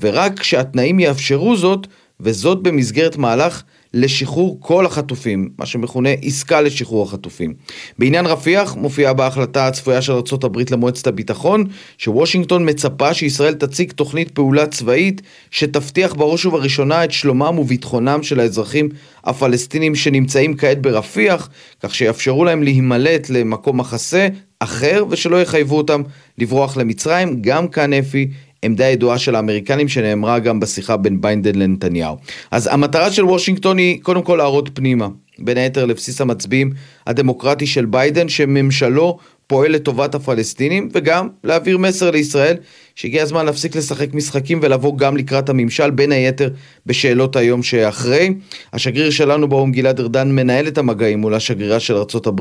ורק 0.00 0.38
כשהתנאים 0.38 1.00
יאפשרו 1.00 1.56
זאת, 1.56 1.86
וזאת 2.20 2.62
במסגרת 2.62 3.16
מהלך 3.16 3.62
לשחרור 3.94 4.58
כל 4.60 4.86
החטופים, 4.86 5.48
מה 5.58 5.66
שמכונה 5.66 6.08
עסקה 6.22 6.60
לשחרור 6.60 7.02
החטופים. 7.02 7.54
בעניין 7.98 8.26
רפיח 8.26 8.76
מופיעה 8.76 9.12
בהחלטה 9.12 9.66
הצפויה 9.66 10.02
של 10.02 10.12
ארה"ב 10.12 10.58
למועצת 10.70 11.06
הביטחון, 11.06 11.64
שוושינגטון 11.98 12.68
מצפה 12.68 13.14
שישראל 13.14 13.54
תציג 13.54 13.92
תוכנית 13.92 14.30
פעולה 14.30 14.66
צבאית 14.66 15.22
שתבטיח 15.50 16.14
בראש 16.14 16.46
ובראשונה 16.46 17.04
את 17.04 17.12
שלומם 17.12 17.58
וביטחונם 17.58 18.22
של 18.22 18.40
האזרחים 18.40 18.88
הפלסטינים 19.24 19.94
שנמצאים 19.94 20.56
כעת 20.56 20.82
ברפיח, 20.82 21.48
כך 21.82 21.94
שיאפשרו 21.94 22.44
להם 22.44 22.62
להימלט 22.62 23.30
למקום 23.30 23.80
מחסה 23.80 24.28
אחר 24.58 25.04
ושלא 25.10 25.42
יחייבו 25.42 25.76
אותם 25.76 26.02
לברוח 26.38 26.76
למצרים. 26.76 27.42
גם 27.42 27.68
כאן 27.68 27.92
אפי 27.92 28.28
עמדה 28.64 28.84
ידועה 28.84 29.18
של 29.18 29.34
האמריקנים 29.34 29.88
שנאמרה 29.88 30.38
גם 30.38 30.60
בשיחה 30.60 30.96
בין 30.96 31.20
ביידן 31.20 31.54
לנתניהו. 31.54 32.16
אז 32.50 32.68
המטרה 32.72 33.12
של 33.12 33.24
וושינגטון 33.24 33.78
היא 33.78 34.02
קודם 34.02 34.22
כל 34.22 34.36
להראות 34.36 34.70
פנימה, 34.74 35.08
בין 35.38 35.56
היתר 35.56 35.84
לבסיס 35.84 36.20
המצביעים 36.20 36.72
הדמוקרטי 37.06 37.66
של 37.66 37.84
ביידן 37.84 38.28
שממשלו 38.28 39.18
פועל 39.46 39.72
לטובת 39.72 40.14
הפלסטינים 40.14 40.88
וגם 40.92 41.28
להעביר 41.44 41.78
מסר 41.78 42.10
לישראל 42.10 42.56
שהגיע 42.94 43.22
הזמן 43.22 43.46
להפסיק 43.46 43.76
לשחק 43.76 44.14
משחקים 44.14 44.58
ולבוא 44.62 44.98
גם 44.98 45.16
לקראת 45.16 45.48
הממשל 45.48 45.90
בין 45.90 46.12
היתר 46.12 46.50
בשאלות 46.86 47.36
היום 47.36 47.62
שאחרי. 47.62 48.34
השגריר 48.72 49.10
שלנו 49.10 49.48
באו"ם 49.48 49.72
גלעד 49.72 50.00
ארדן 50.00 50.32
מנהל 50.32 50.68
את 50.68 50.78
המגעים 50.78 51.18
מול 51.18 51.34
השגרירה 51.34 51.80
של 51.80 51.94
ארה"ב 51.94 52.40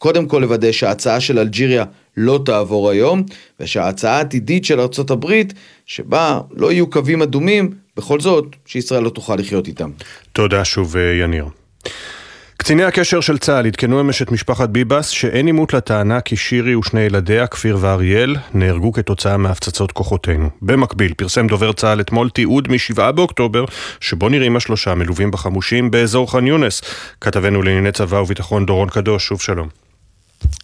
קודם 0.00 0.26
כל 0.26 0.38
לוודא 0.38 0.72
שההצעה 0.72 1.20
של 1.20 1.38
אלג'יריה 1.38 1.84
לא 2.16 2.40
תעבור 2.44 2.90
היום, 2.90 3.22
ושההצעה 3.60 4.16
העתידית 4.16 4.64
של 4.64 4.80
ארצות 4.80 5.10
הברית, 5.10 5.54
שבה 5.86 6.40
לא 6.56 6.72
יהיו 6.72 6.90
קווים 6.90 7.22
אדומים, 7.22 7.70
בכל 7.96 8.20
זאת, 8.20 8.44
שישראל 8.66 9.02
לא 9.02 9.10
תוכל 9.10 9.36
לחיות 9.36 9.68
איתם. 9.68 9.90
תודה 10.32 10.64
שוב, 10.64 10.96
יניר. 11.22 11.44
קציני 12.56 12.84
הקשר 12.84 13.20
של 13.20 13.38
צה"ל 13.38 13.66
עדכנו 13.66 14.00
אמש 14.00 14.22
את 14.22 14.32
משפחת 14.32 14.68
ביבס 14.68 15.08
שאין 15.08 15.46
עימות 15.46 15.74
לטענה 15.74 16.20
כי 16.20 16.36
שירי 16.36 16.74
ושני 16.74 17.00
ילדיה, 17.00 17.46
כפיר 17.46 17.76
ואריאל, 17.80 18.36
נהרגו 18.54 18.92
כתוצאה 18.92 19.36
מהפצצות 19.36 19.92
כוחותינו. 19.92 20.50
במקביל, 20.62 21.14
פרסם 21.14 21.46
דובר 21.46 21.72
צה"ל 21.72 22.00
אתמול 22.00 22.30
תיעוד 22.30 22.68
מ-7 22.68 23.12
באוקטובר, 23.12 23.64
שבו 24.00 24.28
נראים 24.28 24.56
השלושה 24.56 24.94
מלווים 24.94 25.30
בחמושים 25.30 25.90
באזור 25.90 26.30
ח'אן 26.30 26.46
יונס. 26.46 26.82
כתבנו 27.20 27.62
לענייני 27.62 27.92
צבא 27.92 28.16
וביטחון 28.16 28.66
דורון 28.66 28.88
קדוש, 28.88 29.26
שוב 29.26 29.40
שלום. 29.40 29.89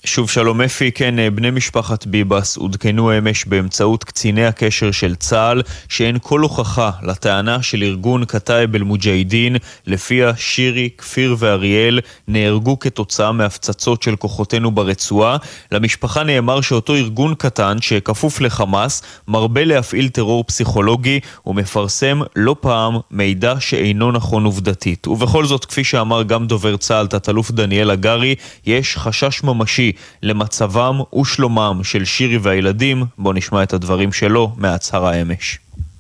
שוב 0.07 0.31
שלום 0.31 0.61
אפי, 0.61 0.93
כן, 0.93 1.19
אה, 1.19 1.31
בני 1.31 1.51
משפחת 1.51 2.07
ביבס 2.07 2.57
עודכנו 2.57 3.19
אמש 3.19 3.45
באמצעות 3.45 4.05
קציני 4.05 4.47
הקשר 4.47 4.91
של 4.91 5.15
צה"ל 5.15 5.63
שאין 5.89 6.19
כל 6.23 6.41
הוכחה 6.41 6.91
לטענה 7.03 7.63
של 7.63 7.83
ארגון 7.83 8.25
קטאיב 8.25 8.75
אל-מוג'הידין 8.75 9.57
לפיה 9.87 10.37
שירי, 10.37 10.89
כפיר 10.99 11.37
ואריאל 11.39 12.01
נהרגו 12.29 12.79
כתוצאה 12.79 13.33
מהפצצות 13.33 14.03
של 14.03 14.17
כוחותינו 14.17 14.71
ברצועה. 14.71 15.37
למשפחה 15.73 16.23
נאמר 16.23 16.61
שאותו 16.61 16.95
ארגון 16.95 17.35
קטן 17.35 17.77
שכפוף 17.81 18.41
לחמאס 18.41 19.03
מרבה 19.29 19.65
להפעיל 19.65 20.09
טרור 20.09 20.45
פסיכולוגי 20.45 21.21
ומפרסם 21.47 22.21
לא 22.37 22.57
פעם 22.61 22.95
מידע 23.11 23.55
שאינו 23.61 24.13
נכון 24.13 24.45
עובדתית. 24.45 25.07
ובכל 25.07 25.45
זאת, 25.45 25.65
כפי 25.65 25.85
שאמר 25.85 26.23
גם 26.23 26.47
דובר 26.47 26.77
צה"ל, 26.77 27.07
תת-אלוף 27.07 27.51
דניאל 27.51 27.91
הגרי, 27.91 28.35
יש 28.67 28.97
חשש 28.97 29.43
ממשי 29.43 29.93
למצבם 30.23 31.01
ושלומם 31.21 31.81
של 31.83 32.05
שירי 32.05 32.39
והילדים. 32.39 33.05
בואו 33.19 33.35
נשמע 33.35 33.63
את 33.63 33.73
הדברים 33.73 34.13
שלו 34.13 34.53
מהצהרה 34.57 35.15
אמש. 35.15 35.59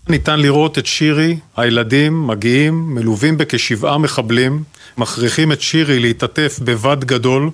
ניתן 0.09 0.40
לראות 0.40 0.78
את 0.78 0.86
שירי, 0.86 1.36
הילדים 1.56 2.27
מגיעים, 2.27 2.94
מלווים 2.94 3.39
בכשבעה 3.39 3.98
מחבלים, 3.98 4.62
מכריחים 4.98 5.52
את 5.52 5.60
שירי 5.60 5.98
להתעטף 5.98 6.59
בבד 6.64 7.05
גדול, 7.05 7.51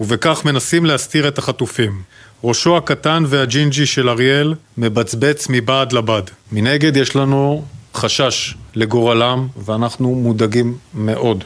ובכך 0.00 0.44
מנסים 0.44 0.84
להסתיר 0.84 1.28
את 1.28 1.38
החטופים. 1.38 2.02
ראשו 2.44 2.76
הקטן 2.76 3.24
והג'ינג'י 3.26 3.86
של 3.86 4.08
אריאל 4.08 4.54
מבצבץ 4.78 5.46
מבעד 5.50 5.92
לבד. 5.92 6.22
מנגד 6.52 6.96
יש 6.96 7.16
לנו 7.16 7.64
חשש 7.94 8.54
לגורלם, 8.74 9.46
ואנחנו 9.64 10.14
מודאגים 10.14 10.76
מאוד. 10.94 11.44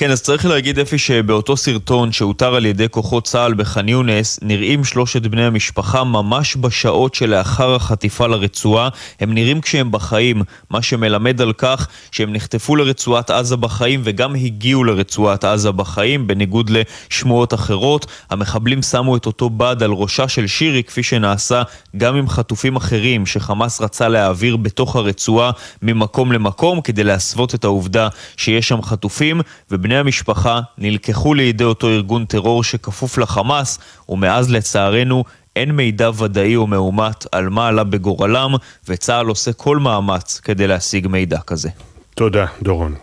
כן, 0.00 0.10
אז 0.10 0.22
צריך 0.22 0.46
להגיד 0.46 0.78
אפי 0.78 0.98
שבאותו 0.98 1.56
סרטון 1.56 2.12
שהותר 2.12 2.54
על 2.54 2.66
ידי 2.66 2.86
כוחות 2.90 3.24
צה"ל 3.24 3.54
בח'אן 3.54 3.88
יונס, 3.88 4.38
נראים 4.42 4.84
שלושת 4.84 5.22
בני 5.22 5.44
המשפחה 5.44 6.04
ממש 6.04 6.56
בשעות 6.56 7.14
שלאחר 7.14 7.74
החטיפה 7.74 8.26
לרצועה. 8.26 8.88
הם 9.20 9.34
נראים 9.34 9.60
כשהם 9.60 9.92
בחיים, 9.92 10.42
מה 10.70 10.82
שמלמד 10.82 11.40
על 11.40 11.52
כך 11.52 11.88
שהם 12.12 12.32
נחטפו 12.32 12.76
לרצועת 12.76 13.30
עזה 13.30 13.56
בחיים 13.56 14.00
וגם 14.04 14.34
הגיעו 14.34 14.84
לרצועת 14.84 15.44
עזה 15.44 15.72
בחיים, 15.72 16.26
בניגוד 16.26 16.70
לשמועות 16.70 17.54
אחרות. 17.54 18.06
המחבלים 18.30 18.82
שמו 18.82 19.16
את 19.16 19.26
אותו 19.26 19.50
בד 19.50 19.82
על 19.82 19.90
ראשה 19.90 20.28
של 20.28 20.46
שירי, 20.46 20.82
כפי 20.82 21.02
שנעשה 21.02 21.62
גם 21.96 22.16
עם 22.16 22.28
חטופים 22.28 22.76
אחרים 22.76 23.26
שחמאס 23.26 23.80
רצה 23.80 24.08
להעביר 24.08 24.56
בתוך 24.56 24.96
הרצועה 24.96 25.50
ממקום 25.82 26.32
למקום, 26.32 26.80
כדי 26.80 27.04
להסוות 27.04 27.54
את 27.54 27.64
העובדה 27.64 28.08
שיש 28.36 28.68
שם 28.68 28.82
חטופים, 28.82 29.40
ובני 29.70 29.89
המשפחה 29.96 30.60
נלקחו 30.78 31.34
לידי 31.34 31.64
אותו 31.64 31.88
ארגון 31.88 32.24
טרור 32.24 32.64
שכפוף 32.64 33.18
לחמאס, 33.18 33.78
ומאז 34.08 34.50
לצערנו 34.50 35.24
אין 35.56 35.70
מידע 35.70 36.10
ודאי 36.18 36.56
או 36.56 36.66
מאומת 36.66 37.26
על 37.32 37.48
מה 37.48 37.68
עלה 37.68 37.84
בגורלם, 37.84 38.54
וצה"ל 38.88 39.26
עושה 39.26 39.52
כל 39.52 39.78
מאמץ 39.78 40.40
כדי 40.44 40.66
להשיג 40.66 41.06
מידע 41.06 41.38
כזה. 41.46 41.68
תודה, 42.14 42.46
דורון. 42.62 42.94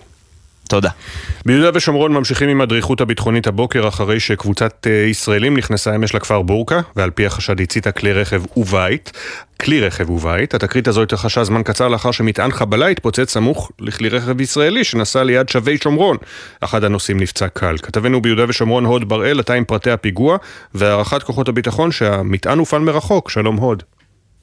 תודה. 0.69 0.89
ביהודה 1.45 1.69
ושומרון 1.73 2.14
ממשיכים 2.14 2.49
עם 2.49 2.61
הדריכות 2.61 3.01
הביטחונית 3.01 3.47
הבוקר 3.47 3.88
אחרי 3.88 4.19
שקבוצת 4.19 4.88
אה, 4.89 4.91
ישראלים 4.91 5.57
נכנסה 5.57 5.95
אמש 5.95 6.15
לכפר 6.15 6.41
בורקה 6.41 6.81
ועל 6.95 7.09
פי 7.09 7.26
החשד 7.26 7.61
הציתה 7.61 7.91
כלי 7.91 8.14
רכב 8.14 8.41
ובית. 8.57 9.11
כלי 9.61 9.79
רכב 9.79 10.09
ובית. 10.09 10.53
התקרית 10.53 10.88
הזו 10.88 11.03
התרחשה 11.03 11.43
זמן 11.43 11.63
קצר 11.63 11.88
לאחר 11.88 12.11
שמטען 12.11 12.51
חבלה 12.51 12.88
התפוצץ 12.88 13.29
סמוך 13.29 13.71
לכלי 13.79 14.09
רכב 14.09 14.41
ישראלי 14.41 14.84
שנסע 14.84 15.23
ליד 15.23 15.49
שבי 15.49 15.77
שומרון. 15.77 16.17
אחד 16.61 16.84
הנוסעים 16.84 17.19
נפצע 17.19 17.47
קל. 17.47 17.77
כתבנו 17.77 18.21
ביהודה 18.21 18.45
ושומרון 18.47 18.85
הוד 18.85 19.09
בראל, 19.09 19.39
אתה 19.39 19.53
עם 19.53 19.63
פרטי 19.63 19.91
הפיגוע 19.91 20.38
והערכת 20.73 21.23
כוחות 21.23 21.47
הביטחון 21.47 21.91
שהמטען 21.91 22.59
הופעל 22.59 22.81
מרחוק. 22.81 23.29
שלום 23.29 23.55
הוד. 23.55 23.84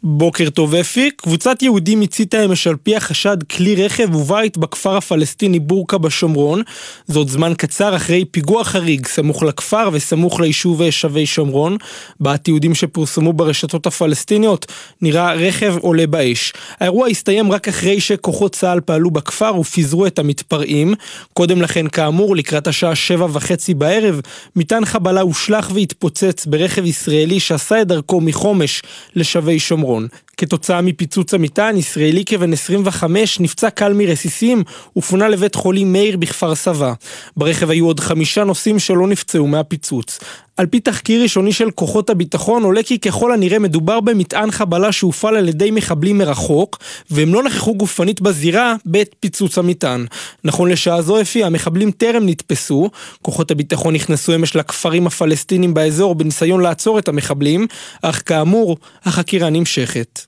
בוקר 0.06 0.50
טוב 0.50 0.74
אפי, 0.74 1.10
קבוצת 1.10 1.62
יהודים 1.62 2.00
הציתה 2.00 2.44
אמש 2.44 2.66
על 2.66 2.76
פי 2.82 2.96
החשד 2.96 3.36
כלי 3.42 3.84
רכב 3.84 4.14
ובית 4.14 4.58
בכפר 4.58 4.96
הפלסטיני 4.96 5.58
בורקה 5.58 5.98
בשומרון, 5.98 6.62
זאת 7.08 7.28
זמן 7.28 7.52
קצר 7.56 7.96
אחרי 7.96 8.24
פיגוע 8.24 8.64
חריג 8.64 9.06
סמוך 9.06 9.42
לכפר 9.42 9.88
וסמוך 9.92 10.40
ליישוב 10.40 10.90
שבי 10.90 11.26
שומרון. 11.26 11.76
בתיעודים 12.20 12.74
שפורסמו 12.74 13.32
ברשתות 13.32 13.86
הפלסטיניות 13.86 14.66
נראה 15.02 15.34
רכב 15.34 15.74
עולה 15.80 16.06
באש. 16.06 16.52
האירוע 16.80 17.08
הסתיים 17.08 17.52
רק 17.52 17.68
אחרי 17.68 18.00
שכוחות 18.00 18.52
צה"ל 18.52 18.80
פעלו 18.80 19.10
בכפר 19.10 19.56
ופיזרו 19.60 20.06
את 20.06 20.18
המתפרעים. 20.18 20.94
קודם 21.32 21.62
לכן 21.62 21.88
כאמור, 21.88 22.36
לקראת 22.36 22.66
השעה 22.66 22.94
שבע 22.94 23.26
וחצי 23.32 23.74
בערב, 23.74 24.20
מטען 24.56 24.84
חבלה 24.84 25.20
הושלך 25.20 25.70
והתפוצץ 25.74 26.46
ברכב 26.46 26.84
ישראלי 26.84 27.40
שעשה 27.40 27.82
את 27.82 27.86
דרכו 27.86 28.20
מחומש 28.20 28.82
לשבי 29.16 29.58
שומרון. 29.58 29.93
שומרון. 29.94 30.08
כתוצאה 30.36 30.80
מפיצוץ 30.80 31.34
המטען, 31.34 31.76
ישראלי 31.76 32.24
כבן 32.24 32.52
25 32.52 33.40
נפצע 33.40 33.70
קל 33.70 33.92
מרסיסים 33.92 34.62
ופונה 34.96 35.28
לבית 35.28 35.54
חולים 35.54 35.92
מאיר 35.92 36.16
בכפר 36.16 36.54
סבא. 36.54 36.92
ברכב 37.36 37.70
היו 37.70 37.86
עוד 37.86 38.00
חמישה 38.00 38.44
נוסעים 38.44 38.78
שלא 38.78 39.06
נפצעו 39.08 39.46
מהפיצוץ. 39.46 40.18
על 40.56 40.66
פי 40.66 40.80
תחקיר 40.80 41.22
ראשוני 41.22 41.52
של 41.52 41.70
כוחות 41.70 42.10
הביטחון 42.10 42.62
עולה 42.62 42.82
כי 42.82 42.98
ככל 42.98 43.32
הנראה 43.32 43.58
מדובר 43.58 44.00
במטען 44.00 44.50
חבלה 44.50 44.92
שהופעל 44.92 45.36
על 45.36 45.48
ידי 45.48 45.70
מחבלים 45.70 46.18
מרחוק 46.18 46.78
והם 47.10 47.34
לא 47.34 47.42
נכחו 47.42 47.74
גופנית 47.74 48.20
בזירה 48.20 48.74
בעת 48.84 49.14
פיצוץ 49.20 49.58
המטען. 49.58 50.06
נכון 50.44 50.70
לשעה 50.70 51.02
זו 51.02 51.20
אפי, 51.20 51.44
המחבלים 51.44 51.90
טרם 51.90 52.26
נתפסו, 52.26 52.90
כוחות 53.22 53.50
הביטחון 53.50 53.94
נכנסו 53.94 54.34
אמש 54.34 54.56
לכפרים 54.56 55.06
הפלסטינים 55.06 55.74
באזור 55.74 56.14
בניסיון 56.14 56.60
לעצור 56.60 56.98
את 56.98 57.08
המחבלים, 57.08 57.66
אך 58.02 58.22
כאמור, 58.26 58.76
החקירה 59.04 59.50
נמשכת. 59.50 60.23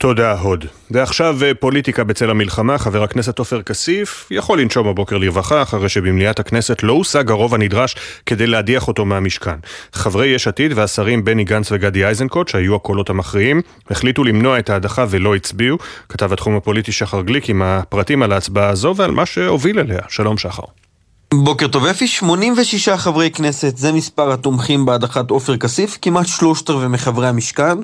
תודה, 0.00 0.32
הוד. 0.32 0.64
ועכשיו 0.90 1.38
אה, 1.42 1.54
פוליטיקה 1.54 2.04
בצל 2.04 2.30
המלחמה, 2.30 2.78
חבר 2.78 3.02
הכנסת 3.02 3.38
עופר 3.38 3.62
כסיף 3.62 4.28
יכול 4.30 4.60
לנשום 4.60 4.88
הבוקר 4.88 5.18
לרווחה, 5.18 5.62
אחרי 5.62 5.88
שבמליאת 5.88 6.38
הכנסת 6.38 6.82
לא 6.82 6.92
הושג 6.92 7.30
הרוב 7.30 7.54
הנדרש 7.54 7.96
כדי 8.26 8.46
להדיח 8.46 8.88
אותו 8.88 9.04
מהמשכן. 9.04 9.56
חברי 9.92 10.26
יש 10.26 10.48
עתיד 10.48 10.72
והשרים 10.74 11.24
בני 11.24 11.44
גנץ 11.44 11.72
וגדי 11.72 12.06
איזנקוט, 12.06 12.48
שהיו 12.48 12.74
הקולות 12.74 13.10
המכריעים, 13.10 13.62
החליטו 13.90 14.24
למנוע 14.24 14.58
את 14.58 14.70
ההדחה 14.70 15.04
ולא 15.08 15.34
הצביעו. 15.34 15.78
כתב 16.08 16.32
התחום 16.32 16.56
הפוליטי 16.56 16.92
שחר 16.92 17.22
גליק 17.22 17.50
עם 17.50 17.62
הפרטים 17.62 18.22
על 18.22 18.32
ההצבעה 18.32 18.68
הזו 18.68 18.94
ועל 18.96 19.10
מה 19.10 19.26
שהוביל 19.26 19.78
אליה. 19.78 20.00
שלום 20.08 20.38
שחר. 20.38 20.87
בוקר 21.34 21.68
טוב 21.68 21.86
אפי, 21.86 22.06
86 22.06 22.88
חברי 22.88 23.30
כנסת, 23.30 23.76
זה 23.76 23.92
מספר 23.92 24.32
התומכים 24.32 24.86
בהדחת 24.86 25.30
עופר 25.30 25.56
כסיף, 25.56 25.98
כמעט 26.02 26.26
שלושת 26.26 26.70
רבעי 26.70 26.88
מחברי 26.88 27.28
המשכן, 27.28 27.78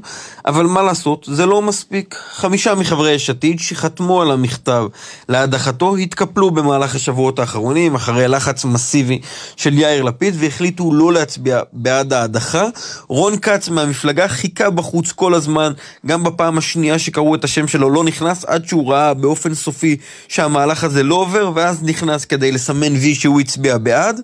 אבל 0.46 0.66
מה 0.66 0.82
לעשות, 0.82 1.28
זה 1.30 1.46
לא 1.46 1.62
מספיק. 1.62 2.14
חמישה 2.30 2.74
מחברי 2.74 3.10
יש 3.10 3.30
עתיד 3.30 3.58
שחתמו 3.58 4.22
על 4.22 4.30
המכתב 4.30 4.84
להדחתו 5.28 5.96
התקפלו 5.96 6.50
במהלך 6.50 6.94
השבועות 6.94 7.38
האחרונים, 7.38 7.94
אחרי 7.94 8.28
לחץ 8.28 8.64
מסיבי 8.64 9.20
של 9.56 9.78
יאיר 9.78 10.02
לפיד, 10.02 10.34
והחליטו 10.38 10.94
לא 10.94 11.12
להצביע 11.12 11.60
בעד 11.72 12.12
ההדחה. 12.12 12.64
רון 13.08 13.38
כץ 13.38 13.68
מהמפלגה 13.68 14.28
חיכה 14.28 14.70
בחוץ 14.70 15.12
כל 15.12 15.34
הזמן, 15.34 15.72
גם 16.06 16.24
בפעם 16.24 16.58
השנייה 16.58 16.98
שקראו 16.98 17.34
את 17.34 17.44
השם 17.44 17.68
שלו 17.68 17.90
לא 17.90 18.04
נכנס, 18.04 18.44
עד 18.44 18.68
שהוא 18.68 18.92
ראה 18.92 19.14
באופן 19.14 19.54
סופי 19.54 19.96
שהמהלך 20.28 20.84
הזה 20.84 21.02
לא 21.02 21.14
עובר, 21.14 21.52
ואז 21.54 21.82
נכנס 21.82 22.24
כדי 22.24 22.52
לסמן 22.52 22.92
וי 22.92 23.14
שהוא 23.14 23.33
שהוא 23.34 23.40
הצביע 23.40 23.78
בעד. 23.78 24.20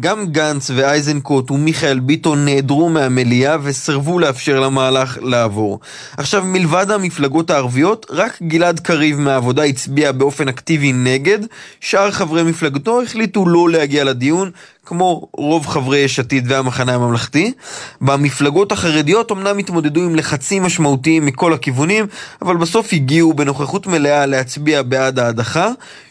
גם 0.00 0.26
גנץ 0.26 0.70
ואייזנקוט 0.74 1.50
ומיכאל 1.50 1.98
ביטון 1.98 2.44
נעדרו 2.44 2.88
מהמליאה 2.88 3.56
וסירבו 3.62 4.18
לאפשר 4.18 4.60
למהלך 4.60 5.18
לעבור. 5.22 5.80
עכשיו, 6.16 6.44
מלבד 6.44 6.90
המפלגות 6.90 7.50
הערביות, 7.50 8.06
רק 8.10 8.38
גלעד 8.42 8.80
קריב 8.80 9.18
מהעבודה 9.18 9.64
הצביע 9.64 10.12
באופן 10.12 10.48
אקטיבי 10.48 10.92
נגד, 10.92 11.38
שאר 11.80 12.10
חברי 12.10 12.42
מפלגתו 12.42 13.02
החליטו 13.02 13.48
לא 13.48 13.70
להגיע 13.70 14.04
לדיון, 14.04 14.50
כמו 14.90 15.28
רוב 15.36 15.66
חברי 15.66 15.98
יש 15.98 16.18
עתיד 16.18 16.52
והמחנה 16.52 16.94
הממלכתי. 16.94 17.52
במפלגות 18.00 18.72
החרדיות 18.72 19.32
אמנם 19.32 19.58
התמודדו 19.58 20.00
עם 20.00 20.14
לחצים 20.14 20.62
משמעותיים 20.62 21.26
מכל 21.26 21.52
הכיוונים, 21.52 22.06
אבל 22.42 22.56
בסוף 22.56 22.92
הגיעו 22.92 23.34
בנוכחות 23.34 23.86
מלאה 23.86 24.26
להצביע 24.26 24.82
בעד 24.82 25.18
ההדחה. 25.18 25.68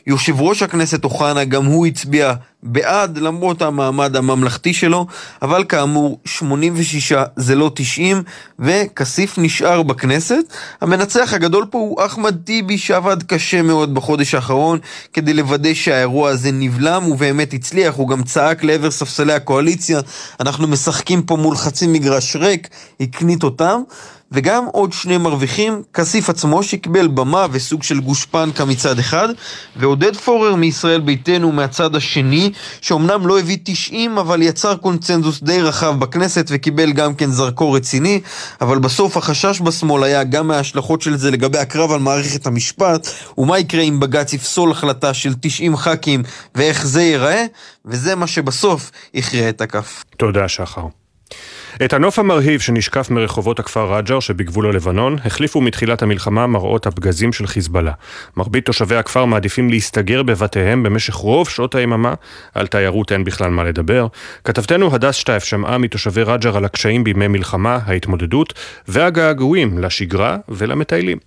יושב 0.08 0.42
ראש 0.42 0.64
הכנסת 0.64 1.04
אוחנה 1.04 1.44
גם 1.44 1.66
הוא 1.66 1.86
הצביע 1.86 2.34
בעד 2.64 3.18
למרות 3.18 3.62
המעמד 3.62 4.16
הממלכתי 4.16 4.74
שלו, 4.74 5.06
אבל 5.42 5.64
כאמור 5.70 6.20
86 6.26 7.14
זה 7.36 7.56
לא 7.56 7.72
90 7.76 8.24
וכסיף 8.60 9.38
נשאר 9.38 9.84
בכנסת. 9.84 10.44
המנצח 10.82 11.34
הגדול 11.34 11.66
פה 11.70 11.78
הוא 11.78 12.06
אחמד 12.06 12.36
טיבי 12.44 12.78
שעבד 12.78 13.24
קשה 13.24 13.62
מאוד 13.62 13.94
בחודש 13.94 14.36
האחרון 14.36 14.80
כדי 15.14 15.34
לוודא 15.34 15.74
שהאירוע 15.74 16.30
הזה 16.30 16.52
נבלם, 16.52 17.04
הוא 17.04 17.18
באמת 17.18 17.54
הצליח, 17.54 17.96
הוא 17.96 18.08
גם 18.08 18.24
צעק 18.24 18.64
לעבר 18.64 18.92
ספסלי 18.92 19.34
הקואליציה, 19.34 20.00
אנחנו 20.40 20.68
משחקים 20.68 21.22
פה 21.22 21.36
מול 21.36 21.56
חצי 21.56 21.88
מגרש 21.88 22.36
ריק, 22.36 22.68
הקנית 23.00 23.44
אותם. 23.44 23.82
וגם 24.32 24.66
עוד 24.66 24.94
שני 24.94 25.18
מרוויחים, 25.18 25.84
כסיף 25.94 26.30
עצמו 26.30 26.64
שקיבל 26.64 27.08
במה 27.08 27.46
וסוג 27.52 27.84
של 27.84 28.00
גושפנקה 28.00 28.66
מצד 28.66 29.00
אחד, 29.00 29.30
ועודד 29.76 30.16
פורר 30.16 30.56
מישראל 30.56 31.00
ביתנו 31.00 31.52
מהצד 31.52 31.96
השני, 31.96 32.52
שאומנם 32.82 33.28
לא 33.28 33.40
הביא 33.40 33.58
90 33.64 34.18
אבל 34.18 34.42
יצר 34.42 34.76
קונצנזוס 34.76 35.44
די 35.44 35.62
רחב 35.62 36.00
בכנסת 36.00 36.48
וקיבל 36.50 36.92
גם 36.92 37.16
כן 37.16 37.32
זרקור 37.32 37.76
רציני, 37.76 38.22
אבל 38.62 38.80
בסוף 38.80 39.18
החשש 39.18 39.62
בשמאל 39.62 40.04
היה 40.04 40.24
גם 40.24 40.48
מההשלכות 40.48 41.02
של 41.02 41.18
זה 41.18 41.32
לגבי 41.32 41.58
הקרב 41.58 41.92
על 41.92 42.00
מערכת 42.00 42.48
המשפט, 42.48 43.08
ומה 43.38 43.60
יקרה 43.60 43.82
אם 43.82 44.00
בג"ץ 44.00 44.34
יפסול 44.34 44.72
החלטה 44.72 45.14
של 45.14 45.34
90 45.42 45.78
ח"כים 45.78 46.24
ואיך 46.56 46.86
זה 46.86 47.02
ייראה, 47.02 47.46
וזה 47.86 48.16
מה 48.16 48.28
שבסוף 48.28 48.92
יכריע 49.14 49.50
את 49.50 49.62
הכף. 49.62 50.04
תודה 50.18 50.48
שחר. 50.48 50.82
את 51.86 51.94
הנוף 51.94 52.20
המרהיב 52.20 52.60
שנשקף 52.60 53.10
מרחובות 53.10 53.60
הכפר 53.60 53.94
רג'ר 53.96 54.20
שבגבול 54.20 54.70
הלבנון, 54.70 55.16
החליפו 55.26 55.62
מתחילת 55.62 56.02
המלחמה 56.02 56.48
מראות 56.48 56.88
הפגזים 56.88 57.34
של 57.34 57.48
חיזבאללה. 57.48 57.92
מרבית 58.38 58.66
תושבי 58.66 58.96
הכפר 58.96 59.26
מעדיפים 59.26 59.70
להסתגר 59.70 60.24
בבתיהם 60.24 60.84
במשך 60.84 61.14
רוב 61.14 61.50
שעות 61.50 61.76
היממה, 61.76 62.14
על 62.56 62.68
תיירות 62.68 63.12
אין 63.12 63.24
בכלל 63.24 63.50
מה 63.50 63.64
לדבר. 63.64 64.08
כתבתנו 64.44 64.96
הדס 64.96 65.16
שטייף 65.16 65.44
שמעה 65.44 65.78
מתושבי 65.78 66.24
רג'ר 66.24 66.58
על 66.58 66.66
הקשיים 66.66 67.04
בימי 67.04 67.28
מלחמה, 67.28 67.80
ההתמודדות 67.86 68.54
והגעגועים 68.88 69.78
לשגרה 69.78 70.38
ולמטיילים. 70.50 71.18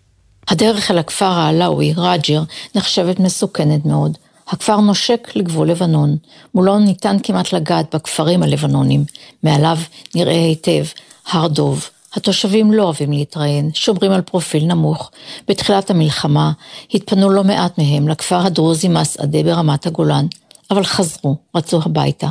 הדרך 0.49 0.91
אל 0.91 0.99
הכפר 0.99 1.24
העלאווי, 1.24 1.95
רג'ר, 1.97 2.43
נחשבת 2.74 3.20
מסוכנת 3.20 3.87
מאוד. 3.87 4.19
הכפר 4.53 4.77
נושק 4.77 5.29
לגבול 5.35 5.70
לבנון, 5.70 6.16
מולו 6.55 6.79
ניתן 6.79 7.16
כמעט 7.23 7.53
לגעת 7.53 7.95
בכפרים 7.95 8.43
הלבנונים, 8.43 9.05
מעליו 9.43 9.79
נראה 10.15 10.45
היטב 10.45 10.85
הר 11.31 11.49
דוב. 11.49 11.89
התושבים 12.15 12.73
לא 12.73 12.83
אוהבים 12.83 13.12
להתראיין, 13.12 13.70
שומרים 13.74 14.12
על 14.12 14.20
פרופיל 14.20 14.65
נמוך. 14.65 15.11
בתחילת 15.49 15.91
המלחמה 15.91 16.53
התפנו 16.95 17.31
לא 17.31 17.45
מעט 17.45 17.79
מהם 17.79 18.09
לכפר 18.09 18.47
הדרוזי 18.47 18.89
מסעדה 18.89 19.43
ברמת 19.43 19.87
הגולן, 19.87 20.27
אבל 20.70 20.85
חזרו, 20.85 21.37
רצו 21.55 21.81
הביתה. 21.85 22.29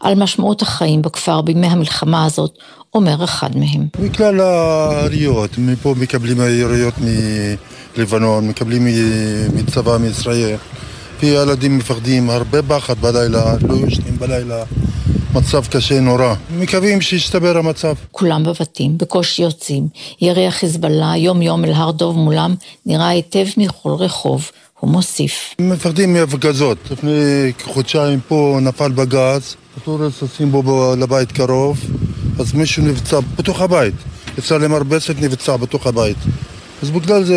על 0.00 0.14
משמעות 0.14 0.62
החיים 0.62 1.02
בכפר 1.02 1.40
בימי 1.40 1.66
המלחמה 1.66 2.24
הזאת, 2.24 2.58
אומר 2.94 3.24
אחד 3.24 3.56
מהם. 3.56 3.86
מכלל 3.98 4.40
היריות, 4.40 5.50
מפה 5.58 5.94
מקבלים 5.98 6.40
היריות 6.40 6.94
מלבנון, 7.96 8.48
מקבלים 8.48 8.86
מצבא 9.54 9.96
מישראל. 9.96 10.56
ילדים 11.26 11.78
מפחדים, 11.78 12.30
הרבה 12.30 12.62
פחד 12.62 12.98
בלילה, 13.00 13.54
לא 13.68 13.74
יושנים 13.74 14.18
בלילה. 14.18 14.64
מצב 15.34 15.66
קשה 15.66 16.00
נורא. 16.00 16.34
מקווים 16.58 17.00
שישתבר 17.00 17.58
המצב. 17.58 17.94
כולם 18.12 18.44
בבתים, 18.44 18.98
בקושי 18.98 19.42
יוצאים. 19.42 19.88
ירי 20.20 20.46
החיזבאללה 20.46 21.12
יום 21.16 21.42
יום 21.42 21.64
אל 21.64 21.72
הר 21.72 21.90
דוב 21.90 22.16
מולם 22.16 22.54
נראה 22.86 23.08
היטב 23.08 23.46
מכל 23.56 23.90
רחוב. 23.90 24.50
הוא 24.80 24.90
מוסיף. 24.90 25.54
מפחדים 25.58 26.12
מהפגזות. 26.12 26.78
לפני 26.90 27.52
חודשיים 27.62 28.20
פה 28.28 28.58
נפל 28.62 28.92
בגז, 28.92 29.56
נתנו 29.76 29.96
רססים 30.00 30.52
בו 30.52 30.94
לבית 30.98 31.32
קרוב, 31.32 31.80
אז 32.38 32.52
מישהו 32.52 32.82
נפצע 32.82 33.20
בתוך 33.36 33.60
הבית. 33.60 33.94
יצא 34.38 34.56
למרבצת, 34.56 35.14
נפצע 35.20 35.56
בתוך 35.56 35.86
הבית. 35.86 36.16
אז 36.82 36.90
בגלל 36.90 37.24
זה 37.24 37.36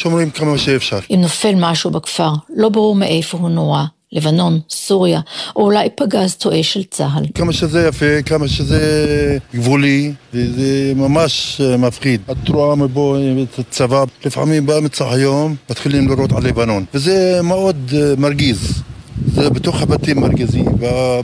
שומרים 0.00 0.30
כמה 0.30 0.58
שאפשר. 0.58 0.98
אם 1.10 1.20
נופל 1.20 1.54
משהו 1.56 1.90
בכפר, 1.90 2.32
לא 2.56 2.68
ברור 2.68 2.94
מאיפה 2.94 3.38
הוא 3.38 3.50
נורא. 3.50 3.84
לבנון, 4.12 4.60
סוריה, 4.70 5.20
או 5.56 5.62
אולי 5.62 5.88
פגז 5.96 6.34
טועה 6.34 6.62
של 6.62 6.84
צה"ל. 6.84 7.24
כמה 7.34 7.52
שזה 7.52 7.86
יפה, 7.88 8.22
כמה 8.22 8.48
שזה 8.48 9.38
גבולי, 9.54 10.12
וזה 10.34 10.92
ממש 10.96 11.60
מפחיד. 11.78 12.20
את 12.30 12.48
רואה 12.48 12.76
מבוא 12.76 13.18
את 13.42 13.58
הצבא, 13.58 14.04
לפעמים 14.24 14.66
באמצע 14.66 15.12
היום 15.12 15.56
מתחילים 15.70 16.08
לראות 16.08 16.32
על 16.32 16.46
לבנון, 16.46 16.84
וזה 16.94 17.40
מאוד 17.42 17.92
מרגיז. 18.18 18.82
זה 19.34 19.50
בתוך 19.50 19.82
הבתים 19.82 20.20
מרגיזים, 20.20 20.66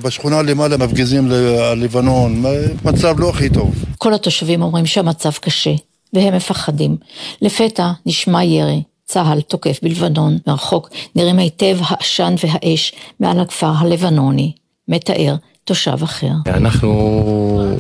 בשכונה 0.03 0.43
למעלה 0.43 0.77
מפגיזים 0.77 1.31
ללבנון, 1.31 2.45
מצב 2.85 3.21
לא 3.21 3.31
הכי 3.31 3.49
טוב. 3.49 3.75
כל 3.99 4.15
התושבים 4.15 4.63
אומרים 4.63 4.87
שהמצב 4.87 5.31
קשה, 5.41 5.75
והם 6.17 6.35
מפחדים. 6.35 6.97
לפתע 7.43 7.91
נשמע 8.07 8.45
ירי. 8.45 8.83
צה"ל 9.05 9.41
תוקף 9.41 9.79
בלבנון, 9.83 10.39
מרחוק 10.47 10.91
נראים 11.15 11.39
היטב 11.39 11.79
העשן 11.81 12.35
והאש 12.45 12.93
מעל 13.21 13.41
הכפר 13.41 13.73
הלבנוני, 13.79 14.53
מתאר 14.89 15.37
תושב 15.65 16.03
אחר. 16.03 16.31
אנחנו 16.47 17.77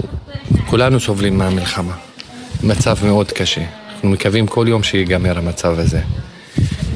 כולנו 0.71 1.01
סובלים 1.01 1.39
מהמלחמה, 1.39 1.97
מצב 2.63 2.97
מאוד 3.05 3.33
קשה. 3.33 3.65
אנחנו 3.95 4.09
מקווים 4.09 4.47
כל 4.47 4.67
יום 4.69 4.83
שיגמר 4.83 5.39
המצב 5.39 5.79
הזה, 5.79 6.01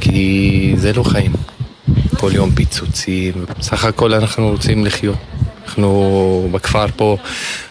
כי 0.00 0.72
זה 0.76 0.92
לא 0.92 1.02
חיים. 1.02 1.32
כל 2.16 2.30
יום 2.34 2.50
פיצוצים, 2.50 3.32
סך 3.60 3.84
הכל 3.84 4.14
אנחנו 4.14 4.48
רוצים 4.48 4.84
לחיות. 4.84 5.16
אנחנו 5.70 6.48
בכפר 6.52 6.86
פה 6.96 7.16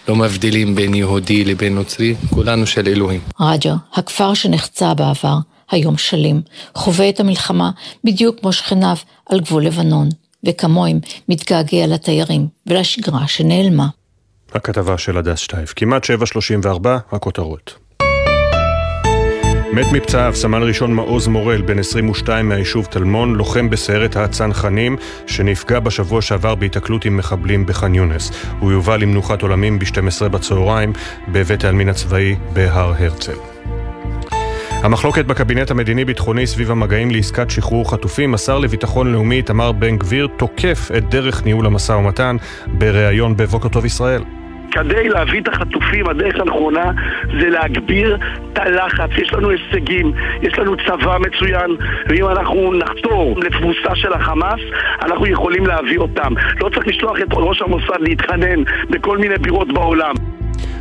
לא 0.07 0.15
מבדילים 0.15 0.75
בין 0.75 0.93
יהודי 0.93 1.45
לבין 1.45 1.75
נוצרי, 1.75 2.15
כולנו 2.29 2.67
של 2.67 2.87
אלוהים. 2.87 3.21
רג'ר, 3.39 3.73
הכפר 3.93 4.33
שנחצה 4.33 4.93
בעבר, 4.93 5.37
היום 5.71 5.97
שלים, 5.97 6.41
חווה 6.75 7.09
את 7.09 7.19
המלחמה 7.19 7.71
בדיוק 8.03 8.39
כמו 8.39 8.53
שכניו 8.53 8.95
על 9.29 9.39
גבול 9.39 9.65
לבנון, 9.65 10.09
וכמוהם 10.47 10.99
מתגעגע 11.29 11.87
לתיירים 11.87 12.47
ולשגרה 12.67 13.27
שנעלמה. 13.27 13.87
הכתבה 14.53 14.97
של 14.97 15.17
הדס 15.17 15.39
שטייף, 15.39 15.73
כמעט 15.75 16.05
7.34, 16.05 16.87
הכותרות. 17.11 17.88
מת 19.73 19.85
מפצעיו 19.91 20.35
סמל 20.35 20.63
ראשון 20.63 20.93
מעוז 20.93 21.27
מורל, 21.27 21.61
בן 21.61 21.79
22 21.79 22.49
מהיישוב 22.49 22.85
טלמון, 22.85 23.35
לוחם 23.35 23.69
בסיירת 23.69 24.15
הצנחנים, 24.15 24.97
שנפגע 25.27 25.79
בשבוע 25.79 26.21
שעבר 26.21 26.55
בהיתקלות 26.55 27.05
עם 27.05 27.17
מחבלים 27.17 27.65
בח'אן 27.65 27.95
יונס. 27.95 28.31
הוא 28.59 28.71
יובא 28.71 28.97
למנוחת 28.97 29.41
עולמים 29.41 29.79
ב-12 29.79 30.27
בצהריים 30.27 30.93
בבית 31.27 31.63
העלמין 31.63 31.89
הצבאי 31.89 32.35
בהר 32.53 32.93
הרצל. 32.99 33.35
המחלוקת 34.71 35.25
בקבינט 35.25 35.71
המדיני-ביטחוני 35.71 36.47
סביב 36.47 36.71
המגעים 36.71 37.11
לעסקת 37.11 37.49
שחרור 37.49 37.91
חטופים, 37.91 38.33
השר 38.33 38.59
לביטחון 38.59 39.11
לאומי 39.13 39.35
איתמר 39.35 39.71
בן 39.71 39.97
גביר 39.97 40.27
תוקף 40.37 40.89
את 40.97 41.09
דרך 41.09 41.45
ניהול 41.45 41.65
המשא 41.65 41.91
ומתן 41.91 42.35
בריאיון 42.67 43.37
בבוקר 43.37 43.69
טוב 43.69 43.85
ישראל. 43.85 44.23
כדי 44.71 45.09
להביא 45.09 45.41
את 45.41 45.47
החטופים, 45.47 46.09
הדרך 46.09 46.39
הנכונה 46.39 46.91
זה 47.41 47.49
להגביר 47.49 48.17
את 48.53 48.57
הלחץ. 48.57 49.09
יש 49.17 49.33
לנו 49.33 49.49
הישגים, 49.49 50.11
יש 50.41 50.59
לנו 50.59 50.75
צבא 50.87 51.17
מצוין, 51.19 51.75
ואם 52.09 52.27
אנחנו 52.27 52.73
נחתור 52.73 53.39
לתבוסה 53.39 53.95
של 53.95 54.13
החמאס, 54.13 54.59
אנחנו 55.01 55.27
יכולים 55.27 55.65
להביא 55.65 55.97
אותם. 55.97 56.33
לא 56.61 56.69
צריך 56.69 56.87
לשלוח 56.87 57.17
את 57.21 57.27
ראש 57.33 57.61
המוסד 57.61 57.99
להתחנן 57.99 58.63
בכל 58.89 59.17
מיני 59.17 59.35
בירות 59.37 59.73
בעולם. 59.73 60.13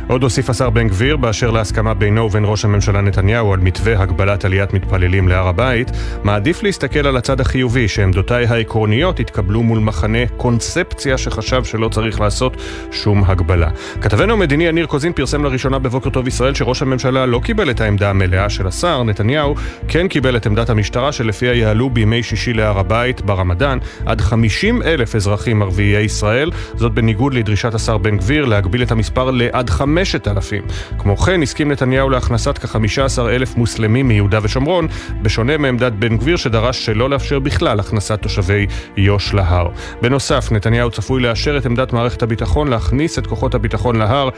עוד 0.07 0.23
הוסיף 0.23 0.49
השר 0.49 0.69
בן 0.69 0.87
גביר 0.87 1.17
באשר 1.17 1.51
להסכמה 1.51 1.93
בינו 1.93 2.25
ובין 2.25 2.43
ראש 2.45 2.65
הממשלה 2.65 3.01
נתניהו 3.01 3.53
על 3.53 3.59
מתווה 3.59 4.01
הגבלת 4.01 4.45
עליית 4.45 4.73
מתפללים 4.73 5.27
להר 5.27 5.47
הבית, 5.47 5.91
מעדיף 6.23 6.63
להסתכל 6.63 7.07
על 7.07 7.17
הצד 7.17 7.41
החיובי, 7.41 7.87
שעמדותיי 7.87 8.45
העקרוניות 8.45 9.19
התקבלו 9.19 9.63
מול 9.63 9.79
מחנה 9.79 10.27
קונספציה 10.37 11.17
שחשב 11.17 11.63
שלא 11.63 11.89
צריך 11.89 12.19
לעשות 12.19 12.57
שום 12.91 13.23
הגבלה. 13.23 13.69
כתבנו 14.01 14.33
המדיני 14.33 14.63
יניר 14.63 14.85
קוזין 14.85 15.13
פרסם 15.13 15.43
לראשונה 15.43 15.79
בבוקר 15.79 16.09
טוב 16.09 16.27
ישראל 16.27 16.53
שראש 16.53 16.81
הממשלה 16.81 17.25
לא 17.25 17.39
קיבל 17.43 17.69
את 17.69 17.81
העמדה 17.81 18.09
המלאה 18.09 18.49
של 18.49 18.67
השר, 18.67 19.03
נתניהו 19.03 19.55
כן 19.87 20.07
קיבל 20.07 20.37
את 20.37 20.45
עמדת 20.45 20.69
המשטרה 20.69 21.11
שלפיה 21.11 21.53
יעלו 21.53 21.89
בימי 21.89 22.23
שישי 22.23 22.53
להר 22.53 22.79
הבית 22.79 23.21
ברמדאן 23.21 23.77
עד 24.05 24.21
50 24.21 24.81
אלף 24.81 25.15
אזרחים 25.15 25.61
ערביי 25.61 26.03
ישראל, 26.03 26.51
זאת 26.75 26.91
בניגוד 26.91 27.33
לדרישת 27.33 27.73
השר 27.73 27.97
בן 27.97 28.17
גביר 28.17 28.45
להגביל 28.45 28.83
את 28.83 28.91
המספר 28.91 29.31
לעד 29.31 29.68
5 29.69 29.99
חמשת 29.99 30.27
אלפים. 30.27 30.63
כמו 30.97 31.17
כן, 31.17 31.43
הסכים 31.43 31.71
נתניהו 31.71 32.09
להכנסת 32.09 32.57
כ-15 32.57 33.21
אלף 33.29 33.55
מוסלמים 33.55 34.07
מיהודה 34.07 34.39
ושומרון, 34.43 34.87
בשונה 35.21 35.57
מעמדת 35.57 35.91
בן 35.93 36.17
גביר 36.17 36.37
שדרש 36.37 36.85
שלא 36.85 37.09
לאפשר 37.09 37.39
בכלל 37.39 37.79
הכנסת 37.79 38.21
תושבי 38.21 38.65
יו"ש 38.97 39.33
להר. 39.33 39.67
בנוסף, 40.01 40.51
נתניהו 40.51 40.91
צפוי 40.91 41.21
לאשר 41.21 41.57
את 41.57 41.65
עמדת 41.65 41.93
מערכת 41.93 42.21
הביטחון 42.21 42.67
להכניס 42.67 43.19
את 43.19 43.27
כוחות 43.27 43.55
הביטחון 43.55 43.95
להר 43.95 44.29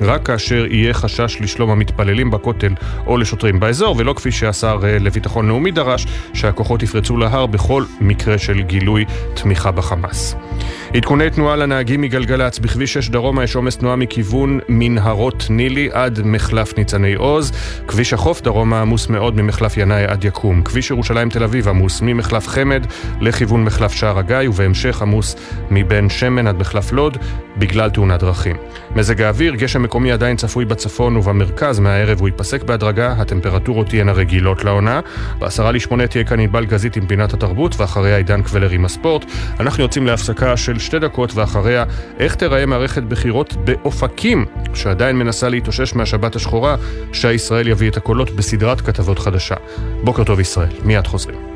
רק 0.00 0.26
כאשר 0.26 0.66
יהיה 0.70 0.94
חשש 0.94 1.36
לשלום 1.40 1.70
המתפללים 1.70 2.30
בכותל 2.30 2.74
או 3.06 3.16
לשוטרים 3.16 3.60
באזור, 3.60 3.94
ולא 3.98 4.12
כפי 4.12 4.32
שהשר 4.32 4.80
אה, 4.84 4.98
לביטחון 4.98 5.48
לאומי 5.48 5.70
דרש, 5.70 6.06
שהכוחות 6.34 6.82
יפרצו 6.82 7.16
להר 7.16 7.46
בכל 7.46 7.84
מקרה 8.00 8.38
של 8.38 8.60
גילוי 8.62 9.04
תמיכה 9.34 9.70
בחמאס. 9.70 10.36
עדכוני 10.94 11.30
תנועה 11.30 11.56
לנהגים 11.56 12.00
מגלגלצ, 12.00 12.58
בכביש 12.58 12.92
6 12.92 13.08
דרומה 13.08 13.44
יש 13.44 13.56
עומס 13.56 13.76
תנועה 13.76 13.96
מכיוון 13.96 14.58
מנהרות 14.80 15.46
נילי 15.50 15.88
עד 15.92 16.20
מחלף 16.24 16.78
ניצני 16.78 17.14
עוז, 17.14 17.52
כביש 17.88 18.12
החוף 18.12 18.42
דרומה 18.42 18.80
עמוס 18.80 19.08
מאוד 19.08 19.36
ממחלף 19.36 19.76
ינאי 19.76 20.04
עד 20.04 20.24
יקום, 20.24 20.62
כביש 20.62 20.90
ירושלים 20.90 21.30
תל 21.30 21.44
אביב 21.44 21.68
עמוס 21.68 22.00
ממחלף 22.02 22.48
חמד 22.48 22.86
לכיוון 23.20 23.64
מחלף 23.64 23.92
שער 23.92 24.18
הגיא 24.18 24.48
ובהמשך 24.48 25.02
עמוס 25.02 25.36
מבן 25.70 26.08
שמן 26.08 26.46
עד 26.46 26.56
מחלף 26.56 26.92
לוד 26.92 27.16
בגלל 27.56 27.90
תאונת 27.90 28.20
דרכים. 28.20 28.56
מזג 28.96 29.22
האוויר, 29.22 29.54
גשם 29.54 29.82
מקומי 29.82 30.12
עדיין 30.12 30.36
צפוי 30.36 30.64
בצפון 30.64 31.16
ובמרכז, 31.16 31.78
מהערב 31.78 32.20
הוא 32.20 32.28
ייפסק 32.28 32.62
בהדרגה, 32.62 33.12
הטמפרטורות 33.12 33.88
תהיינה 33.88 34.12
רגילות 34.12 34.64
לעונה. 34.64 35.00
בעשרה 35.38 35.72
לשמונה 35.72 36.06
תהיה 36.06 36.24
כאן 36.24 36.40
ענבל 36.40 36.64
גזית 36.64 36.96
עם 36.96 37.06
פינת 37.06 37.34
התרבות 37.34 37.80
ואחריה 37.80 38.16
עידן 38.16 38.42
קבלר 38.42 38.70
עם 38.70 38.84
הספורט. 38.84 39.24
אנחנו 39.60 39.82
יוצאים 39.82 40.06
להפסקה 40.06 40.56
של 40.56 40.78
שתי 40.78 40.98
דקות 40.98 41.34
ואחריה 41.34 41.84
איך 42.18 42.34
תיראה 42.34 42.66
מערכת 42.66 43.02
בחירות 43.02 43.56
באופקים, 43.64 44.44
שעדיין 44.74 45.16
מנסה 45.16 45.48
להתאושש 45.48 45.94
מהשבת 45.94 46.36
השחורה, 46.36 46.76
שהישראל 47.12 47.68
יביא 47.68 47.90
את 47.90 47.96
הקולות 47.96 48.30
בסדרת 48.30 48.80
כתבות 48.80 49.18
חדשה. 49.18 49.56
בוקר 50.04 50.24
טוב 50.24 50.40
ישראל, 50.40 50.72
מיד 50.84 51.06
חוזרים. 51.06 51.49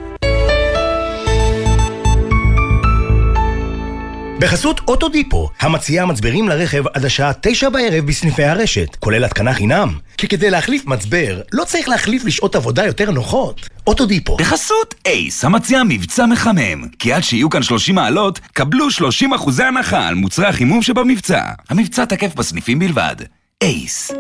בחסות 4.39 4.81
אוטודיפו, 4.89 5.51
המציעה 5.61 6.07
מצברים 6.07 6.49
לרכב 6.49 6.85
עד 6.95 7.05
השעה 7.05 7.33
תשע 7.41 7.69
בערב 7.69 8.07
בסניפי 8.07 8.45
הרשת, 8.45 8.97
כולל 8.97 9.25
התקנה 9.25 9.55
חינם. 9.55 9.99
כי 10.17 10.29
כדי 10.29 10.51
להחליף 10.51 10.87
מצבר, 10.87 11.41
לא 11.53 11.65
צריך 11.65 11.89
להחליף 11.89 12.25
לשעות 12.25 12.57
עבודה 12.57 12.87
יותר 12.87 13.11
נוחות. 13.11 13.69
אוטודיפו. 13.87 14.37
בחסות 14.37 14.95
אייס, 15.07 15.45
המציעה 15.45 15.85
מבצע 15.85 16.27
מחמם. 16.27 16.89
כי 16.99 17.13
עד 17.13 17.23
שיהיו 17.23 17.51
כאן 17.51 17.63
30 17.63 17.95
מעלות, 17.95 18.39
קבלו 18.53 18.91
30 18.91 19.35
אחוזי 19.35 19.63
הנחה 19.63 20.09
על 20.09 20.15
מוצרי 20.15 20.47
החימום 20.47 20.83
שבמבצע. 20.83 21.43
המבצע 21.71 22.05
תקף 22.05 22.35
בסניפים 22.35 22.79
בלבד. 22.79 23.17
אייס. 23.63 24.13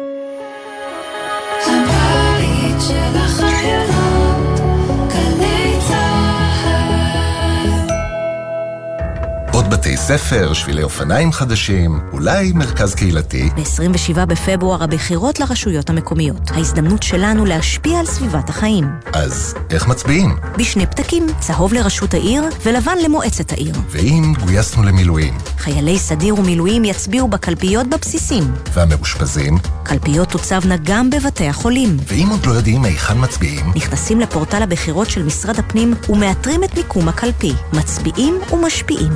בתי 9.74 9.96
ספר, 9.96 10.52
שבילי 10.52 10.82
אופניים 10.82 11.32
חדשים, 11.32 12.00
אולי 12.12 12.52
מרכז 12.52 12.94
קהילתי. 12.94 13.50
ב-27 13.56 14.26
בפברואר 14.26 14.82
הבחירות 14.82 15.40
לרשויות 15.40 15.90
המקומיות. 15.90 16.50
ההזדמנות 16.50 17.02
שלנו 17.02 17.44
להשפיע 17.44 17.98
על 17.98 18.06
סביבת 18.06 18.48
החיים. 18.48 18.84
אז 19.12 19.54
איך 19.70 19.88
מצביעים? 19.88 20.36
בשני 20.58 20.86
פתקים, 20.86 21.26
צהוב 21.40 21.72
לרשות 21.72 22.14
העיר 22.14 22.42
ולבן 22.64 22.96
למועצת 23.04 23.52
העיר. 23.52 23.74
ואם 23.90 24.32
גויסנו 24.44 24.82
למילואים? 24.82 25.38
חיילי 25.58 25.98
סדיר 25.98 26.38
ומילואים 26.38 26.84
יצביעו 26.84 27.28
בקלפיות 27.28 27.86
בבסיסים. 27.86 28.44
והמאושפזים? 28.72 29.58
קלפיות 29.82 30.28
תוצבנה 30.28 30.76
גם 30.82 31.10
בבתי 31.10 31.48
החולים. 31.48 31.96
ואם 32.08 32.28
עוד 32.30 32.46
לא 32.46 32.52
יודעים 32.52 32.84
היכן 32.84 33.14
מצביעים? 33.20 33.72
נכנסים 33.76 34.20
לפורטל 34.20 34.62
הבחירות 34.62 35.10
של 35.10 35.22
משרד 35.22 35.58
הפנים 35.58 35.94
ומאתרים 36.08 36.64
את 36.64 36.76
מיקום 36.76 37.08
הקלפי. 37.08 37.52
מצביעים 37.72 38.38
ומשפיעים. 38.52 39.12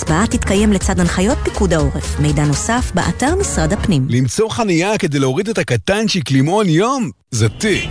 ההצבעה 0.00 0.26
תתקיים 0.26 0.72
לצד 0.72 1.00
הנחיות 1.00 1.38
פיקוד 1.42 1.72
העורף. 1.72 2.20
מידע 2.20 2.44
נוסף, 2.44 2.92
באתר 2.94 3.34
משרד 3.34 3.72
הפנים. 3.72 4.06
למצוא 4.08 4.50
חנייה 4.50 4.98
כדי 4.98 5.18
להוריד 5.18 5.48
את 5.48 5.58
הקטנצ'יק 5.58 6.30
למעון 6.30 6.68
יום? 6.68 7.10
זה 7.30 7.48
תיק. 7.48 7.90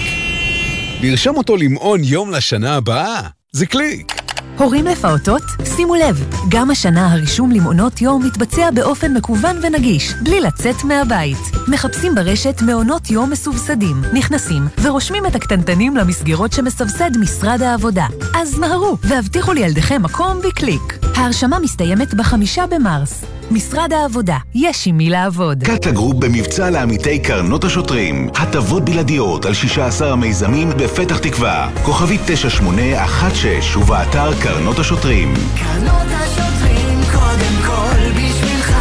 לרשום 1.02 1.38
אותו 1.38 1.58
למעון 1.58 2.00
יום 2.04 2.32
לשנה 2.32 2.76
הבאה? 2.76 3.22
זה 3.52 3.66
קליק. 3.66 4.19
הורים 4.60 4.86
לפעוטות? 4.86 5.42
שימו 5.76 5.96
לב, 5.96 6.30
גם 6.50 6.72
השנה 6.72 7.12
הרישום 7.14 7.52
למעונות 7.52 8.02
יום 8.02 8.26
מתבצע 8.26 8.72
באופן 8.72 9.14
מקוון 9.14 9.56
ונגיש, 9.64 10.14
בלי 10.14 10.42
לצאת 10.42 10.84
מהבית. 10.84 11.38
מחפשים 11.68 12.16
ברשת 12.16 12.62
מעונות 12.62 13.12
יום 13.12 13.30
מסובסדים, 13.30 14.02
נכנסים 14.14 14.64
ורושמים 14.82 15.26
את 15.26 15.36
הקטנטנים 15.36 15.98
למסגרות 15.98 16.54
שמסבסד 16.54 17.18
משרד 17.18 17.62
העבודה. 17.62 18.08
אז 18.36 18.60
מהרו, 18.60 18.98
והבטיחו 19.04 19.54
לילדיכם 19.54 20.04
מקום 20.04 20.38
בקליק. 20.48 21.00
ההרשמה 21.16 21.60
מסתיימת 21.60 22.14
בחמישה 22.14 22.68
במרס. 22.68 23.39
משרד 23.52 23.94
העבודה, 23.94 24.38
יש 24.56 24.88
עם 24.88 24.98
מי 24.98 25.10
לעבוד. 25.10 25.64
קאטה 25.64 25.92
גרופ 25.92 26.16
במבצע 26.16 26.70
לעמיתי 26.70 27.20
קרנות 27.20 27.64
השוטרים. 27.64 28.30
הטבות 28.36 28.86
בלעדיות 28.86 29.46
על 29.46 29.54
16 29.54 30.12
המיזמים 30.12 30.70
בפתח 30.70 31.18
תקווה. 31.18 31.70
כוכבית 31.84 32.22
9816 32.26 33.82
ובאתר 33.82 34.42
קרנות 34.42 34.80
השוטרים. 34.80 35.34
קרנות 35.56 36.08
השוטרים 36.12 37.00
קודם 37.12 37.56
כל 37.66 38.12
בשבילך. 38.12 38.74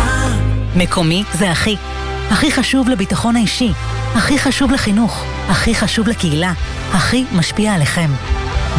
מקומי 0.76 1.24
זה 1.38 1.50
הכי. 1.50 1.76
הכי 2.30 2.52
חשוב 2.52 2.88
לביטחון 2.88 3.36
האישי. 3.36 3.72
הכי 4.14 4.38
חשוב 4.38 4.72
לחינוך. 4.72 5.24
הכי 5.48 5.74
חשוב 5.74 6.08
לקהילה. 6.08 6.52
הכי 6.92 7.24
משפיע 7.32 7.74
עליכם. 7.74 8.10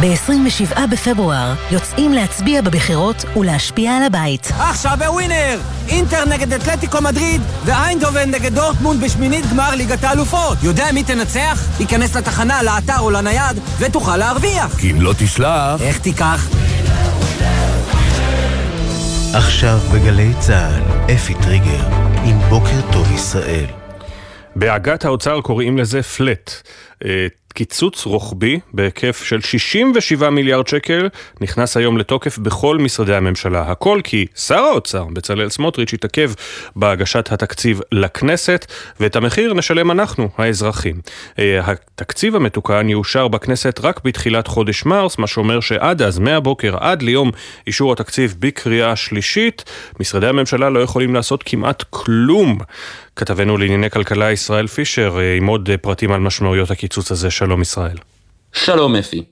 ב-27 0.00 0.86
בפברואר 0.90 1.54
יוצאים 1.70 2.12
להצביע 2.12 2.62
בבחירות 2.62 3.24
ולהשפיע 3.36 3.96
על 3.96 4.02
הבית. 4.02 4.52
עכשיו 4.58 4.96
בווינר! 4.98 5.60
אינטר 5.88 6.24
נגד 6.24 6.52
אתלטיקו 6.52 6.98
מדריד 7.02 7.42
ואיינדובן 7.64 8.30
נגד 8.30 8.54
דורטמונד 8.54 9.04
בשמינית 9.04 9.50
גמר 9.50 9.74
ליגת 9.74 10.04
האלופות. 10.04 10.58
יודע 10.62 10.92
מי 10.92 11.02
תנצח? 11.02 11.64
ייכנס 11.80 12.16
לתחנה, 12.16 12.62
לאתר 12.62 12.98
או 12.98 13.10
לנייד 13.10 13.58
ותוכל 13.78 14.16
להרוויח. 14.16 14.76
כי 14.78 14.90
אם 14.90 15.00
לא 15.00 15.14
תשלח... 15.18 15.80
איך 15.80 15.98
תיקח? 15.98 16.48
עכשיו 19.34 19.78
בגלי 19.92 20.32
צה"ל, 20.40 21.12
אפי 21.14 21.34
טריגר, 21.34 21.88
עם 22.24 22.38
בוקר 22.48 22.80
טוב 22.92 23.12
ישראל. 23.12 23.79
בעגת 24.56 25.04
האוצר 25.04 25.40
קוראים 25.40 25.78
לזה 25.78 26.02
פלט. 26.02 26.62
קיצוץ 27.54 28.06
רוחבי 28.06 28.60
בהיקף 28.72 29.22
של 29.24 29.40
67 29.40 30.30
מיליארד 30.30 30.68
שקל 30.68 31.08
נכנס 31.40 31.76
היום 31.76 31.98
לתוקף 31.98 32.38
בכל 32.38 32.78
משרדי 32.78 33.14
הממשלה. 33.14 33.62
הכל 33.62 34.00
כי 34.04 34.26
שר 34.36 34.58
האוצר, 34.58 35.04
בצלאל 35.04 35.48
סמוטריץ', 35.48 35.94
התעכב 35.94 36.32
בהגשת 36.76 37.32
התקציב 37.32 37.80
לכנסת, 37.92 38.66
ואת 39.00 39.16
המחיר 39.16 39.54
נשלם 39.54 39.90
אנחנו, 39.90 40.28
האזרחים. 40.38 41.00
התקציב 41.38 42.36
המתוקן 42.36 42.88
יאושר 42.88 43.28
בכנסת 43.28 43.80
רק 43.82 44.00
בתחילת 44.04 44.46
חודש 44.46 44.84
מרס, 44.84 45.18
מה 45.18 45.26
שאומר 45.26 45.60
שעד 45.60 46.02
אז, 46.02 46.18
מהבוקר 46.18 46.76
עד 46.80 47.02
ליום 47.02 47.30
אישור 47.66 47.92
התקציב 47.92 48.34
בקריאה 48.38 48.96
שלישית, 48.96 49.64
משרדי 50.00 50.26
הממשלה 50.26 50.70
לא 50.70 50.80
יכולים 50.80 51.14
לעשות 51.14 51.42
כמעט 51.46 51.84
כלום. 51.90 52.58
כתבנו 53.20 53.56
לענייני 53.56 53.90
כלכלה 53.90 54.32
ישראל 54.32 54.66
פישר 54.66 55.18
עם 55.38 55.46
עוד 55.46 55.70
פרטים 55.80 56.12
על 56.12 56.20
משמעויות 56.20 56.70
הקיצוץ 56.70 57.12
הזה. 57.12 57.30
שלום 57.30 57.62
ישראל. 57.62 57.96
שלום 58.52 58.96
אפי. 58.96 59.22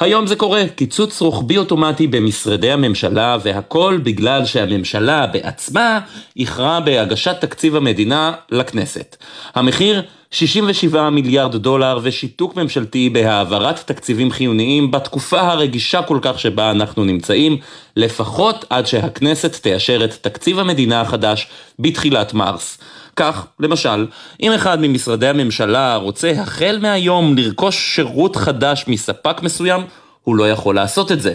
היום 0.00 0.26
זה 0.26 0.36
קורה, 0.36 0.68
קיצוץ 0.76 1.20
רוחבי 1.20 1.58
אוטומטי 1.58 2.06
במשרדי 2.06 2.70
הממשלה, 2.70 3.36
והכל 3.42 3.98
בגלל 4.02 4.44
שהממשלה 4.44 5.26
בעצמה 5.26 6.00
איחרה 6.36 6.80
בהגשת 6.80 7.36
תקציב 7.40 7.76
המדינה 7.76 8.32
לכנסת. 8.50 9.16
המחיר 9.54 10.02
67 10.30 11.10
מיליארד 11.10 11.56
דולר 11.56 11.98
ושיתוק 12.02 12.56
ממשלתי 12.56 13.10
בהעברת 13.10 13.78
תקציבים 13.86 14.30
חיוניים 14.30 14.90
בתקופה 14.90 15.40
הרגישה 15.40 16.02
כל 16.02 16.18
כך 16.22 16.38
שבה 16.38 16.70
אנחנו 16.70 17.04
נמצאים, 17.04 17.56
לפחות 17.96 18.64
עד 18.70 18.86
שהכנסת 18.86 19.56
תאשר 19.62 20.04
את 20.04 20.12
תקציב 20.20 20.58
המדינה 20.58 21.00
החדש 21.00 21.48
בתחילת 21.78 22.34
מרס. 22.34 22.78
כך, 23.16 23.46
למשל, 23.60 24.06
אם 24.42 24.52
אחד 24.52 24.78
ממשרדי 24.80 25.28
הממשלה 25.28 25.96
רוצה 25.96 26.30
החל 26.30 26.78
מהיום 26.82 27.36
לרכוש 27.36 27.94
שירות 27.94 28.36
חדש 28.36 28.84
מספק 28.88 29.42
מסוים, 29.42 29.82
הוא 30.22 30.36
לא 30.36 30.50
יכול 30.50 30.74
לעשות 30.74 31.12
את 31.12 31.20
זה. 31.20 31.34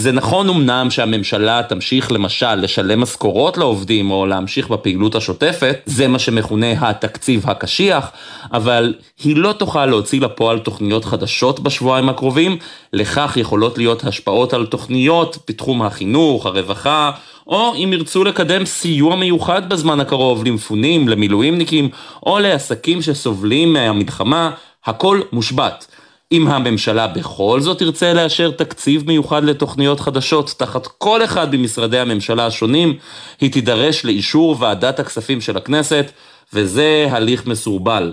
זה 0.00 0.12
נכון 0.12 0.48
אמנם 0.48 0.90
שהממשלה 0.90 1.62
תמשיך 1.68 2.12
למשל 2.12 2.54
לשלם 2.54 3.00
משכורות 3.00 3.58
לעובדים 3.58 4.10
או 4.10 4.26
להמשיך 4.26 4.68
בפעילות 4.68 5.14
השוטפת, 5.14 5.78
זה 5.86 6.08
מה 6.08 6.18
שמכונה 6.18 6.88
התקציב 6.88 7.50
הקשיח, 7.50 8.10
אבל 8.52 8.94
היא 9.24 9.36
לא 9.36 9.52
תוכל 9.52 9.86
להוציא 9.86 10.20
לפועל 10.20 10.58
תוכניות 10.58 11.04
חדשות 11.04 11.60
בשבועיים 11.60 12.08
הקרובים, 12.08 12.56
לכך 12.92 13.36
יכולות 13.36 13.78
להיות 13.78 14.04
השפעות 14.04 14.52
על 14.52 14.66
תוכניות 14.66 15.38
בתחום 15.48 15.82
החינוך, 15.82 16.46
הרווחה, 16.46 17.10
או 17.46 17.74
אם 17.74 17.92
ירצו 17.92 18.24
לקדם 18.24 18.66
סיוע 18.66 19.16
מיוחד 19.16 19.68
בזמן 19.68 20.00
הקרוב 20.00 20.44
למפונים, 20.44 21.08
למילואימניקים, 21.08 21.88
או 22.26 22.38
לעסקים 22.38 23.02
שסובלים 23.02 23.72
מהמלחמה, 23.72 24.50
הכל 24.84 25.20
מושבת. 25.32 25.86
אם 26.32 26.48
הממשלה 26.48 27.06
בכל 27.06 27.60
זאת 27.60 27.78
תרצה 27.78 28.12
לאשר 28.12 28.50
תקציב 28.50 29.06
מיוחד 29.06 29.44
לתוכניות 29.44 30.00
חדשות 30.00 30.54
תחת 30.58 30.86
כל 30.86 31.24
אחד 31.24 31.56
ממשרדי 31.56 31.98
הממשלה 31.98 32.46
השונים, 32.46 32.96
היא 33.40 33.52
תידרש 33.52 34.04
לאישור 34.04 34.56
ועדת 34.58 35.00
הכספים 35.00 35.40
של 35.40 35.56
הכנסת, 35.56 36.10
וזה 36.52 37.06
הליך 37.10 37.46
מסורבל. 37.46 38.12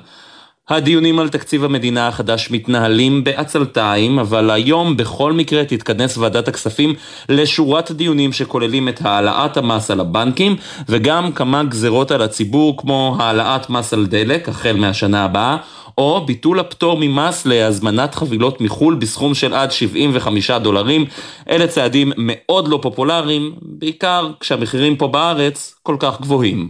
הדיונים 0.70 1.20
על 1.20 1.30
תקציב 1.30 1.64
המדינה 1.64 2.08
החדש 2.08 2.52
מתנהלים 2.52 3.24
בעצלתיים, 3.24 4.20
אבל 4.20 4.50
היום 4.50 4.98
בכל 4.98 5.34
מקרה 5.34 5.66
תתכנס 5.66 6.18
ועדת 6.18 6.48
הכספים 6.48 6.94
לשורת 7.30 7.92
דיונים 7.92 8.34
שכוללים 8.34 8.90
את 8.90 9.06
העלאת 9.06 9.58
המס 9.58 9.92
על 9.92 10.00
הבנקים, 10.00 10.56
וגם 10.90 11.32
כמה 11.32 11.64
גזרות 11.64 12.12
על 12.12 12.22
הציבור 12.22 12.78
כמו 12.78 13.16
העלאת 13.20 13.70
מס 13.70 13.94
על 13.94 14.06
דלק 14.06 14.50
החל 14.50 14.76
מהשנה 14.76 15.24
הבאה, 15.24 15.58
או 15.98 16.26
ביטול 16.26 16.60
הפטור 16.60 16.98
ממס 17.00 17.46
להזמנת 17.46 18.16
חבילות 18.16 18.62
מחו"ל 18.62 18.96
בסכום 18.96 19.34
של 19.34 19.54
עד 19.54 19.72
75 19.72 20.52
דולרים. 20.52 21.06
אלה 21.50 21.68
צעדים 21.68 22.12
מאוד 22.18 22.68
לא 22.68 22.80
פופולריים, 22.82 23.56
בעיקר 23.62 24.32
כשהמחירים 24.40 24.96
פה 24.96 25.08
בארץ 25.08 25.76
כל 25.84 25.96
כך 26.00 26.22
גבוהים. 26.22 26.70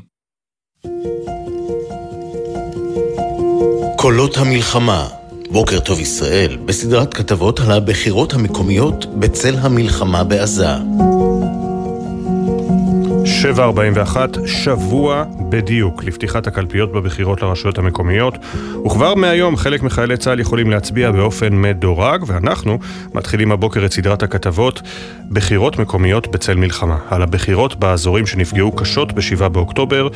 קולות 3.99 4.37
המלחמה, 4.37 5.07
בוקר 5.51 5.79
טוב 5.79 5.99
ישראל, 5.99 6.57
בסדרת 6.65 7.13
כתבות 7.13 7.59
על 7.59 7.71
הבחירות 7.71 8.33
המקומיות 8.33 9.05
בצל 9.19 9.55
המלחמה 9.55 10.23
בעזה. 10.23 10.67
741, 13.25 14.37
שבוע 14.45 15.23
בדיוק 15.49 16.03
לפתיחת 16.03 16.47
הקלפיות 16.47 16.91
בבחירות 16.91 17.41
לרשויות 17.41 17.77
המקומיות, 17.77 18.33
וכבר 18.85 19.15
מהיום 19.15 19.57
חלק 19.57 19.83
מחיילי 19.83 20.17
צה"ל 20.17 20.39
יכולים 20.39 20.71
להצביע 20.71 21.11
באופן 21.11 21.61
מדורג, 21.61 22.23
ואנחנו 22.27 22.79
מתחילים 23.13 23.51
הבוקר 23.51 23.85
את 23.85 23.93
סדרת 23.93 24.23
הכתבות 24.23 24.81
בחירות 25.29 25.79
מקומיות 25.79 26.27
בצל 26.27 26.55
מלחמה, 26.55 26.97
על 27.09 27.21
הבחירות 27.21 27.75
באזורים 27.75 28.25
שנפגעו 28.25 28.71
קשות 28.71 29.13
ב-7 29.13 29.47
באוקטובר, 29.47 30.07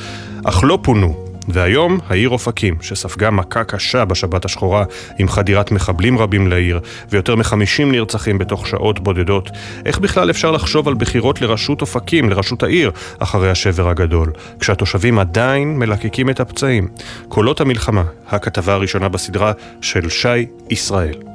אך 0.45 0.63
לא 0.63 0.79
פונו 0.81 1.30
והיום 1.47 1.99
העיר 2.07 2.29
אופקים, 2.29 2.75
שספגה 2.81 3.29
מכה 3.29 3.63
קשה 3.63 4.05
בשבת 4.05 4.45
השחורה 4.45 4.83
עם 5.17 5.27
חדירת 5.27 5.71
מחבלים 5.71 6.17
רבים 6.17 6.47
לעיר 6.47 6.79
ויותר 7.09 7.35
מחמישים 7.35 7.91
נרצחים 7.91 8.37
בתוך 8.37 8.67
שעות 8.67 8.99
בודדות, 8.99 9.49
איך 9.85 9.99
בכלל 9.99 10.29
אפשר 10.29 10.51
לחשוב 10.51 10.87
על 10.87 10.93
בחירות 10.93 11.41
לראשות 11.41 11.81
אופקים, 11.81 12.29
לראשות 12.29 12.63
העיר, 12.63 12.91
אחרי 13.19 13.49
השבר 13.51 13.89
הגדול, 13.89 14.31
כשהתושבים 14.59 15.19
עדיין 15.19 15.79
מלקקים 15.79 16.29
את 16.29 16.39
הפצעים? 16.39 16.87
קולות 17.27 17.61
המלחמה, 17.61 18.03
הכתבה 18.27 18.73
הראשונה 18.73 19.09
בסדרה 19.09 19.51
של 19.81 20.09
שי 20.09 20.45
ישראל. 20.69 21.30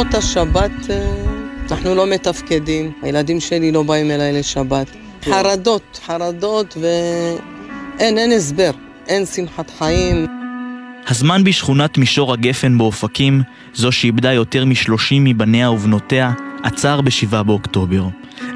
מאותה 0.00 0.20
שבת 0.22 0.90
אה, 0.90 1.12
אנחנו 1.70 1.94
לא 1.94 2.06
מתפקדים, 2.06 2.92
הילדים 3.02 3.40
שלי 3.40 3.72
לא 3.72 3.82
באים 3.82 4.10
אליי 4.10 4.32
לשבת. 4.32 4.90
חרדות, 5.24 6.00
חרדות 6.06 6.76
ואין, 6.80 8.18
אין 8.18 8.32
הסבר, 8.32 8.70
אין 9.08 9.26
שמחת 9.26 9.70
חיים. 9.78 10.26
הזמן 11.08 11.44
בשכונת 11.44 11.98
מישור 11.98 12.32
הגפן 12.32 12.78
באופקים, 12.78 13.42
זו 13.74 13.92
שאיבדה 13.92 14.32
יותר 14.32 14.64
משלושים 14.64 15.24
מבניה 15.24 15.70
ובנותיה, 15.70 16.32
עצר 16.62 17.00
ב-7 17.00 17.42
באוקטובר. 17.42 18.04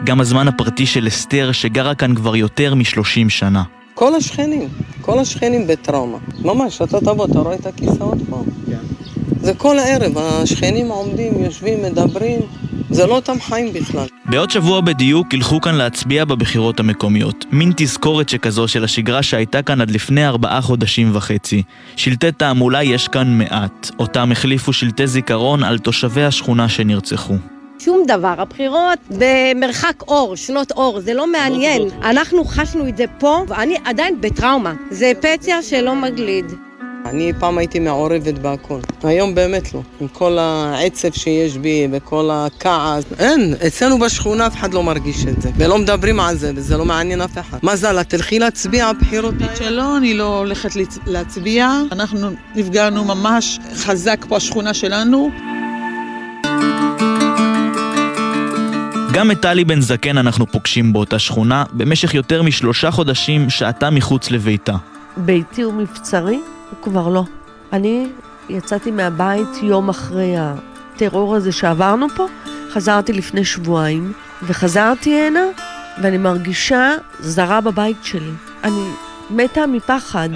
גם 0.04 0.20
הזמן 0.20 0.48
הפרטי 0.48 0.86
של 0.86 1.08
אסתר, 1.08 1.52
שגרה 1.52 1.94
כאן 1.94 2.14
כבר 2.14 2.36
יותר 2.36 2.74
משלושים 2.74 3.30
שנה. 3.30 3.62
כל 3.94 4.14
השכנים, 4.14 4.68
כל 5.00 5.18
השכנים 5.18 5.66
בטראומה. 5.66 6.18
ממש, 6.42 6.82
אתה 6.82 7.00
תבוא, 7.00 7.24
אתה 7.24 7.38
רואה 7.38 7.54
את 7.54 7.66
הכיסאות 7.66 8.18
פה? 8.30 8.44
כן. 8.66 8.93
זה 9.44 9.54
כל 9.54 9.78
הערב, 9.78 10.18
השכנים 10.18 10.88
עומדים, 10.88 11.44
יושבים, 11.44 11.82
מדברים, 11.82 12.40
זה 12.90 13.06
לא 13.06 13.14
אותם 13.14 13.40
חיים 13.40 13.72
בכלל. 13.72 14.06
בעוד 14.26 14.50
שבוע 14.50 14.80
בדיוק 14.80 15.34
ילכו 15.34 15.60
כאן 15.60 15.74
להצביע 15.74 16.24
בבחירות 16.24 16.80
המקומיות. 16.80 17.44
מין 17.52 17.72
תזכורת 17.76 18.28
שכזו 18.28 18.68
של 18.68 18.84
השגרה 18.84 19.22
שהייתה 19.22 19.62
כאן 19.62 19.80
עד 19.80 19.90
לפני 19.90 20.26
ארבעה 20.26 20.60
חודשים 20.60 21.10
וחצי. 21.16 21.62
שלטי 21.96 22.32
תעמולה 22.32 22.82
יש 22.82 23.08
כאן 23.08 23.38
מעט. 23.38 23.90
אותם 23.98 24.32
החליפו 24.32 24.72
שלטי 24.72 25.06
זיכרון 25.06 25.62
על 25.62 25.78
תושבי 25.78 26.24
השכונה 26.24 26.68
שנרצחו. 26.68 27.34
שום 27.78 28.02
דבר. 28.06 28.34
הבחירות 28.38 28.98
במרחק 29.10 30.02
אור, 30.08 30.36
שנות 30.36 30.72
אור, 30.72 31.00
זה 31.00 31.14
לא 31.14 31.32
מעניין. 31.32 31.82
אנחנו 32.02 32.44
חשנו 32.44 32.88
את 32.88 32.96
זה 32.96 33.04
פה, 33.18 33.44
ואני 33.48 33.76
עדיין 33.84 34.20
בטראומה. 34.20 34.72
זה 34.90 35.12
פצע 35.20 35.62
שלא 35.62 35.94
מגליד. 35.94 36.44
אני 37.04 37.32
פעם 37.38 37.58
הייתי 37.58 37.78
מעורבת 37.78 38.38
בהכל, 38.38 38.80
היום 39.02 39.34
באמת 39.34 39.74
לא. 39.74 39.82
עם 40.00 40.08
כל 40.08 40.38
העצב 40.38 41.12
שיש 41.12 41.56
בי 41.56 41.88
וכל 41.92 42.30
הכעס. 42.32 43.04
אין, 43.18 43.54
אצלנו 43.66 43.98
בשכונה 43.98 44.46
אף 44.46 44.56
אחד 44.56 44.74
לא 44.74 44.82
מרגיש 44.82 45.26
את 45.26 45.42
זה. 45.42 45.50
ולא 45.56 45.78
מדברים 45.78 46.20
על 46.20 46.36
זה, 46.36 46.52
וזה 46.54 46.76
לא 46.76 46.84
מעניין 46.84 47.20
אף 47.20 47.38
אחד. 47.38 47.58
מזל, 47.62 48.00
את 48.00 48.08
תלכי 48.08 48.38
להצביע 48.38 48.92
בבחירות 48.92 49.34
האלה? 49.40 49.56
שלא, 49.56 49.96
אני 49.96 50.14
לא 50.14 50.38
הולכת 50.38 50.70
להצביע. 51.06 51.70
אנחנו 51.92 52.30
נפגענו 52.54 53.04
ממש 53.04 53.58
חזק 53.74 54.24
פה, 54.28 54.36
השכונה 54.36 54.74
שלנו. 54.74 55.30
גם 59.12 59.30
את 59.30 59.40
טלי 59.42 59.64
בן 59.64 59.80
זקן 59.80 60.18
אנחנו 60.18 60.46
פוגשים 60.52 60.92
באותה 60.92 61.18
שכונה, 61.18 61.64
במשך 61.72 62.14
יותר 62.14 62.42
משלושה 62.42 62.90
חודשים 62.90 63.50
שעתה 63.50 63.90
מחוץ 63.90 64.30
לביתה. 64.30 64.74
ביתי 65.16 65.62
הוא 65.62 65.72
מבצרי? 65.72 66.38
הוא 66.74 66.82
כבר 66.82 67.08
לא. 67.08 67.24
אני 67.72 68.08
יצאתי 68.48 68.90
מהבית 68.90 69.62
יום 69.62 69.88
אחרי 69.88 70.34
הטרור 70.38 71.36
הזה 71.36 71.52
שעברנו 71.52 72.08
פה, 72.08 72.26
חזרתי 72.70 73.12
לפני 73.12 73.44
שבועיים, 73.44 74.12
וחזרתי 74.42 75.20
הנה, 75.20 75.44
ואני 76.02 76.18
מרגישה 76.18 76.92
זרה 77.20 77.60
בבית 77.60 77.96
שלי. 78.02 78.30
אני 78.64 78.88
מתה 79.30 79.66
מפחד. 79.66 80.28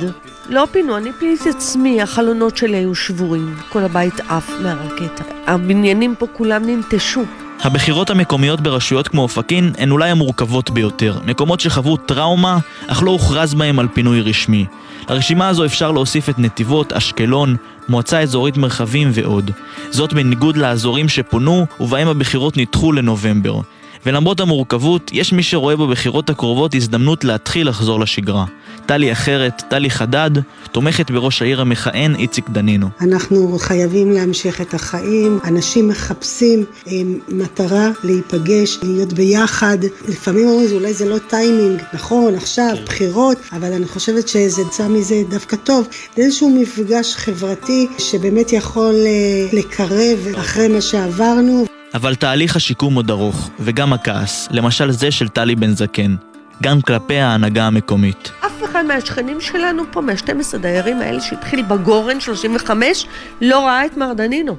לא 0.48 0.66
פינו, 0.73 0.97
אני 0.97 1.12
פיניתי 1.12 1.48
עצמי, 1.51 2.02
החלונות 2.02 2.56
שלי 2.56 2.77
היו 2.77 2.94
שבורים, 2.94 3.56
כל 3.69 3.82
הבית 3.82 4.20
עף 4.28 4.51
מהרקטה. 4.62 5.24
הבניינים 5.47 6.15
פה 6.19 6.27
כולם 6.32 6.66
ננטשו. 6.66 7.23
הבחירות 7.60 8.10
המקומיות 8.10 8.60
ברשויות 8.60 9.09
כמו 9.09 9.22
אופקים 9.22 9.72
הן 9.78 9.90
אולי 9.90 10.10
המורכבות 10.10 10.70
ביותר. 10.70 11.18
מקומות 11.26 11.60
שחוו 11.60 11.97
טראומה, 11.97 12.59
אך 12.86 13.02
לא 13.02 13.10
הוכרז 13.10 13.55
בהם 13.55 13.78
על 13.78 13.89
פינוי 13.94 14.20
רשמי. 14.20 14.66
לרשימה 15.10 15.48
הזו 15.48 15.64
אפשר 15.64 15.93
להוסיף 15.93 16.28
את 16.28 16.39
נתיבות, 16.39 16.93
אשקלון, 16.93 17.56
מועצה 17.89 18.20
אזורית 18.20 18.56
מרחבים 18.56 19.10
ועוד. 19.12 19.51
זאת 19.90 20.12
בניגוד 20.12 20.56
לאזורים 20.56 21.09
שפונו 21.09 21.66
ובהם 21.80 22.09
הבחירות 22.09 22.56
נדחו 22.56 22.93
לנובמבר. 22.93 23.60
ולמרות 24.06 24.40
המורכבות, 24.40 25.10
יש 25.12 25.32
מי 25.32 25.42
שרואה 25.42 25.76
בבחירות 25.76 26.30
הקרובות 26.30 26.74
הזדמנות 26.74 27.24
להתחיל 27.24 27.68
לחזור 27.68 28.00
לשגרה. 28.00 28.44
טלי 28.86 29.12
אחרת, 29.12 29.62
טלי 29.68 29.90
חדד, 29.90 30.30
תומכת 30.72 31.10
בראש 31.10 31.42
העיר 31.42 31.60
המכהן 31.60 32.14
איציק 32.14 32.50
דנינו. 32.50 32.88
אנחנו 33.00 33.58
חייבים 33.58 34.12
להמשיך 34.12 34.60
את 34.60 34.74
החיים, 34.74 35.38
אנשים 35.44 35.88
מחפשים 35.88 36.64
עם 36.86 37.18
אה, 37.28 37.34
מטרה 37.34 37.90
להיפגש, 38.04 38.78
להיות 38.82 39.12
ביחד. 39.12 39.78
לפעמים 40.08 40.48
אומרים, 40.48 40.68
אולי 40.72 40.94
זה 40.94 41.08
לא 41.08 41.18
טיימינג, 41.18 41.82
נכון, 41.92 42.34
עכשיו, 42.34 42.72
כן. 42.76 42.84
בחירות, 42.84 43.38
אבל 43.52 43.72
אני 43.72 43.86
חושבת 43.86 44.28
שזה 44.28 44.62
יצא 44.62 44.88
מזה 44.88 45.22
דווקא 45.30 45.56
טוב. 45.56 45.88
זה 46.16 46.22
איזשהו 46.22 46.50
מפגש 46.50 47.14
חברתי 47.16 47.86
שבאמת 47.98 48.52
יכול 48.52 48.94
אה, 49.06 49.46
לקרב 49.52 50.18
אחרי 50.36 50.68
מה 50.68 50.80
שעברנו. 50.80 51.77
אבל 51.98 52.14
תהליך 52.14 52.56
השיקום 52.56 52.94
עוד 52.94 53.10
ארוך, 53.10 53.50
וגם 53.60 53.92
הכעס, 53.92 54.48
למשל 54.50 54.90
זה 54.90 55.10
של 55.10 55.28
טלי 55.28 55.54
בן 55.54 55.74
זקן, 55.74 56.16
גם 56.62 56.80
כלפי 56.80 57.16
ההנהגה 57.16 57.66
המקומית. 57.66 58.30
אף 58.46 58.64
אחד 58.64 58.84
מהשכנים 58.84 59.40
שלנו 59.40 59.82
פה, 59.90 60.00
מה-12 60.00 60.58
דיירים 60.58 61.00
האלה 61.00 61.20
שהתחיל 61.20 61.62
בגורן 61.62 62.20
35, 62.20 63.06
לא 63.40 63.66
ראה 63.66 63.86
את 63.86 63.96
מר 63.96 64.12
דנינו. 64.12 64.56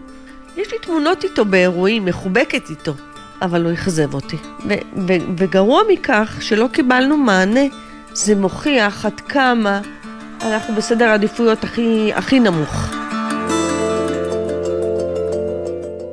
יש 0.58 0.72
לי 0.72 0.78
תמונות 0.82 1.24
איתו 1.24 1.46
באירועים, 1.46 2.06
מחובקת 2.06 2.70
איתו, 2.70 2.94
אבל 3.42 3.66
הוא 3.66 3.74
אכזב 3.74 4.14
אותי. 4.14 4.38
ו- 4.70 4.74
ו- 5.08 5.34
וגרוע 5.38 5.82
מכך, 5.92 6.38
שלא 6.42 6.68
קיבלנו 6.72 7.18
מענה, 7.18 7.66
זה 8.14 8.36
מוכיח 8.36 9.06
עד 9.06 9.20
כמה 9.20 9.82
אנחנו 10.42 10.76
בסדר 10.76 11.06
העדיפויות 11.06 11.64
הכי, 11.64 12.12
הכי 12.16 12.40
נמוך. 12.40 13.09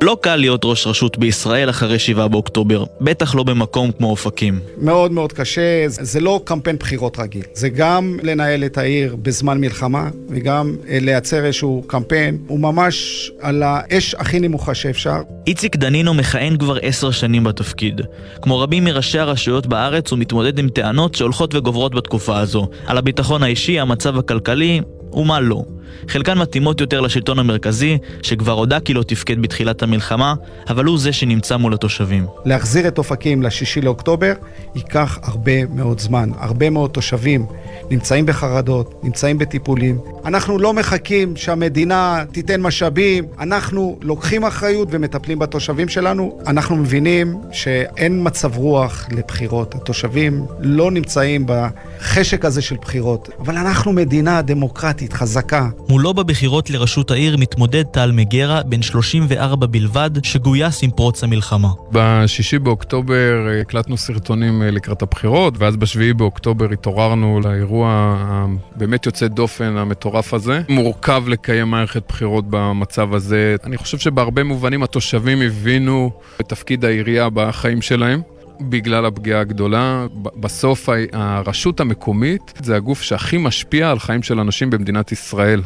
לא 0.07 0.17
קל 0.21 0.37
להיות 0.37 0.65
ראש 0.65 0.87
רשות 0.87 1.19
בישראל 1.19 1.71
אחרי 1.71 1.99
7 1.99 2.27
באוקטובר, 2.27 2.85
בטח 3.01 3.35
לא 3.35 3.43
במקום 3.43 3.93
כמו 3.93 4.11
אופקים. 4.11 4.61
מאוד 4.79 5.13
מאוד 5.13 5.33
קשה, 5.33 5.85
זה 5.89 6.21
לא 6.21 6.41
קמפיין 6.45 6.77
בחירות 6.77 7.19
רגיל. 7.19 7.43
זה 7.55 7.69
גם 7.69 8.19
לנהל 8.23 8.65
את 8.65 8.79
העיר 8.79 9.17
בזמן 9.23 9.61
מלחמה, 9.61 10.09
וגם 10.29 10.77
אה, 10.89 10.99
לייצר 11.01 11.45
איזשהו 11.45 11.85
קמפיין. 11.87 12.39
הוא 12.47 12.61
ממש 12.61 13.31
על 13.41 13.63
האש 13.63 14.15
הכי 14.15 14.41
נמוכה 14.41 14.75
שאפשר. 14.75 15.17
איציק 15.47 15.77
דנינו 15.77 16.15
מכהן 16.15 16.57
כבר 16.57 16.77
עשר 16.83 17.11
שנים 17.11 17.45
בתפקיד. 17.45 18.01
כמו 18.43 18.61
רבים 18.61 18.85
מראשי 18.85 19.19
הרשויות 19.19 19.67
בארץ, 19.67 20.11
הוא 20.11 20.19
מתמודד 20.19 20.59
עם 20.59 20.69
טענות 20.69 21.15
שהולכות 21.15 21.55
וגוברות 21.55 21.95
בתקופה 21.95 22.39
הזו. 22.39 22.69
על 22.87 22.99
הביטחון 22.99 23.43
האישי, 23.43 23.81
המצב 23.81 24.19
הכלכלי, 24.19 24.81
ומה 25.13 25.41
לא. 25.41 25.63
חלקן 26.09 26.39
מתאימות 26.39 26.81
יותר 26.81 27.01
לשלטון 27.01 27.39
המרכזי, 27.39 27.99
שכבר 28.23 28.53
הודה 28.53 28.81
כי 28.81 28.95
לא 28.95 29.03
תפקד 29.03 29.43
בתחילת 29.43 29.83
המלחמה, 29.83 30.35
אבל 30.69 30.85
הוא 30.85 30.99
זה 30.99 31.13
שנמצא 31.13 31.57
מול 31.57 31.75
התושבים. 31.75 32.27
להחזיר 32.45 32.89
את 32.89 32.99
אופקים 32.99 33.43
לשישי 33.43 33.81
לאוקטובר 33.81 34.33
ייקח 34.75 35.19
הרבה 35.23 35.67
מאוד 35.67 36.01
זמן. 36.01 36.31
הרבה 36.39 36.71
מאוד 36.71 36.91
תושבים 36.91 37.47
נמצאים 37.91 38.27
בחרדות, 38.27 39.01
נמצאים 39.03 39.39
בטיפולים. 39.39 39.99
אנחנו 40.25 40.59
לא 40.59 40.75
מחכים 40.75 41.37
שהמדינה 41.37 42.25
תיתן 42.33 42.61
משאבים, 42.61 43.25
אנחנו 43.39 43.99
לוקחים 44.03 44.45
אחריות 44.45 44.89
ומטפלים 44.91 45.39
בתושבים 45.39 45.89
שלנו. 45.89 46.39
אנחנו 46.47 46.77
מבינים 46.77 47.37
שאין 47.53 48.21
מצב 48.27 48.57
רוח 48.57 49.07
לבחירות. 49.13 49.75
התושבים 49.75 50.47
לא 50.61 50.91
נמצאים 50.91 51.47
בחשק 51.47 52.45
הזה 52.45 52.63
של 52.63 52.77
בחירות, 52.77 53.29
אבל 53.41 53.57
אנחנו 53.57 53.93
מדינה 53.93 54.43
דמוקרטית 54.43 55.13
חזקה. 55.13 55.69
מולו 55.89 56.15
בבחירות 56.15 56.71
לראשות 56.71 57.11
העיר 57.11 57.37
מתמודד 57.37 57.83
טל 57.83 58.13
מגרה, 58.13 58.63
בן 58.63 58.83
34 58.83 59.67
בלבד, 59.67 60.11
שגויס 60.23 60.83
עם 60.83 60.91
פרוץ 60.91 61.25
המלחמה. 61.25 61.69
בשישי 61.93 62.59
באוקטובר 62.59 63.49
אה, 63.49 63.61
הקלטנו 63.61 63.97
סרטונים 63.97 64.63
אה, 64.63 64.71
לקראת 64.71 65.03
הבחירות, 65.03 65.55
ואז 65.59 65.77
בשביעי 65.77 66.13
באוקטובר 66.13 66.73
התעוררנו 66.73 67.41
לאירוע 67.45 68.17
הבאמת 68.19 69.07
יוצא 69.07 69.27
דופן 69.27 69.77
המטורף 69.77 70.35
הזה. 70.35 70.61
מורכב 70.69 71.25
לקיים 71.29 71.71
מערכת 71.71 72.03
בחירות 72.09 72.45
במצב 72.51 73.15
הזה. 73.15 73.57
אני 73.65 73.77
חושב 73.77 73.99
שבהרבה 73.99 74.45
מובנים 74.45 74.83
התושבים 74.83 75.43
הבינו 75.43 76.11
את 76.41 76.49
תפקיד 76.49 76.85
העירייה 76.85 77.29
בחיים 77.31 77.83
שלהם. 77.83 78.23
בגלל 78.61 79.07
הפגיעה 79.07 79.41
הגדולה. 79.41 80.07
בסוף 80.23 80.89
הרשות 81.13 81.81
המקומית 81.81 82.53
זה 82.63 82.77
הגוף 82.77 83.03
שהכי 83.03 83.37
משפיע 83.39 83.91
על 83.91 83.99
חיים 83.99 84.23
של 84.23 84.41
אנשים 84.41 84.71
במדינת 84.71 85.13
ישראל. 85.13 85.63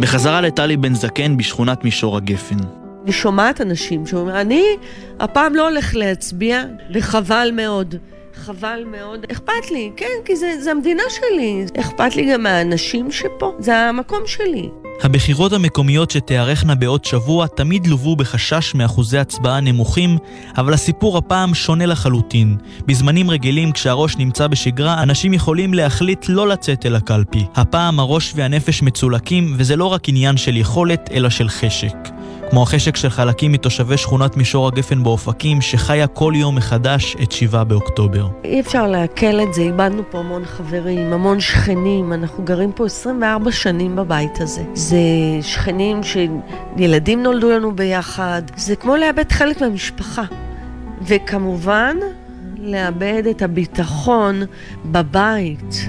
בחזרה 0.00 0.40
לטלי 0.40 0.76
בן 0.76 0.94
זקן 0.94 1.36
בשכונת 1.36 1.84
מישור 1.84 2.16
הגפן. 2.16 2.56
אני 3.04 3.12
שומעת 3.12 3.60
אנשים 3.60 4.06
שאומרים, 4.06 4.36
אני 4.36 4.64
הפעם 5.20 5.54
לא 5.54 5.68
הולך 5.68 5.94
להצביע, 5.94 6.62
וחבל 6.94 7.50
מאוד. 7.52 7.94
חבל 8.44 8.84
מאוד. 8.90 9.26
אכפת 9.32 9.70
לי, 9.70 9.90
כן, 9.96 10.06
כי 10.24 10.36
זה, 10.36 10.52
זה 10.60 10.70
המדינה 10.70 11.02
שלי. 11.10 11.64
אכפת 11.80 12.16
לי 12.16 12.32
גם 12.32 12.42
מהאנשים 12.42 13.12
שפה, 13.12 13.52
זה 13.58 13.76
המקום 13.76 14.20
שלי. 14.26 14.68
הבחירות 15.02 15.52
המקומיות 15.52 16.10
שתיארכנה 16.10 16.74
בעוד 16.74 17.04
שבוע 17.04 17.46
תמיד 17.46 17.86
לוו 17.86 18.16
בחשש 18.16 18.74
מאחוזי 18.74 19.18
הצבעה 19.18 19.60
נמוכים, 19.60 20.18
אבל 20.56 20.74
הסיפור 20.74 21.18
הפעם 21.18 21.54
שונה 21.54 21.86
לחלוטין. 21.86 22.56
בזמנים 22.86 23.30
רגילים, 23.30 23.72
כשהראש 23.72 24.16
נמצא 24.16 24.46
בשגרה, 24.46 25.02
אנשים 25.02 25.34
יכולים 25.34 25.74
להחליט 25.74 26.26
לא 26.28 26.48
לצאת 26.48 26.86
אל 26.86 26.94
הקלפי. 26.94 27.46
הפעם 27.54 28.00
הראש 28.00 28.32
והנפש 28.36 28.82
מצולקים, 28.82 29.54
וזה 29.58 29.76
לא 29.76 29.84
רק 29.84 30.08
עניין 30.08 30.36
של 30.36 30.56
יכולת, 30.56 31.10
אלא 31.12 31.30
של 31.30 31.48
חשק. 31.48 31.96
כמו 32.54 32.62
החשק 32.62 32.96
של 32.96 33.10
חלקים 33.10 33.52
מתושבי 33.52 33.96
שכונת 33.96 34.36
מישור 34.36 34.66
הגפן 34.66 35.02
באופקים, 35.02 35.60
שחיה 35.60 36.06
כל 36.06 36.32
יום 36.36 36.56
מחדש 36.56 37.16
את 37.22 37.32
7 37.32 37.64
באוקטובר. 37.64 38.28
אי 38.44 38.60
אפשר 38.60 38.86
לעכל 38.86 39.40
את 39.42 39.54
זה, 39.54 39.62
איבדנו 39.62 40.02
פה 40.10 40.18
המון 40.18 40.44
חברים, 40.44 41.12
המון 41.12 41.40
שכנים, 41.40 42.12
אנחנו 42.12 42.44
גרים 42.44 42.72
פה 42.72 42.86
24 42.86 43.52
שנים 43.52 43.96
בבית 43.96 44.40
הזה. 44.40 44.62
זה 44.74 44.96
שכנים 45.42 46.00
שילדים 46.02 47.22
נולדו 47.22 47.50
לנו 47.50 47.76
ביחד, 47.76 48.42
זה 48.56 48.76
כמו 48.76 48.96
לאבד 48.96 49.32
חלק 49.32 49.60
מהמשפחה. 49.60 50.24
וכמובן, 51.02 51.96
לאבד 52.58 53.22
את 53.30 53.42
הביטחון 53.42 54.42
בבית. 54.84 55.88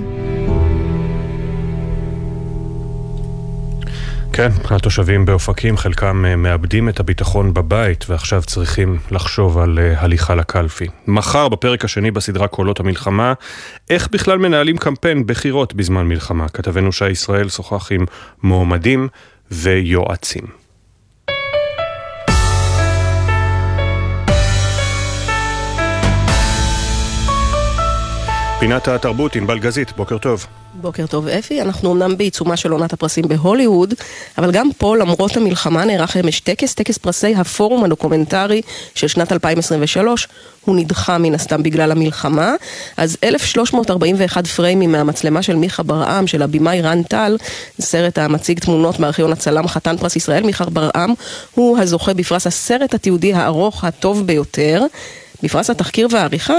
כן, 4.33 4.49
התושבים 4.69 5.25
באופקים, 5.25 5.77
חלקם 5.77 6.25
אה, 6.25 6.35
מאבדים 6.35 6.89
את 6.89 6.99
הביטחון 6.99 7.53
בבית 7.53 8.05
ועכשיו 8.09 8.43
צריכים 8.43 8.97
לחשוב 9.11 9.57
על 9.57 9.79
אה, 9.79 10.01
הליכה 10.01 10.35
לקלפי. 10.35 10.87
מחר, 11.07 11.49
בפרק 11.49 11.85
השני 11.85 12.11
בסדרה 12.11 12.47
קולות 12.47 12.79
המלחמה, 12.79 13.33
איך 13.89 14.09
בכלל 14.11 14.37
מנהלים 14.37 14.77
קמפיין 14.77 15.25
בחירות 15.25 15.73
בזמן 15.73 16.07
מלחמה. 16.07 16.49
כתבנו 16.49 16.91
שי 16.91 17.09
ישראל 17.09 17.49
שוחח 17.49 17.91
עם 17.91 18.05
מועמדים 18.43 19.07
ויועצים. 19.51 20.64
פינת 28.65 28.87
התרבות, 28.87 29.35
ענבל 29.35 29.59
גזית, 29.59 29.91
בוקר 29.95 30.17
טוב. 30.17 30.45
בוקר 30.73 31.07
טוב 31.07 31.27
אפי, 31.27 31.61
אנחנו 31.61 31.93
אמנם 31.93 32.17
בעיצומה 32.17 32.57
של 32.57 32.71
עונת 32.71 32.93
הפרסים 32.93 33.27
בהוליווד, 33.27 33.93
אבל 34.37 34.51
גם 34.51 34.69
פה 34.77 34.97
למרות 34.97 35.37
המלחמה 35.37 35.85
נערך 35.85 36.17
אמש 36.17 36.39
טקס, 36.39 36.73
טקס 36.73 36.97
פרסי 36.97 37.35
הפורום 37.35 37.83
הדוקומנטרי 37.83 38.61
של 38.95 39.07
שנת 39.07 39.31
2023, 39.31 40.27
הוא 40.61 40.75
נדחה 40.75 41.17
מן 41.17 41.35
הסתם 41.35 41.63
בגלל 41.63 41.91
המלחמה, 41.91 42.53
אז 42.97 43.17
1341 43.23 44.47
פריימים 44.47 44.91
מהמצלמה 44.91 45.41
של 45.41 45.55
מיכה 45.55 45.83
ברעם, 45.83 46.27
של 46.27 46.41
הבמאי 46.41 46.81
רן 46.81 47.03
טל, 47.03 47.37
סרט 47.81 48.17
המציג 48.17 48.59
תמונות 48.59 48.99
מארכיון 48.99 49.31
הצלם 49.31 49.67
חתן 49.67 49.97
פרס 49.97 50.15
ישראל, 50.15 50.43
מיכה 50.43 50.65
ברעם, 50.65 51.13
הוא 51.55 51.77
הזוכה 51.77 52.13
בפרס 52.13 52.47
הסרט 52.47 52.93
התיעודי 52.93 53.33
הארוך 53.33 53.83
הטוב 53.83 54.27
ביותר. 54.27 54.81
בפרס 55.45 55.69
התחקיר 55.69 56.07
והעריכה 56.11 56.53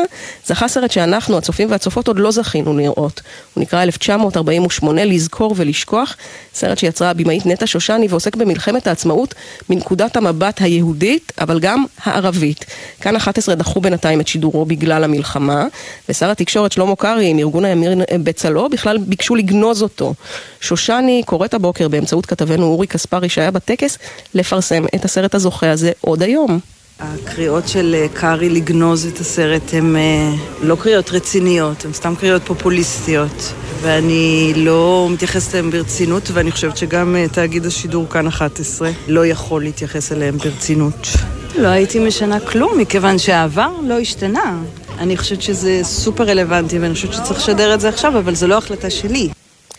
זכה 0.47 0.69
סרט 0.69 0.91
שאנחנו, 0.91 1.39
הצופים 1.39 1.71
והצופות, 1.71 2.09
עוד 2.09 2.19
לא 2.19 2.31
זכינו 2.31 2.77
לראות. 2.77 3.21
הוא 3.55 3.63
נקרא 3.63 3.83
1948, 3.83 5.05
לזכור 5.05 5.55
ולשכוח, 5.57 6.17
סרט 6.55 6.79
שיצרה 6.79 7.11
הבמאית 7.11 7.47
נטע 7.47 7.67
שושני 7.67 8.07
ועוסק 8.11 8.37
במלחמת 8.37 8.87
העצמאות 8.87 9.35
מנקודת 9.71 10.17
המבט 10.17 10.61
היהודית, 10.61 11.33
אבל 11.41 11.61
גם 11.61 11.85
הערבית. 12.05 12.65
כאן 13.01 13.17
11 13.17 13.55
דחו 13.55 13.81
בינתיים 13.81 14.21
את 14.21 14.29
שידורו 14.29 14.65
בגלל 14.65 15.05
המלחמה, 15.05 15.67
ושר 16.09 16.31
התקשורת 16.31 16.73
שלמה 16.73 16.97
קרעי 16.97 17.31
עם 17.31 17.39
ארגון 17.39 17.65
הימיר 17.65 17.99
בצלו 18.25 18.69
בכלל 18.69 18.99
ביקשו 18.99 19.35
לגנוז 19.35 19.83
אותו. 19.83 20.15
שושני 20.61 21.23
קוראת 21.27 21.55
הבוקר 21.55 21.89
באמצעות 21.89 22.27
כתבנו 22.27 22.67
אורי 22.67 22.87
קספרי 22.87 23.29
שהיה 23.29 23.51
בטקס 23.51 23.99
לפרסם 24.35 24.85
את 24.95 25.05
הסרט 25.05 25.35
הזוכה 25.35 25.71
הזה 25.71 25.93
עוד 26.01 26.23
היום. 26.23 26.61
הקריאות 27.01 27.69
של 27.69 27.95
אה, 27.95 28.07
קארי 28.15 28.49
לגנוז 28.49 29.07
את 29.07 29.21
הסרט 29.21 29.63
הן 29.73 29.97
אה, 29.97 30.33
לא 30.63 30.77
קריאות 30.81 31.11
רציניות, 31.11 31.85
הן 31.85 31.93
סתם 31.93 32.15
קריאות 32.15 32.43
פופוליסטיות 32.45 33.53
ואני 33.81 34.53
לא 34.57 35.09
מתייחסת 35.11 35.55
אליהן 35.55 35.71
ברצינות 35.71 36.31
ואני 36.33 36.51
חושבת 36.51 36.77
שגם 36.77 37.17
אה, 37.17 37.27
תאגיד 37.29 37.67
השידור 37.67 38.09
כאן 38.09 38.27
11 38.27 38.91
לא 39.09 39.27
יכול 39.27 39.63
להתייחס 39.63 40.13
אליהן 40.13 40.37
ברצינות. 40.37 41.09
לא 41.59 41.69
הייתי 41.69 41.99
משנה 41.99 42.41
כלום 42.41 42.79
מכיוון 42.79 43.19
שהעבר 43.19 43.71
לא 43.83 43.99
השתנה. 43.99 44.63
אני 44.99 45.17
חושבת 45.17 45.43
שזה 45.43 45.81
סופר 45.83 46.25
רלוונטי 46.25 46.79
ואני 46.79 46.95
חושבת 46.95 47.13
שצריך 47.13 47.39
לשדר 47.39 47.75
את 47.75 47.81
זה 47.81 47.89
עכשיו 47.89 48.19
אבל 48.19 48.35
זו 48.35 48.47
לא 48.47 48.59
החלטה 48.59 48.91
שלי. 48.91 49.29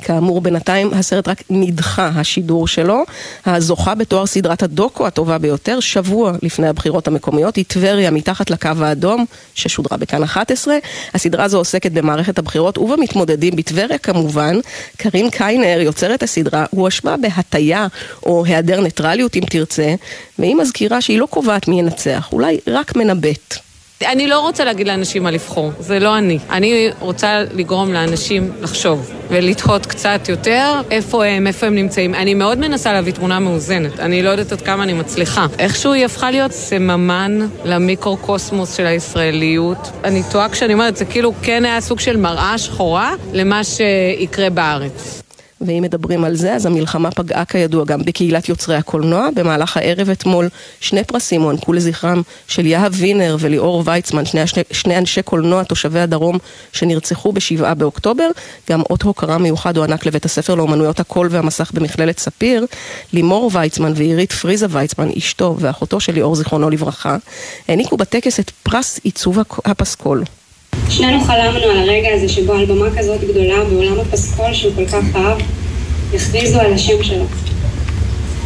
כאמור, 0.01 0.41
בינתיים 0.41 0.93
הסרט 0.93 1.27
רק 1.27 1.43
נדחה, 1.49 2.11
השידור 2.15 2.67
שלו. 2.67 3.03
הזוכה 3.45 3.95
בתואר 3.95 4.25
סדרת 4.25 4.63
הדוקו 4.63 5.07
הטובה 5.07 5.37
ביותר, 5.37 5.79
שבוע 5.79 6.33
לפני 6.41 6.67
הבחירות 6.67 7.07
המקומיות, 7.07 7.55
היא 7.55 7.65
טבריה 7.67 8.11
מתחת 8.11 8.49
לקו 8.49 8.69
האדום, 8.81 9.25
ששודרה 9.55 9.97
בכאן 9.97 10.23
11. 10.23 10.77
הסדרה 11.13 11.43
הזו 11.43 11.57
עוסקת 11.57 11.91
במערכת 11.91 12.39
הבחירות 12.39 12.77
ובמתמודדים 12.77 13.55
בטבריה 13.55 13.97
כמובן. 13.97 14.59
קרין 14.97 15.29
קיינר, 15.29 15.81
יוצרת 15.81 16.23
הסדרה, 16.23 16.65
הואשמה 16.71 17.15
בהטייה 17.17 17.87
או 18.23 18.45
היעדר 18.45 18.81
ניטרליות 18.81 19.35
אם 19.35 19.43
תרצה, 19.49 19.95
והיא 20.39 20.55
מזכירה 20.55 21.01
שהיא 21.01 21.19
לא 21.19 21.25
קובעת 21.25 21.67
מי 21.67 21.79
ינצח, 21.79 22.29
אולי 22.31 22.59
רק 22.67 22.95
מנבאת. 22.95 23.66
אני 24.05 24.27
לא 24.27 24.39
רוצה 24.39 24.65
להגיד 24.65 24.87
לאנשים 24.87 25.23
מה 25.23 25.31
לבחור, 25.31 25.71
זה 25.79 25.99
לא 25.99 26.17
אני. 26.17 26.39
אני 26.49 26.89
רוצה 26.99 27.43
לגרום 27.53 27.93
לאנשים 27.93 28.51
לחשוב 28.61 29.11
ולתהות 29.29 29.85
קצת 29.85 30.29
יותר 30.29 30.81
איפה 30.91 31.25
הם, 31.25 31.47
איפה 31.47 31.67
הם 31.67 31.75
נמצאים. 31.75 32.15
אני 32.15 32.33
מאוד 32.33 32.57
מנסה 32.57 32.93
להביא 32.93 33.13
תמונה 33.13 33.39
מאוזנת, 33.39 33.99
אני 33.99 34.23
לא 34.23 34.29
יודעת 34.29 34.51
עד 34.51 34.61
כמה 34.61 34.83
אני 34.83 34.93
מצליחה. 34.93 35.45
איכשהו 35.59 35.93
היא 35.93 36.05
הפכה 36.05 36.31
להיות 36.31 36.51
סממן 36.51 37.47
למיקרוקוסמוס 37.65 38.75
של 38.75 38.85
הישראליות. 38.85 39.91
אני 40.03 40.21
טועה 40.31 40.49
כשאני 40.49 40.73
אומרת, 40.73 40.97
זה 40.97 41.05
כאילו 41.05 41.33
כן 41.41 41.65
היה 41.65 41.81
סוג 41.81 41.99
של 41.99 42.17
מראה 42.17 42.57
שחורה 42.57 43.13
למה 43.33 43.61
שיקרה 43.63 44.49
בארץ. 44.49 45.26
ואם 45.61 45.83
מדברים 45.83 46.23
על 46.23 46.35
זה, 46.35 46.53
אז 46.53 46.65
המלחמה 46.65 47.11
פגעה 47.11 47.45
כידוע 47.45 47.85
גם 47.85 48.01
בקהילת 48.03 48.49
יוצרי 48.49 48.75
הקולנוע. 48.75 49.29
במהלך 49.35 49.77
הערב 49.77 50.09
אתמול 50.09 50.49
שני 50.79 51.03
פרסים 51.03 51.41
הוענקו 51.41 51.73
לזכרם 51.73 52.21
של 52.47 52.65
יהב 52.65 52.93
וינר 52.95 53.37
וליאור 53.39 53.83
ויצמן, 53.85 54.25
שני, 54.25 54.41
שני, 54.71 54.97
אנשי 54.97 55.21
קולנוע 55.21 55.63
תושבי 55.63 55.99
הדרום 55.99 56.37
שנרצחו 56.73 57.31
בשבעה 57.31 57.73
באוקטובר. 57.73 58.29
גם 58.69 58.81
אות 58.81 59.01
הוקרה 59.01 59.37
מיוחד 59.37 59.77
הוענק 59.77 60.05
לבית 60.05 60.25
הספר 60.25 60.55
לאומנויות 60.55 60.99
הקול 60.99 61.27
והמסך 61.31 61.71
במכללת 61.73 62.19
ספיר. 62.19 62.65
לימור 63.13 63.51
ויצמן 63.53 63.93
ועירית 63.95 64.31
פריזה 64.31 64.65
ויצמן, 64.69 65.09
אשתו 65.17 65.55
ואחותו 65.59 65.99
של 65.99 66.13
ליאור 66.13 66.35
זיכרונו 66.35 66.69
לברכה, 66.69 67.17
העניקו 67.67 67.97
בטקס 67.97 68.39
את 68.39 68.51
פרס 68.63 68.99
עיצוב 69.03 69.39
הפסקול. 69.65 70.23
שנינו 70.89 71.23
חלמנו 71.23 71.63
על 71.63 71.77
הרגע 71.77 72.09
הזה 72.13 72.29
שבו 72.29 72.53
על 72.53 72.65
במה 72.65 72.85
כזאת 72.97 73.21
גדולה 73.21 73.63
בעולם 73.63 73.99
הפסקול 73.99 74.53
שהוא 74.53 74.73
כל 74.75 74.85
כך 74.85 75.15
אהב, 75.15 75.37
יכריזו 76.13 76.59
על 76.59 76.73
השם 76.73 77.03
שלו. 77.03 77.25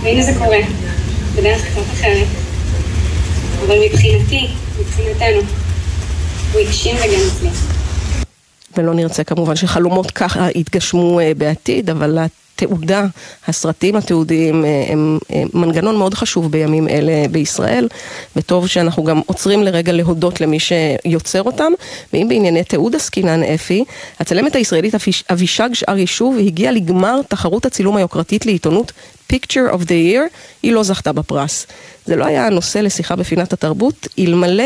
והנה 0.04 0.24
זה 0.24 0.32
קורה, 0.38 0.58
בדרך 1.36 1.66
קצת 1.66 1.94
אחרת. 1.94 2.28
אבל 3.66 3.76
מבחינתי, 3.86 4.48
מבחינתנו, 4.80 5.42
הוא 6.54 6.62
הגשים 6.62 6.96
וגם 6.96 7.20
הצליח. 7.28 7.82
ולא 8.78 8.94
נרצה 8.94 9.24
כמובן 9.24 9.56
שחלומות 9.56 10.12
ככה 10.12 10.48
יתגשמו 10.56 11.20
אה, 11.20 11.32
בעתיד, 11.38 11.90
אבל 11.90 12.18
התעודה, 12.62 13.06
הסרטים 13.48 13.96
התיעודיים 13.96 14.66
אה, 14.66 14.86
הם 14.88 15.18
אה, 15.34 15.44
מנגנון 15.54 15.98
מאוד 15.98 16.14
חשוב 16.14 16.52
בימים 16.52 16.88
אלה 16.90 17.28
בישראל, 17.32 17.88
וטוב 18.36 18.68
שאנחנו 18.68 19.04
גם 19.04 19.22
עוצרים 19.26 19.64
לרגע 19.64 19.92
להודות 19.92 20.42
למי 20.42 20.58
שיוצר 20.60 21.44
אותם. 21.44 21.72
ואם 22.14 22.26
בענייני 22.30 22.64
תיעוד 22.64 22.96
עסקינן 22.96 23.44
אפי, 23.44 23.84
הצלמת 24.20 24.56
הישראלית 24.56 24.94
אבישג 25.32 25.70
שאר 25.74 25.98
יישוב 25.98 26.38
הגיעה 26.40 26.72
לגמר 26.72 27.22
תחרות 27.28 27.66
הצילום 27.66 27.98
היוקרתית 27.98 28.46
לעיתונות 28.46 28.92
Picture 29.32 29.74
of 29.74 29.82
the 29.86 30.14
Year, 30.14 30.36
היא 30.64 30.74
לא 30.74 30.84
זכתה 30.84 31.12
בפרס. 31.12 31.68
זה 32.06 32.16
לא 32.16 32.26
היה 32.26 32.48
הנושא 32.48 32.78
לשיחה 32.78 33.16
בפינת 33.16 33.54
התרבות, 33.54 34.08
אלמלא 34.20 34.64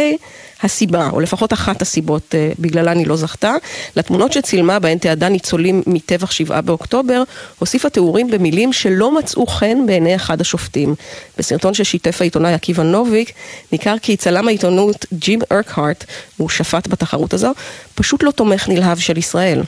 הסיבה, 0.63 1.09
או 1.09 1.19
לפחות 1.19 1.53
אחת 1.53 1.81
הסיבות 1.81 2.35
uh, 2.35 2.55
בגללן 2.59 2.97
היא 2.97 3.07
לא 3.07 3.15
זכתה. 3.15 3.55
לתמונות 3.95 4.33
שצילמה 4.33 4.79
בהן 4.79 4.97
תיעדה 4.97 5.29
ניצולים 5.29 5.83
מטבח 5.87 6.31
שבעה 6.31 6.61
באוקטובר, 6.61 7.23
הוסיפה 7.59 7.89
תיאורים 7.89 8.31
במילים 8.31 8.73
שלא 8.73 9.17
מצאו 9.17 9.47
חן 9.47 9.85
בעיני 9.85 10.15
אחד 10.15 10.41
השופטים. 10.41 10.95
בסרטון 11.37 11.73
ששיתף 11.73 12.21
העיתונאי 12.21 12.53
עקיבא 12.53 12.83
נוביק, 12.83 13.31
ניכר 13.71 13.95
כי 14.01 14.17
צלם 14.17 14.47
העיתונות 14.47 15.05
ג'ים 15.13 15.39
ארקהארט, 15.51 16.03
הוא 16.37 16.49
שפט 16.49 16.87
בתחרות 16.87 17.33
הזו, 17.33 17.51
פשוט 17.95 18.23
לא 18.23 18.31
תומך 18.31 18.69
נלהב 18.69 18.97
של 18.97 19.17
ישראל. 19.17 19.61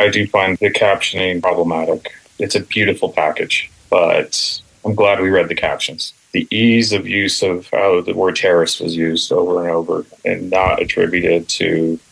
I 0.00 0.04
do 0.04 0.26
find 0.26 0.58
the 0.58 0.70
captioning 0.70 1.40
problematic. 1.40 2.10
It's 2.40 2.56
a 2.56 2.60
beautiful 2.74 3.08
package, 3.20 3.70
but 3.90 4.60
I'm 4.84 4.94
glad 4.94 5.20
we 5.20 5.30
read 5.30 5.48
the 5.48 5.54
captions. 5.54 6.12
the 6.34 6.46
ease 6.64 6.90
of 6.98 7.02
use 7.24 7.38
of 7.50 7.56
how 7.76 7.90
the 8.08 8.14
word 8.22 8.34
terrorist 8.44 8.76
was 8.84 8.92
used 9.08 9.26
over 9.40 9.52
and 9.62 9.70
over 9.80 9.96
and 10.28 10.38
not 10.50 10.74
attributed 10.84 11.40
to 11.60 11.66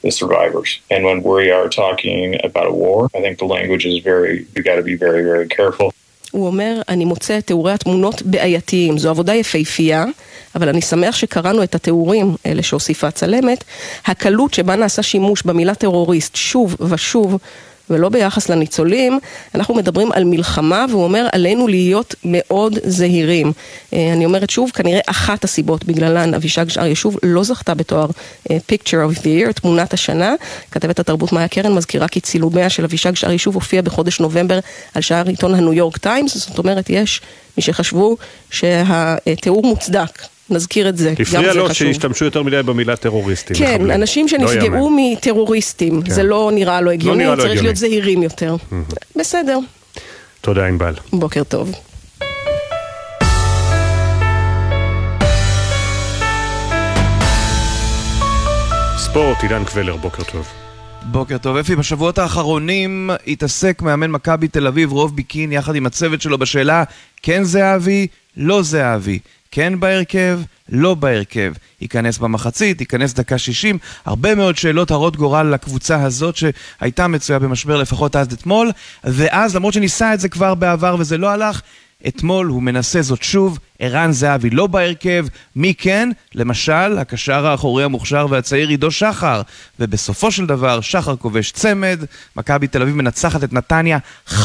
the 0.04 0.12
survivors. 0.20 0.70
And 0.92 1.00
when 1.08 1.18
we 1.24 1.50
are 1.50 1.68
talking 1.82 2.26
about 2.48 2.66
a 2.72 2.76
war, 2.84 3.00
I 3.16 3.20
think 3.24 3.34
the 3.44 3.50
language 3.56 3.84
is 3.90 3.98
very, 4.10 4.34
you 4.54 4.60
got 4.70 4.76
to 4.82 4.86
be 4.92 4.96
very, 5.06 5.22
very 5.30 5.48
careful. 5.58 5.90
הוא 6.32 6.46
אומר, 6.46 6.80
אני 6.88 7.04
מוצא 7.04 7.38
את 7.38 7.46
תיאורי 7.46 7.72
התמונות 7.72 8.22
בעייתיים. 8.22 8.98
זו 8.98 9.10
עבודה 9.10 9.34
יפהפייה, 9.34 10.04
אבל 10.54 10.68
אני 10.68 10.80
שמח 10.80 11.16
שקראנו 11.16 11.62
את 11.62 11.74
התיאורים, 11.74 12.36
אלה 12.46 12.62
שהוסיפה 12.62 13.06
הצלמת. 13.08 13.64
הקלות 14.06 14.54
שבה 14.54 14.76
נעשה 14.76 15.02
שימוש 15.02 15.42
במילה 15.42 15.74
טרוריסט 15.74 16.36
שוב 16.36 16.76
ושוב, 16.90 17.38
ולא 17.92 18.08
ביחס 18.08 18.48
לניצולים, 18.48 19.18
אנחנו 19.54 19.74
מדברים 19.74 20.12
על 20.12 20.24
מלחמה, 20.24 20.84
והוא 20.90 21.04
אומר 21.04 21.26
עלינו 21.32 21.68
להיות 21.68 22.14
מאוד 22.24 22.78
זהירים. 22.84 23.52
אה, 23.92 24.12
אני 24.12 24.24
אומרת 24.24 24.50
שוב, 24.50 24.70
כנראה 24.74 25.00
אחת 25.06 25.44
הסיבות 25.44 25.84
בגללן 25.84 26.34
אבישג 26.34 26.68
שאר 26.68 26.86
ישוב 26.86 27.18
לא 27.22 27.44
זכתה 27.44 27.74
בתואר 27.74 28.06
אה, 28.50 28.56
Picture 28.72 29.12
of 29.12 29.18
the 29.18 29.24
Year, 29.24 29.52
תמונת 29.52 29.92
השנה. 29.92 30.34
כתבת 30.70 30.98
התרבות 31.00 31.32
מאיה 31.32 31.48
קרן 31.48 31.74
מזכירה 31.74 32.08
כי 32.08 32.20
צילומיה 32.20 32.70
של 32.70 32.84
אבישג 32.84 33.14
שאר 33.14 33.32
ישוב 33.32 33.54
הופיע 33.54 33.82
בחודש 33.82 34.20
נובמבר 34.20 34.58
על 34.94 35.02
שער 35.02 35.26
עיתון 35.26 35.54
הניו 35.54 35.72
יורק 35.72 35.96
טיימס, 35.96 36.36
זאת 36.36 36.58
אומרת 36.58 36.90
יש 36.90 37.20
מי 37.56 37.62
שחשבו 37.62 38.16
שהתיאור 38.50 39.62
מוצדק. 39.62 40.31
נזכיר 40.50 40.88
את 40.88 40.96
זה, 40.96 41.08
גם 41.08 41.14
זה 41.16 41.24
חשוב. 41.24 41.36
הפריע 41.36 41.54
לו 41.54 41.74
שהשתמשו 41.74 42.24
יותר 42.24 42.42
מדי 42.42 42.62
במילה 42.62 42.96
טרוריסטים. 42.96 43.56
כן, 43.56 43.74
מחבלים. 43.74 43.90
אנשים 43.90 44.26
לא 44.26 44.48
שנפגעו 44.48 44.64
יאמן. 44.98 45.12
מטרוריסטים, 45.12 46.02
כן. 46.02 46.10
זה 46.10 46.22
לא 46.22 46.50
נראה 46.54 46.80
לו 46.80 46.90
הגיוני, 46.90 47.24
נראה 47.24 47.34
לו 47.34 47.36
צריך 47.36 47.50
הגיוני. 47.50 47.66
להיות 47.66 47.76
זהירים 47.76 48.22
יותר. 48.22 48.56
בסדר, 49.16 49.58
תודה 50.40 50.66
ענבל. 50.66 50.94
בוקר 51.12 51.44
טוב. 51.44 51.72
ספורט, 58.98 59.42
עידן 59.42 59.64
קבלר, 59.64 59.96
בוקר 59.96 60.22
טוב. 60.32 60.46
בוקר 61.02 61.38
טוב. 61.38 61.56
אפי, 61.56 61.76
בשבועות 61.76 62.18
האחרונים 62.18 63.10
התעסק 63.26 63.82
מאמן 63.82 64.10
מכבי 64.10 64.48
תל 64.48 64.66
אביב 64.66 64.92
רוב 64.92 65.16
ביקין 65.16 65.52
יחד 65.52 65.74
עם 65.74 65.86
הצוות 65.86 66.22
שלו 66.22 66.38
בשאלה 66.38 66.84
כן 67.22 67.44
זהבי, 67.44 68.06
לא 68.36 68.62
זהבי. 68.62 69.18
כן 69.52 69.80
בהרכב, 69.80 70.40
לא 70.68 70.94
בהרכב. 70.94 71.52
ייכנס 71.80 72.18
במחצית, 72.18 72.80
ייכנס 72.80 73.12
דקה 73.12 73.38
60. 73.38 73.78
הרבה 74.04 74.34
מאוד 74.34 74.56
שאלות 74.56 74.90
הרות 74.90 75.16
גורל 75.16 75.46
לקבוצה 75.46 76.02
הזאת 76.02 76.36
שהייתה 76.36 77.08
מצויה 77.08 77.38
במשבר 77.38 77.76
לפחות 77.76 78.16
אז 78.16 78.32
אתמול. 78.32 78.70
ואז, 79.04 79.56
למרות 79.56 79.74
שניסה 79.74 80.14
את 80.14 80.20
זה 80.20 80.28
כבר 80.28 80.54
בעבר 80.54 80.96
וזה 80.98 81.18
לא 81.18 81.30
הלך, 81.30 81.62
אתמול 82.08 82.46
הוא 82.46 82.62
מנסה 82.62 83.02
זאת 83.02 83.22
שוב, 83.22 83.58
ערן 83.82 84.12
זהבי 84.12 84.50
לא 84.50 84.66
בהרכב, 84.66 85.26
מי 85.56 85.74
כן? 85.74 86.08
למשל, 86.34 86.98
הקשר 86.98 87.46
האחורי 87.46 87.84
המוכשר 87.84 88.26
והצעיר 88.30 88.68
עידו 88.68 88.90
שחר. 88.90 89.42
ובסופו 89.80 90.30
של 90.30 90.46
דבר, 90.46 90.80
שחר 90.80 91.16
כובש 91.16 91.50
צמד, 91.50 92.00
מכבי 92.36 92.66
תל 92.66 92.82
אביב 92.82 92.94
מנצחת 92.94 93.44
את 93.44 93.52
נתניה 93.52 93.98
5-1, 94.28 94.42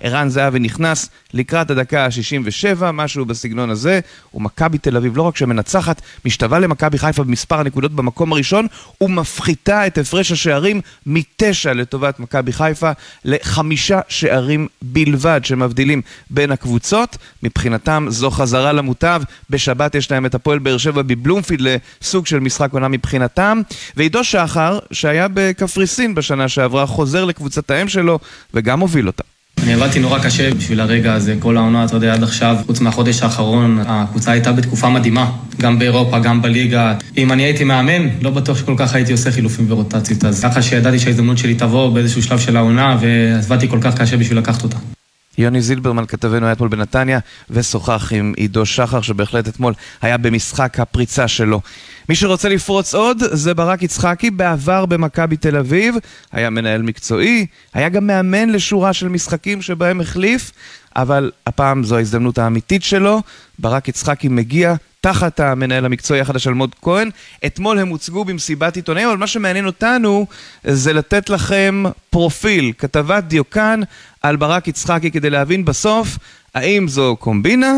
ערן 0.00 0.28
זהבי 0.28 0.58
נכנס 0.58 1.10
לקראת 1.34 1.70
הדקה 1.70 2.04
ה-67, 2.04 2.84
משהו 2.92 3.24
בסגנון 3.24 3.70
הזה, 3.70 4.00
ומכבי 4.34 4.78
תל 4.78 4.96
אביב 4.96 5.16
לא 5.16 5.22
רק 5.22 5.36
שמנצחת, 5.36 6.02
משתווה 6.24 6.58
למכבי 6.58 6.98
חיפה 6.98 7.24
במספר 7.24 7.60
הנקודות 7.60 7.92
במקום 7.92 8.32
הראשון, 8.32 8.66
ומפחיתה 9.00 9.86
את 9.86 9.98
הפרש 9.98 10.32
השערים 10.32 10.80
מתשע 11.06 11.72
לטובת 11.72 12.20
מכבי 12.20 12.52
חיפה 12.52 12.90
לחמישה 13.24 14.00
שערים 14.08 14.68
בלבד 14.82 15.40
שמבדילים 15.44 16.02
בין 16.30 16.52
הקבוצות. 16.52 17.16
מבחינתם 17.42 18.06
זו 18.08 18.25
חזרה 18.30 18.72
למוטב, 18.72 19.22
בשבת 19.50 19.94
יש 19.94 20.10
להם 20.10 20.26
את 20.26 20.34
הפועל 20.34 20.58
באר 20.58 20.78
שבע 20.78 21.02
בבלומפילד 21.02 21.80
לסוג 22.02 22.26
של 22.26 22.40
משחק 22.40 22.72
עונה 22.72 22.88
מבחינתם. 22.88 23.60
ועידו 23.96 24.24
שחר, 24.24 24.78
שהיה 24.92 25.26
בקפריסין 25.34 26.14
בשנה 26.14 26.48
שעברה, 26.48 26.86
חוזר 26.86 27.24
לקבוצת 27.24 27.70
האם 27.70 27.88
שלו 27.88 28.18
וגם 28.54 28.80
הוביל 28.80 29.06
אותה. 29.06 29.22
אני 29.62 29.74
עבדתי 29.74 29.98
נורא 29.98 30.18
קשה 30.18 30.54
בשביל 30.54 30.80
הרגע 30.80 31.14
הזה, 31.14 31.36
כל 31.38 31.56
העונה, 31.56 31.84
אתה 31.84 31.96
יודע, 31.96 32.14
עד 32.14 32.22
עכשיו, 32.22 32.56
חוץ 32.66 32.80
מהחודש 32.80 33.22
האחרון, 33.22 33.78
הקבוצה 33.86 34.32
הייתה 34.32 34.52
בתקופה 34.52 34.88
מדהימה, 34.88 35.30
גם 35.60 35.78
באירופה, 35.78 36.18
גם 36.18 36.42
בליגה. 36.42 36.94
אם 37.16 37.32
אני 37.32 37.42
הייתי 37.42 37.64
מאמן, 37.64 38.08
לא 38.22 38.30
בטוח 38.30 38.58
שכל 38.58 38.74
כך 38.78 38.94
הייתי 38.94 39.12
עושה 39.12 39.30
חילופים 39.30 39.66
ורוטציות, 39.68 40.24
אז 40.24 40.44
ככה 40.44 40.62
שידעתי 40.62 40.98
שההזדמנות 40.98 41.38
שלי 41.38 41.54
תבוא 41.54 41.94
באיזשהו 41.94 42.22
שלב 42.22 42.38
של 42.38 42.56
העונה, 42.56 42.98
ועבדתי 43.00 43.68
כל 43.68 43.78
כך 43.82 44.00
קשה 44.00 44.16
בשביל 44.16 44.38
לקחת 44.38 44.62
אותה. 44.62 44.95
יוני 45.38 45.60
זילברמן 45.60 46.06
כתבנו 46.06 46.46
היה 46.46 46.52
אתמול 46.52 46.68
בנתניה 46.68 47.18
ושוחח 47.50 48.12
עם 48.12 48.32
עידו 48.36 48.66
שחר 48.66 49.00
שבהחלט 49.00 49.48
אתמול 49.48 49.74
היה 50.02 50.16
במשחק 50.16 50.80
הפריצה 50.80 51.28
שלו. 51.28 51.60
מי 52.08 52.14
שרוצה 52.14 52.48
לפרוץ 52.48 52.94
עוד 52.94 53.18
זה 53.32 53.54
ברק 53.54 53.82
יצחקי, 53.82 54.30
בעבר 54.30 54.86
במכבי 54.86 55.36
תל 55.36 55.56
אביב, 55.56 55.94
היה 56.32 56.50
מנהל 56.50 56.82
מקצועי, 56.82 57.46
היה 57.74 57.88
גם 57.88 58.06
מאמן 58.06 58.50
לשורה 58.50 58.92
של 58.92 59.08
משחקים 59.08 59.62
שבהם 59.62 60.00
החליף, 60.00 60.52
אבל 60.96 61.30
הפעם 61.46 61.84
זו 61.84 61.96
ההזדמנות 61.96 62.38
האמיתית 62.38 62.82
שלו. 62.82 63.22
ברק 63.58 63.88
יצחקי 63.88 64.28
מגיע 64.28 64.74
תחת 65.00 65.40
המנהל 65.40 65.84
המקצועי 65.84 66.20
החדש 66.20 66.46
אלמוג 66.46 66.70
כהן. 66.82 67.10
אתמול 67.46 67.78
הם 67.78 67.88
הוצגו 67.88 68.24
במסיבת 68.24 68.76
עיתונאים, 68.76 69.08
אבל 69.08 69.16
מה 69.16 69.26
שמעניין 69.26 69.66
אותנו 69.66 70.26
זה 70.64 70.92
לתת 70.92 71.30
לכם 71.30 71.84
פרופיל, 72.10 72.72
כתבת 72.78 73.24
דיוקן 73.24 73.80
על 74.22 74.36
ברק 74.36 74.68
יצחקי 74.68 75.10
כדי 75.10 75.30
להבין 75.30 75.64
בסוף 75.64 76.18
האם 76.54 76.88
זו 76.88 77.16
קומבינה 77.20 77.72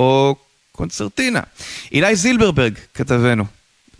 או 0.00 0.36
קונצרטינה. 0.72 1.40
אילי 1.92 2.16
זילברברג, 2.16 2.74
כתבנו, 2.94 3.44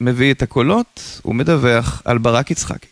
מביא 0.00 0.32
את 0.32 0.42
הקולות 0.42 1.20
ומדווח 1.24 2.02
על 2.04 2.18
ברק 2.18 2.50
יצחקי. 2.50 2.86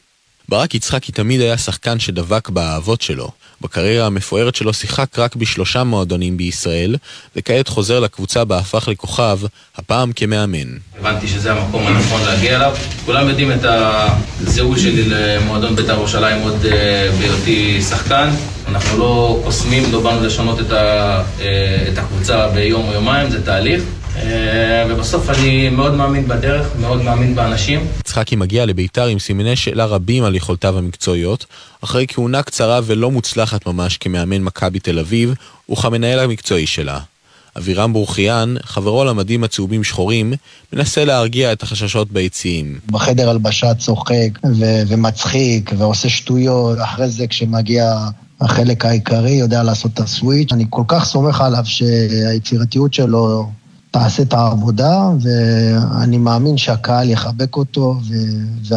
ברק 0.49 0.75
יצחקי 0.75 1.13
תמיד 1.13 1.41
היה 1.41 1.59
שחקן 1.59 1.99
שדבק 1.99 2.49
באהבות 2.49 3.01
שלו. 3.01 3.31
בקריירה 3.61 4.07
המפוארת 4.07 4.55
שלו 4.55 4.73
שיחק 4.73 5.19
רק 5.19 5.37
בשלושה 5.37 5.85
מועדונים 5.85 6.37
בישראל, 6.37 6.97
וכעת 7.37 7.69
חוזר 7.69 8.01
לקבוצה 8.01 8.45
בה 8.45 8.59
הפך 8.59 8.89
לכוכב, 8.89 9.39
הפעם 9.77 10.13
כמאמן. 10.13 10.69
הבנתי 10.99 11.29
שזה 11.29 11.53
המקום 11.53 11.87
הנכון 11.87 12.21
להגיע 12.27 12.57
אליו. 12.57 12.77
כולם 13.05 13.29
יודעים 13.29 13.53
את 13.53 13.65
הזהות 13.65 14.79
שלי 14.79 15.05
למועדון 15.09 15.77
בית"ר 15.77 15.93
ירושלים 15.93 16.43
עוד 16.43 16.67
אה, 16.67 17.11
בהיותי 17.19 17.83
שחקן. 17.83 18.31
אנחנו 18.69 18.99
לא 18.99 19.41
קוסמים, 19.45 19.83
לא 19.93 20.01
באנו 20.01 20.27
לשנות 20.27 20.61
את, 20.61 20.73
ה, 20.73 21.23
אה, 21.41 21.89
את 21.93 21.99
הקבוצה 21.99 22.49
ביום 22.49 22.89
או 22.89 22.93
יומיים, 22.93 23.31
זה 23.31 23.45
תהליך. 23.45 23.83
אה, 24.23 24.85
ובסוף 24.89 25.31
אני 25.31 25.69
מאוד 25.69 25.95
מאמין 25.95 26.29
בדרך, 26.29 26.67
מאוד 26.81 27.03
מאמין 27.03 27.35
באנשים. 27.35 27.87
יצחקי 28.01 28.37
מגיע 28.37 28.67
לביתר 28.67 29.07
עם 29.07 29.19
סימני 29.19 29.57
שאלה 29.57 29.85
רבים 29.85 30.25
על 30.25 30.35
יכולותיו 30.35 30.79
המקצועיות, 30.79 31.47
אחרי 31.85 32.07
כהונה 32.09 32.43
קצרה 32.43 32.81
ולא 32.85 33.11
מוצלחת 33.11 33.67
ממש 33.67 33.97
כמאמן 33.97 34.43
מכבי 34.43 34.79
תל 34.81 34.99
אביב, 34.99 35.35
וכמנהל 35.71 36.19
המקצועי 36.19 36.67
שלה. 36.67 36.99
אבירם 37.59 37.93
ברוכיאן, 37.93 38.55
חברו 38.63 39.05
למדים 39.05 39.45
הצהובים 39.45 39.85
שחורים, 39.85 40.33
מנסה 40.73 41.05
להרגיע 41.05 41.53
את 41.53 41.63
החששות 41.63 42.13
ביציעים. 42.13 42.79
בחדר 42.91 43.31
הלבשה 43.31 43.75
צוחק 43.75 44.39
ו- 44.59 44.83
ומצחיק 44.89 45.71
ועושה 45.79 46.09
שטויות, 46.09 46.79
אחרי 46.81 47.09
זה 47.09 47.27
כשמגיע 47.27 48.09
החלק 48.41 48.85
העיקרי 48.85 49.31
יודע 49.31 49.63
לעשות 49.63 49.91
את 49.95 50.01
הסוויץ'. 50.01 50.53
אני 50.53 50.65
כל 50.71 50.83
כך 50.89 51.05
סומך 51.05 51.41
עליו 51.41 51.63
שהיצירתיות 51.65 52.95
שלו 52.95 53.51
תעשה 53.91 54.23
את 54.23 54.33
העבודה, 54.33 55.11
ואני 55.21 56.19
מאמין 56.19 56.57
שהקהל 56.57 57.11
יחבק 57.11 57.57
אותו 57.57 57.97
ו- 58.69 58.75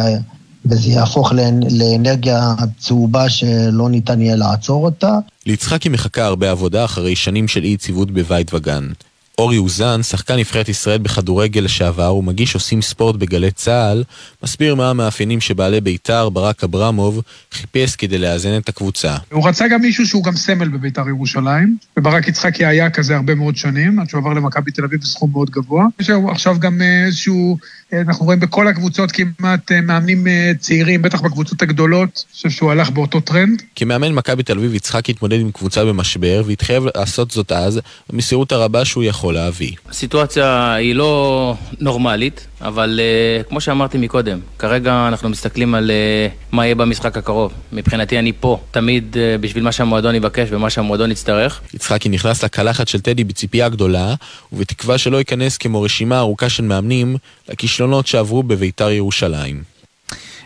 וזה 0.66 0.88
יהפוך 0.88 1.32
לאנ- 1.32 1.66
לאנרגיה 1.70 2.54
צהובה 2.78 3.28
שלא 3.28 3.88
ניתן 3.90 4.20
יהיה 4.20 4.36
לעצור 4.36 4.84
אותה. 4.84 5.18
ליצחקי 5.46 5.88
מחכה 5.88 6.24
הרבה 6.24 6.50
עבודה 6.50 6.84
אחרי 6.84 7.16
שנים 7.16 7.48
של 7.48 7.64
אי 7.64 7.68
יציבות 7.68 8.10
בבית 8.10 8.54
וגן. 8.54 8.88
אורי 9.38 9.58
אוזן, 9.58 10.02
שחקן 10.02 10.36
נבחרת 10.36 10.68
ישראל 10.68 10.98
בכדורגל 10.98 11.60
לשעבר 11.60 12.14
ומגיש 12.14 12.54
עושים 12.54 12.82
ספורט 12.82 13.16
בגלי 13.16 13.50
צה"ל, 13.50 14.04
מסביר 14.42 14.74
מה 14.74 14.90
המאפיינים 14.90 15.40
שבעלי 15.40 15.80
בית"ר, 15.80 16.28
ברק 16.28 16.64
אברמוב, 16.64 17.22
חיפש 17.52 17.96
כדי 17.96 18.18
לאזן 18.18 18.56
את 18.56 18.68
הקבוצה. 18.68 19.16
הוא 19.32 19.48
רצה 19.48 19.68
גם 19.68 19.80
מישהו 19.80 20.06
שהוא 20.06 20.24
גם 20.24 20.36
סמל 20.36 20.68
בביתר 20.68 21.08
ירושלים, 21.08 21.76
וברק 21.96 22.28
יצחקי 22.28 22.66
היה 22.66 22.90
כזה 22.90 23.16
הרבה 23.16 23.34
מאוד 23.34 23.56
שנים, 23.56 23.98
עד 23.98 24.08
שהוא 24.08 24.20
עבר 24.20 24.32
למכבי 24.32 24.70
תל 24.70 24.84
אביב 24.84 25.00
בסכום 25.00 25.30
מאוד 25.32 25.50
גבוה. 25.50 25.86
יש 26.00 26.10
עכשיו 26.30 26.58
גם 26.58 26.82
אה, 26.82 27.04
איזשהו, 27.06 27.58
אנחנו 28.00 28.24
רואים 28.24 28.40
בכל 28.40 28.68
הקבוצות 28.68 29.12
כמעט 29.12 29.72
אה, 29.72 29.80
מאמנים 29.80 30.26
אה, 30.26 30.52
צעירים, 30.58 31.02
בטח 31.02 31.20
בקבוצות 31.20 31.62
הגדולות, 31.62 32.24
אני 32.28 32.34
חושב 32.34 32.50
שהוא 32.50 32.70
הלך 32.70 32.90
באותו 32.90 33.20
טרנד. 33.20 33.62
כמאמן 33.76 34.12
מכבי 34.12 34.42
תל 34.42 34.58
אביב 34.58 34.74
יצחקי 34.74 35.12
התמודד 35.12 35.40
עם 35.40 35.50
קבוצה 35.50 35.84
במשבר 35.84 36.42
והתחייב 36.46 36.84
לעשות 36.96 37.30
זאת 37.30 37.52
אז, 37.52 37.80
במסירות 38.10 38.52
הרבה 38.52 38.84
שהוא 38.84 39.04
יכול 39.04 39.22
יכול 39.22 39.34
להביא. 39.34 39.72
הסיטואציה 39.88 40.74
היא 40.74 40.94
לא 40.94 41.54
נורמלית, 41.80 42.46
אבל 42.62 43.00
uh, 43.00 43.48
כמו 43.48 43.60
שאמרתי 43.60 43.98
מקודם, 43.98 44.38
כרגע 44.58 45.08
אנחנו 45.08 45.28
מסתכלים 45.28 45.74
על 45.74 45.90
uh, 45.90 46.54
מה 46.54 46.66
יהיה 46.66 46.74
במשחק 46.74 47.16
הקרוב. 47.16 47.52
מבחינתי 47.72 48.18
אני 48.18 48.32
פה, 48.40 48.58
תמיד 48.70 49.16
uh, 49.16 49.42
בשביל 49.42 49.64
מה 49.64 49.72
שהמועדון 49.72 50.14
יבקש 50.14 50.48
ומה 50.50 50.70
שהמועדון 50.70 51.10
יצטרך. 51.10 51.60
יצחקי 51.74 52.08
נכנס 52.08 52.44
לקלחת 52.44 52.88
של 52.88 53.00
טדי 53.00 53.24
בציפייה 53.24 53.68
גדולה, 53.68 54.14
ובתקווה 54.52 54.98
שלא 54.98 55.16
ייכנס 55.16 55.56
כמו 55.56 55.82
רשימה 55.82 56.18
ארוכה 56.18 56.48
של 56.48 56.62
מאמנים 56.62 57.16
לכישלונות 57.48 58.06
שעברו 58.06 58.42
בביתר 58.42 58.90
ירושלים. 58.90 59.71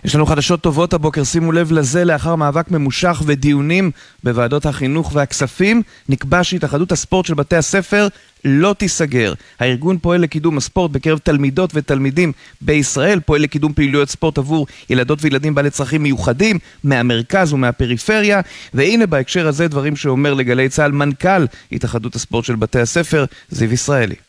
יש 0.07 0.15
לנו 0.15 0.27
חדשות 0.27 0.61
טובות 0.61 0.93
הבוקר, 0.93 1.25
שימו 1.25 1.53
לב 1.53 1.73
לזה, 1.73 2.05
לאחר 2.05 2.35
מאבק 2.35 2.71
ממושך 2.71 3.23
ודיונים 3.27 3.91
בוועדות 4.25 4.67
החינוך 4.67 5.11
והכספים, 5.15 5.83
נקבע 6.09 6.45
שהתאחדות 6.45 6.93
הספורט 6.93 7.27
של 7.27 7.35
בתי 7.35 7.57
הספר 7.57 8.09
לא 8.45 8.75
תיסגר. 8.79 9.33
הארגון 9.61 9.99
פועל 9.99 10.21
לקידום 10.21 10.57
הספורט 10.57 10.91
בקרב 10.91 11.19
תלמידות 11.19 11.71
ותלמידים 11.75 12.33
בישראל, 12.61 13.21
פועל 13.21 13.43
לקידום 13.43 13.73
פעילויות 13.73 14.11
ספורט 14.11 14.39
עבור 14.39 14.67
ילדות 14.91 15.19
וילדים 15.23 15.55
בעלי 15.55 15.71
צרכים 15.71 16.03
מיוחדים, 16.03 16.59
מהמרכז 16.85 17.53
ומהפריפריה, 17.53 18.41
והנה 18.75 19.07
בהקשר 19.07 19.49
הזה 19.49 19.69
דברים 19.69 19.97
שאומר 19.97 20.35
לגלי 20.35 20.69
צה"ל 20.69 20.93
מנכ"ל 20.93 21.47
התאחדות 21.73 22.15
הספורט 22.15 22.45
של 22.45 22.57
בתי 22.57 22.81
הספר, 22.81 23.25
זיו 23.51 23.73
ישראלי. 23.73 24.26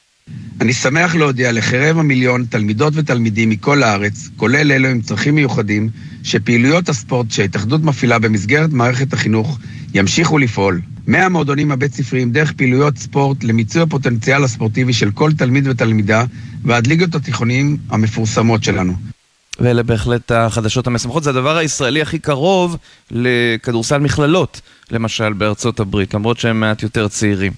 אני 0.61 0.73
שמח 0.73 1.15
להודיע 1.15 1.51
לחרב 1.51 1.97
המיליון 1.97 2.45
תלמידות 2.49 2.93
ותלמידים 2.95 3.49
מכל 3.49 3.83
הארץ, 3.83 4.29
כולל 4.37 4.71
אלו 4.71 4.87
עם 4.89 5.01
צרכים 5.01 5.35
מיוחדים, 5.35 5.89
שפעילויות 6.23 6.89
הספורט 6.89 7.31
שההתאחדות 7.31 7.83
מפעילה 7.83 8.19
במסגרת 8.19 8.73
מערכת 8.73 9.13
החינוך 9.13 9.59
ימשיכו 9.93 10.37
לפעול. 10.37 10.81
מהמועדונים 11.07 11.71
הבית 11.71 11.93
ספריים 11.93 12.31
דרך 12.31 12.53
פעילויות 12.53 12.97
ספורט 12.97 13.43
למיצוי 13.43 13.81
הפוטנציאל 13.81 14.43
הספורטיבי 14.43 14.93
של 14.93 15.11
כל 15.11 15.33
תלמיד 15.33 15.67
ותלמידה 15.67 16.23
ועד 16.63 16.87
ליגות 16.87 17.15
התיכוניים 17.15 17.77
המפורסמות 17.89 18.63
שלנו. 18.63 19.16
ואלה 19.59 19.84
בהחלט 19.84 20.31
החדשות 20.31 20.88
המשמחות. 20.88 21.23
זה 21.23 21.29
הדבר 21.29 21.57
הישראלי 21.57 22.01
הכי 22.01 22.19
קרוב 22.19 22.77
לכדורסל 23.11 23.97
מכללות, 23.97 24.61
למשל 24.91 25.34
בארצות 25.34 25.79
הברית, 25.79 26.13
למרות 26.13 26.39
שהם 26.39 26.59
מעט 26.59 26.84
יותר 26.84 27.07
צעירים. 27.07 27.51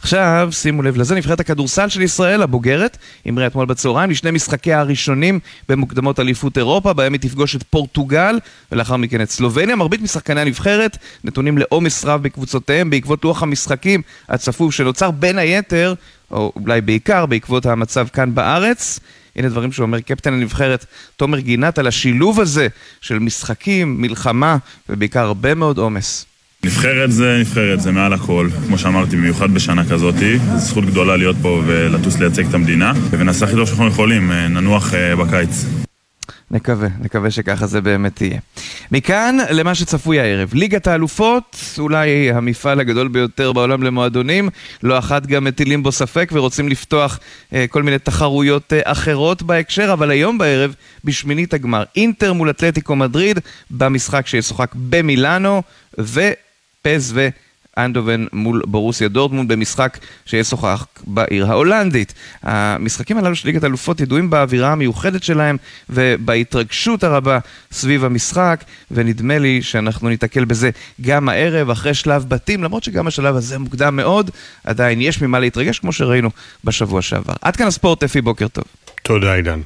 עכשיו, 0.00 0.48
שימו 0.52 0.82
לב 0.82 0.96
לזה, 0.96 1.14
נבחרת 1.14 1.40
הכדורסל 1.40 1.88
של 1.88 2.02
ישראל, 2.02 2.42
הבוגרת, 2.42 2.98
המריאה 3.26 3.48
אתמול 3.48 3.66
בצהריים 3.66 4.10
לשני 4.10 4.30
משחקיה 4.30 4.80
הראשונים 4.80 5.40
במוקדמות 5.68 6.20
אליפות 6.20 6.58
אירופה, 6.58 6.92
בהם 6.92 7.12
היא 7.12 7.20
תפגוש 7.20 7.56
את 7.56 7.62
פורטוגל, 7.62 8.38
ולאחר 8.72 8.96
מכן 8.96 9.20
את 9.20 9.30
סלובניה. 9.30 9.76
מרבית 9.76 10.02
משחקני 10.02 10.40
הנבחרת 10.40 10.98
נתונים 11.24 11.58
לעומס 11.58 12.04
רב 12.04 12.22
בקבוצותיהם 12.22 12.90
בעקבות 12.90 13.24
לוח 13.24 13.42
המשחקים 13.42 14.02
הצפוף 14.28 14.74
שנוצר 14.74 15.10
בין 15.10 15.38
היתר, 15.38 15.94
או 16.30 16.52
אולי 16.56 16.80
בעיקר 16.80 17.26
בעקבות 17.26 17.66
המצב 17.66 18.06
כאן 18.12 18.34
בארץ. 18.34 19.00
הנה 19.36 19.48
דברים 19.48 19.72
שאומר 19.72 20.00
קפטן 20.00 20.32
הנבחרת 20.32 20.86
תומר 21.16 21.38
גינת 21.38 21.78
על 21.78 21.86
השילוב 21.86 22.40
הזה 22.40 22.68
של 23.00 23.18
משחקים, 23.18 24.00
מלחמה 24.00 24.56
ובעיקר 24.88 25.20
הרבה 25.20 25.54
מאוד 25.54 25.78
עומס. 25.78 26.26
נבחרת 26.64 27.12
זה 27.12 27.36
נבחרת, 27.40 27.80
זה 27.80 27.92
מעל 27.92 28.12
הכל. 28.12 28.48
כמו 28.66 28.78
שאמרתי, 28.78 29.16
במיוחד 29.16 29.50
בשנה 29.54 29.84
כזאת, 29.90 30.14
זו 30.18 30.58
זכות 30.58 30.84
גדולה 30.84 31.16
להיות 31.16 31.36
פה 31.42 31.62
ולטוס 31.66 32.18
לייצג 32.18 32.46
את 32.46 32.54
המדינה, 32.54 32.92
ונעשה 33.10 33.46
הכי 33.46 33.54
טוב 33.54 33.66
שאנחנו 33.66 33.86
יכולים, 33.86 34.32
ננוח 34.32 34.94
אה, 34.94 35.16
בקיץ. 35.16 35.64
נקווה, 36.50 36.88
נקווה 37.00 37.30
שככה 37.30 37.66
זה 37.66 37.80
באמת 37.80 38.20
יהיה. 38.20 38.38
מכאן 38.92 39.36
למה 39.50 39.74
שצפוי 39.74 40.20
הערב. 40.20 40.50
ליגת 40.54 40.86
האלופות, 40.86 41.56
אולי 41.78 42.32
המפעל 42.32 42.80
הגדול 42.80 43.08
ביותר 43.08 43.52
בעולם 43.52 43.82
למועדונים, 43.82 44.48
לא 44.82 44.98
אחת 44.98 45.26
גם 45.26 45.44
מטילים 45.44 45.82
בו 45.82 45.92
ספק 45.92 46.30
ורוצים 46.32 46.68
לפתוח 46.68 47.18
אה, 47.52 47.66
כל 47.70 47.82
מיני 47.82 47.98
תחרויות 47.98 48.72
אה, 48.72 48.80
אחרות 48.84 49.42
בהקשר, 49.42 49.92
אבל 49.92 50.10
היום 50.10 50.38
בערב, 50.38 50.74
בשמינית 51.04 51.54
הגמר, 51.54 51.84
אינטר 51.96 52.32
מול 52.32 52.50
אתלטיקו 52.50 52.96
מדריד, 52.96 53.38
במשחק 53.70 54.26
שישוחק 54.26 54.70
במילאנו, 54.74 55.62
ופז 55.98 57.12
ו... 57.14 57.28
אנדובן 57.78 58.24
מול 58.32 58.62
בורוסיה 58.66 59.08
דורטמונד 59.08 59.52
במשחק 59.52 59.98
שישוחח 60.26 60.86
בעיר 61.06 61.46
ההולנדית. 61.46 62.14
המשחקים 62.42 63.18
הללו 63.18 63.36
של 63.36 63.48
ליגת 63.48 63.64
אלופות 63.64 64.00
ידועים 64.00 64.30
באווירה 64.30 64.72
המיוחדת 64.72 65.22
שלהם 65.22 65.56
ובהתרגשות 65.90 67.04
הרבה 67.04 67.38
סביב 67.72 68.04
המשחק, 68.04 68.64
ונדמה 68.90 69.38
לי 69.38 69.62
שאנחנו 69.62 70.08
ניתקל 70.08 70.44
בזה 70.44 70.70
גם 71.00 71.28
הערב 71.28 71.70
אחרי 71.70 71.94
שלב 71.94 72.24
בתים, 72.28 72.64
למרות 72.64 72.84
שגם 72.84 73.06
השלב 73.06 73.36
הזה 73.36 73.58
מוקדם 73.58 73.96
מאוד, 73.96 74.30
עדיין 74.64 75.00
יש 75.00 75.22
ממה 75.22 75.40
להתרגש 75.40 75.78
כמו 75.78 75.92
שראינו 75.92 76.30
בשבוע 76.64 77.02
שעבר. 77.02 77.34
עד 77.42 77.56
כאן 77.56 77.66
הספורט, 77.66 78.02
אפי, 78.02 78.20
בוקר 78.20 78.48
טוב. 78.48 78.64
תודה 79.06 79.34
עידן. 79.34 79.60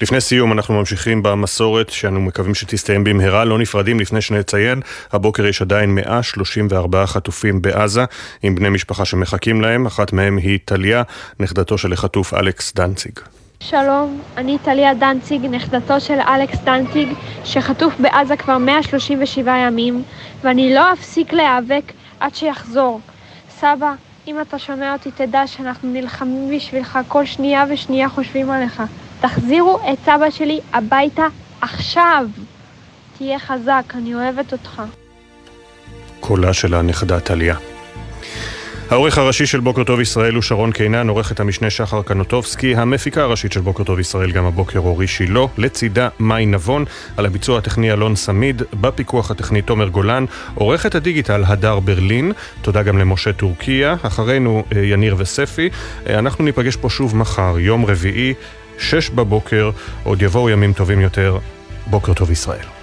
לפני 0.00 0.20
סיום 0.20 0.52
אנחנו 0.52 0.74
ממשיכים 0.74 1.22
במסורת 1.22 1.90
שאנו 1.90 2.20
מקווים 2.20 2.54
שתסתיים 2.54 3.04
במהרה, 3.04 3.44
לא 3.44 3.58
נפרדים 3.58 4.00
לפני 4.00 4.20
שנציין, 4.20 4.80
הבוקר 5.12 5.46
יש 5.46 5.62
עדיין 5.62 5.94
134 5.94 7.06
חטופים 7.06 7.62
בעזה 7.62 8.04
עם 8.42 8.54
בני 8.54 8.68
משפחה 8.68 9.04
שמחכים 9.04 9.60
להם, 9.60 9.86
אחת 9.86 10.12
מהם 10.12 10.36
היא 10.36 10.58
טליה, 10.64 11.02
נכדתו 11.40 11.78
של 11.78 11.92
החטוף 11.92 12.34
אלכס 12.34 12.74
דנציג. 12.74 13.12
שלום, 13.60 14.22
אני 14.36 14.58
טליה 14.64 14.94
דנציג, 14.94 15.46
נכדתו 15.46 16.00
של 16.00 16.18
אלכס 16.28 16.58
דנציג, 16.64 17.08
שחטוף 17.44 17.94
בעזה 17.98 18.36
כבר 18.36 18.58
137 18.58 19.56
ימים, 19.56 20.02
ואני 20.44 20.74
לא 20.74 20.92
אפסיק 20.92 21.32
להיאבק 21.32 21.92
עד 22.20 22.34
שיחזור. 22.34 23.00
סבא, 23.60 23.92
אם 24.26 24.40
אתה 24.40 24.58
שומע 24.58 24.92
אותי, 24.92 25.10
תדע 25.10 25.46
שאנחנו 25.46 25.92
נלחמים 25.92 26.56
בשבילך 26.56 26.98
כל 27.08 27.26
שנייה 27.26 27.64
ושנייה 27.70 28.08
חושבים 28.08 28.50
עליך. 28.50 28.82
תחזירו 29.20 29.78
את 29.92 29.98
סבא 30.04 30.30
שלי 30.30 30.60
הביתה 30.72 31.26
עכשיו. 31.60 32.26
תהיה 33.18 33.38
חזק, 33.38 33.82
אני 33.94 34.14
אוהבת 34.14 34.52
אותך. 34.52 34.82
קולה 36.20 36.52
של 36.52 36.74
הנכדה 36.74 37.20
טליה. 37.20 37.56
העורך 38.90 39.18
הראשי 39.18 39.46
של 39.46 39.60
בוקר 39.60 39.84
טוב 39.84 40.00
ישראל 40.00 40.34
הוא 40.34 40.42
שרון 40.42 40.72
קינן, 40.72 41.08
עורכת 41.08 41.40
המשנה 41.40 41.70
שחר 41.70 42.02
קנוטובסקי, 42.02 42.76
המפיקה 42.76 43.22
הראשית 43.22 43.52
של 43.52 43.60
בוקר 43.60 43.84
טוב 43.84 44.00
ישראל 44.00 44.32
גם 44.32 44.44
הבוקר 44.44 44.78
אורי 44.78 45.06
שילה, 45.06 45.40
לצידה 45.58 46.08
מאי 46.20 46.46
נבון, 46.46 46.84
על 47.16 47.26
הביצוע 47.26 47.58
הטכני 47.58 47.92
אלון 47.92 48.16
סמיד, 48.16 48.62
בפיקוח 48.80 49.30
הטכני 49.30 49.62
תומר 49.62 49.88
גולן, 49.88 50.24
עורכת 50.54 50.94
הדיגיטל 50.94 51.44
הדר 51.46 51.80
ברלין, 51.80 52.32
תודה 52.62 52.82
גם 52.82 52.98
למשה 52.98 53.32
טורקיה, 53.32 53.96
אחרינו 54.02 54.64
אה, 54.76 54.82
יניר 54.82 55.14
וספי, 55.18 55.68
אה, 56.08 56.18
אנחנו 56.18 56.44
ניפגש 56.44 56.76
פה 56.76 56.90
שוב 56.90 57.16
מחר, 57.16 57.58
יום 57.58 57.84
רביעי, 57.84 58.34
שש 58.78 59.10
בבוקר, 59.10 59.70
עוד 60.04 60.22
יבואו 60.22 60.50
ימים 60.50 60.72
טובים 60.72 61.00
יותר, 61.00 61.38
בוקר 61.86 62.14
טוב 62.14 62.30
ישראל. 62.30 62.75